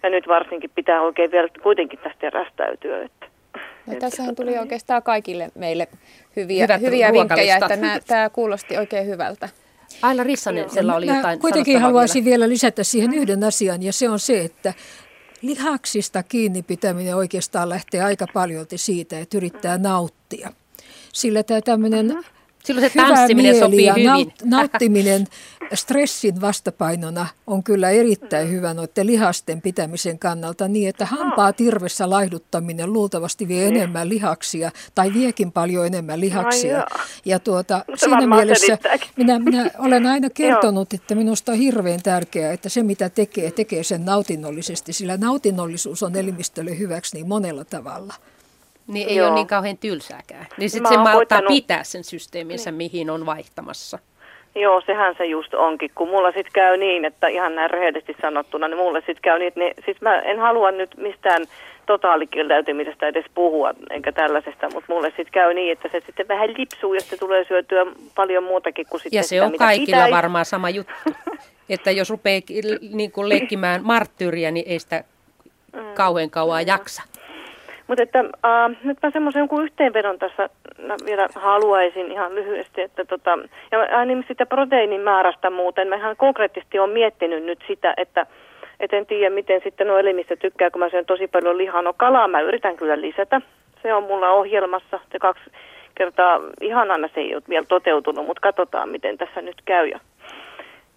Ja 0.02 0.10
nyt 0.10 0.28
varsinkin 0.28 0.70
pitää 0.74 1.02
oikein 1.02 1.30
vielä 1.30 1.48
kuitenkin 1.62 1.98
tästä 1.98 2.30
rästäytyä, 2.30 3.02
että 3.02 3.26
No, 3.94 4.00
tässähän 4.00 4.36
tuli 4.36 4.58
oikeastaan 4.58 5.02
kaikille 5.02 5.50
meille 5.54 5.88
hyviä, 6.36 6.66
hyviä 6.80 7.12
vinkkejä, 7.12 7.56
että 7.56 8.00
tämä 8.06 8.30
kuulosti 8.30 8.76
oikein 8.76 9.06
hyvältä. 9.06 9.48
Aila 10.02 10.24
Rissanen, 10.24 10.70
siellä 10.70 10.96
oli 10.96 11.06
jotain 11.06 11.38
Kuitenkin 11.38 11.80
haluaisin 11.80 12.24
vielä. 12.24 12.32
vielä 12.32 12.48
lisätä 12.48 12.84
siihen 12.84 13.14
yhden 13.14 13.44
asian, 13.44 13.82
ja 13.82 13.92
se 13.92 14.08
on 14.08 14.18
se, 14.18 14.40
että 14.40 14.74
lihaksista 15.42 16.22
kiinni 16.22 16.62
pitäminen 16.62 17.16
oikeastaan 17.16 17.68
lähtee 17.68 18.02
aika 18.02 18.26
paljolti 18.34 18.78
siitä, 18.78 19.18
että 19.18 19.36
yrittää 19.36 19.78
nauttia. 19.78 20.52
Sillä 21.12 21.42
tämä 21.42 21.60
tämmöinen 21.60 22.10
uh-huh 22.10 22.37
Silloin 22.64 22.90
se 22.90 22.96
tanssiminen 22.96 23.58
sopii 23.58 23.84
ja 23.84 23.94
hyvin. 23.94 24.32
nauttiminen 24.44 25.26
stressin 25.74 26.40
vastapainona 26.40 27.26
on 27.46 27.62
kyllä 27.62 27.90
erittäin 27.90 28.50
hyvä 28.50 28.74
noiden 28.74 29.06
lihasten 29.06 29.62
pitämisen 29.62 30.18
kannalta 30.18 30.68
niin, 30.68 30.88
että 30.88 31.06
hampaa 31.06 31.52
tirvessä 31.52 32.10
laihduttaminen 32.10 32.92
luultavasti 32.92 33.48
vie 33.48 33.66
enemmän 33.66 34.08
lihaksia 34.08 34.70
tai 34.94 35.14
viekin 35.14 35.52
paljon 35.52 35.86
enemmän 35.86 36.20
lihaksia. 36.20 36.84
Ja 37.24 37.38
tuota, 37.38 37.84
siinä 37.96 38.26
mielessä 38.26 38.78
minä, 39.16 39.38
minä 39.38 39.70
olen 39.78 40.06
aina 40.06 40.30
kertonut, 40.34 40.92
että 40.92 41.14
minusta 41.14 41.52
on 41.52 41.58
hirveän 41.58 42.02
tärkeää, 42.02 42.52
että 42.52 42.68
se 42.68 42.82
mitä 42.82 43.10
tekee, 43.10 43.50
tekee 43.50 43.82
sen 43.82 44.04
nautinnollisesti, 44.04 44.92
sillä 44.92 45.16
nautinnollisuus 45.16 46.02
on 46.02 46.16
elimistölle 46.16 46.78
hyväksi 46.78 47.16
niin 47.16 47.28
monella 47.28 47.64
tavalla. 47.64 48.14
Niin 48.88 49.08
ei 49.08 49.16
Joo. 49.16 49.26
ole 49.26 49.34
niin 49.34 49.46
kauhean 49.46 49.78
tylsääkään. 49.78 50.46
Niin 50.56 50.70
sitten 50.70 50.92
se 50.92 50.96
maltaa 50.96 51.14
koittanut... 51.14 51.48
pitää 51.48 51.84
sen 51.84 52.04
systeeminsä, 52.04 52.70
niin. 52.70 52.76
mihin 52.76 53.10
on 53.10 53.26
vaihtamassa. 53.26 53.98
Joo, 54.54 54.80
sehän 54.86 55.14
se 55.18 55.24
just 55.24 55.54
onkin, 55.54 55.90
kun 55.94 56.08
mulla 56.08 56.28
sitten 56.28 56.52
käy 56.52 56.76
niin, 56.76 57.04
että 57.04 57.28
ihan 57.28 57.54
näin 57.54 57.70
rehellisesti 57.70 58.16
sanottuna, 58.20 58.68
niin 58.68 58.78
mulle 58.78 58.98
sitten 58.98 59.22
käy 59.22 59.38
niin, 59.38 59.48
että 59.48 59.60
ne, 59.60 59.74
siis 59.84 60.00
mä 60.00 60.20
en 60.20 60.38
halua 60.38 60.70
nyt 60.70 60.96
mistään 60.96 61.46
totaalikieltäytymisestä 61.86 63.06
edes 63.06 63.24
puhua, 63.34 63.74
enkä 63.90 64.12
tällaisesta, 64.12 64.70
mutta 64.72 64.92
mulle 64.92 65.08
sitten 65.08 65.32
käy 65.32 65.54
niin, 65.54 65.72
että 65.72 65.88
se 65.92 66.02
sitten 66.06 66.28
vähän 66.28 66.54
lipsuu 66.58 66.94
ja 66.94 67.00
sitten 67.00 67.18
tulee 67.18 67.44
syötyä 67.44 67.86
paljon 68.14 68.44
muutakin 68.44 68.86
kuin 68.90 69.00
sitten 69.00 69.16
Ja 69.16 69.22
se 69.22 69.28
sitä, 69.28 69.44
on 69.44 69.56
kaikilla 69.58 69.86
pitäisi. 69.86 70.12
varmaan 70.12 70.44
sama 70.44 70.70
juttu, 70.70 70.92
että 71.68 71.90
jos 71.90 72.10
rupeaa 72.10 72.40
niin 72.92 73.12
kuin 73.12 73.28
leikkimään 73.28 73.80
marttyyriä, 73.84 74.50
niin 74.50 74.66
ei 74.68 74.78
sitä 74.78 75.04
mm. 75.72 75.94
kauhean 75.94 76.30
kauan 76.30 76.66
jaksa. 76.66 77.02
Mutta 77.88 78.02
että 78.02 78.18
äh, 78.18 78.76
nyt 78.84 78.98
mä 79.02 79.10
semmoisen 79.10 79.40
jonkun 79.40 79.64
yhteenvedon 79.64 80.18
tässä 80.18 80.48
mä 80.86 80.96
vielä 81.04 81.28
haluaisin 81.34 82.12
ihan 82.12 82.34
lyhyesti, 82.34 82.80
että 82.80 83.04
tota, 83.04 83.38
ja 83.70 84.04
niin 84.04 84.24
sitä 84.28 84.46
proteiinin 84.46 85.00
määrästä 85.00 85.50
muuten, 85.50 85.88
mä 85.88 85.96
ihan 85.96 86.16
konkreettisesti 86.16 86.78
olen 86.78 86.90
miettinyt 86.90 87.44
nyt 87.44 87.64
sitä, 87.66 87.94
että 87.96 88.26
et 88.80 88.92
en 88.92 89.06
tiedä 89.06 89.34
miten 89.34 89.60
sitten 89.64 89.86
nuo 89.86 89.98
elimistä 89.98 90.36
tykkää, 90.36 90.70
kun 90.70 90.80
mä 90.80 90.88
syön 90.88 91.06
tosi 91.06 91.28
paljon 91.28 91.58
lihaa. 91.58 91.82
No 91.82 91.92
kalaa 91.92 92.28
mä 92.28 92.40
yritän 92.40 92.76
kyllä 92.76 93.00
lisätä, 93.00 93.40
se 93.82 93.94
on 93.94 94.02
mulla 94.02 94.30
ohjelmassa, 94.30 95.00
se 95.12 95.18
kaksi 95.18 95.50
kertaa, 95.94 96.40
ihan 96.60 96.90
aina 96.90 97.08
se 97.14 97.20
ei 97.20 97.34
ole 97.34 97.42
vielä 97.48 97.66
toteutunut, 97.68 98.26
mutta 98.26 98.40
katsotaan 98.40 98.88
miten 98.88 99.18
tässä 99.18 99.42
nyt 99.42 99.62
käy. 99.64 99.88
Ja, 99.88 100.00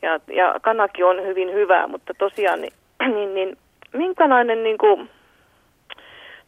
ja, 0.01 0.19
ja 0.27 0.55
kanakin 0.61 1.05
on 1.05 1.23
hyvin 1.23 1.53
hyvää, 1.53 1.87
mutta 1.87 2.13
tosiaan 2.17 2.61
niin, 2.61 2.73
niin, 3.15 3.33
niin 3.33 3.57
minkälainen 3.93 4.63
niin 4.63 4.77
kuin, 4.77 5.09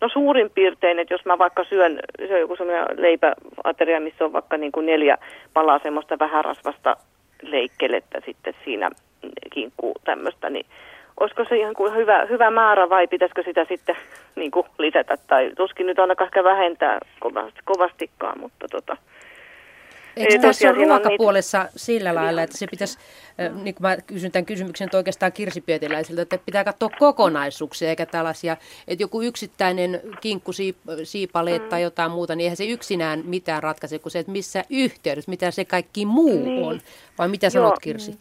No 0.04 0.10
suurin 0.10 0.50
piirtein, 0.50 1.00
että 1.00 1.14
jos 1.14 1.26
mä 1.26 1.38
vaikka 1.38 1.64
syön, 1.64 2.00
syön 2.28 2.40
joku 2.40 2.56
sellainen 2.56 3.02
leipäateria, 3.02 4.00
missä 4.00 4.26
on 4.26 4.34
vaikka 4.34 4.58
niin 4.58 4.72
kuin 4.72 4.86
neljä 4.86 5.18
palaa 5.54 5.80
semmoista 5.80 6.20
vähärasvasta 6.20 6.98
leikkelettä 7.42 8.22
sitten 8.26 8.54
siinä 8.66 8.90
kinkkuu 9.54 9.96
tämmöistä, 10.04 10.50
niin 10.50 10.66
olisiko 11.20 11.46
se 11.50 11.58
ihan 11.58 11.74
kuin 11.74 11.96
hyvä, 11.96 12.26
hyvä 12.26 12.52
määrä 12.52 12.90
vai 12.90 13.08
pitäisikö 13.08 13.44
sitä 13.44 13.66
sitten 13.66 13.96
niin 14.36 14.52
kuin 14.52 14.68
lisätä? 14.78 15.18
Tai 15.28 15.52
tuskin 15.58 15.86
nyt 15.86 16.00
ainakaan 16.00 16.44
vähentää 16.44 17.00
kovastikaan, 17.66 18.40
mutta 18.40 18.68
tota, 18.72 18.98
Eikö 20.18 20.40
tässä 20.40 20.70
ole 20.70 20.86
ruokapuolessa 20.86 21.64
niitä... 21.64 21.74
sillä 21.76 22.16
lailla, 22.16 22.42
että 22.42 22.58
se 22.58 22.68
pitäisi, 22.68 22.98
mm. 23.38 23.64
niin 23.64 23.76
kuin 23.76 23.82
mä 23.82 23.98
kysyn 23.98 24.32
tämän 24.32 24.46
kysymyksen 24.46 24.90
oikeastaan 24.94 25.32
kirsipietiläisiltä, 25.32 26.22
että 26.22 26.38
pitää 26.38 26.64
katsoa 26.64 26.90
kokonaisuuksia 27.00 27.90
eikä 27.90 28.06
tällaisia, 28.06 28.58
että 28.88 29.04
joku 29.04 29.22
yksittäinen 29.22 30.02
kinkku, 30.22 30.52
siipaleet 31.04 31.64
mm. 31.64 31.70
tai 31.70 31.82
jotain 31.82 32.12
muuta, 32.12 32.36
niin 32.36 32.44
eihän 32.44 32.58
se 32.58 32.66
yksinään 32.66 33.24
mitään 33.26 33.64
ratkaise 33.64 34.00
kuin 34.00 34.12
se, 34.12 34.20
että 34.20 34.32
missä 34.32 34.66
yhteydessä, 34.70 35.32
mitä 35.32 35.52
se 35.52 35.66
kaikki 35.66 36.06
muu 36.06 36.46
niin. 36.46 36.64
on. 36.64 36.82
Vai 37.18 37.28
mitä 37.28 37.50
sanot 37.50 37.80
Kirsi? 37.80 38.20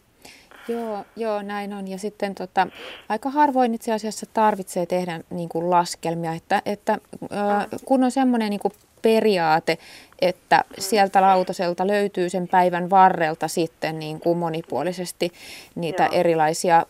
Joo, 0.67 1.05
joo, 1.15 1.41
näin 1.41 1.73
on. 1.73 1.87
Ja 1.87 1.97
sitten 1.97 2.35
tota, 2.35 2.67
aika 3.09 3.29
harvoin 3.29 3.73
itse 3.73 3.93
asiassa 3.93 4.25
tarvitsee 4.33 4.85
tehdä 4.85 5.19
niin 5.29 5.49
kuin 5.49 5.69
laskelmia, 5.69 6.33
että, 6.33 6.61
että 6.65 6.97
kun 7.85 8.03
on 8.03 8.11
semmoinen 8.11 8.49
niin 8.49 8.59
kuin 8.59 8.73
periaate, 9.01 9.77
että 10.27 10.63
sieltä 10.79 11.21
lautaselta 11.21 11.87
löytyy 11.87 12.29
sen 12.29 12.47
päivän 12.47 12.89
varrelta 12.89 13.47
sitten 13.47 13.99
niin 13.99 14.19
kuin 14.19 14.37
monipuolisesti 14.37 15.31
niitä 15.75 16.09
erilaisia, 16.11 16.85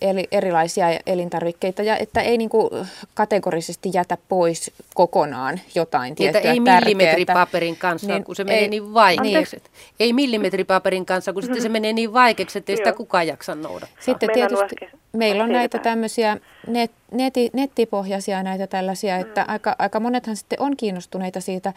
eli, 0.00 0.28
erilaisia 0.30 0.86
elintarvikkeita 1.06 1.82
ja 1.82 1.96
että 1.96 2.20
ei 2.20 2.38
niin 2.38 2.50
kuin 2.50 2.70
kategorisesti 3.14 3.90
jätä 3.94 4.18
pois 4.28 4.70
kokonaan 4.94 5.60
jotain 5.74 6.14
tiettyä 6.14 6.40
ei 6.40 6.60
millimetripaperin 6.60 7.76
kanssa, 7.76 8.08
niin, 8.08 8.24
kun 8.24 8.36
se 8.36 8.44
menee 8.44 8.60
ei, 8.60 8.68
niin 8.68 8.94
vaikeaksi. 8.94 9.56
Niin. 9.56 9.94
Ei 10.00 10.12
millimetripaperin 10.12 11.06
kanssa, 11.06 11.32
kun 11.32 11.42
sitten 11.42 11.62
se 11.62 11.68
menee 11.68 11.92
niin 11.92 12.12
vaikeaksi, 12.12 12.58
että 12.58 12.72
ei 12.72 12.76
sitä 12.76 12.92
kukaan 12.92 13.26
jaksa 13.26 13.54
noudattaa. 13.54 14.02
Sitten 14.02 14.30
tietysti 14.34 14.76
meillä 15.12 15.44
on 15.44 15.52
näitä 15.52 15.78
tämmöisiä 15.78 16.36
net, 16.66 16.90
neti, 17.10 17.50
nettipohjaisia 17.52 18.42
näitä 18.42 18.66
tällaisia, 18.66 19.16
että 19.16 19.40
mm. 19.40 19.52
aika, 19.52 19.76
aika 19.78 20.00
monethan 20.00 20.36
sitten 20.36 20.60
on 20.60 20.76
kiinnostuneita 20.76 21.40
siitä 21.40 21.72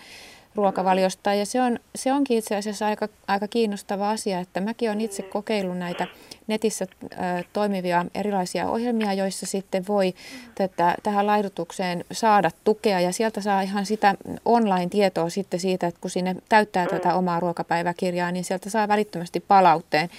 ruokavaliosta. 0.55 1.33
Ja 1.33 1.45
se, 1.45 1.61
on, 1.61 1.79
se 1.95 2.13
onkin 2.13 2.37
itse 2.37 2.55
asiassa 2.55 2.85
aika, 2.85 3.07
aika 3.27 3.47
kiinnostava 3.47 4.09
asia, 4.09 4.39
että 4.39 4.61
mäkin 4.61 4.89
olen 4.89 5.01
itse 5.01 5.23
kokeillut 5.23 5.77
näitä 5.77 6.07
netissä 6.47 6.85
ä, 7.03 7.43
toimivia 7.53 8.05
erilaisia 8.15 8.69
ohjelmia, 8.69 9.13
joissa 9.13 9.45
sitten 9.45 9.87
voi 9.87 10.13
tätä, 10.55 10.95
tähän 11.03 11.27
laidutukseen 11.27 12.05
saada 12.11 12.51
tukea. 12.63 12.99
Ja 12.99 13.13
sieltä 13.13 13.41
saa 13.41 13.61
ihan 13.61 13.85
sitä 13.85 14.15
online-tietoa 14.45 15.29
sitten 15.29 15.59
siitä, 15.59 15.87
että 15.87 16.01
kun 16.01 16.09
sinne 16.09 16.35
täyttää 16.49 16.87
tätä 16.87 17.15
omaa 17.15 17.39
ruokapäiväkirjaa, 17.39 18.31
niin 18.31 18.43
sieltä 18.43 18.69
saa 18.69 18.87
välittömästi 18.87 19.39
palautteen 19.39 20.09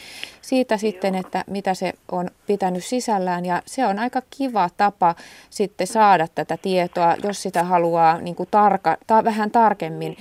siitä 0.43 0.77
sitten, 0.77 1.15
että 1.15 1.45
mitä 1.47 1.75
se 1.75 1.93
on 2.13 2.31
pitänyt 2.47 2.85
sisällään. 2.85 3.47
Ja 3.47 3.63
se 3.67 3.87
on 3.87 3.99
aika 3.99 4.23
kiva 4.39 4.71
tapa 4.77 5.15
sitten 5.51 5.87
saada 5.87 6.29
tätä 6.35 6.57
tietoa, 6.57 7.17
jos 7.23 7.43
sitä 7.43 7.65
haluaa 7.65 8.21
niin 8.21 8.37
kuin 8.37 8.49
tarka, 8.51 8.97
ta, 9.07 9.25
vähän 9.25 9.51
tarkemmin 9.51 10.17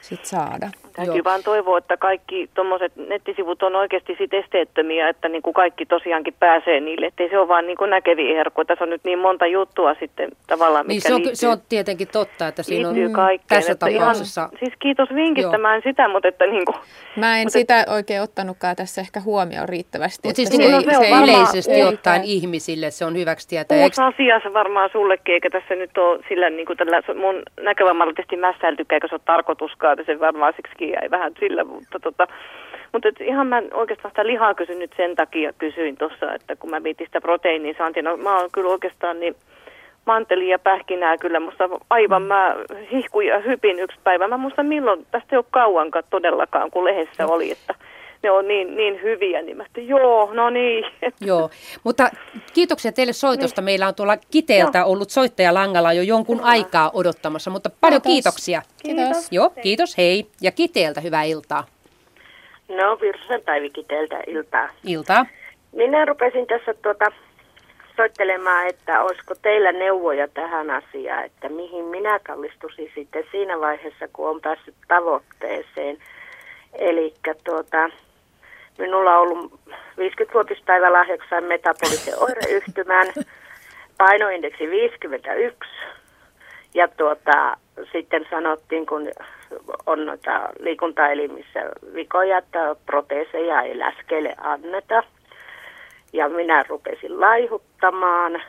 sit 0.00 0.24
saada. 0.24 0.70
Täytyy 0.98 1.16
Joo. 1.16 1.24
vaan 1.24 1.42
toivoa, 1.42 1.78
että 1.78 1.96
kaikki 1.96 2.50
tuommoiset 2.54 2.92
nettisivut 2.96 3.62
on 3.62 3.76
oikeasti 3.76 4.14
sit 4.18 4.34
esteettömiä, 4.34 5.08
että 5.08 5.28
niin 5.28 5.42
kuin 5.42 5.54
kaikki 5.54 5.86
tosiaankin 5.86 6.34
pääsee 6.40 6.80
niille, 6.80 7.06
ettei 7.06 7.28
se 7.28 7.38
ole 7.38 7.48
vaan 7.48 7.66
niin 7.66 7.76
kuin 7.76 7.90
näkeviä 7.90 8.36
herkkuja. 8.36 8.64
Tässä 8.64 8.84
on 8.84 8.90
nyt 8.90 9.04
niin 9.04 9.18
monta 9.18 9.46
juttua 9.46 9.94
sitten 9.94 10.30
tavallaan, 10.46 10.86
niin 10.86 11.00
se 11.00 11.14
on, 11.14 11.18
liittyy, 11.20 11.36
se 11.36 11.48
on 11.48 11.58
tietenkin 11.68 12.08
totta, 12.12 12.48
että 12.48 12.62
siinä 12.62 12.88
on 12.88 13.12
kaikkeen, 13.12 13.48
tässä 13.48 13.74
tapauksessa. 13.74 14.40
Ihan, 14.40 14.58
siis 14.58 14.72
kiitos 14.78 15.08
vinkistä, 15.14 15.56
Joo. 15.56 15.62
mä 15.62 15.74
en 15.74 15.82
sitä, 15.82 16.08
mutta 16.08 16.28
että 16.28 16.46
niin 16.46 16.64
kuin, 16.64 16.76
Mä 17.16 17.38
en 17.38 17.44
mutta 17.44 17.58
sitä 17.58 17.84
oikein 17.88 18.22
ottanutkaan 18.22 18.76
tässä 18.76 19.00
ehkä 19.00 19.20
huomioon 19.20 19.68
riittävästi. 19.68 20.28
Mutta 20.28 20.36
siis 20.36 20.50
niin 20.50 20.62
se, 20.62 20.80
se, 20.80 20.90
se 20.90 21.10
varmaan, 21.10 21.24
yleisesti 21.24 21.72
ei, 21.72 21.84
ottaen 21.84 22.22
ei. 22.22 22.34
ihmisille, 22.34 22.90
se 22.90 23.04
on 23.04 23.16
hyväksi 23.16 23.48
tietää. 23.48 23.78
Uusi 23.78 24.02
asiassa 24.02 24.52
varmaan 24.52 24.90
sullekin, 24.92 25.32
eikä 25.34 25.50
tässä 25.50 25.74
nyt 25.74 25.98
ole 25.98 26.20
sillä 26.28 26.50
niin 26.50 26.66
kuin 26.66 26.76
tällä 26.76 27.02
mun 27.14 27.42
näkövammalla 27.60 28.12
tietysti 28.12 28.36
mässäiltykään, 28.36 28.96
eikä 28.96 29.08
se 29.08 29.14
ole 29.14 29.20
tarkoituskaan, 29.24 30.00
että 30.00 30.12
se 30.12 30.20
varmaan 30.20 30.52
siksi 30.56 30.74
jäi 30.90 31.10
vähän 31.10 31.32
sillä, 31.40 31.64
mutta 31.64 32.00
tota, 32.00 32.26
mutta 32.92 33.08
et 33.08 33.20
ihan 33.20 33.46
mä 33.46 33.62
oikeastaan 33.72 34.10
sitä 34.10 34.26
lihaa 34.26 34.54
kysyn 34.54 34.78
nyt 34.78 34.94
sen 34.96 35.16
takia, 35.16 35.52
kysyin 35.52 35.96
tuossa, 35.96 36.34
että 36.34 36.56
kun 36.56 36.70
mä 36.70 36.80
mietin 36.80 37.06
sitä 37.06 37.20
proteiinin 37.20 37.74
saantia, 37.78 38.02
no 38.02 38.16
mä 38.16 38.38
oon 38.38 38.48
kyllä 38.52 38.70
oikeastaan 38.70 39.20
niin 39.20 39.34
manteli 40.04 40.48
ja 40.48 40.58
pähkinää 40.58 41.18
kyllä, 41.18 41.40
musta 41.40 41.68
aivan 41.90 42.22
mä 42.22 42.56
hihkuin 42.92 43.26
ja 43.28 43.38
hypin 43.38 43.78
yksi 43.78 43.98
päivä. 44.04 44.28
Mä 44.28 44.36
muistan 44.36 44.66
milloin, 44.66 45.06
tästä 45.10 45.28
ei 45.32 45.36
ole 45.36 45.44
kauankaan 45.50 46.04
todellakaan, 46.10 46.70
kun 46.70 46.84
lehdessä 46.84 47.26
oli, 47.26 47.50
että 47.52 47.74
ne 48.22 48.30
on 48.30 48.48
niin, 48.48 48.76
niin 48.76 49.02
hyviä, 49.02 49.42
niin 49.42 49.56
mä 49.56 49.64
että 49.66 49.80
joo, 49.80 50.34
no 50.34 50.50
niin. 50.50 50.84
Joo, 51.20 51.50
mutta 51.84 52.10
kiitoksia 52.54 52.92
teille 52.92 53.12
soitosta. 53.12 53.60
Niin. 53.60 53.64
Meillä 53.64 53.88
on 53.88 53.94
tuolla 53.94 54.16
Kiteeltä 54.30 54.78
joo. 54.78 54.88
ollut 54.88 55.10
soittaja 55.10 55.54
langalla 55.54 55.92
jo 55.92 56.02
jonkun 56.02 56.36
Kyllä. 56.36 56.50
aikaa 56.50 56.90
odottamassa, 56.94 57.50
mutta 57.50 57.70
paljon 57.80 58.02
kiitos. 58.02 58.34
kiitoksia. 58.34 58.62
Kiitos. 58.82 59.28
Joo, 59.30 59.50
kiitos, 59.62 59.98
hei. 59.98 60.26
Ja 60.40 60.52
Kiteeltä 60.52 61.00
hyvää 61.00 61.22
iltaa. 61.22 61.64
No, 62.68 62.98
Virsen 63.00 63.42
Päivi 63.42 63.70
Kiteeltä 63.70 64.20
iltaa. 64.26 64.68
Iltaa. 64.84 65.26
Minä 65.72 66.04
rupesin 66.04 66.46
tässä 66.46 66.74
tuota 66.74 67.12
soittelemaan, 67.96 68.66
että 68.66 69.02
olisiko 69.02 69.34
teillä 69.42 69.72
neuvoja 69.72 70.28
tähän 70.28 70.70
asiaan, 70.70 71.24
että 71.24 71.48
mihin 71.48 71.84
minä 71.84 72.18
kallistuisin 72.18 72.90
sitten 72.94 73.24
siinä 73.32 73.60
vaiheessa, 73.60 74.08
kun 74.12 74.28
on 74.30 74.40
päässyt 74.40 74.74
tavoitteeseen. 74.88 75.98
Eli 76.72 77.14
tuota, 77.44 77.90
Minulla 78.78 79.18
on 79.18 79.20
ollut 79.20 79.52
50-vuotispäivä 80.00 80.92
lahjaksi 80.92 81.40
metabolisen 81.40 82.14
oireyhtymän, 82.18 83.06
painoindeksi 83.98 84.70
51. 84.70 85.58
Ja 86.74 86.88
tuota, 86.88 87.56
sitten 87.92 88.26
sanottiin, 88.30 88.86
kun 88.86 89.10
on 89.86 90.06
noita 90.06 90.48
liikuntaelimissä 90.60 91.60
vikoja, 91.94 92.38
että 92.38 92.76
proteeseja 92.86 93.62
ei 93.62 93.78
läskeille 93.78 94.34
anneta. 94.38 95.02
Ja 96.12 96.28
minä 96.28 96.64
rupesin 96.68 97.20
laihuttamaan 97.20 98.42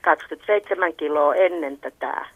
27 0.00 0.94
kiloa 0.94 1.34
ennen 1.34 1.78
tätä 1.78 2.26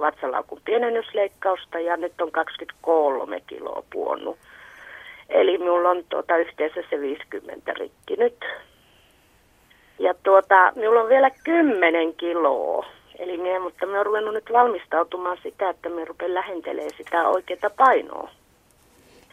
vatsalaukun 0.00 0.60
pienennysleikkausta 0.64 1.78
ja 1.78 1.96
nyt 1.96 2.20
on 2.20 2.32
23 2.32 3.40
kiloa 3.40 3.82
puonnut. 3.92 4.38
Eli 5.30 5.58
minulla 5.58 5.90
on 5.90 6.04
tuota 6.08 6.36
yhteensä 6.36 6.80
se 6.90 7.00
50 7.00 7.72
rikki 7.74 8.16
nyt. 8.16 8.44
Ja 9.98 10.14
tuota, 10.22 10.72
minulla 10.76 11.00
on 11.00 11.08
vielä 11.08 11.30
10 11.44 12.14
kiloa. 12.14 12.86
Eli 13.18 13.36
minä, 13.36 13.60
mutta 13.60 13.86
minä 13.86 13.98
olen 13.98 14.06
ruvennut 14.06 14.34
nyt 14.34 14.52
valmistautumaan 14.52 15.38
sitä, 15.42 15.70
että 15.70 15.88
minä 15.88 16.04
rupean 16.04 16.34
lähentelemään 16.34 16.96
sitä 16.96 17.28
oikeaa 17.28 17.70
painoa. 17.76 18.30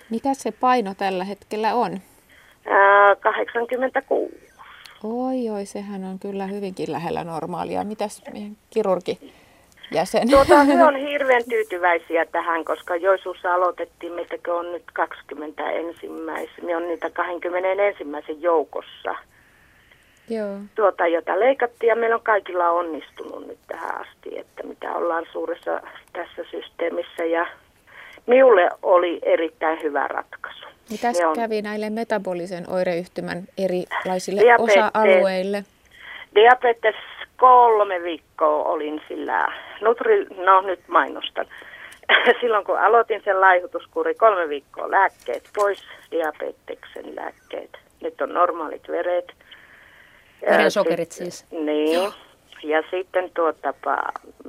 Mitä 0.10 0.34
se 0.34 0.52
paino 0.52 0.94
tällä 0.98 1.24
hetkellä 1.24 1.74
on? 1.74 2.00
Ää, 2.66 3.16
86. 3.16 4.48
Oi, 5.04 5.50
oi, 5.50 5.66
sehän 5.66 6.04
on 6.04 6.20
kyllä 6.20 6.48
hyvinkin 6.48 6.92
lähellä 6.92 7.24
normaalia. 7.24 7.84
Mitäs 7.84 8.24
kirurgi 8.70 9.20
jäsen. 9.92 10.30
Tuota, 10.30 10.64
me 10.64 10.84
on 10.90 10.96
hirveän 10.96 11.44
tyytyväisiä 11.50 12.26
tähän, 12.26 12.66
koska 12.66 12.96
Joisuussa 12.96 13.54
aloitettiin, 13.54 14.14
meitäkö 14.14 14.56
on 14.56 14.72
nyt 14.72 14.84
20 14.94 15.72
ensimmäisen, 15.72 16.66
me 16.66 16.76
on 16.76 16.88
niitä 16.88 17.10
20 17.10 17.84
ensimmäisen 17.84 18.42
joukossa. 18.42 19.16
Joo. 20.30 20.58
Tuota, 20.76 21.08
jota 21.08 21.40
leikattiin 21.40 21.88
ja 21.88 21.96
meillä 21.96 22.16
on 22.16 22.22
kaikilla 22.22 22.70
onnistunut 22.70 23.48
nyt 23.48 23.60
tähän 23.68 24.02
asti, 24.02 24.40
että 24.40 24.64
mitä 24.64 24.92
ollaan 24.96 25.26
suuressa 25.32 25.82
tässä 26.14 26.44
systeemissä 26.52 27.26
ja 27.26 27.48
minulle 28.26 28.70
oli 28.82 29.20
erittäin 29.24 29.84
hyvä 29.84 30.08
ratkaisu. 30.08 30.66
Mitä 30.90 31.08
on... 31.28 31.36
kävi 31.36 31.62
näille 31.62 31.90
metabolisen 31.90 32.70
oireyhtymän 32.70 33.44
erilaisille 33.58 34.42
osa-alueille? 34.58 35.64
Diabetes 36.36 36.96
kolme 37.38 38.04
viikkoa 38.04 38.64
olin 38.64 39.02
sillä, 39.08 39.54
nutri, 39.82 40.26
no 40.46 40.62
nyt 40.62 40.88
mainostan. 40.88 41.46
Silloin 42.42 42.66
kun 42.66 42.80
aloitin 42.80 43.22
sen 43.26 43.42
laihutuskuri, 43.42 44.16
kolme 44.16 44.50
viikkoa 44.50 44.92
lääkkeet 44.92 45.50
pois, 45.56 45.84
diabeteksen 46.12 47.16
lääkkeet. 47.16 47.70
Nyt 48.02 48.22
on 48.22 48.34
normaalit 48.34 48.88
veret. 48.88 49.32
Verensokerit 50.42 51.12
siis. 51.12 51.46
Niin. 51.52 51.94
Joo. 51.94 52.14
Ja 52.64 52.84
sitten 52.92 53.32
tuota, 53.34 53.74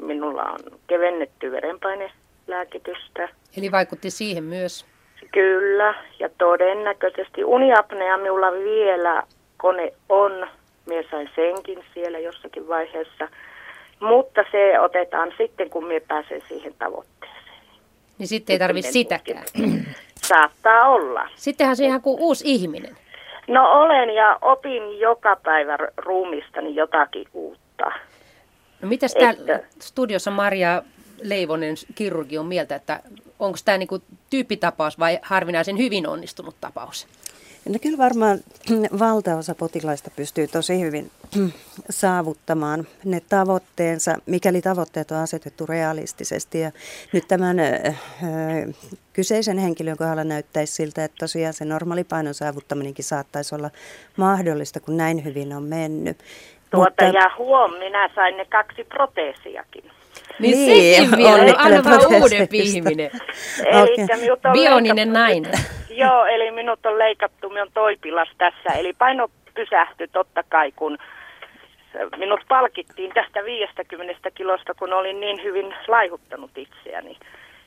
minulla 0.03 0.43
on 0.43 0.59
kevennetty 0.87 1.53
verenpainelääkitystä. 1.53 3.29
Eli 3.57 3.73
vaikutti 3.73 4.11
siihen 4.11 4.45
myös? 4.45 4.87
Kyllä, 5.33 5.95
ja 6.19 6.29
todennäköisesti 6.39 7.45
uniapnea 7.45 8.17
minulla 8.17 8.53
vielä 8.53 9.23
kone 9.57 9.93
on 10.09 10.49
Mie 10.89 11.05
sain 11.11 11.31
senkin 11.35 11.85
siellä 11.95 12.19
jossakin 12.19 12.69
vaiheessa, 12.69 13.29
mutta 14.01 14.45
se 14.53 14.81
otetaan 14.81 15.33
sitten, 15.39 15.71
kun 15.71 15.87
mie 15.87 16.01
pääsen 16.01 16.43
siihen 16.49 16.75
tavoitteeseen. 16.79 17.39
Niin 18.19 18.29
sitten 18.29 18.55
ei 18.55 18.59
tarvitse 18.59 18.93
sitäkään. 18.93 19.45
Saattaa 20.23 20.89
olla. 20.89 21.29
Sittenhän 21.35 21.77
se 21.77 21.85
ihan 21.85 22.03
kuin 22.03 22.21
uusi 22.21 22.45
ihminen. 22.47 22.97
No 23.49 23.71
olen 23.71 24.15
ja 24.15 24.39
opin 24.43 24.99
joka 24.99 25.37
päivä 25.37 25.79
ruumistani 25.97 26.75
jotakin 26.75 27.27
uutta. 27.33 27.93
No 28.83 28.89
mitäs 28.89 29.15
täällä 29.15 29.61
studiossa 29.81 30.31
Maria 30.31 30.83
Leivonen, 31.23 31.75
kirurgi, 31.95 32.39
on 32.39 32.47
mieltä, 32.47 32.75
että 32.75 33.01
onko 33.39 33.59
tämä 33.65 33.79
niinku 33.79 33.99
tyyppitapaus 34.31 34.99
vai 34.99 35.19
harvinaisen 35.23 35.79
hyvin 35.79 36.07
onnistunut 36.07 36.55
tapaus? 36.61 37.07
No 37.69 37.75
kyllä 37.83 37.99
varmaan 37.99 38.39
valtaosa 39.05 39.55
potilaista 39.55 40.11
pystyy 40.17 40.47
tosi 40.47 40.81
hyvin 40.81 41.11
saavuttamaan 41.91 42.87
ne 43.05 43.21
tavoitteensa, 43.29 44.15
mikäli 44.27 44.63
tavoitteet 44.63 45.11
on 45.11 45.19
asetettu 45.19 45.67
realistisesti. 45.67 46.61
Ja 46.61 46.71
nyt 47.13 47.29
tämän 47.29 47.59
ö, 47.61 47.93
kyseisen 49.13 49.59
henkilön 49.59 49.97
kohdalla 49.97 50.25
näyttäisi 50.25 50.73
siltä, 50.73 51.05
että 51.05 51.17
tosiaan 51.19 51.55
se 51.55 51.65
normaalipainon 51.65 52.35
saavuttaminenkin 52.35 53.05
saattaisi 53.05 53.55
olla 53.55 53.71
mahdollista, 54.17 54.81
kun 54.81 54.97
näin 54.97 55.25
hyvin 55.25 55.53
on 55.53 55.63
mennyt. 55.63 56.19
Tuota, 56.71 56.91
Mutta, 56.91 57.05
ja 57.05 57.31
huom, 57.39 57.73
minä 57.73 58.11
sain 58.15 58.37
ne 58.37 58.45
kaksi 58.45 58.85
proteesiakin. 58.85 59.98
Niin, 60.39 60.67
niin 60.67 60.97
sekin 60.97 61.17
vielä, 61.17 61.55
anna 61.59 61.85
vaan 61.85 62.23
uuden 62.23 62.49
vihminen. 62.51 63.11
okay. 63.61 64.53
Bioninen 64.53 65.13
nainen. 65.13 65.53
Joo, 65.91 66.25
eli 66.27 66.51
minut 66.51 66.87
on 66.87 66.99
leikattu, 66.99 67.51
minun 67.51 67.71
toipilas 67.75 68.29
tässä, 68.39 68.79
eli 68.79 68.93
paino 68.93 69.29
pysähtyi 69.55 70.09
totta 70.09 70.43
kai, 70.49 70.73
kun 70.73 70.99
minut 72.17 72.41
palkittiin 72.49 73.11
tästä 73.15 73.45
50 73.45 74.31
kilosta, 74.31 74.75
kun 74.75 74.93
olin 74.93 75.21
niin 75.21 75.43
hyvin 75.43 75.75
laihuttanut 75.89 76.51
itseäni. 76.57 77.17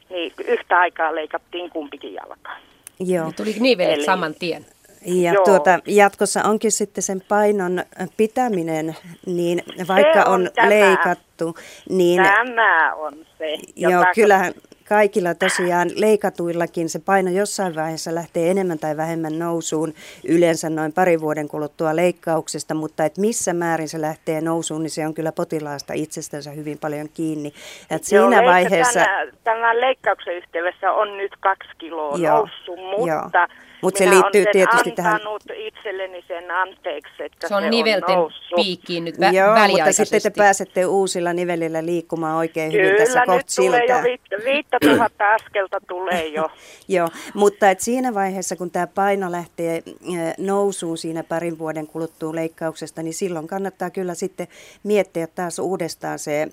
Niin 0.10 0.34
yhtä 0.48 0.80
aikaa 0.80 1.15
leikattiin 1.15 1.69
kumpikin 1.69 2.14
jalka. 2.14 2.52
Joo. 2.99 3.26
Niin 3.26 3.35
tuli 3.35 3.56
nivelet 3.60 3.93
Eli, 3.93 4.03
saman 4.03 4.35
tien. 4.39 4.65
Ja 5.06 5.34
Joo. 5.34 5.45
tuota, 5.45 5.80
jatkossa 5.86 6.44
onkin 6.44 6.72
sitten 6.72 7.03
sen 7.03 7.22
painon 7.28 7.84
pitäminen, 8.18 8.95
niin 9.26 9.64
vaikka 9.88 10.23
on, 10.23 10.49
on 10.57 10.69
leikattu, 10.69 11.56
niin... 11.90 12.23
Tämä 12.23 12.94
on 12.95 13.14
se. 13.38 13.57
Joo, 13.76 14.06
kyllähän 14.15 14.53
kaikilla 14.90 15.36
tosiaan 15.36 15.90
leikatuillakin 15.95 16.90
se 16.90 16.99
paino 16.99 17.32
jossain 17.32 17.76
vaiheessa 17.76 18.15
lähtee 18.15 18.52
enemmän 18.52 18.80
tai 18.80 18.98
vähemmän 18.98 19.40
nousuun, 19.40 19.94
yleensä 20.28 20.69
noin 20.69 20.94
parin 20.94 21.22
vuoden 21.22 21.48
kuluttua 21.48 21.95
leikkauksesta, 21.95 22.73
mutta 22.73 23.06
että 23.06 23.22
missä 23.22 23.53
määrin 23.53 23.90
se 23.90 24.02
lähtee 24.02 24.41
nousuun, 24.41 24.84
niin 24.84 24.90
se 24.91 25.07
on 25.07 25.14
kyllä 25.14 25.32
potilaasta 25.32 25.94
itsestänsä 25.94 26.52
hyvin 26.52 26.78
paljon 26.78 27.10
kiinni. 27.14 27.53
Et 27.91 28.03
siinä 28.03 28.41
Joo, 28.41 28.45
vaiheessa... 28.45 28.99
Tämän, 28.99 29.28
tämän 29.44 29.82
leikkauksen 29.82 30.36
yhteydessä 30.36 30.91
on 30.91 31.18
nyt 31.18 31.32
kaksi 31.40 31.69
kiloa 31.78 32.18
Joo. 32.18 32.36
noussut, 32.36 32.80
mutta... 32.80 33.38
Joo 33.38 33.70
mutta 33.82 33.98
se 33.98 34.10
liittyy 34.10 34.45
tietysti 34.52 34.91
tähän... 34.91 35.22
itselleni 35.56 36.24
sen 36.28 36.52
anteeksi, 36.52 37.24
että 37.24 37.48
se 37.48 37.56
on, 37.56 37.64
se 37.64 37.70
nivelten 37.70 38.18
on 38.18 38.32
piikkiin 38.56 39.06
nyt 39.06 39.16
vä- 39.16 39.36
Joo, 39.36 39.68
mutta 39.70 39.94
sitten 39.94 40.22
te 40.22 40.30
pääsette 40.30 40.86
uusilla 40.86 41.34
nivelillä 41.34 41.86
liikkumaan 41.86 42.38
oikein 42.38 42.72
Kyllä, 42.72 42.84
hyvin 42.84 42.98
tässä 42.98 43.26
kohta 43.26 43.52
siltä. 43.52 43.80
Kyllä, 43.80 44.02
nyt 44.02 44.22
tulee 44.30 44.40
jo 44.40 44.45
viittä 44.45 44.78
tuhatta 44.82 45.34
askelta 45.34 45.78
tulee 45.88 46.28
jo. 46.28 46.49
Joo, 46.88 47.10
mutta 47.34 47.70
et 47.70 47.80
siinä 47.80 48.14
vaiheessa, 48.14 48.56
kun 48.56 48.72
tämä 48.72 48.88
paino 48.88 49.32
lähtee 49.32 49.84
nousuun 50.38 50.98
siinä 50.98 51.24
parin 51.24 51.60
vuoden 51.60 51.88
kuluttua 51.88 52.36
leikkauksesta, 52.36 53.03
niin 53.03 53.14
silloin 53.14 53.48
kannattaa 53.48 53.90
kyllä 53.90 54.14
sitten 54.14 54.48
miettiä 54.84 55.28
taas 55.28 55.60
uudestaan 55.60 56.20
se 56.20 56.48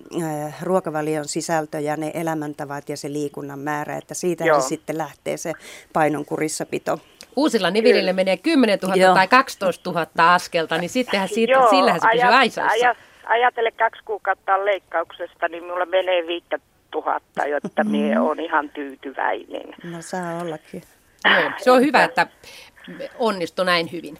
ruokavalion 0.62 1.28
sisältö 1.28 1.80
ja 1.80 1.96
ne 1.96 2.10
elämäntavat 2.14 2.88
ja 2.88 2.96
se 2.96 3.12
liikunnan 3.12 3.58
määrä, 3.58 3.96
että 3.96 4.14
siitä 4.14 4.44
se 4.44 4.68
sitten 4.68 4.98
lähtee 4.98 5.36
se 5.36 5.52
painon 5.92 6.24
kurissapito 6.24 6.98
uusilla 7.38 7.70
nivilillä 7.70 8.12
menee 8.12 8.36
10 8.36 8.78
000 8.82 8.96
Joo. 8.96 9.14
tai 9.14 9.28
12 9.28 9.90
000 9.90 10.34
askelta, 10.34 10.78
niin 10.78 10.90
sittenhän 10.90 11.28
siitä, 11.28 11.52
Joo, 11.52 11.70
sillähän 11.70 12.00
se 12.00 12.08
pysyy 12.12 12.28
aisassa. 12.28 12.70
Ajat, 12.70 12.96
ajatele 13.24 13.70
kaksi 13.70 14.02
kuukautta 14.04 14.64
leikkauksesta, 14.64 15.48
niin 15.48 15.64
mulla 15.64 15.86
menee 15.86 16.26
5 16.26 16.46
tuhatta, 16.90 17.46
jotta 17.46 17.84
mm. 17.84 17.90
minä 17.90 18.22
olen 18.22 18.40
ihan 18.40 18.70
tyytyväinen. 18.70 19.74
No 19.84 20.02
saa 20.02 20.42
ollakin. 20.42 20.82
Joo, 21.24 21.50
se 21.58 21.70
on 21.70 21.80
hyvä, 21.80 22.04
että 22.04 22.26
onnistui 23.18 23.64
näin 23.64 23.92
hyvin. 23.92 24.18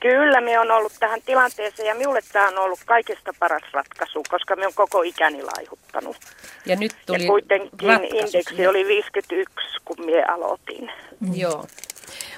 Kyllä, 0.00 0.40
minä 0.40 0.60
on 0.60 0.70
ollut 0.70 0.92
tähän 1.00 1.22
tilanteeseen 1.26 1.88
ja 1.88 1.94
minulle 1.94 2.20
tämä 2.32 2.48
on 2.48 2.58
ollut 2.58 2.80
kaikista 2.86 3.32
paras 3.38 3.62
ratkaisu, 3.72 4.22
koska 4.30 4.56
minä 4.56 4.66
olen 4.66 4.74
koko 4.74 5.02
ikäni 5.02 5.42
laihuttanut. 5.42 6.16
Ja 6.66 6.76
nyt 6.76 6.92
tuli 7.06 7.22
ja 7.22 7.26
kuitenkin 7.26 7.90
indeksi 8.14 8.66
oli 8.66 8.86
51, 8.86 9.66
kun 9.84 9.96
minä 10.04 10.24
aloitin. 10.28 10.90
Joo. 11.34 11.64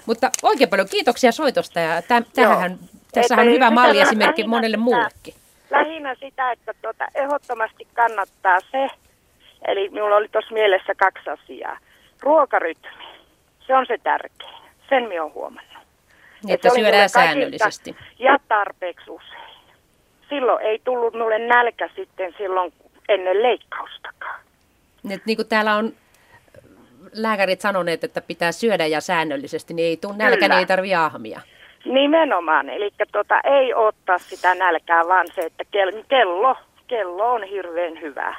Mutta 0.08 0.30
oikein 0.42 0.70
paljon 0.70 0.88
kiitoksia 0.88 1.32
soitosta 1.32 1.80
ja 1.80 2.02
täm, 2.02 2.24
tähän, 2.34 2.78
tässähän 3.12 3.46
on 3.46 3.54
hyvä 3.54 3.70
malli 3.70 4.00
esimerkki 4.00 4.46
monelle 4.46 4.76
muullekin. 4.76 5.34
Lähinnä 5.70 6.14
sitä, 6.14 6.52
että 6.52 6.74
tuota, 6.82 7.04
ehdottomasti 7.14 7.86
kannattaa 7.94 8.58
se, 8.60 8.88
eli 9.66 9.88
minulla 9.88 10.16
oli 10.16 10.28
tuossa 10.28 10.54
mielessä 10.54 10.94
kaksi 10.94 11.30
asiaa. 11.30 11.78
Ruokarytmi, 12.20 12.88
se 13.66 13.76
on 13.76 13.86
se 13.86 13.98
tärkein. 14.02 14.54
Sen 14.88 15.08
minä 15.08 15.22
olen 15.22 15.34
huomannut. 15.34 15.82
Niin, 16.44 16.54
että 16.54 16.70
syödään 16.70 17.08
säännöllisesti. 17.08 17.96
Ja 18.18 18.38
tarpeeksi 18.48 19.10
usein. 19.10 19.50
Silloin 20.28 20.66
ei 20.66 20.80
tullut 20.84 21.12
minulle 21.12 21.38
nälkä 21.38 21.90
sitten 21.96 22.34
silloin 22.38 22.72
ennen 23.08 23.42
leikkaustakaan. 23.42 24.40
Niin, 25.02 25.22
niin 25.24 25.36
kuin 25.36 25.48
täällä 25.48 25.74
on 25.74 25.92
lääkärit 27.12 27.60
sanoneet, 27.60 28.04
että 28.04 28.20
pitää 28.20 28.52
syödä 28.52 28.86
ja 28.86 29.00
säännöllisesti, 29.00 29.74
niin 29.74 29.88
ei 29.88 29.96
tule 29.96 30.16
nälkä, 30.16 30.48
niin 30.48 30.58
ei 30.58 30.66
tarvitse 30.66 30.94
ahmia. 30.94 31.40
Nimenomaan, 31.84 32.68
eli 32.68 32.90
tota, 33.12 33.40
ei 33.44 33.74
ottaa 33.74 34.18
sitä 34.18 34.54
nälkää, 34.54 35.08
vaan 35.08 35.26
se, 35.34 35.40
että 35.40 35.64
kello, 36.08 36.56
kello 36.86 37.32
on 37.32 37.42
hirveän 37.42 38.00
hyvä. 38.00 38.34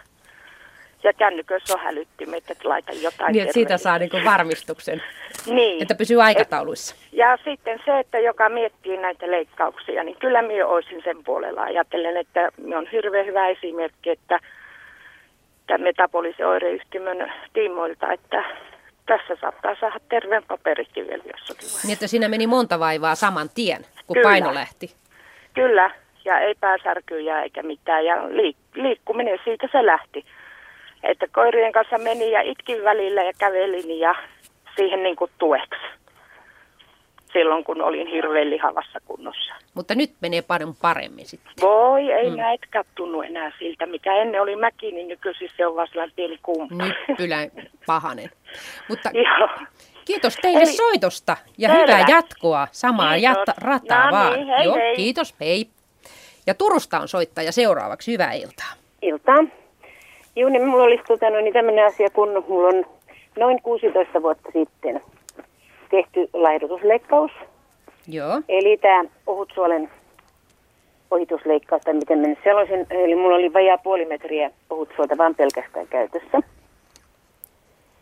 Ja 1.03 1.13
kännykössä 1.13 1.73
on 1.73 1.79
hälyttimet, 1.79 2.51
että 2.51 2.69
laita 2.69 2.91
jotain 2.91 3.33
Niin, 3.33 3.41
että 3.41 3.53
siitä 3.53 3.77
saa 3.77 3.99
niin 3.99 4.25
varmistuksen, 4.25 5.03
niin. 5.45 5.81
että 5.81 5.95
pysyy 5.95 6.23
aikatauluissa. 6.23 6.95
Et, 6.95 7.13
ja 7.13 7.37
sitten 7.43 7.79
se, 7.85 7.99
että 7.99 8.19
joka 8.19 8.49
miettii 8.49 8.97
näitä 8.97 9.31
leikkauksia, 9.31 10.03
niin 10.03 10.17
kyllä 10.19 10.41
minä 10.41 10.67
olisin 10.67 11.01
sen 11.03 11.23
puolella. 11.23 11.61
Ajattelen, 11.61 12.17
että 12.17 12.51
on 12.77 12.87
hirveän 12.91 13.25
hyvä 13.25 13.47
esimerkki, 13.47 14.09
että 14.09 14.39
tämän 15.69 15.83
metabolisen 15.83 16.47
oireyhtymön 16.47 17.31
tiimoilta, 17.53 18.11
että 18.11 18.43
tässä 19.05 19.37
saattaa 19.41 19.75
saada 19.79 19.99
terveen 20.09 20.43
paperikin 20.47 21.07
vielä 21.07 21.23
jossakin 21.31 21.61
vaiheessa. 21.61 21.87
Niin, 21.87 21.93
että 21.93 22.07
siinä 22.07 22.27
meni 22.27 22.47
monta 22.47 22.79
vaivaa 22.79 23.15
saman 23.15 23.49
tien, 23.55 23.85
kun 24.07 24.13
Kyllä. 24.13 24.29
paino 24.29 24.53
lähti. 24.53 24.95
Kyllä, 25.53 25.91
ja 26.25 26.39
ei 26.39 26.55
pääsärkyjä 26.59 27.41
eikä 27.41 27.63
mitään, 27.63 28.05
ja 28.05 28.15
liik- 28.15 28.75
liikkuminen 28.75 29.39
siitä 29.43 29.67
se 29.71 29.85
lähti. 29.85 30.25
Että 31.03 31.25
koirien 31.31 31.71
kanssa 31.71 31.97
meni 31.97 32.31
ja 32.31 32.41
itkin 32.41 32.83
välillä 32.83 33.23
ja 33.23 33.33
kävelin 33.37 33.99
ja 33.99 34.15
siihen 34.75 35.03
niin 35.03 35.15
kuin 35.15 35.31
tueksi 35.37 35.85
silloin, 37.33 37.63
kun 37.63 37.81
olin 37.81 38.07
hirveän 38.07 38.49
lihavassa 38.49 38.99
kunnossa. 39.05 39.53
Mutta 39.73 39.95
nyt 39.95 40.11
menee 40.21 40.41
paljon 40.41 40.75
paremmin 40.81 41.25
sitten. 41.25 41.53
Voi, 41.61 42.11
ei 42.11 42.29
mm. 42.29 42.35
mä 42.35 42.53
etkä 42.53 42.83
tunnu 42.95 43.21
enää 43.21 43.51
siltä, 43.59 43.85
mikä 43.85 44.15
ennen 44.15 44.41
oli 44.41 44.55
mäki, 44.55 44.91
niin 44.91 45.07
nykyisin 45.07 45.49
se 45.57 45.67
on 45.67 45.75
vaan 45.75 45.87
sellainen 45.87 46.15
pieni 46.15 46.39
kumpa. 46.43 46.75
Nyppylä 46.75 47.37
pahanen. 47.85 48.29
Mutta 48.89 49.11
kiitos 50.07 50.35
teille 50.35 50.63
Eli, 50.63 50.71
soitosta 50.71 51.37
ja 51.57 51.69
terve. 51.69 51.81
hyvää 51.81 52.05
jatkoa. 52.07 52.67
Samaa 52.71 53.17
jatta, 53.17 53.53
rataa 53.61 54.05
no, 54.05 54.17
vaan. 54.17 54.33
Niin, 54.33 54.47
hei, 54.47 54.65
Joo, 54.65 54.75
hei. 54.75 54.95
Kiitos, 54.95 55.35
hei. 55.39 55.69
Ja 56.47 56.53
Turusta 56.53 56.99
on 56.99 57.07
soittaja 57.07 57.51
seuraavaksi. 57.51 58.11
Hyvää 58.11 58.33
iltaa. 58.33 58.73
Iltaa. 59.01 59.43
Juuni, 60.35 60.57
niin 60.57 60.67
mulla 60.69 60.83
olisi 60.83 61.03
no, 61.31 61.41
niin 61.41 61.53
tämmöinen 61.53 61.85
asia, 61.85 62.09
kun 62.09 62.45
mulla 62.47 62.67
on 62.67 62.85
noin 63.39 63.61
16 63.61 64.21
vuotta 64.21 64.49
sitten 64.53 65.01
tehty 65.89 66.29
laihdutusleikkaus. 66.33 67.31
Joo. 68.07 68.41
Eli 68.49 68.77
tämä 68.77 69.03
ohutsuolen 69.27 69.89
ohitusleikkaus, 71.11 71.81
tai 71.81 71.93
miten 71.93 72.19
mennä 72.19 72.35
sellaisen, 72.43 72.87
eli 72.89 73.15
mulla 73.15 73.35
oli 73.35 73.53
vajaa 73.53 73.77
puoli 73.77 74.05
metriä 74.05 74.51
ohutsuolta 74.69 75.17
vaan 75.17 75.35
pelkästään 75.35 75.87
käytössä. 75.87 76.41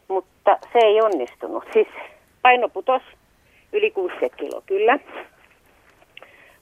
Mutta 0.07 0.57
se 0.73 0.79
ei 0.79 1.01
onnistunut. 1.01 1.63
Siis 1.73 1.87
paino 2.41 2.69
putos 2.69 3.01
yli 3.73 3.91
60 3.91 4.37
kiloa 4.37 4.61
kyllä. 4.65 4.99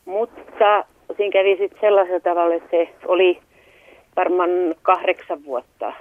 Mutta 0.06 0.86
siinä 1.18 1.32
kävi 1.32 1.58
sitten 1.58 1.82
sellaisella 1.82 2.20
tavalla, 2.20 2.56
että 2.56 2.70
se 2.70 2.90
oli 3.06 3.40
varmaan 4.16 4.50
kahdeksan 4.82 5.46
vuotta. 5.46 5.94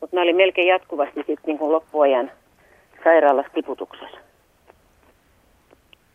Mutta 0.00 0.16
nämä 0.16 0.22
oli 0.22 0.32
melkein 0.32 0.68
jatkuvasti 0.68 1.24
sitten 1.26 1.36
niin 1.46 1.72
loppuajan 1.72 2.30
sairaalassa 3.04 3.52
tiputuksessa. 3.54 4.18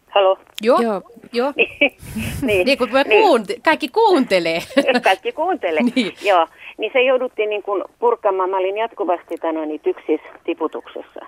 Halo? 0.10 0.38
Joo, 0.62 0.82
joo. 0.82 1.02
joo. 1.34 1.54
niin, 2.42 2.66
niin 2.66 2.78
kun 2.78 2.90
niin. 3.06 3.24
Kuunte- 3.24 3.60
kaikki 3.64 3.88
kuuntelee. 3.88 4.60
kaikki 5.04 5.32
kuuntelee, 5.32 5.84
niin. 5.96 6.14
joo. 6.22 6.48
Niin 6.78 6.92
se 6.94 7.02
jouduttiin 7.02 7.50
niin 7.50 7.64
kuin 7.64 7.84
purkamaan. 8.00 8.50
Mä 8.50 8.58
olin 8.58 8.78
jatkuvasti 8.78 9.38
tänään 9.38 9.68
niin 9.68 9.82
tyksis 9.82 10.22
tiputuksessa. 10.44 11.20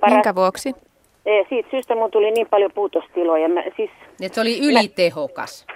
Paras... 0.00 0.14
Minkä 0.14 0.34
vuoksi? 0.34 0.74
E, 1.26 1.30
siitä 1.48 1.70
syystä 1.70 1.94
mun 1.94 2.10
tuli 2.10 2.30
niin 2.30 2.46
paljon 2.50 2.70
puutostiloja. 2.74 3.48
Mä, 3.48 3.62
siis, 3.76 3.90
niin, 4.20 4.34
se 4.34 4.40
oli 4.40 4.58
ylitehokas. 4.58 5.66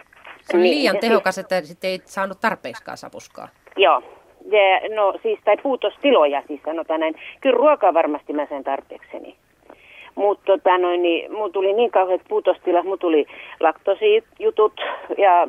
Se 0.41 0.57
oli 0.57 0.63
niin, 0.63 0.75
liian 0.75 0.99
tehokas, 0.99 1.35
siis... 1.35 1.45
että 1.45 1.63
sitten 1.63 1.91
ei 1.91 2.01
saanut 2.05 2.41
tarpeeksikaan 2.41 2.97
sapuskaa. 2.97 3.49
Joo, 3.77 4.03
ja, 4.45 4.95
no 4.95 5.15
siis, 5.23 5.39
tai 5.45 5.57
puutostiloja 5.57 6.43
siis 6.47 6.61
sanotaan 6.65 7.01
näin. 7.01 7.15
Kyllä 7.41 7.57
ruokaa 7.57 7.95
varmasti 7.95 8.33
mä 8.33 8.47
sen 8.47 8.65
tarpeekseni. 8.65 9.35
Mutta 10.15 10.43
tota 10.47 10.79
noin, 10.79 11.03
niin, 11.03 11.33
mun 11.33 11.53
tuli 11.53 11.73
niin 11.73 11.91
kauheat 11.91 12.21
puutostilat, 12.29 12.85
mun 12.85 12.99
tuli 12.99 13.27
laktosijutut 13.61 14.81
ja 15.19 15.49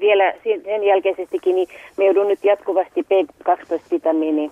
vielä 0.00 0.32
sen 0.44 0.84
jälkeisestikin, 0.84 1.54
niin 1.54 1.68
me 1.98 2.04
joudun 2.04 2.28
nyt 2.28 2.44
jatkuvasti 2.44 3.02
B12-vitamiini 3.02 4.50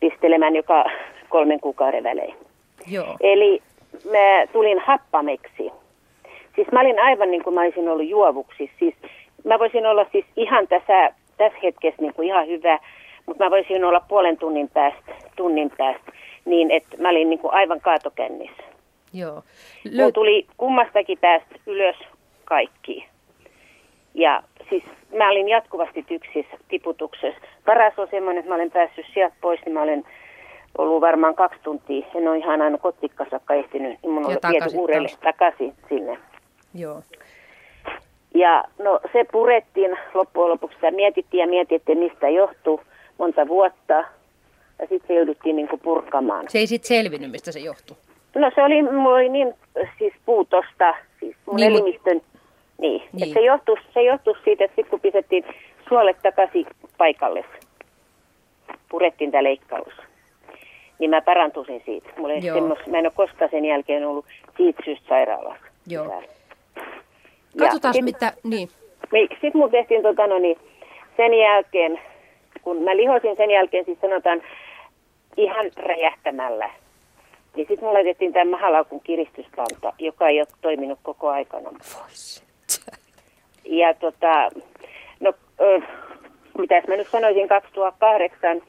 pistelemään 0.00 0.56
joka 0.56 0.84
kolmen 1.28 1.60
kuukauden 1.60 2.04
välein. 2.04 2.34
Joo. 2.86 3.16
Eli 3.20 3.62
mä 4.04 4.46
tulin 4.52 4.78
happameksi. 4.78 5.70
Siis 6.54 6.72
mä 6.72 6.80
olin 6.80 7.02
aivan 7.02 7.30
niin 7.30 7.44
kuin 7.44 7.54
mä 7.54 7.60
olisin 7.60 7.88
ollut 7.88 8.08
juovuksi. 8.08 8.70
Siis 8.78 8.94
mä 9.44 9.58
voisin 9.58 9.86
olla 9.86 10.06
siis 10.12 10.24
ihan 10.36 10.68
tässä, 10.68 11.14
tässä 11.40 11.58
hetkessä 11.62 12.02
niin 12.02 12.14
kuin 12.14 12.28
ihan 12.28 12.46
hyvä, 12.46 12.78
mutta 13.26 13.44
mä 13.44 13.50
voisin 13.50 13.84
olla 13.84 14.00
puolen 14.08 14.36
tunnin 14.36 14.68
päästä, 14.68 15.12
tunnin 15.36 15.72
päästä, 15.78 16.12
niin 16.44 16.70
että 16.70 16.96
mä 16.98 17.08
olin 17.08 17.30
niin 17.30 17.38
kuin 17.38 17.54
aivan 17.54 17.80
kaatokännissä. 17.80 18.62
Joo. 19.12 19.42
Lö- 19.88 19.96
Mulla 19.96 20.12
tuli 20.12 20.46
kummastakin 20.56 21.18
päästä 21.18 21.54
ylös 21.66 21.96
kaikki. 22.44 23.06
Ja 24.14 24.42
siis 24.68 24.84
mä 25.18 25.30
olin 25.30 25.48
jatkuvasti 25.48 26.02
tyksissä 26.02 26.56
tiputuksessa. 26.68 27.40
Paras 27.64 27.98
on 27.98 28.08
semmoinen, 28.10 28.38
että 28.38 28.48
mä 28.48 28.54
olen 28.54 28.70
päässyt 28.70 29.06
sieltä 29.14 29.36
pois, 29.40 29.60
niin 29.64 29.72
mä 29.72 29.82
olen 29.82 30.04
ollut 30.78 31.00
varmaan 31.00 31.34
kaksi 31.34 31.60
tuntia. 31.62 32.06
En 32.14 32.28
ole 32.28 32.38
ihan 32.38 32.62
aina 32.62 32.78
kotikasakka 32.78 33.54
ehtinyt, 33.54 33.98
niin 34.02 34.12
mun 34.12 34.26
on 34.26 34.36
viety 34.50 34.76
uudelle 34.76 35.08
takaisin 35.22 35.74
sinne. 35.88 36.18
Joo. 36.74 37.02
Ja 38.34 38.64
no 38.78 39.00
se 39.12 39.24
purettiin 39.32 39.98
loppujen 40.14 40.50
lopuksi. 40.50 40.74
Sitä 40.74 40.90
mietittiin 40.90 41.40
ja 41.40 41.46
mietittiin, 41.46 41.98
mistä 41.98 42.28
johtuu 42.28 42.80
monta 43.18 43.48
vuotta. 43.48 44.04
Ja 44.78 44.86
sitten 44.88 45.08
se 45.08 45.14
jouduttiin 45.14 45.56
niin 45.56 45.68
kuin 45.68 45.80
purkamaan. 45.80 46.44
Se 46.48 46.58
ei 46.58 46.66
sitten 46.66 46.88
selvinnyt, 46.88 47.30
mistä 47.30 47.52
se 47.52 47.60
johtuu. 47.60 47.96
No 48.34 48.50
se 48.54 48.62
oli, 48.62 48.82
mulla 48.82 49.16
oli 49.16 49.28
niin 49.28 49.54
siis 49.98 50.14
puutosta, 50.26 50.94
siis 51.20 51.36
mun 51.46 51.56
niin, 51.56 51.72
elimistön, 51.72 52.20
niin, 52.78 53.02
niin. 53.12 53.22
Että 53.22 53.34
se 53.34 53.40
johtuu, 53.40 53.76
se 53.94 54.02
johtuu 54.02 54.36
siitä, 54.44 54.64
että 54.64 54.74
sitten 54.74 54.90
kun 54.90 55.00
pistettiin 55.00 55.44
suolet 55.88 56.16
takaisin 56.22 56.66
paikalle, 56.98 57.44
purettiin 58.88 59.30
tämä 59.30 59.44
leikkaus, 59.44 59.92
niin 60.98 61.10
mä 61.10 61.20
parantuisin 61.20 61.82
siitä. 61.84 62.08
Mulla 62.16 62.34
ei 62.34 62.42
semmos, 62.42 62.78
mä 62.86 62.98
en 62.98 63.06
ole 63.06 63.12
koskaan 63.16 63.50
sen 63.50 63.64
jälkeen 63.64 64.06
ollut 64.06 64.26
siitä 64.56 64.82
syystä 64.84 65.08
sairaalassa. 65.08 65.66
Joo. 65.86 66.22
Katsotaan 67.58 67.94
sit, 67.94 68.04
mitä, 68.04 68.32
niin. 68.44 68.68
Sitten 69.30 69.56
mun 69.56 69.70
tehtiin 69.70 70.02
tota, 70.02 70.26
no 70.26 70.38
niin, 70.38 70.56
sen 71.16 71.34
jälkeen, 71.34 72.00
kun 72.62 72.82
mä 72.82 72.96
lihosin 72.96 73.36
sen 73.36 73.50
jälkeen, 73.50 73.84
siis 73.84 74.00
sanotaan 74.00 74.42
ihan 75.36 75.70
räjähtämällä, 75.76 76.70
niin 77.56 77.66
sitten 77.68 77.78
mulla 77.80 77.94
laitettiin 77.94 78.32
tämä 78.32 78.50
mahalaukun 78.50 79.00
kiristyspanta, 79.00 79.92
joka 79.98 80.28
ei 80.28 80.40
ole 80.40 80.48
toiminut 80.60 80.98
koko 81.02 81.28
aikana. 81.28 81.70
Ja 83.64 83.94
tota, 83.94 84.50
no, 85.20 85.32
ö, 85.60 85.80
mitäs 86.58 86.84
mä 86.88 86.96
nyt 86.96 87.08
sanoisin, 87.08 87.48
2008 87.48 88.62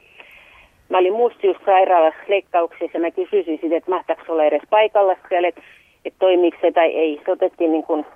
mä 0.88 0.98
olin 0.98 1.12
mustiussairaalassa 1.12 2.20
leikkauksessa 2.28 2.90
ja 2.94 3.00
mä 3.00 3.10
kysyisin 3.10 3.58
sitten, 3.60 3.72
että 3.72 3.90
mahtaako 3.90 4.32
olla 4.32 4.44
edes 4.44 4.62
paikalla 4.70 5.16
siellä, 5.28 5.48
että, 5.48 5.62
että 6.04 6.18
toimiiko 6.18 6.56
se 6.60 6.72
tai 6.72 6.88
ei. 6.94 7.20
Se 7.24 7.30
otettiin 7.30 7.72
niin 7.72 7.84
kuin, 7.84 8.06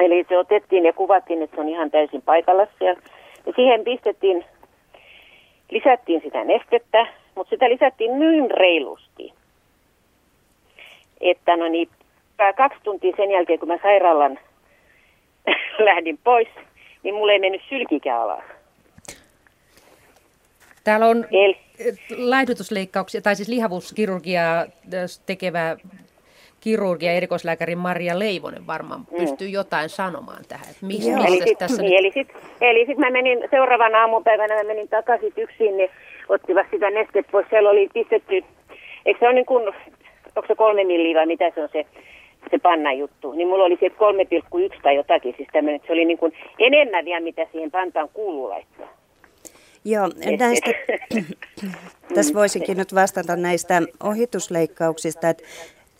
eli 0.00 0.26
se 0.28 0.38
otettiin 0.38 0.84
ja 0.84 0.92
kuvattiin, 0.92 1.42
että 1.42 1.54
se 1.56 1.60
on 1.60 1.68
ihan 1.68 1.90
täysin 1.90 2.22
paikalla 2.22 2.66
siellä. 2.78 3.02
Ja 3.46 3.52
siihen 3.56 3.84
pistettiin, 3.84 4.44
lisättiin 5.70 6.20
sitä 6.24 6.44
nestettä, 6.44 7.06
mutta 7.34 7.50
sitä 7.50 7.70
lisättiin 7.70 8.18
niin 8.18 8.50
reilusti, 8.50 9.32
että 11.20 11.56
no 11.56 11.68
niin, 11.68 11.88
kaksi 12.56 12.78
tuntia 12.82 13.16
sen 13.16 13.30
jälkeen, 13.30 13.58
kun 13.58 13.68
mä 13.68 13.78
sairaalan 13.82 14.38
lähdin 15.88 16.18
pois, 16.24 16.48
niin 17.02 17.14
mulle 17.14 17.32
ei 17.32 17.38
mennyt 17.38 17.62
sylkikään 17.68 18.22
alas. 18.22 18.44
Täällä 20.84 21.06
on 21.06 21.26
El... 21.30 21.54
laihdutusleikkauksia, 22.16 23.20
tai 23.20 23.36
siis 23.36 23.48
lihavuuskirurgiaa 23.48 24.66
tekevä 25.26 25.76
kirurgia 26.60 27.12
erikoislääkäri 27.12 27.76
Maria 27.76 28.18
Leivonen 28.18 28.66
varmaan 28.66 29.00
mm. 29.00 29.16
pystyy 29.16 29.48
jotain 29.48 29.88
sanomaan 29.88 30.44
tähän. 30.48 30.66
Että 30.70 30.86
mis, 30.86 31.06
Joo. 31.06 31.24
Eli 31.26 31.42
sitten 31.44 31.68
sit, 31.68 31.80
eli 31.80 32.12
sit, 32.14 32.28
eli 32.60 32.86
sit 32.86 32.98
mä 32.98 33.10
menin 33.10 33.38
seuraavana 33.50 34.00
aamupäivänä, 34.00 34.54
mä 34.54 34.64
menin 34.64 34.88
takaisin 34.88 35.32
yksin, 35.36 35.76
niin 35.76 35.90
ottivat 36.28 36.66
sitä 36.70 36.90
nestet 36.90 37.26
pois. 37.32 37.46
Siellä 37.50 37.70
oli 37.70 37.88
pistetty, 37.94 38.44
eikö 39.06 39.20
se 39.20 39.26
ole 39.26 39.34
niin 39.34 39.46
kuin, 39.46 39.68
onko 40.36 40.46
se 40.48 40.54
kolme 40.54 40.84
milliä 40.84 41.14
vai 41.14 41.26
mitä 41.26 41.50
se 41.54 41.62
on 41.62 41.68
se, 41.72 41.86
se 42.50 42.58
panna 42.58 42.92
juttu. 42.92 43.32
Niin 43.32 43.48
mulla 43.48 43.64
oli 43.64 43.78
se 43.80 43.88
3,1 43.88 44.80
tai 44.82 44.96
jotakin, 44.96 45.34
siis 45.36 45.48
tämmöinen, 45.52 45.80
se 45.86 45.92
oli 45.92 46.04
niin 46.04 46.18
kuin 46.18 46.32
enemmän 46.58 47.04
vielä, 47.04 47.20
mitä 47.20 47.46
siihen 47.52 47.70
pantaan 47.70 48.08
kuuluu 48.14 48.48
laittaa. 48.48 49.00
Joo, 49.84 50.08
näistä, 50.38 50.70
tässä 52.14 52.34
voisinkin 52.34 52.76
nyt 52.76 52.94
vastata 52.94 53.36
näistä 53.36 53.82
ohitusleikkauksista, 54.04 55.28
että 55.28 55.44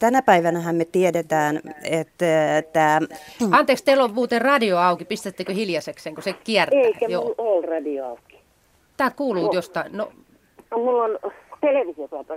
Tänä 0.00 0.22
päivänä 0.22 0.72
me 0.72 0.84
tiedetään, 0.84 1.60
että 1.84 2.26
tämä... 2.72 3.00
Anteeksi, 3.50 3.84
teillä 3.84 4.04
on 4.04 4.14
muuten 4.14 4.42
radio 4.42 4.78
auki. 4.78 5.04
Pistättekö 5.04 5.52
hiljaiseksi, 5.52 6.12
kun 6.12 6.22
se 6.22 6.32
kiertää? 6.32 6.80
Eikä 6.80 7.06
Joo. 7.06 7.22
mulla 7.22 7.34
ole 7.38 7.66
radio 7.66 8.06
auki. 8.06 8.40
Tämä 8.96 9.10
kuuluu 9.10 9.46
no. 9.46 9.52
jostain. 9.52 9.96
No. 9.96 10.12
no. 10.70 10.78
Mulla 10.78 11.04
on 11.04 11.18
televisio 11.60 12.08
tuolta 12.08 12.34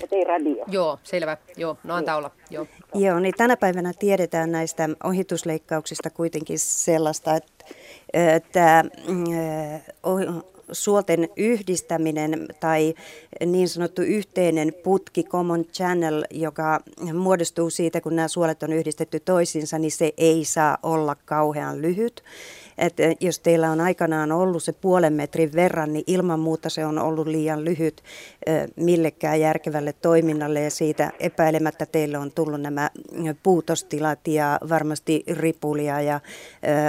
mutta 0.00 0.16
ei 0.16 0.24
radio. 0.24 0.64
Joo, 0.68 0.98
selvä. 1.02 1.36
Joo, 1.56 1.76
no 1.84 1.94
antaa 1.94 2.16
olla. 2.16 2.30
Joo. 2.50 2.66
Joo, 2.94 3.18
niin 3.18 3.34
tänä 3.36 3.56
päivänä 3.56 3.92
tiedetään 3.98 4.52
näistä 4.52 4.88
ohitusleikkauksista 5.04 6.10
kuitenkin 6.10 6.58
sellaista, 6.58 7.34
että, 7.34 7.64
että 8.14 8.84
suolten 10.72 11.28
yhdistäminen 11.36 12.46
tai 12.60 12.94
niin 13.46 13.68
sanottu 13.68 14.02
yhteinen 14.02 14.74
putki, 14.82 15.24
common 15.24 15.64
channel, 15.64 16.24
joka 16.30 16.80
muodostuu 17.14 17.70
siitä, 17.70 18.00
kun 18.00 18.16
nämä 18.16 18.28
suolet 18.28 18.62
on 18.62 18.72
yhdistetty 18.72 19.20
toisiinsa, 19.20 19.78
niin 19.78 19.92
se 19.92 20.12
ei 20.16 20.44
saa 20.44 20.78
olla 20.82 21.14
kauhean 21.14 21.82
lyhyt 21.82 22.22
että 22.80 23.02
jos 23.20 23.38
teillä 23.38 23.70
on 23.70 23.80
aikanaan 23.80 24.32
ollut 24.32 24.62
se 24.62 24.72
puolen 24.72 25.12
metrin 25.12 25.52
verran, 25.54 25.92
niin 25.92 26.04
ilman 26.06 26.40
muuta 26.40 26.68
se 26.68 26.86
on 26.86 26.98
ollut 26.98 27.26
liian 27.26 27.64
lyhyt 27.64 28.02
millekään 28.76 29.40
järkevälle 29.40 29.92
toiminnalle 29.92 30.60
ja 30.60 30.70
siitä 30.70 31.12
epäilemättä 31.20 31.86
teille 31.86 32.18
on 32.18 32.32
tullut 32.32 32.60
nämä 32.60 32.90
puutostilat 33.42 34.28
ja 34.28 34.58
varmasti 34.68 35.24
ripulia 35.28 36.00
ja 36.00 36.20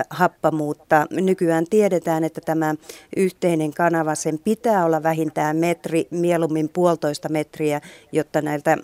happamuutta. 0.10 1.08
Nykyään 1.12 1.66
tiedetään, 1.70 2.24
että 2.24 2.42
tämä 2.42 2.76
yhteinen 3.18 3.74
kanava, 3.74 4.16
sen 4.16 4.40
pitää 4.40 4.86
olla 4.86 5.04
vähintään 5.04 5.58
metri, 5.58 6.08
mieluummin 6.12 6.70
puolitoista 6.70 7.30
metriä, 7.30 7.82
jotta 8.12 8.42
näiltä 8.42 8.78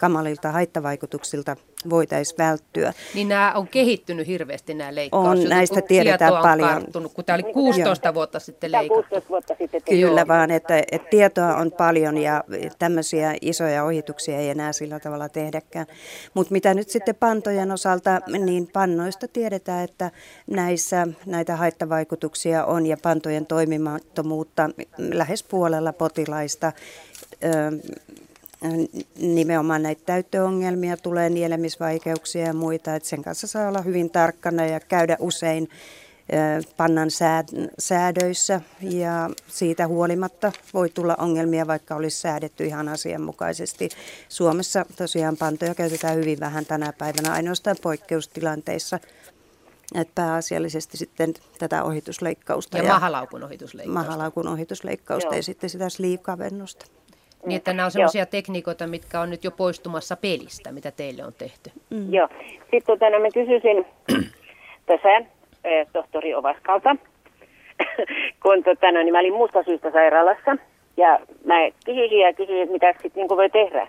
kamalilta 0.00 0.52
haittavaikutuksilta 0.52 1.56
voitaisiin 1.90 2.38
välttyä. 2.38 2.92
Niin 3.14 3.28
nämä 3.28 3.52
on 3.52 3.68
kehittynyt 3.68 4.26
hirveästi 4.26 4.74
nämä 4.74 4.94
leikkaukset. 4.94 5.44
On, 5.44 5.50
näistä 5.50 5.82
tiedetään 5.82 6.32
on 6.32 6.42
paljon. 6.42 6.68
Karttunut, 6.68 7.12
kun 7.12 7.24
tämä 7.24 7.34
oli 7.34 7.52
16 7.52 8.14
vuotta 8.14 8.40
sitten 8.40 8.72
leikattu. 8.72 8.94
16 8.94 9.28
vuotta 9.28 9.54
sitten. 9.58 9.82
Kyllä 9.82 10.20
joo. 10.20 10.28
vaan, 10.28 10.50
että, 10.50 10.82
että 10.92 11.08
tietoa 11.10 11.54
on 11.56 11.72
paljon 11.72 12.18
ja 12.18 12.44
tämmöisiä 12.78 13.34
isoja 13.40 13.84
ohituksia 13.84 14.38
ei 14.38 14.50
enää 14.50 14.72
sillä 14.72 15.00
tavalla 15.00 15.28
tehdäkään. 15.28 15.86
Mutta 16.34 16.52
mitä 16.52 16.74
nyt 16.74 16.88
sitten 16.88 17.14
pantojen 17.14 17.72
osalta, 17.72 18.20
niin 18.44 18.68
pannoista 18.72 19.28
tiedetään, 19.28 19.84
että 19.84 20.10
näissä 20.46 21.06
näitä 21.26 21.56
haittavaikutuksia 21.56 22.64
on 22.64 22.86
ja 22.86 22.96
pantojen 23.02 23.46
toimimattomuutta 23.46 24.70
lähes 24.98 25.42
puolella 25.42 25.92
potilaista 25.92 26.72
nimenomaan 29.18 29.82
näitä 29.82 30.02
täyttöongelmia, 30.06 30.96
tulee 30.96 31.30
nielemisvaikeuksia 31.30 32.46
ja 32.46 32.54
muita, 32.54 32.94
että 32.94 33.08
sen 33.08 33.22
kanssa 33.22 33.46
saa 33.46 33.68
olla 33.68 33.82
hyvin 33.82 34.10
tarkkana 34.10 34.66
ja 34.66 34.80
käydä 34.80 35.16
usein 35.20 35.68
pannan 36.76 37.08
säädöissä 37.78 38.60
ja 38.80 39.30
siitä 39.48 39.86
huolimatta 39.86 40.52
voi 40.74 40.90
tulla 40.90 41.14
ongelmia, 41.18 41.66
vaikka 41.66 41.94
olisi 41.94 42.20
säädetty 42.20 42.64
ihan 42.64 42.88
asianmukaisesti. 42.88 43.88
Suomessa 44.28 44.86
tosiaan 44.96 45.36
pantoja 45.36 45.74
käytetään 45.74 46.16
hyvin 46.16 46.40
vähän 46.40 46.66
tänä 46.66 46.92
päivänä, 46.98 47.32
ainoastaan 47.32 47.76
poikkeustilanteissa. 47.82 49.00
Että 49.94 50.12
pääasiallisesti 50.14 50.96
sitten 50.96 51.34
tätä 51.58 51.82
ohitusleikkausta. 51.82 52.78
Ja, 52.78 52.84
ja 52.84 52.92
mahalaukun 52.92 53.42
ohitusleikkausta. 53.42 54.00
Mahalaukun 54.00 54.48
ohitusleikkausta 54.48 55.26
Joo. 55.26 55.36
ja 55.36 55.42
sitten 55.42 55.70
sitä 55.70 55.88
sleeve-kavennusta. 55.88 56.86
Niin, 57.46 57.56
että 57.56 57.72
nämä 57.72 57.84
on 57.84 57.90
sellaisia 57.90 58.26
tekniikoita, 58.26 58.86
mitkä 58.86 59.20
on 59.20 59.30
nyt 59.30 59.44
jo 59.44 59.50
poistumassa 59.50 60.16
pelistä, 60.16 60.72
mitä 60.72 60.90
teille 60.90 61.24
on 61.24 61.32
tehty. 61.38 61.70
Mm. 61.90 62.12
Joo. 62.12 62.28
Sitten 62.60 62.82
tota, 62.86 63.10
no, 63.10 63.20
mä 63.20 63.28
kysyisin 63.34 63.86
tässä 64.86 65.16
eh, 65.64 65.86
tohtori 65.92 66.34
Ovaskalta, 66.34 66.96
kun 68.42 68.64
tota, 68.64 68.92
no, 68.92 69.02
niin 69.02 69.12
mä 69.12 69.18
olin 69.18 69.32
muusta 69.32 69.62
syystä 69.62 69.90
sairaalassa. 69.92 70.56
Ja 70.96 71.20
mä 71.44 71.54
kysyisin 71.84 72.20
ja 72.20 72.32
kysyin, 72.32 72.62
että 72.62 72.72
mitä 72.72 72.92
sitten 72.92 73.12
niin 73.14 73.28
voi 73.28 73.50
tehdä. 73.50 73.88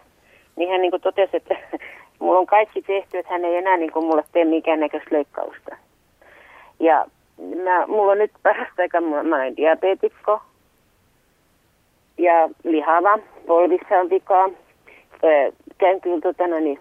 niin 0.56 0.70
hän 0.70 0.82
niin 0.82 0.92
kuin 0.92 1.02
totesi, 1.02 1.38
että 1.38 1.56
mulla 2.20 2.40
on 2.40 2.46
kaikki 2.46 2.82
tehty, 2.82 3.18
että 3.18 3.32
hän 3.34 3.46
ei 3.46 3.56
enää 3.56 3.78
niin 3.78 3.92
kuin 3.92 4.06
mulle 4.06 4.24
tee 4.32 4.46
minkäännäköistä 4.46 5.16
leikkausta. 5.16 5.76
Ja 6.80 7.06
mä, 7.64 7.88
mulla 7.88 8.12
on 8.12 8.18
nyt 8.18 8.32
parasta 8.44 8.82
aikaa, 8.82 9.02
mä 9.02 9.36
olen 9.36 9.58
diabeetikko 9.58 10.42
ja 12.20 12.50
lihava, 12.64 13.20
polvissa 13.48 14.00
on 14.00 14.10
vikaa. 14.10 14.50
Öö, 15.24 15.52
käyn 15.78 16.02
kyllä 16.02 16.22
tota, 16.22 16.48
no 16.48 16.60
niin, 16.60 16.80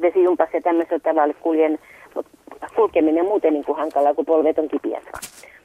vesijumpassa 0.00 0.56
ja 0.56 0.60
tämmöisellä 0.60 0.98
tavalla 0.98 1.34
kuljen, 1.34 1.78
mutta 2.14 2.30
kulkeminen 2.76 3.24
muuten 3.24 3.52
niin 3.52 3.64
kuin 3.64 3.78
hankalaa, 3.78 4.14
kun 4.14 4.26
polvet 4.26 4.58
on 4.58 4.68
kipiät. 4.68 5.04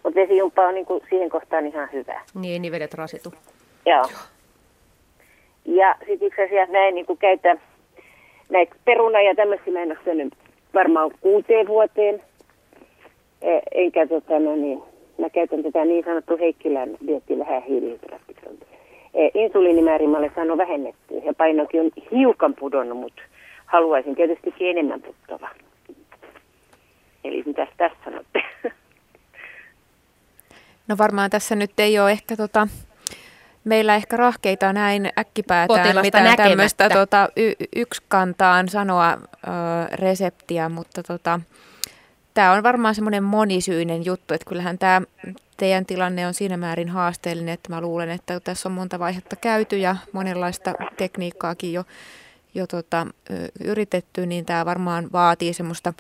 Mutta 0.04 0.20
vesijumppa 0.20 0.68
on 0.68 0.74
niin 0.74 0.86
kuin, 0.86 1.04
siihen 1.10 1.30
kohtaan 1.30 1.68
ihan 1.68 1.90
hyvä. 1.94 2.22
Niin, 2.42 2.62
niin 2.62 2.72
vedet 2.72 2.94
rasitu. 2.94 3.34
Joo. 3.86 4.06
Ja 5.66 5.96
sitten 6.00 6.28
itse 6.28 6.44
asiassa 6.44 6.74
näin 6.74 6.96
niin 6.96 7.06
käytä 7.20 7.58
näitä 8.50 8.76
peruna 8.86 9.22
ja 9.22 9.36
tämmöisiä 9.36 9.74
mä 9.74 9.82
en 9.82 9.98
ole 10.08 10.30
varmaan 10.74 11.12
kuuteen 11.22 11.68
vuoteen. 11.68 12.24
E, 13.42 13.60
enkä 13.72 14.08
tota, 14.08 14.40
no 14.40 14.56
niin, 14.56 14.84
mä 15.18 15.30
käytän 15.30 15.64
tätä 15.64 15.86
niin 15.86 16.06
sanottu 16.06 16.38
Heikkilän 16.38 16.98
dietti 17.08 17.40
vähän 17.40 17.64
E, 19.14 19.30
mä 20.08 20.18
olen 20.18 20.32
saanut 20.36 20.58
vähennettyä 20.58 21.18
ja 21.26 21.34
painokin 21.34 21.82
on 21.82 21.92
hiukan 22.12 22.54
pudonnut, 22.54 22.98
mutta 22.98 23.22
haluaisin 23.66 24.16
tietysti 24.16 24.54
enemmän 24.70 25.02
puttava. 25.02 25.50
Eli 27.24 27.44
mitä 27.46 27.68
tässä 27.78 27.98
sanotte? 28.06 28.44
No 30.88 30.98
varmaan 30.98 31.30
tässä 31.30 31.56
nyt 31.56 31.72
ei 31.78 32.00
ole 32.00 32.12
ehkä 32.12 32.36
tota, 32.36 32.68
meillä 33.64 33.96
ehkä 33.96 34.18
rahkeita 34.18 34.74
näin 34.74 35.10
äkkipäätään 35.20 36.02
mitään 36.02 36.38
tämmöistä 36.38 36.90
tota, 36.90 37.30
y- 37.38 37.66
yksi 37.76 38.02
kantaan 38.08 38.70
sanoa 38.70 39.12
ö, 39.12 39.18
reseptiä, 39.94 40.70
mutta 40.70 41.04
tota, 41.04 41.40
tämä 42.34 42.52
on 42.52 42.64
varmaan 42.64 42.96
semmoinen 42.96 43.24
monisyinen 43.24 44.06
juttu, 44.06 44.34
että 44.34 44.50
kyllähän 44.50 44.78
tämä 44.78 45.02
teidän 45.58 45.86
tilanne 45.86 46.28
on 46.28 46.34
siinä 46.34 46.58
määrin 46.58 46.90
haasteellinen, 46.90 47.54
että 47.54 47.70
mä 47.70 47.82
luulen, 47.82 48.10
että 48.10 48.40
tässä 48.40 48.70
on 48.70 48.74
monta 48.74 49.00
vaihetta 49.00 49.36
käyty 49.36 49.78
ja 49.78 49.96
monenlaista 50.12 50.74
tekniikkaakin 50.98 51.74
jo, 51.74 51.84
jo 52.56 52.68
tota, 52.68 53.08
yritetty, 53.60 54.26
niin 54.26 54.46
tämä 54.46 54.66
varmaan 54.66 55.10
vaatii 55.14 55.54
semmoista 55.54 55.94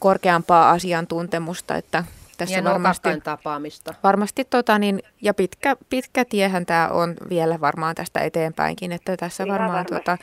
korkeampaa 0.00 0.70
asiantuntemusta, 0.70 1.76
että 1.76 2.04
tässä 2.38 2.54
ja 2.54 2.64
varmasti, 2.64 3.20
tapaamista. 3.24 3.94
Varmasti 4.02 4.44
tota, 4.44 4.78
niin, 4.78 5.02
ja 5.22 5.34
pitkä, 5.34 5.76
pitkä 5.90 6.24
tiehän 6.24 6.66
tämä 6.66 6.88
on 6.88 7.14
vielä 7.28 7.60
varmaan 7.60 7.94
tästä 7.94 8.20
eteenpäinkin, 8.20 8.92
että 8.92 9.16
tässä 9.16 9.44
Ihan 9.44 9.58
varmaan 9.58 9.86
tota, 9.86 10.18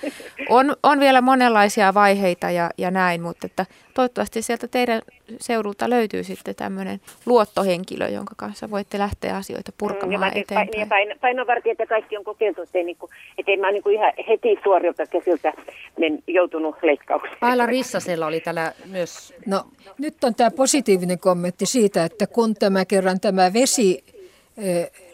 on, 0.50 0.76
on 0.84 1.00
vielä 1.00 1.22
monenlaisia 1.22 1.94
vaiheita 1.94 2.52
ja, 2.52 2.70
ja 2.78 2.92
näin, 2.92 3.22
mutta 3.22 3.48
että 3.48 3.66
toivottavasti 3.96 4.42
sieltä 4.42 4.68
teidän 4.68 5.02
seudulta 5.40 5.90
löytyy 5.90 6.24
sitten 6.24 6.56
tämmöinen 6.56 7.02
luottohenkilö, 7.26 8.08
jonka 8.08 8.34
kanssa 8.38 8.70
voitte 8.72 8.98
lähteä 9.00 9.36
asioita 9.36 9.72
purkamaan 9.78 10.22
mm, 10.22 10.36
ja 10.36 10.42
eteenpäin. 10.42 10.80
Ja 10.80 10.86
pain, 10.86 11.16
painovartijat 11.22 11.80
ja 11.80 11.88
kaikki 11.88 12.18
on 12.18 12.24
kokeiltu, 12.24 12.62
ettei, 12.62 12.84
niinku, 12.84 13.10
ettei 13.38 13.58
mä 13.58 13.72
niinku 13.72 13.90
ihan 13.90 14.14
heti 14.28 14.60
suorilta 14.64 15.06
käsiltä 15.06 15.54
men, 16.00 16.20
joutunut 16.28 16.76
leikkaukseen. 16.84 17.38
Aila 17.42 17.66
Rissasella 17.66 18.28
oli 18.28 18.40
täällä 18.40 18.74
myös... 18.86 19.34
No 19.46 19.64
nyt 19.98 20.24
on 20.24 20.36
tämä 20.36 20.52
positiivinen 20.52 21.20
kommentti 21.20 21.66
siitä, 21.66 22.04
että 22.04 22.28
kun 22.28 22.56
tämä 22.56 22.86
kerran 22.86 23.20
tämä 23.20 23.54
vesi 23.54 24.04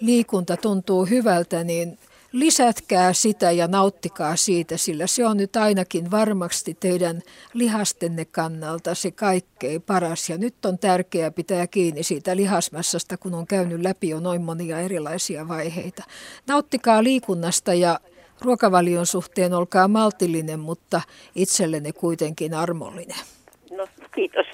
liikunta 0.01 0.57
tuntuu 0.57 1.05
hyvältä, 1.05 1.63
niin 1.63 1.97
lisätkää 2.31 3.13
sitä 3.13 3.51
ja 3.51 3.67
nauttikaa 3.67 4.35
siitä, 4.35 4.77
sillä 4.77 5.07
se 5.07 5.25
on 5.25 5.37
nyt 5.37 5.55
ainakin 5.55 6.11
varmasti 6.11 6.77
teidän 6.79 7.21
lihastenne 7.53 8.25
kannalta 8.25 8.95
se 8.95 9.11
kaikkein 9.11 9.81
paras. 9.81 10.29
Ja 10.29 10.37
nyt 10.37 10.65
on 10.65 10.79
tärkeää 10.79 11.31
pitää 11.31 11.67
kiinni 11.67 12.03
siitä 12.03 12.35
lihasmassasta, 12.35 13.17
kun 13.17 13.33
on 13.33 13.47
käynyt 13.47 13.81
läpi 13.81 14.09
jo 14.09 14.19
noin 14.19 14.41
monia 14.41 14.79
erilaisia 14.79 15.47
vaiheita. 15.47 16.03
Nauttikaa 16.47 17.03
liikunnasta 17.03 17.73
ja 17.73 17.99
ruokavalion 18.41 19.05
suhteen 19.05 19.53
olkaa 19.53 19.87
maltillinen, 19.87 20.59
mutta 20.59 21.01
itsellenne 21.35 21.91
kuitenkin 21.91 22.53
armollinen. 22.53 23.17
No, 23.71 23.87
kiitos. 24.15 24.45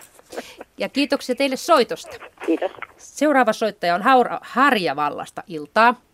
Ja 0.78 0.90
kiitoksia 0.90 1.36
teille 1.36 1.56
soitosta. 1.56 2.18
Kiitos. 2.45 2.72
Seuraava 2.98 3.54
soittaja 3.54 3.95
on 3.95 4.02
Haura, 4.02 4.40
Harjavallasta. 4.41 5.44
Iltaa. 5.48 6.07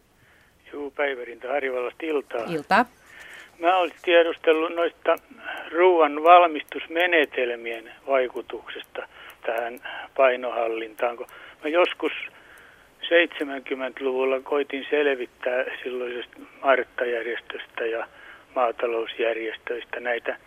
Juu, 0.74 0.92
Päivärintä 0.92 1.48
Harjavallasta 1.48 2.06
iltaa. 2.06 2.46
Iltaa. 2.50 2.86
Mä 3.60 3.78
olisin 3.78 4.00
tiedustellut 4.02 4.76
noista 4.76 5.16
ruoan 5.72 6.24
valmistusmenetelmien 6.24 7.92
vaikutuksesta 8.08 9.08
tähän 9.46 9.80
painohallintaan. 10.18 11.18
Kun 11.18 11.28
mä 11.64 11.70
joskus 11.70 12.12
70-luvulla 13.02 14.40
koitin 14.40 14.88
selvittää 14.90 15.66
silloisesta 15.84 16.38
Marttajärjestöstä 16.64 17.86
ja 17.86 18.08
maatalousjärjestöistä 18.56 20.00
näitä 20.00 20.38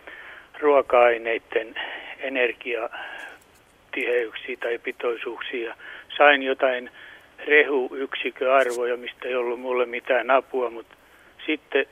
ruoka-aineiden 0.61 1.75
energiatiheyksiä 2.19 4.57
tai 4.61 4.79
pitoisuuksia. 4.79 5.77
Sain 6.17 6.43
jotain 6.43 6.91
rehuyksikköarvoja, 7.47 8.97
mistä 8.97 9.29
ei 9.29 9.35
ollut 9.35 9.61
mulle 9.61 9.87
mitään 9.87 10.31
apua, 10.31 10.71
mutta 10.71 10.97
sitten 11.47 11.87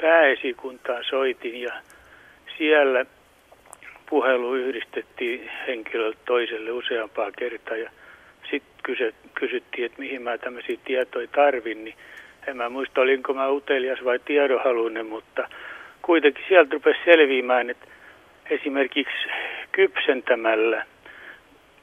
pääesikuntaan 0.00 1.04
soitin 1.04 1.62
ja 1.62 1.72
siellä 2.58 3.06
puhelu 4.10 4.54
yhdistettiin 4.54 5.50
henkilöltä 5.66 6.18
toiselle 6.24 6.70
useampaa 6.70 7.30
kertaa 7.38 7.76
ja 7.76 7.90
sitten 8.50 9.12
kysyttiin, 9.34 9.86
että 9.86 9.98
mihin 9.98 10.22
mä 10.22 10.38
tämmöisiä 10.38 10.76
tietoja 10.84 11.28
tarvin, 11.28 11.84
niin 11.84 11.94
en 12.46 12.56
mä 12.56 12.68
muista, 12.68 13.00
olinko 13.00 13.34
mä 13.34 13.48
utelias 13.48 14.04
vai 14.04 14.18
tiedonhaluinen, 14.18 15.06
mutta 15.06 15.48
kuitenkin 16.02 16.44
sieltä 16.48 16.72
rupesi 16.72 16.98
selviämään, 17.04 17.70
että 17.70 17.86
esimerkiksi 18.50 19.28
kypsentämällä 19.72 20.86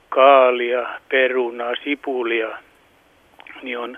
kaalia, 0.10 0.90
perunaa, 1.10 1.74
sipulia, 1.84 2.58
niin 3.62 3.78
on 3.78 3.98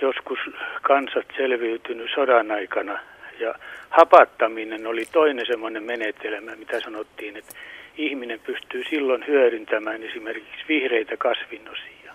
joskus 0.00 0.38
kansat 0.82 1.26
selviytynyt 1.36 2.10
sodan 2.14 2.50
aikana. 2.50 2.98
Ja 3.40 3.54
hapattaminen 3.90 4.86
oli 4.86 5.04
toinen 5.12 5.46
semmoinen 5.46 5.82
menetelmä, 5.82 6.56
mitä 6.56 6.80
sanottiin, 6.80 7.36
että 7.36 7.54
ihminen 7.96 8.40
pystyy 8.40 8.84
silloin 8.90 9.24
hyödyntämään 9.26 10.02
esimerkiksi 10.02 10.64
vihreitä 10.68 11.16
kasvinnosia, 11.16 12.12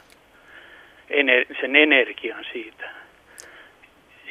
ener- 1.10 1.56
sen 1.61 1.76
energian 1.76 2.45
siitä. 2.52 2.99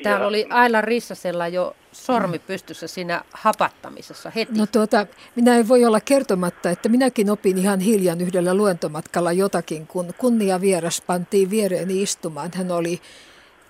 Täällä 0.03 0.27
oli 0.27 0.47
Aila 0.51 0.81
Rissasella 0.81 1.49
jo 1.49 1.77
sormi 1.93 2.39
pystyssä 2.39 2.87
siinä 2.87 3.25
hapattamisessa 3.33 4.31
heti. 4.31 4.53
No 4.59 4.67
tuota, 4.67 5.07
minä 5.37 5.57
en 5.57 5.69
voi 5.69 5.85
olla 5.85 6.01
kertomatta, 6.01 6.71
että 6.71 6.89
minäkin 6.89 7.31
opin 7.31 7.59
ihan 7.59 7.81
hiljan 7.81 8.21
yhdellä 8.21 8.55
luentomatkalla 8.55 9.33
jotakin, 9.33 9.87
kun 9.87 10.15
kunnia 10.19 10.61
vieras 10.61 11.01
pantiin 11.01 11.51
viereeni 11.51 12.03
istumaan. 12.03 12.51
Hän 12.55 12.71
oli 12.71 13.01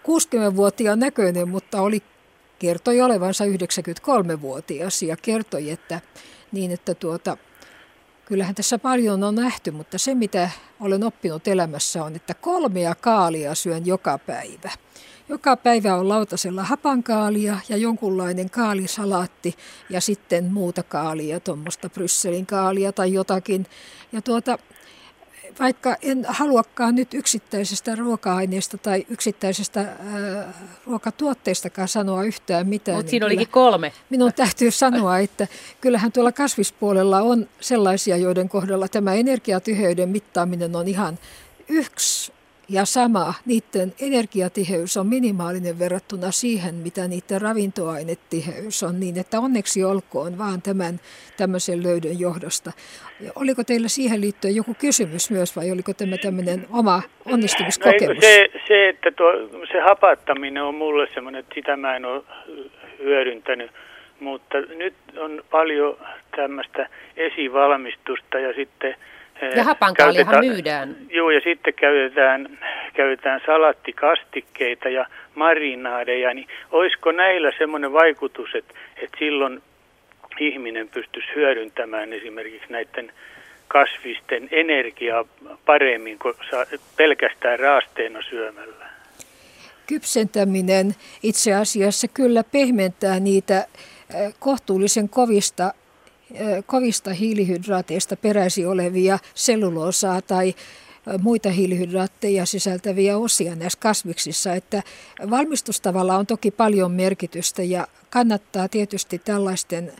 60-vuotiaan 0.09 0.98
näköinen, 0.98 1.48
mutta 1.48 1.80
oli 1.80 2.02
kertoi 2.59 3.00
olevansa 3.00 3.44
93-vuotias 3.44 5.02
ja 5.02 5.16
kertoi, 5.16 5.70
että 5.70 6.00
niin, 6.52 6.70
että 6.70 6.94
tuota, 6.94 7.36
kyllähän 8.24 8.55
tässä 8.55 8.78
paljon 8.78 9.24
on 9.24 9.34
nähty, 9.34 9.70
mutta 9.70 9.98
se 9.98 10.14
mitä 10.14 10.50
olen 10.80 11.05
oppinut 11.05 11.48
elämässä 11.48 12.05
on, 12.05 12.16
että 12.16 12.34
kolmea 12.34 12.94
kaalia 12.94 13.55
syön 13.55 13.86
joka 13.86 14.18
päivä. 14.18 14.70
Joka 15.28 15.56
päivä 15.56 15.94
on 15.94 16.09
lautasella 16.09 16.62
hapankaalia 16.62 17.59
ja 17.68 17.76
jonkunlainen 17.76 18.50
kaalisalaatti 18.50 19.55
ja 19.90 20.00
sitten 20.00 20.52
muuta 20.52 20.82
kaalia, 20.82 21.40
tuommoista 21.40 21.88
Brysselin 21.88 22.46
kaalia 22.46 22.92
tai 22.92 23.12
jotakin. 23.12 23.66
Ja 24.12 24.22
tuota, 24.22 24.59
vaikka 25.60 25.96
en 26.02 26.26
haluakaan 26.28 26.94
nyt 26.94 27.14
yksittäisestä 27.14 27.94
ruoka-aineesta 27.94 28.78
tai 28.78 29.06
yksittäisestä 29.09 29.80
äh, 29.80 30.55
ruokatuotteestakaan 30.86 31.88
sanoa 31.88 32.24
yhtään 32.24 32.68
mitään. 32.68 32.96
Mutta 32.96 33.05
niin 33.05 33.10
siinä 33.10 33.26
olikin 33.26 33.48
kolme. 33.48 33.92
Minun 34.10 34.32
täytyy 34.32 34.70
sanoa, 34.70 35.18
että 35.28 35.46
kyllähän 35.80 36.12
tuolla 36.12 36.32
kasvispuolella 36.32 37.20
on 37.20 37.48
sellaisia, 37.60 38.16
joiden 38.16 38.48
kohdalla 38.48 38.88
tämä 38.88 39.14
energiatyheyden 39.14 40.09
mittaaminen 40.09 40.76
on 40.76 40.88
ihan 40.88 41.18
yksi 41.68 42.32
ja 42.70 42.85
sama, 42.85 43.35
niiden 43.47 43.93
energiatiheys 44.03 44.97
on 44.97 45.07
minimaalinen 45.07 45.78
verrattuna 45.78 46.31
siihen, 46.31 46.74
mitä 46.74 47.09
niiden 47.09 47.40
ravintoainetiheys 47.40 48.82
on, 48.82 49.01
niin 49.01 49.19
että 49.20 49.40
onneksi 49.40 49.85
olkoon 49.85 50.39
vaan 50.39 50.62
tämän 50.62 51.01
tämmöisen 51.36 51.82
löydön 51.82 52.20
johdosta. 52.20 52.73
Oliko 53.35 53.65
teillä 53.65 53.89
siihen 53.89 54.20
liittyen 54.20 54.57
joku 54.57 54.74
kysymys 54.74 55.31
myös 55.31 55.57
vai 55.57 55.70
oliko 55.70 55.95
tämä 55.95 56.16
tämmöinen 56.19 56.66
oma 56.73 57.03
onnistumiskokemus? 57.32 58.16
No, 58.16 58.20
se, 58.20 58.49
se, 58.69 58.89
että 58.89 59.11
tuo, 59.11 59.32
se 59.73 59.81
hapattaminen 59.81 60.62
on 60.62 60.74
mulle 60.74 61.09
semmoinen, 61.15 61.40
että 61.40 61.55
sitä 61.55 61.77
mä 61.77 61.97
en 61.97 62.05
ole 62.05 62.23
hyödyntänyt 62.99 63.70
mutta 64.20 64.59
nyt 64.61 64.95
on 65.16 65.43
paljon 65.51 65.97
tämmöistä 66.36 66.89
esivalmistusta 67.16 68.39
ja 68.39 68.53
sitten 68.53 68.95
eh, 69.43 69.56
ja 69.56 69.65
hapankaalihan 69.65 70.47
myydään. 70.47 70.97
Joo, 71.10 71.31
ja 71.31 71.40
sitten 71.40 71.74
käytetään, 71.74 72.59
käytetään 72.94 73.40
salattikastikkeita 73.47 74.89
ja 74.89 75.06
marinaadeja, 75.35 76.35
niin 76.35 76.48
olisiko 76.70 77.12
näillä 77.12 77.52
semmoinen 77.59 77.93
vaikutus, 77.93 78.55
että, 78.55 78.74
että 78.97 79.19
silloin 79.19 79.62
ihminen 80.40 80.89
pystyisi 80.89 81.28
hyödyntämään 81.35 82.12
esimerkiksi 82.12 82.73
näiden 82.73 83.12
kasvisten 83.69 84.48
energiaa 84.51 85.24
paremmin 85.66 86.19
kuin 86.19 86.35
pelkästään 86.97 87.59
raasteena 87.59 88.23
syömällä? 88.23 88.89
Kypsentäminen 89.86 90.94
itse 91.23 91.55
asiassa 91.55 92.09
kyllä 92.09 92.44
pehmentää 92.44 93.20
niitä 93.20 93.66
kohtuullisen 94.39 95.09
kovista, 95.09 95.73
kovista 96.66 97.12
hiilihydraateista 97.12 98.16
peräisin 98.16 98.68
olevia 98.68 99.18
selluloosaa 99.34 100.22
tai 100.22 100.55
muita 101.22 101.50
hiilihydraatteja 101.50 102.46
sisältäviä 102.46 103.18
osia 103.18 103.55
näissä 103.55 103.78
kasviksissa, 103.78 104.55
että 104.55 104.82
valmistustavalla 105.30 106.16
on 106.16 106.26
toki 106.26 106.50
paljon 106.50 106.92
merkitystä 106.92 107.62
ja 107.62 107.88
kannattaa 108.10 108.68
tietysti 108.68 109.18
tällaisten 109.18 109.92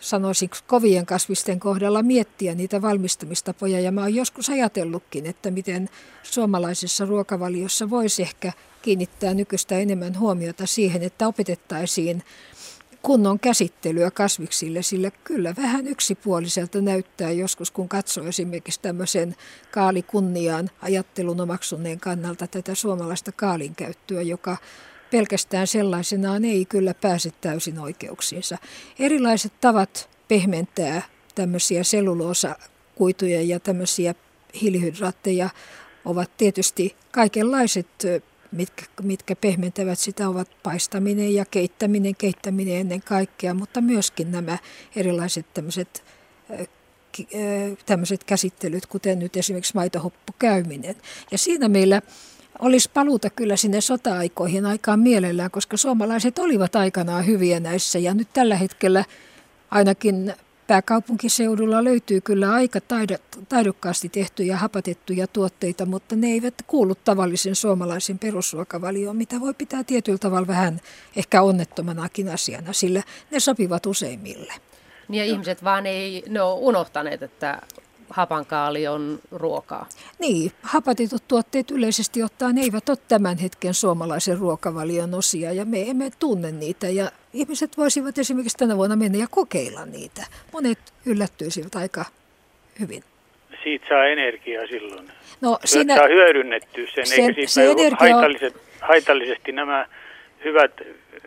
sanoisin 0.00 0.50
kovien 0.66 1.06
kasvisten 1.06 1.60
kohdalla 1.60 2.02
miettiä 2.02 2.54
niitä 2.54 2.82
valmistamistapoja. 2.82 3.80
Ja 3.80 3.92
mä 3.92 4.00
oon 4.00 4.14
joskus 4.14 4.50
ajatellutkin, 4.50 5.26
että 5.26 5.50
miten 5.50 5.88
suomalaisessa 6.22 7.04
ruokavaliossa 7.04 7.90
voisi 7.90 8.22
ehkä 8.22 8.52
kiinnittää 8.82 9.34
nykyistä 9.34 9.78
enemmän 9.78 10.18
huomiota 10.18 10.66
siihen, 10.66 11.02
että 11.02 11.28
opetettaisiin 11.28 12.22
kunnon 13.04 13.40
käsittelyä 13.40 14.10
kasviksille, 14.10 14.82
sillä 14.82 15.10
kyllä 15.24 15.54
vähän 15.56 15.86
yksipuoliselta 15.86 16.80
näyttää 16.80 17.30
joskus, 17.30 17.70
kun 17.70 17.88
katsoo 17.88 18.26
esimerkiksi 18.26 18.80
tämmöisen 18.80 19.36
kaalikunniaan 19.70 20.70
ajattelun 20.82 21.40
omaksuneen 21.40 22.00
kannalta 22.00 22.46
tätä 22.46 22.74
suomalaista 22.74 23.32
kaalin 23.32 23.74
käyttöä, 23.74 24.22
joka 24.22 24.56
pelkästään 25.10 25.66
sellaisenaan 25.66 26.44
ei 26.44 26.64
kyllä 26.64 26.94
pääse 26.94 27.30
täysin 27.40 27.78
oikeuksiinsa. 27.78 28.58
Erilaiset 28.98 29.52
tavat 29.60 30.10
pehmentää 30.28 31.02
tämmöisiä 31.34 31.84
selluloosakuituja 31.84 33.42
ja 33.42 33.60
tämmöisiä 33.60 34.14
hiilihydraatteja 34.60 35.48
ovat 36.04 36.36
tietysti 36.36 36.96
kaikenlaiset 37.10 37.88
mitkä, 38.54 38.84
mitkä 39.02 39.36
pehmentävät 39.36 39.98
sitä, 39.98 40.28
ovat 40.28 40.48
paistaminen 40.62 41.34
ja 41.34 41.44
keittäminen, 41.44 42.16
keittäminen 42.16 42.76
ennen 42.76 43.02
kaikkea, 43.02 43.54
mutta 43.54 43.80
myöskin 43.80 44.32
nämä 44.32 44.58
erilaiset 44.96 45.46
tämmöiset 45.54 46.04
tämmöiset 47.86 48.24
käsittelyt, 48.24 48.86
kuten 48.86 49.18
nyt 49.18 49.36
esimerkiksi 49.36 49.74
maitohoppukäyminen. 49.74 50.94
Ja 51.30 51.38
siinä 51.38 51.68
meillä 51.68 52.02
olisi 52.58 52.90
paluuta 52.94 53.30
kyllä 53.30 53.56
sinne 53.56 53.80
sota-aikoihin 53.80 54.66
aikaan 54.66 55.00
mielellään, 55.00 55.50
koska 55.50 55.76
suomalaiset 55.76 56.38
olivat 56.38 56.76
aikanaan 56.76 57.26
hyviä 57.26 57.60
näissä 57.60 57.98
ja 57.98 58.14
nyt 58.14 58.28
tällä 58.32 58.56
hetkellä 58.56 59.04
ainakin 59.70 60.34
Pääkaupunkiseudulla 60.66 61.84
löytyy 61.84 62.20
kyllä 62.20 62.52
aika 62.52 62.78
taidokkaasti 63.48 64.08
tehtyjä 64.08 64.56
hapatettuja 64.56 65.26
tuotteita, 65.26 65.86
mutta 65.86 66.16
ne 66.16 66.26
eivät 66.26 66.54
kuulu 66.66 66.94
tavallisen 66.94 67.54
suomalaisen 67.54 68.18
perusruokavalioon, 68.18 69.16
mitä 69.16 69.40
voi 69.40 69.54
pitää 69.54 69.84
tietyllä 69.84 70.18
tavalla 70.18 70.46
vähän 70.46 70.80
ehkä 71.16 71.42
onnettomanakin 71.42 72.28
asiana, 72.28 72.72
sillä 72.72 73.02
ne 73.30 73.40
sopivat 73.40 73.86
useimmille. 73.86 74.52
Niin 75.08 75.18
ja 75.18 75.24
ihmiset 75.24 75.64
vaan 75.64 75.86
ei, 75.86 76.24
ne 76.28 76.42
on 76.42 76.58
unohtaneet, 76.58 77.22
että 77.22 77.62
hapankaali 78.14 78.86
on 78.86 79.18
ruokaa. 79.30 79.88
Niin, 80.18 80.52
hapatetut 80.62 81.28
tuotteet 81.28 81.70
yleisesti 81.70 82.22
ottaen 82.22 82.58
eivät 82.58 82.88
ole 82.88 82.98
tämän 83.08 83.38
hetken 83.38 83.74
suomalaisen 83.74 84.38
ruokavalion 84.38 85.14
osia 85.14 85.52
ja 85.52 85.64
me 85.64 85.90
emme 85.90 86.10
tunne 86.18 86.52
niitä 86.52 86.88
ja 86.88 87.10
ihmiset 87.32 87.76
voisivat 87.76 88.18
esimerkiksi 88.18 88.56
tänä 88.56 88.76
vuonna 88.76 88.96
mennä 88.96 89.18
ja 89.18 89.26
kokeilla 89.30 89.86
niitä. 89.86 90.22
Monet 90.52 90.78
yllättyisivät 91.06 91.74
aika 91.74 92.04
hyvin. 92.80 93.04
Siitä 93.62 93.86
saa 93.88 94.06
energiaa 94.06 94.66
silloin. 94.66 95.12
No, 95.40 95.58
siinä, 95.64 95.96
saa 95.96 96.08
hyödynnettyä 96.08 96.86
sen, 96.94 97.06
sen 97.06 97.20
eikä 97.20 97.34
siitä 97.34 97.52
se 97.52 97.70
energia... 97.70 98.50
haitallisesti 98.80 99.52
nämä 99.52 99.86
hyvät 100.44 100.72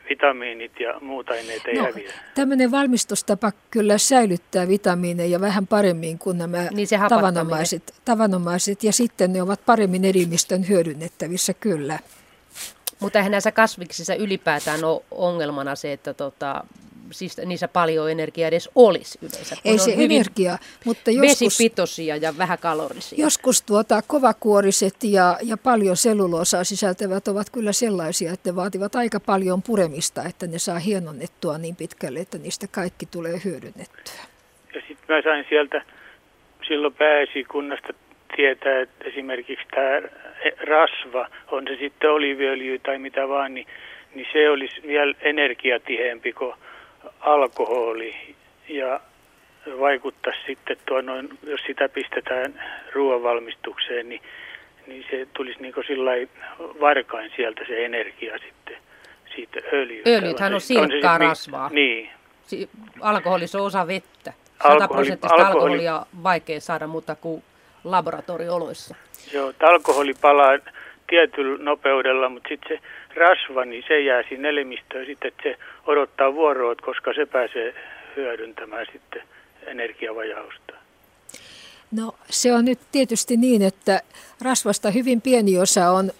vitamiinit 0.10 0.80
ja 0.80 1.00
muut 1.00 1.30
aineet 1.30 1.62
ei 1.68 1.76
no, 1.76 1.84
häviä. 1.84 2.14
Tämmöinen 2.36 2.72
valmistustapa 2.72 3.52
kyllä 3.72 3.98
säilyttää 3.98 4.68
vitamiineja 4.68 5.42
vähän 5.42 5.68
paremmin 5.68 6.20
kuin 6.20 6.38
nämä 6.38 6.68
niin 6.72 6.88
tavanomaiset, 7.10 7.94
tavanomaiset 8.06 8.84
ja 8.84 8.94
sitten 8.94 9.34
ne 9.34 9.42
ovat 9.42 9.60
paremmin 9.66 10.06
elimistön 10.06 10.68
hyödynnettävissä 10.68 11.54
kyllä. 11.54 12.00
Mutta 13.00 13.20
eihän 13.20 13.32
näissä 13.32 13.52
kasviksissa 13.52 14.16
ylipäätään 14.16 14.84
ole 14.84 15.04
ongelmana 15.12 15.76
se, 15.76 15.94
että 15.94 16.14
tota, 16.14 16.64
siis 17.12 17.38
niissä 17.46 17.68
paljon 17.68 18.12
energiaa 18.12 18.48
edes 18.48 18.70
olisi 18.76 19.20
yleensä. 19.22 19.56
Ei 19.66 19.78
se 19.78 19.94
energia, 19.98 20.58
mutta 20.86 21.12
joskus... 21.12 21.30
Vesipitoisia 21.30 22.16
ja 22.16 22.34
vähän 22.38 22.58
kalorisia. 22.58 23.26
Joskus 23.26 23.62
tuota, 23.62 24.02
kovakuoriset 24.08 24.96
ja, 25.04 25.38
ja 25.44 25.58
paljon 25.58 25.98
selluloosaa 25.98 26.64
sisältävät 26.64 27.28
ovat 27.28 27.50
kyllä 27.50 27.72
sellaisia, 27.72 28.32
että 28.34 28.50
ne 28.50 28.56
vaativat 28.56 28.96
aika 28.96 29.20
paljon 29.20 29.62
puremista, 29.62 30.24
että 30.24 30.48
ne 30.48 30.60
saa 30.60 30.80
hienonnettua 30.80 31.58
niin 31.58 31.76
pitkälle, 31.76 32.20
että 32.20 32.38
niistä 32.38 32.68
kaikki 32.72 33.06
tulee 33.06 33.42
hyödynnettyä. 33.46 34.22
Ja 34.76 34.82
sitten 34.88 35.16
mä 35.16 35.22
sain 35.22 35.46
sieltä 35.50 35.82
silloin 36.68 36.94
pääesikunnasta 36.94 37.94
tietää, 38.36 38.82
että 38.82 39.06
esimerkiksi 39.06 39.66
tämä 39.72 40.02
rasva, 40.68 41.28
on 41.52 41.64
se 41.68 41.78
sitten 41.80 42.12
oliviöljy 42.12 42.80
tai 42.80 43.00
mitä 43.00 43.28
vaan, 43.28 43.54
niin, 43.54 43.68
niin 44.16 44.28
se 44.34 44.50
olisi 44.50 44.76
vielä 44.88 45.14
energiatiheempi 45.22 46.34
kuin 46.34 46.54
alkoholi 47.20 48.16
ja 48.70 49.00
vaikuttaisi 49.80 50.40
sitten 50.48 50.78
tuo 50.86 51.02
noin, 51.02 51.30
jos 51.44 51.62
sitä 51.68 51.90
pistetään 51.90 52.64
ruoanvalmistukseen, 52.94 54.10
niin, 54.10 54.22
niin 54.88 55.06
se 55.10 55.28
tulisi 55.34 55.62
niin 55.62 55.74
sillä 55.88 56.12
varkain 56.82 57.32
sieltä 57.36 57.62
se 57.68 57.86
energia 57.86 58.38
sitten 58.38 58.78
siitä 59.36 59.60
öljystä. 59.74 60.10
Öljythän 60.10 60.54
on 60.54 60.62
silkkaa 60.62 61.18
rasvaa. 61.18 61.70
Niin. 61.70 62.10
Alkoholissa 63.02 63.60
on 63.60 63.66
osa 63.66 63.88
vettä. 63.88 64.34
100 64.64 64.88
prosenttista 64.88 65.36
alkoholi, 65.36 65.54
alkoholia 65.54 66.06
vaikea 66.24 66.60
saada 66.60 66.88
muuta 66.88 67.16
kuin 67.16 67.44
laboratorioloissa. 67.84 68.96
Joo, 69.34 69.54
alkoholi 69.64 70.14
palaa 70.22 70.58
tietyllä 71.08 71.64
nopeudella, 71.64 72.30
mutta 72.30 72.50
sitten 72.50 72.78
se 72.78 72.84
rasva, 73.18 73.66
niin 73.66 73.84
se 73.88 74.00
jää 74.00 74.24
siinä 74.30 74.50
elimistöön 74.50 75.06
sitten, 75.06 75.28
että 75.28 75.44
se 75.44 75.58
odottaa 75.86 76.34
vuoroa, 76.34 76.76
koska 76.76 77.14
se 77.14 77.26
pääsee 77.26 77.76
hyödyntämään 78.16 78.86
sitten 78.92 79.24
energiavajausta. 79.66 80.74
No 81.92 82.16
se 82.30 82.54
on 82.54 82.66
nyt 82.66 82.80
tietysti 82.92 83.38
niin, 83.38 83.62
että 83.62 84.02
rasvasta 84.42 84.92
hyvin 84.92 85.22
pieni 85.22 85.60
osa 85.60 85.92
on 85.92 86.12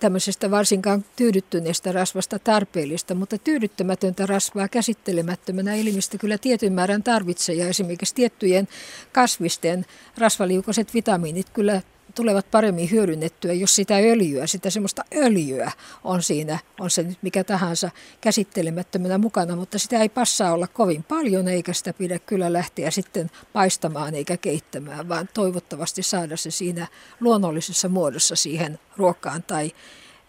tämmöisestä 0.00 0.50
varsinkaan 0.50 1.04
tyydyttyneestä 1.16 1.92
rasvasta 1.92 2.38
tarpeellista, 2.38 3.14
mutta 3.14 3.38
tyydyttämätöntä 3.38 4.26
rasvaa 4.26 4.68
käsittelemättömänä 4.68 5.74
elimistö 5.74 6.18
kyllä 6.18 6.38
tietyn 6.38 6.72
määrän 6.72 7.02
tarvitsee 7.02 7.54
ja 7.54 7.68
esimerkiksi 7.68 8.14
tiettyjen 8.14 8.68
kasvisten 9.12 9.84
rasvaliukoiset 10.18 10.94
vitamiinit 10.94 11.46
kyllä 11.50 11.82
tulevat 12.14 12.50
paremmin 12.50 12.90
hyödynnettyä, 12.90 13.52
jos 13.52 13.76
sitä 13.76 13.94
öljyä, 13.94 14.46
sitä 14.46 14.70
semmoista 14.70 15.02
öljyä 15.16 15.70
on 16.04 16.22
siinä, 16.22 16.58
on 16.80 16.90
se 16.90 17.02
nyt 17.02 17.18
mikä 17.22 17.44
tahansa 17.44 17.90
käsittelemättömänä 18.20 19.18
mukana, 19.18 19.56
mutta 19.56 19.78
sitä 19.78 19.98
ei 19.98 20.08
passaa 20.08 20.52
olla 20.52 20.66
kovin 20.66 21.02
paljon, 21.02 21.48
eikä 21.48 21.72
sitä 21.72 21.92
pidä 21.92 22.18
kyllä 22.18 22.52
lähteä 22.52 22.90
sitten 22.90 23.30
paistamaan 23.52 24.14
eikä 24.14 24.36
keittämään, 24.36 25.08
vaan 25.08 25.28
toivottavasti 25.34 26.02
saada 26.02 26.36
se 26.36 26.50
siinä 26.50 26.86
luonnollisessa 27.20 27.88
muodossa 27.88 28.36
siihen 28.36 28.78
ruokaan 28.96 29.42
tai, 29.42 29.72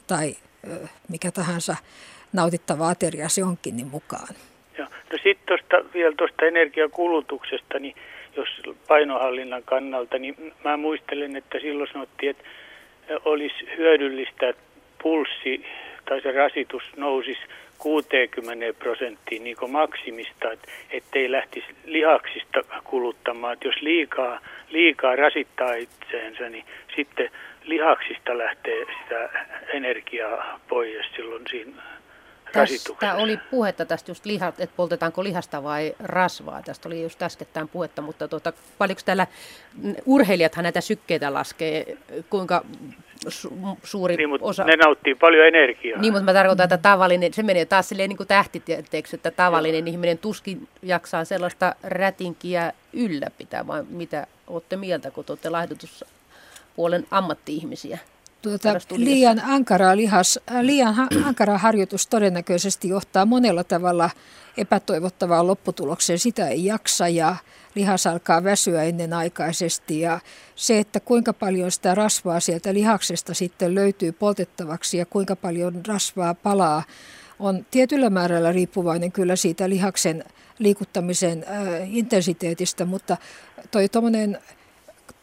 tai 0.08 0.36
mikä 1.10 1.32
tahansa 1.32 1.76
nautittava 2.34 2.90
ateria 2.90 3.30
se 3.30 3.44
onkin, 3.44 3.78
niin 3.78 3.88
mukaan. 3.88 4.36
Joo. 4.78 4.88
No 5.12 5.18
sitten 5.24 5.60
vielä 5.94 6.16
tuosta 6.18 6.46
energiakulutuksesta, 6.46 7.80
niin 7.80 7.96
jos 8.36 8.49
painohallinnan 8.88 9.64
kannalta, 9.64 10.18
niin 10.20 10.53
mä 10.64 10.78
muistelen, 10.78 11.36
että 11.36 11.60
silloin 11.60 11.90
sanottiin, 11.94 12.30
että 12.30 12.44
olisi 13.26 13.70
hyödyllistä, 13.78 14.49
että 14.49 14.62
pulssi 15.03 15.66
tai 16.06 16.22
se 16.22 16.32
rasitus 16.32 16.84
nousisi 16.98 17.41
60 17.78 18.80
prosenttiin 18.80 19.44
niin 19.44 19.57
maksimista, 19.68 20.52
että 20.52 20.68
ettei 20.91 21.32
lähtisi 21.32 21.68
lihaksista 21.86 22.62
kuluttamaan. 22.84 23.53
Että 23.53 23.68
jos 23.68 23.82
liikaa, 23.82 24.40
liikaa 24.70 25.16
rasittaa 25.16 25.74
itseensä, 25.74 26.49
niin 26.49 26.66
sitten 26.95 27.30
lihaksista 27.64 28.38
lähtee 28.38 28.86
sitä 28.86 29.30
energiaa 29.74 30.60
pois 30.68 31.06
silloin 31.16 31.44
siinä 31.49 31.82
Tästä 32.56 33.15
oli 33.15 33.38
puhetta 33.52 33.86
tästä 33.86 34.11
just 34.11 34.26
lihat, 34.26 34.60
että 34.60 34.76
poltetaanko 34.77 35.23
lihasta 35.23 35.64
vai 35.64 35.95
rasvaa. 35.99 36.61
Tästä 36.61 36.90
oli 36.90 37.03
just 37.03 37.23
äskettäin 37.23 37.68
puhetta, 37.68 38.02
mutta 38.02 38.27
tuota, 38.27 38.53
paljonko 38.77 39.02
täällä 39.06 39.27
urheilijathan 40.06 40.64
näitä 40.64 40.82
sykkeitä 40.82 41.34
laskee, 41.34 41.98
kuinka 42.30 42.65
su- 43.30 43.77
suuri 43.84 44.15
niin, 44.15 44.30
mutta 44.30 44.48
osa... 44.48 44.64
ne 44.64 44.76
nauttii 44.76 45.15
paljon 45.15 45.48
energiaa. 45.48 45.99
Niin, 45.99 46.14
mutta 46.14 46.26
mä 46.26 46.34
tarkoitan, 46.34 46.64
että 46.64 46.77
tavallinen, 46.77 47.34
se 47.34 47.44
menee 47.44 47.65
taas 47.65 47.90
silleen 47.90 48.10
niin 48.10 48.18
kuin 48.18 48.27
tähtitieteeksi, 48.27 49.15
että 49.15 49.32
tavallinen 49.32 49.88
Joo. 49.88 49.91
ihminen 49.94 50.18
tuskin 50.18 50.68
jaksaa 50.82 51.26
sellaista 51.26 51.76
rätinkiä 51.84 52.73
ylläpitää, 52.94 53.68
vai 53.68 53.84
mitä 53.90 54.27
olette 54.48 54.77
mieltä, 54.77 55.11
kun 55.11 55.26
olette 55.30 55.49
laihdutuspuolen 55.49 57.07
ammatti-ihmisiä? 57.11 57.99
Tuota, 58.50 58.80
liian 58.96 59.42
ankara, 59.46 59.96
lihas, 59.96 60.40
äh, 60.52 60.62
liian 60.62 60.96
ankara 61.26 61.58
harjoitus 61.58 62.08
todennäköisesti 62.08 62.90
johtaa 62.90 63.26
monella 63.26 63.64
tavalla 63.64 64.10
epätoivottavaan 64.58 65.48
lopputulokseen. 65.48 66.20
Sitä 66.20 66.48
ei 66.48 66.66
jaksa 66.66 67.08
ja 67.08 67.36
lihas 67.76 68.08
alkaa 68.08 68.44
väsyä 68.44 68.84
ennenaikaisesti. 68.84 70.00
Ja 70.00 70.20
se, 70.56 70.80
että 70.80 71.00
kuinka 71.00 71.34
paljon 71.34 71.72
sitä 71.72 71.96
rasvaa 71.96 72.40
sieltä 72.40 72.74
lihaksesta 72.74 73.34
sitten 73.34 73.76
löytyy 73.76 74.12
poltettavaksi 74.12 74.98
ja 74.98 75.06
kuinka 75.06 75.36
paljon 75.36 75.82
rasvaa 75.88 76.34
palaa, 76.34 76.84
on 77.40 77.66
tietyllä 77.72 78.10
määrällä 78.10 78.52
riippuvainen 78.52 79.12
kyllä 79.12 79.36
siitä 79.36 79.70
lihaksen 79.70 80.24
liikuttamisen 80.60 81.46
äh, 81.50 81.96
intensiteetistä, 81.96 82.86
mutta 82.86 83.18
toi 83.72 83.90
tuommoinen 83.90 84.40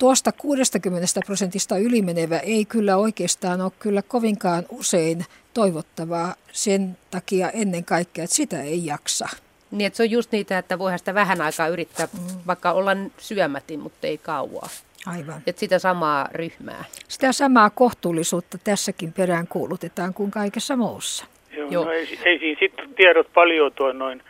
tuosta 0.02 0.32
60 0.32 1.06
prosentista 1.26 1.78
ylimenevä 1.78 2.38
ei 2.38 2.64
kyllä 2.64 2.96
oikeastaan 2.96 3.60
ole 3.60 3.72
kyllä 3.78 4.02
kovinkaan 4.02 4.64
usein 4.68 5.24
toivottavaa 5.54 6.34
sen 6.52 6.96
takia 7.10 7.50
ennen 7.50 7.84
kaikkea, 7.84 8.24
että 8.24 8.36
sitä 8.36 8.62
ei 8.62 8.86
jaksa. 8.86 9.28
Niin, 9.70 9.86
että 9.86 9.96
se 9.96 10.02
on 10.02 10.10
just 10.10 10.32
niitä, 10.32 10.58
että 10.58 10.78
voihan 10.78 10.98
sitä 10.98 11.14
vähän 11.14 11.40
aikaa 11.40 11.68
yrittää, 11.68 12.08
mm. 12.12 12.20
vaikka 12.46 12.72
olla 12.72 12.90
syömätin, 13.18 13.80
mutta 13.80 14.06
ei 14.06 14.18
kauaa. 14.18 14.68
Aivan. 15.06 15.42
Että 15.46 15.60
sitä 15.60 15.78
samaa 15.78 16.28
ryhmää. 16.32 16.84
Sitä 17.08 17.32
samaa 17.32 17.70
kohtuullisuutta 17.70 18.58
tässäkin 18.64 19.12
perään 19.12 19.46
kuulutetaan 19.46 20.14
kuin 20.14 20.30
kaikessa 20.30 20.76
muussa. 20.76 21.26
Joo, 21.56 21.68
Joo. 21.70 21.84
No 21.84 21.90
ei, 21.90 22.18
ei 22.24 22.38
siinä 22.38 22.60
sitten 22.60 22.94
tiedot 22.94 23.32
paljon 23.34 23.72
tuo 23.72 23.92
noin 23.92 24.22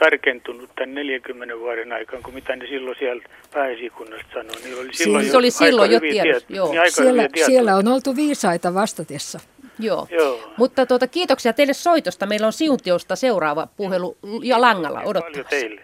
tarkentunut 0.00 0.70
tämän 0.76 0.94
40 0.94 1.58
vuoden 1.58 1.92
aikana 1.92 2.22
kuin 2.22 2.34
mitä 2.34 2.56
ne 2.56 2.66
silloin 2.66 2.96
siellä 2.98 3.22
pääesikunnasta 3.54 4.32
sanoi. 4.34 4.56
Niin 4.64 4.80
oli 4.80 4.92
silloin 4.92 5.24
se 5.30 5.36
oli 5.36 5.50
silloin 5.50 5.90
jo 5.90 6.00
tiedossa. 6.00 6.46
Joo. 6.48 6.72
Niin 6.72 6.92
siellä, 6.92 7.28
siellä 7.46 7.76
on 7.76 7.88
oltu 7.88 8.16
viisaita 8.16 8.74
vastatessa. 8.74 9.40
Joo. 9.78 10.06
Joo. 10.10 10.40
Mutta 10.56 10.86
tuota, 10.86 11.06
kiitoksia 11.06 11.52
teille 11.52 11.72
soitosta. 11.72 12.26
Meillä 12.26 12.46
on 12.46 12.52
Siuntiosta 12.52 13.16
seuraava 13.16 13.66
puhelu 13.76 14.16
ja 14.42 14.60
langalla 14.60 15.02
odottamassa. 15.04 15.50
teille. 15.50 15.80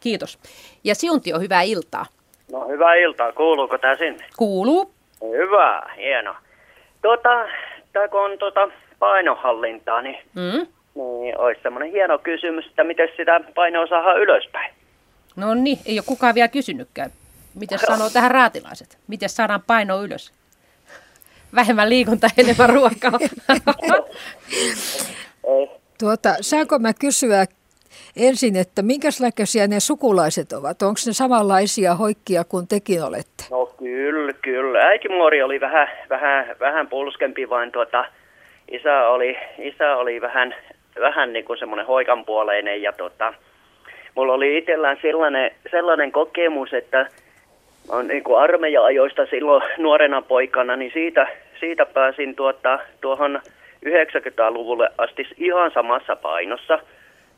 Kiitos. 0.00 0.38
Ja 0.84 0.94
Siuntio, 0.94 1.38
hyvää 1.40 1.62
iltaa. 1.62 2.06
No 2.52 2.68
hyvää 2.68 2.94
iltaa. 2.94 3.32
Kuuluuko 3.32 3.78
tämä 3.78 3.96
sinne? 3.96 4.24
Kuuluu. 4.36 4.92
Hyvä, 5.36 5.82
hieno. 5.96 6.34
Tuota, 7.02 7.46
tämä 7.92 8.08
kun 8.08 8.20
on 8.20 8.38
tuota 8.38 8.68
painohallintaa, 8.98 10.02
niin 10.02 10.18
mm? 10.34 10.66
Niin, 10.94 11.38
olisi 11.38 11.62
semmoinen 11.62 11.92
hieno 11.92 12.18
kysymys, 12.18 12.66
että 12.66 12.84
miten 12.84 13.08
sitä 13.16 13.40
painoa 13.54 13.86
saadaan 13.86 14.20
ylöspäin. 14.20 14.74
No 15.36 15.54
niin, 15.54 15.78
ei 15.86 15.98
ole 15.98 16.04
kukaan 16.06 16.34
vielä 16.34 16.48
kysynytkään. 16.48 17.10
Miten 17.54 17.78
sanoo 17.78 18.10
tähän 18.12 18.30
raatilaiset? 18.30 18.98
Miten 19.08 19.28
saadaan 19.28 19.62
paino 19.66 20.02
ylös? 20.02 20.32
Vähemmän 21.54 21.90
liikuntaa, 21.90 22.30
enemmän 22.38 22.70
ruokaa. 22.70 23.12
tuota, 26.00 26.34
saanko 26.40 26.78
mä 26.78 26.92
kysyä 27.00 27.46
ensin, 28.16 28.56
että 28.56 28.82
minkälaisia 28.82 29.66
ne 29.68 29.80
sukulaiset 29.80 30.52
ovat? 30.52 30.82
Onko 30.82 31.00
ne 31.06 31.12
samanlaisia 31.12 31.94
hoikkia 31.94 32.44
kuin 32.44 32.68
tekin 32.68 33.02
olette? 33.02 33.44
No 33.50 33.66
kyllä, 33.66 34.32
kyllä. 34.32 34.78
Äitimuori 34.78 35.42
oli 35.42 35.60
vähän, 35.60 35.88
vähän, 36.10 36.56
vähän 36.60 36.88
pulskempi, 36.88 37.50
vaan 37.50 37.72
tuota, 37.72 38.04
isä, 38.70 39.08
oli, 39.08 39.36
isä 39.58 39.96
oli 39.96 40.20
vähän 40.20 40.54
vähän 41.00 41.32
niin 41.32 41.44
kuin 41.44 41.58
semmoinen 41.58 41.86
hoikanpuoleinen 41.86 42.82
ja 42.82 42.92
tota, 42.92 43.34
mulla 44.14 44.32
oli 44.32 44.58
itsellään 44.58 44.98
sellainen, 45.02 45.50
sellainen 45.70 46.12
kokemus, 46.12 46.72
että 46.72 47.06
on 47.88 48.08
niin 48.08 48.24
kuin 48.24 48.38
armeija-ajoista 48.38 49.26
silloin 49.26 49.62
nuorena 49.78 50.22
poikana, 50.22 50.76
niin 50.76 50.92
siitä, 50.92 51.26
siitä 51.60 51.86
pääsin 51.86 52.36
tuota, 52.36 52.78
tuohon 53.00 53.40
90-luvulle 53.86 54.88
asti 54.98 55.26
ihan 55.38 55.70
samassa 55.70 56.16
painossa 56.16 56.78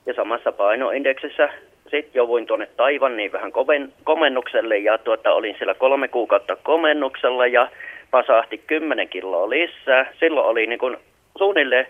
ja 0.06 0.14
samassa 0.14 0.52
painoindeksissä. 0.52 1.48
Sitten 1.82 2.14
jouduin 2.14 2.46
tuonne 2.46 2.68
niin 3.16 3.32
vähän 3.32 3.52
koven, 3.52 3.92
komennukselle 4.04 4.78
ja 4.78 4.98
tuota, 4.98 5.32
olin 5.32 5.54
siellä 5.58 5.74
kolme 5.74 6.08
kuukautta 6.08 6.56
komennuksella 6.56 7.46
ja 7.46 7.68
pasahti 8.10 8.58
10 8.66 9.08
kiloa 9.08 9.50
lisää. 9.50 10.12
Silloin 10.20 10.46
oli 10.46 10.66
niin 10.66 10.78
kuin 10.78 10.96
suunnilleen 11.38 11.86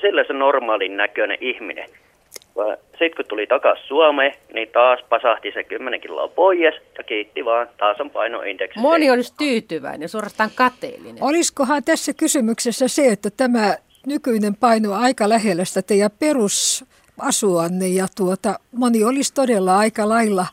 sillä 0.00 0.24
se 0.26 0.32
normaalin 0.32 0.96
näköinen 0.96 1.38
ihminen. 1.40 1.88
Sitten 2.90 3.16
kun 3.16 3.24
tuli 3.28 3.46
takaisin 3.46 3.86
Suomeen, 3.86 4.34
niin 4.54 4.68
taas 4.72 5.00
pasahti 5.08 5.52
se 5.52 5.64
10 5.64 6.00
kiloa 6.00 6.28
pois 6.28 6.74
ja 6.98 7.04
kiitti 7.04 7.44
vaan, 7.44 7.68
taas 7.78 8.00
on 8.00 8.10
painoindeksi. 8.10 8.78
Moni 8.78 9.10
olisi 9.10 9.34
tyytyväinen, 9.38 10.08
suorastaan 10.08 10.50
kateellinen. 10.54 11.22
Olisikohan 11.22 11.84
tässä 11.84 12.12
kysymyksessä 12.12 12.88
se, 12.88 13.06
että 13.06 13.30
tämä 13.30 13.76
nykyinen 14.06 14.56
paino 14.56 14.92
on 14.92 14.98
aika 14.98 15.28
lähellä 15.28 15.64
sitä 15.64 15.82
teidän 15.82 16.10
perusasuanne 16.18 17.88
ja 17.88 18.06
tuota, 18.16 18.58
moni 18.72 19.04
olisi 19.04 19.34
todella 19.34 19.78
aika 19.78 20.08
lailla 20.08 20.46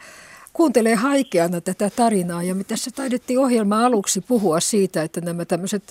kuuntelee 0.53 0.95
haikeana 0.95 1.61
tätä 1.61 1.89
tarinaa 1.95 2.43
ja 2.43 2.55
mitä 2.55 2.75
se 2.75 2.91
taidettiin 2.91 3.39
ohjelma 3.39 3.85
aluksi 3.85 4.21
puhua 4.27 4.59
siitä, 4.59 5.03
että 5.03 5.21
nämä 5.21 5.45
tämmöiset 5.45 5.83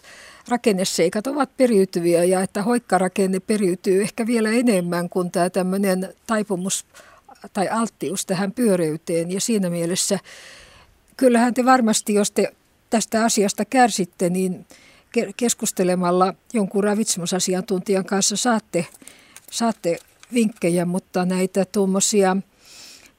rakenneseikat 0.49 1.27
ovat 1.27 1.57
periytyviä 1.57 2.25
ja 2.25 2.43
että 2.43 2.63
hoikkarakenne 2.63 3.41
periytyy 3.41 4.03
ehkä 4.03 4.27
vielä 4.27 4.51
enemmän 4.51 5.09
kuin 5.09 5.31
tämä 5.31 5.51
tämmöinen 5.51 6.15
taipumus 6.27 6.85
tai 7.53 7.69
alttius 7.69 8.27
tähän 8.27 8.53
pyöreyteen. 8.53 9.31
Ja 9.31 9.41
siinä 9.41 9.71
mielessä 9.71 10.19
kyllähän 11.17 11.55
te 11.55 11.65
varmasti, 11.65 12.15
jos 12.15 12.31
te 12.31 12.53
tästä 12.91 13.25
asiasta 13.25 13.65
kärsitte, 13.65 14.31
niin 14.31 14.67
keskustelemalla 15.37 16.35
jonkun 16.53 16.85
ravitsemusasiantuntijan 16.85 18.05
kanssa 18.05 18.37
saatte, 18.37 18.87
saatte 19.51 19.99
vinkkejä, 20.35 20.85
mutta 20.85 21.25
näitä 21.25 21.65
tuommoisia 21.65 22.37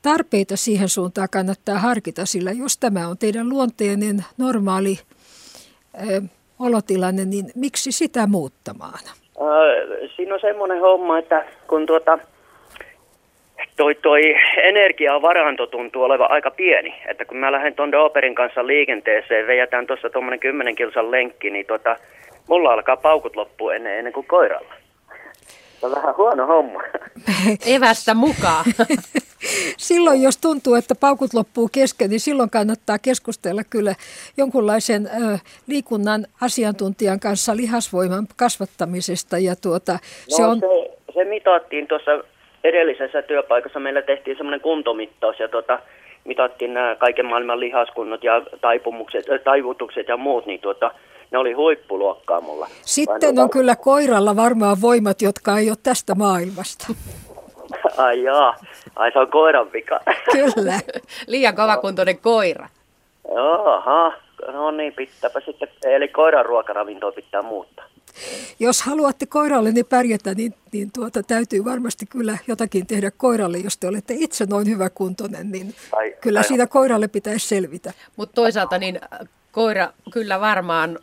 tarpeita 0.02 0.57
siihen 0.57 0.89
suuntaan 0.89 1.30
kannattaa 1.31 1.80
harkita, 1.80 2.26
sillä 2.26 2.52
jos 2.52 2.77
tämä 2.77 3.07
on 3.07 3.18
teidän 3.18 3.49
luonteinen, 3.49 4.26
normaali 4.38 4.99
olotilanne, 6.62 7.26
niin 7.26 7.46
miksi 7.56 7.92
sitä 7.92 8.28
muuttamaan? 8.28 9.00
Äh, 9.42 10.10
siinä 10.16 10.34
on 10.34 10.40
semmoinen 10.40 10.80
homma, 10.82 11.20
että 11.20 11.46
kun 11.68 11.86
tuota, 11.86 12.20
toi, 13.78 13.96
toi 13.96 14.22
energiavaranto 14.58 15.68
tuntuu 15.68 16.04
olevan 16.04 16.32
aika 16.32 16.52
pieni. 16.52 17.02
Että 17.08 17.26
kun 17.26 17.38
mä 17.38 17.52
lähden 17.52 17.76
tuon 17.76 17.92
Doperin 17.92 18.36
kanssa 18.36 18.68
liikenteeseen, 18.68 19.48
veijätään 19.48 19.88
tuossa 19.88 20.10
tuommoinen 20.10 20.40
10 20.40 20.76
kilsan 20.76 21.12
lenkki, 21.12 21.50
niin 21.50 21.66
tota, 21.66 21.96
mulla 22.48 22.74
alkaa 22.74 22.98
paukut 22.98 23.36
loppua 23.36 23.76
ennen, 23.76 23.98
ennen 23.98 24.14
kuin 24.14 24.28
koiralla. 24.28 24.74
Se 25.80 25.86
on 25.86 25.96
vähän 25.96 26.18
huono 26.18 26.48
homma. 26.48 26.82
Evästä 27.66 28.14
mukaan. 28.14 28.66
silloin, 29.78 30.22
jos 30.22 30.38
tuntuu, 30.38 30.76
että 30.76 30.96
paukut 30.96 31.34
loppuu 31.34 31.70
kesken, 31.72 32.10
niin 32.10 32.20
silloin 32.20 32.50
kannattaa 32.50 33.00
keskustella 33.00 33.62
kyllä 33.70 33.96
jonkunlaisen 34.38 35.08
ö, 35.08 35.38
liikunnan 35.68 36.26
asiantuntijan 36.42 37.20
kanssa 37.20 37.56
lihasvoiman 37.56 38.28
kasvattamisesta. 38.36 39.38
Ja 39.38 39.56
tuota, 39.56 39.94
no, 39.94 40.00
se, 40.28 40.46
on... 40.46 40.60
se, 40.60 40.98
se 41.14 41.24
mitattiin 41.24 41.88
tuossa 41.88 42.12
edellisessä 42.64 43.22
työpaikassa. 43.22 43.80
Meillä 43.80 44.02
tehtiin 44.02 44.38
semmoinen 44.38 44.62
kuntomittaus 44.62 45.40
ja 45.40 45.48
tuota, 45.48 45.80
mitattiin 46.26 46.74
nämä 46.74 46.96
kaiken 46.96 47.26
maailman 47.26 47.60
lihaskunnot 47.60 48.24
ja 48.24 48.42
taipumukset, 48.62 49.26
taivutukset 49.44 50.08
ja 50.08 50.18
muut, 50.18 50.46
niin 50.46 50.60
tuota, 50.60 50.92
ne 51.32 51.38
oli 51.38 51.54
huippuluokkaa 51.54 52.42
mulla. 52.42 52.68
Sitten 52.82 53.40
on 53.40 53.50
kyllä 53.50 53.76
koiralla 53.76 54.36
varmaan 54.36 54.78
voimat, 54.82 55.22
jotka 55.22 55.58
ei 55.58 55.70
ole 55.70 55.78
tästä 55.84 56.16
maailmasta. 56.16 56.88
Ai 57.98 58.24
jaa, 58.24 58.56
ai 58.95 59.12
se 59.12 59.20
on 59.20 59.32
koiran 59.32 59.72
vika. 59.72 59.99
Kyllä. 60.32 60.80
Liian 61.28 61.56
kovakuntoinen 61.56 62.18
koira. 62.18 62.70
Aha, 63.66 64.14
no 64.53 64.72
niin, 64.72 64.94
pitääpä 64.94 65.40
sitten, 65.45 65.68
eli 65.84 66.08
koiran 66.08 66.45
ruokaravintoa 66.45 67.12
pitää 67.12 67.41
muuttaa. 67.41 67.86
Jos 68.60 68.82
haluatte 68.82 69.26
koiralle 69.26 69.72
niin 69.72 69.86
pärjätä, 69.86 70.34
niin, 70.34 70.53
niin 70.72 70.91
tuota, 70.94 71.24
täytyy 71.24 71.66
varmasti 71.66 72.06
kyllä 72.06 72.38
jotakin 72.48 72.88
tehdä 72.88 73.12
koiralle. 73.12 73.58
Jos 73.58 73.78
te 73.78 73.88
olette 73.88 74.14
itse 74.18 74.45
noin 74.45 74.68
hyvä 74.68 74.90
kuntoinen, 74.90 75.52
niin 75.52 75.76
ai, 75.91 76.16
kyllä 76.22 76.40
ai, 76.40 76.44
siitä 76.44 76.68
koiralle 76.68 77.08
pitäisi 77.08 77.48
selvitä. 77.48 77.94
Mutta 78.16 78.34
toisaalta 78.34 78.78
niin 78.78 78.99
koira 79.52 79.94
kyllä 80.14 80.40
varmaan 80.40 80.99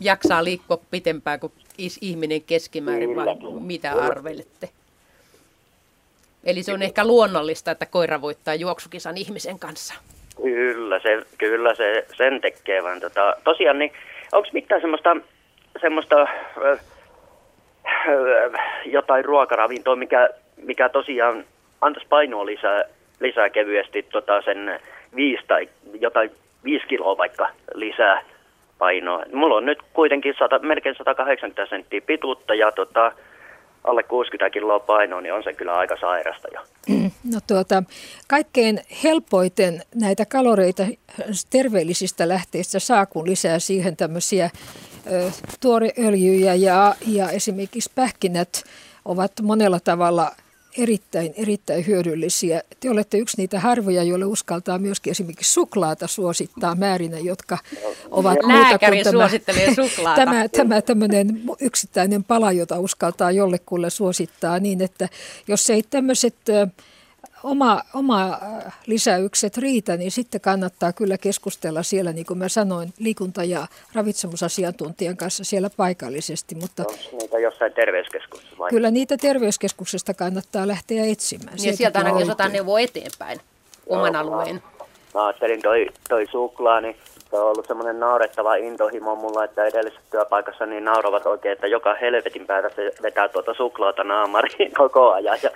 jaksaa 0.00 0.44
liikkua 0.44 0.78
pitempään 0.90 1.40
kuin 1.40 1.52
ihminen 2.00 2.42
keskimäärin, 2.42 3.16
vai 3.16 3.26
mitä 3.60 3.92
arvelette? 3.92 4.68
Eli 6.46 6.62
se 6.62 6.72
on 6.72 6.82
ehkä 6.82 7.06
luonnollista, 7.06 7.70
että 7.70 7.86
koira 7.86 8.20
voittaa 8.20 8.54
juoksukisan 8.54 9.16
ihmisen 9.16 9.58
kanssa. 9.58 9.94
Kyllä, 10.42 10.98
se, 10.98 11.22
kyllä 11.38 11.74
se 11.74 12.06
sen 12.16 12.40
tekee, 12.40 12.82
vaan 12.82 13.00
tota, 13.00 13.36
tosiaan 13.44 13.78
niin, 13.78 13.92
onko 14.32 14.48
mitään 14.52 14.80
semmoista, 14.80 15.16
semmoista 15.80 16.26
jotain 18.96 19.24
ruokaravintoa, 19.24 19.96
mikä, 19.96 20.30
mikä 20.56 20.88
tosiaan 20.88 21.44
antaisi 21.80 22.08
painoa 22.08 22.46
lisää, 22.46 22.84
lisää 23.20 23.50
kevyesti 23.50 24.02
tota 24.02 24.42
sen 24.42 24.80
viisi 25.16 25.44
tai 25.48 25.68
jotain 26.00 26.30
viisi 26.64 26.86
kiloa 26.86 27.18
vaikka 27.18 27.48
lisää 27.74 28.22
painoa. 28.78 29.24
Mulla 29.32 29.56
on 29.56 29.66
nyt 29.66 29.78
kuitenkin 29.92 30.34
100, 30.38 30.58
melkein 30.58 30.94
180 30.98 31.66
senttiä 31.66 32.00
pituutta 32.00 32.54
ja 32.54 32.72
tota, 32.72 33.12
alle 33.86 34.02
60 34.02 34.50
kiloa 34.50 34.80
painoa, 34.80 35.20
niin 35.20 35.34
on 35.34 35.42
se 35.42 35.52
kyllä 35.52 35.74
aika 35.74 35.96
sairasta 36.00 36.48
jo. 36.54 36.60
No 37.32 37.40
tuota, 37.46 37.82
kaikkein 38.28 38.80
helpoiten 39.04 39.82
näitä 39.94 40.26
kaloreita 40.26 40.82
terveellisistä 41.50 42.28
lähteistä 42.28 42.78
saa, 42.78 43.06
kun 43.06 43.26
lisää 43.26 43.58
siihen 43.58 43.96
tämmöisiä 43.96 44.50
tuoreöljyjä 45.60 46.54
ja, 46.54 46.94
ja 47.06 47.30
esimerkiksi 47.30 47.90
pähkinät 47.94 48.64
ovat 49.04 49.32
monella 49.42 49.80
tavalla 49.80 50.32
erittäin, 50.78 51.34
erittäin 51.36 51.86
hyödyllisiä. 51.86 52.62
Te 52.80 52.90
olette 52.90 53.18
yksi 53.18 53.36
niitä 53.36 53.60
harvoja, 53.60 54.02
joille 54.02 54.24
uskaltaa 54.24 54.78
myöskin 54.78 55.10
esimerkiksi 55.10 55.52
suklaata 55.52 56.06
suosittaa 56.06 56.74
määrinä, 56.74 57.18
jotka 57.18 57.58
ovat 58.10 58.38
muuta 58.42 58.78
kuin 58.78 59.04
tämä, 59.04 59.12
suosittelee 59.12 59.74
suklaata. 59.74 60.24
tämä, 60.24 60.48
tämä 60.48 60.82
tämmöinen 60.82 61.42
yksittäinen 61.60 62.24
pala, 62.24 62.52
jota 62.52 62.78
uskaltaa 62.78 63.30
jollekulle 63.30 63.90
suosittaa 63.90 64.58
niin, 64.58 64.82
että 64.82 65.08
jos 65.48 65.70
ei 65.70 65.82
tämmöiset 65.90 66.34
oma, 67.46 67.82
oma 67.94 68.38
lisäykset 68.86 69.56
riitä, 69.56 69.96
niin 69.96 70.10
sitten 70.10 70.40
kannattaa 70.40 70.92
kyllä 70.92 71.18
keskustella 71.18 71.82
siellä, 71.82 72.12
niin 72.12 72.26
kuin 72.26 72.38
mä 72.38 72.48
sanoin, 72.48 72.92
liikunta- 72.98 73.44
ja 73.44 73.66
ravitsemusasiantuntijan 73.94 75.16
kanssa 75.16 75.44
siellä 75.44 75.70
paikallisesti. 75.76 76.54
Mutta 76.54 76.82
Onko 76.82 77.16
niitä 77.20 77.38
jossain 77.38 77.72
terveyskeskuksessa 77.72 78.58
vai? 78.58 78.70
Kyllä 78.70 78.90
niitä 78.90 79.16
terveyskeskuksesta 79.16 80.14
kannattaa 80.14 80.68
lähteä 80.68 81.04
etsimään. 81.04 81.56
Ja 81.64 81.76
sieltä 81.76 81.98
ainakin 81.98 82.20
jos 82.20 82.28
otetaan 82.28 82.52
neuvoa 82.52 82.80
eteenpäin 82.80 83.40
oman 83.86 84.14
Joo, 84.14 84.22
alueen. 84.22 84.54
Mä, 84.54 84.84
mä 85.14 85.26
ajattelin 85.26 85.62
toi, 85.62 85.86
toi 86.08 86.26
suklaa, 86.30 86.80
niin 86.80 86.96
se 87.30 87.36
on 87.36 87.50
ollut 87.50 87.66
semmoinen 87.66 88.00
naurettava 88.00 88.54
intohimo 88.54 89.14
mulla, 89.14 89.44
että 89.44 89.64
edellisessä 89.64 90.06
työpaikassa 90.10 90.66
niin 90.66 90.84
nauravat 90.84 91.26
oikein, 91.26 91.52
että 91.52 91.66
joka 91.66 91.94
helvetin 91.94 92.46
päätä 92.46 92.68
se 92.68 92.92
vetää 93.02 93.28
tuota 93.28 93.54
suklaata 93.54 94.04
naamariin 94.04 94.72
koko 94.82 95.12
ajan. 95.12 95.38
Ja, 95.42 95.50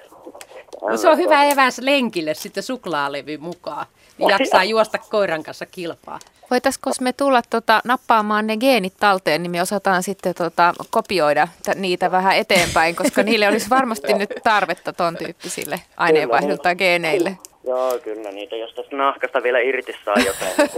no 0.83 0.97
se 0.97 1.09
on 1.09 1.19
hyvä 1.19 1.45
eväs 1.45 1.79
lenkille 1.79 2.35
sitten 2.35 2.63
suklaalevy 2.63 3.39
mukaan. 3.39 3.87
Niin 4.19 4.31
jaksaa 4.31 4.65
juosta 4.65 4.99
koiran 4.99 5.43
kanssa 5.43 5.67
kilpaa. 5.67 6.19
Voitaisiko 6.51 6.91
me 7.01 7.13
tulla 7.13 7.43
tota, 7.51 7.81
nappaamaan 7.85 8.47
ne 8.47 8.57
geenit 8.57 8.95
talteen, 9.01 9.43
niin 9.43 9.51
me 9.51 9.63
osataan 9.63 10.03
sitten 10.03 10.35
tota, 10.35 10.75
kopioida 10.91 11.49
t- 11.63 11.75
niitä 11.75 12.11
vähän 12.11 12.37
eteenpäin, 12.37 12.97
koska 12.97 13.23
niille 13.23 13.49
olisi 13.49 13.71
varmasti 13.71 14.15
nyt 14.15 14.31
tarvetta 14.45 14.93
ton 14.93 15.17
tyyppisille 15.17 15.81
aineenvaihdolta 15.97 16.75
geeneille. 16.75 17.39
Joo, 17.65 17.99
kyllä 17.99 18.31
niitä, 18.31 18.57
jos 18.57 18.75
tästä 18.75 18.97
nahkasta 18.97 19.43
vielä 19.43 19.59
irti 19.59 19.93
saa 20.05 20.15
jotain. 20.27 20.71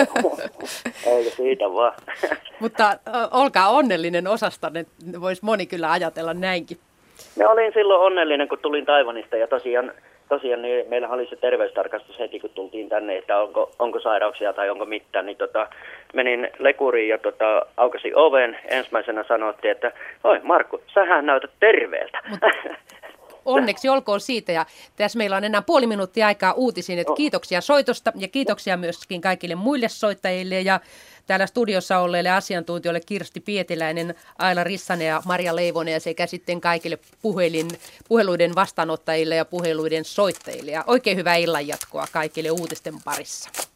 Eikö 1.07 1.37
siitä 1.37 1.65
vaan. 1.65 1.95
Mutta 2.61 2.99
olkaa 3.31 3.69
onnellinen 3.69 4.27
osastanne, 4.27 4.87
voisi 5.21 5.45
moni 5.45 5.67
kyllä 5.67 5.91
ajatella 5.91 6.35
näinkin. 6.35 6.79
Me 7.37 7.47
olin 7.47 7.73
silloin 7.73 8.01
onnellinen, 8.01 8.49
kun 8.49 8.59
tulin 8.59 8.87
Taivanista 8.87 9.37
ja 9.37 9.47
tosiaan, 9.47 9.93
tosiaan 10.29 10.63
niin 10.63 10.89
meillä 10.89 11.09
oli 11.09 11.27
se 11.27 11.37
terveystarkastus 11.37 12.19
heti, 12.19 12.41
kun 12.41 12.51
tultiin 12.51 12.89
tänne, 12.89 13.17
että 13.17 13.39
onko, 13.39 13.71
onko 13.79 14.01
sairauksia 14.01 14.53
tai 14.53 14.71
onko 14.71 14.85
mitään. 14.85 15.27
Niin 15.27 15.37
tota, 15.37 15.67
menin 16.15 16.51
lekuriin 16.59 17.09
ja 17.09 17.19
tota, 17.19 17.67
aukasi 17.77 18.13
oven. 18.15 18.59
Ensimmäisenä 18.69 19.25
sanottiin, 19.29 19.73
että 19.73 19.93
oi 20.25 20.41
Markku, 20.43 20.81
sähän 20.95 21.27
näytät 21.27 21.51
terveeltä. 21.61 22.19
Mutta 22.31 22.49
onneksi 23.45 23.89
olkoon 23.89 24.21
siitä. 24.21 24.53
Ja 24.53 24.67
tässä 24.97 25.19
meillä 25.19 25.37
on 25.37 25.45
enää 25.45 25.63
puoli 25.63 25.87
minuuttia 25.87 26.27
aikaa 26.27 26.53
uutisiin, 26.53 26.99
että 26.99 27.13
kiitoksia 27.17 27.61
soitosta 27.61 28.13
ja 28.17 28.29
kiitoksia 28.29 28.77
myöskin 28.77 29.21
kaikille 29.21 29.55
muille 29.55 29.89
soittajille 29.89 30.61
ja 30.61 30.81
täällä 31.27 31.47
studiossa 31.47 31.99
olleille 31.99 32.31
asiantuntijoille 32.31 33.01
Kirsti 33.01 33.41
Pietiläinen, 33.41 34.15
Aila 34.39 34.65
Rissanen 34.65 35.07
ja 35.07 35.23
Maria 35.25 35.57
Leivonen 35.57 35.93
ja 35.93 36.01
sekä 36.01 36.27
sitten 36.27 36.61
kaikille 36.61 36.99
puhelin, 37.23 37.69
puheluiden 38.09 38.55
vastaanottajille 38.55 39.37
ja 39.37 39.45
puheluiden 39.45 40.05
soittajille. 40.05 40.71
Ja 40.71 40.85
oikein 40.87 41.17
hyvää 41.17 41.37
illanjatkoa 41.37 42.07
kaikille 42.13 42.51
uutisten 42.51 42.95
parissa. 43.05 43.72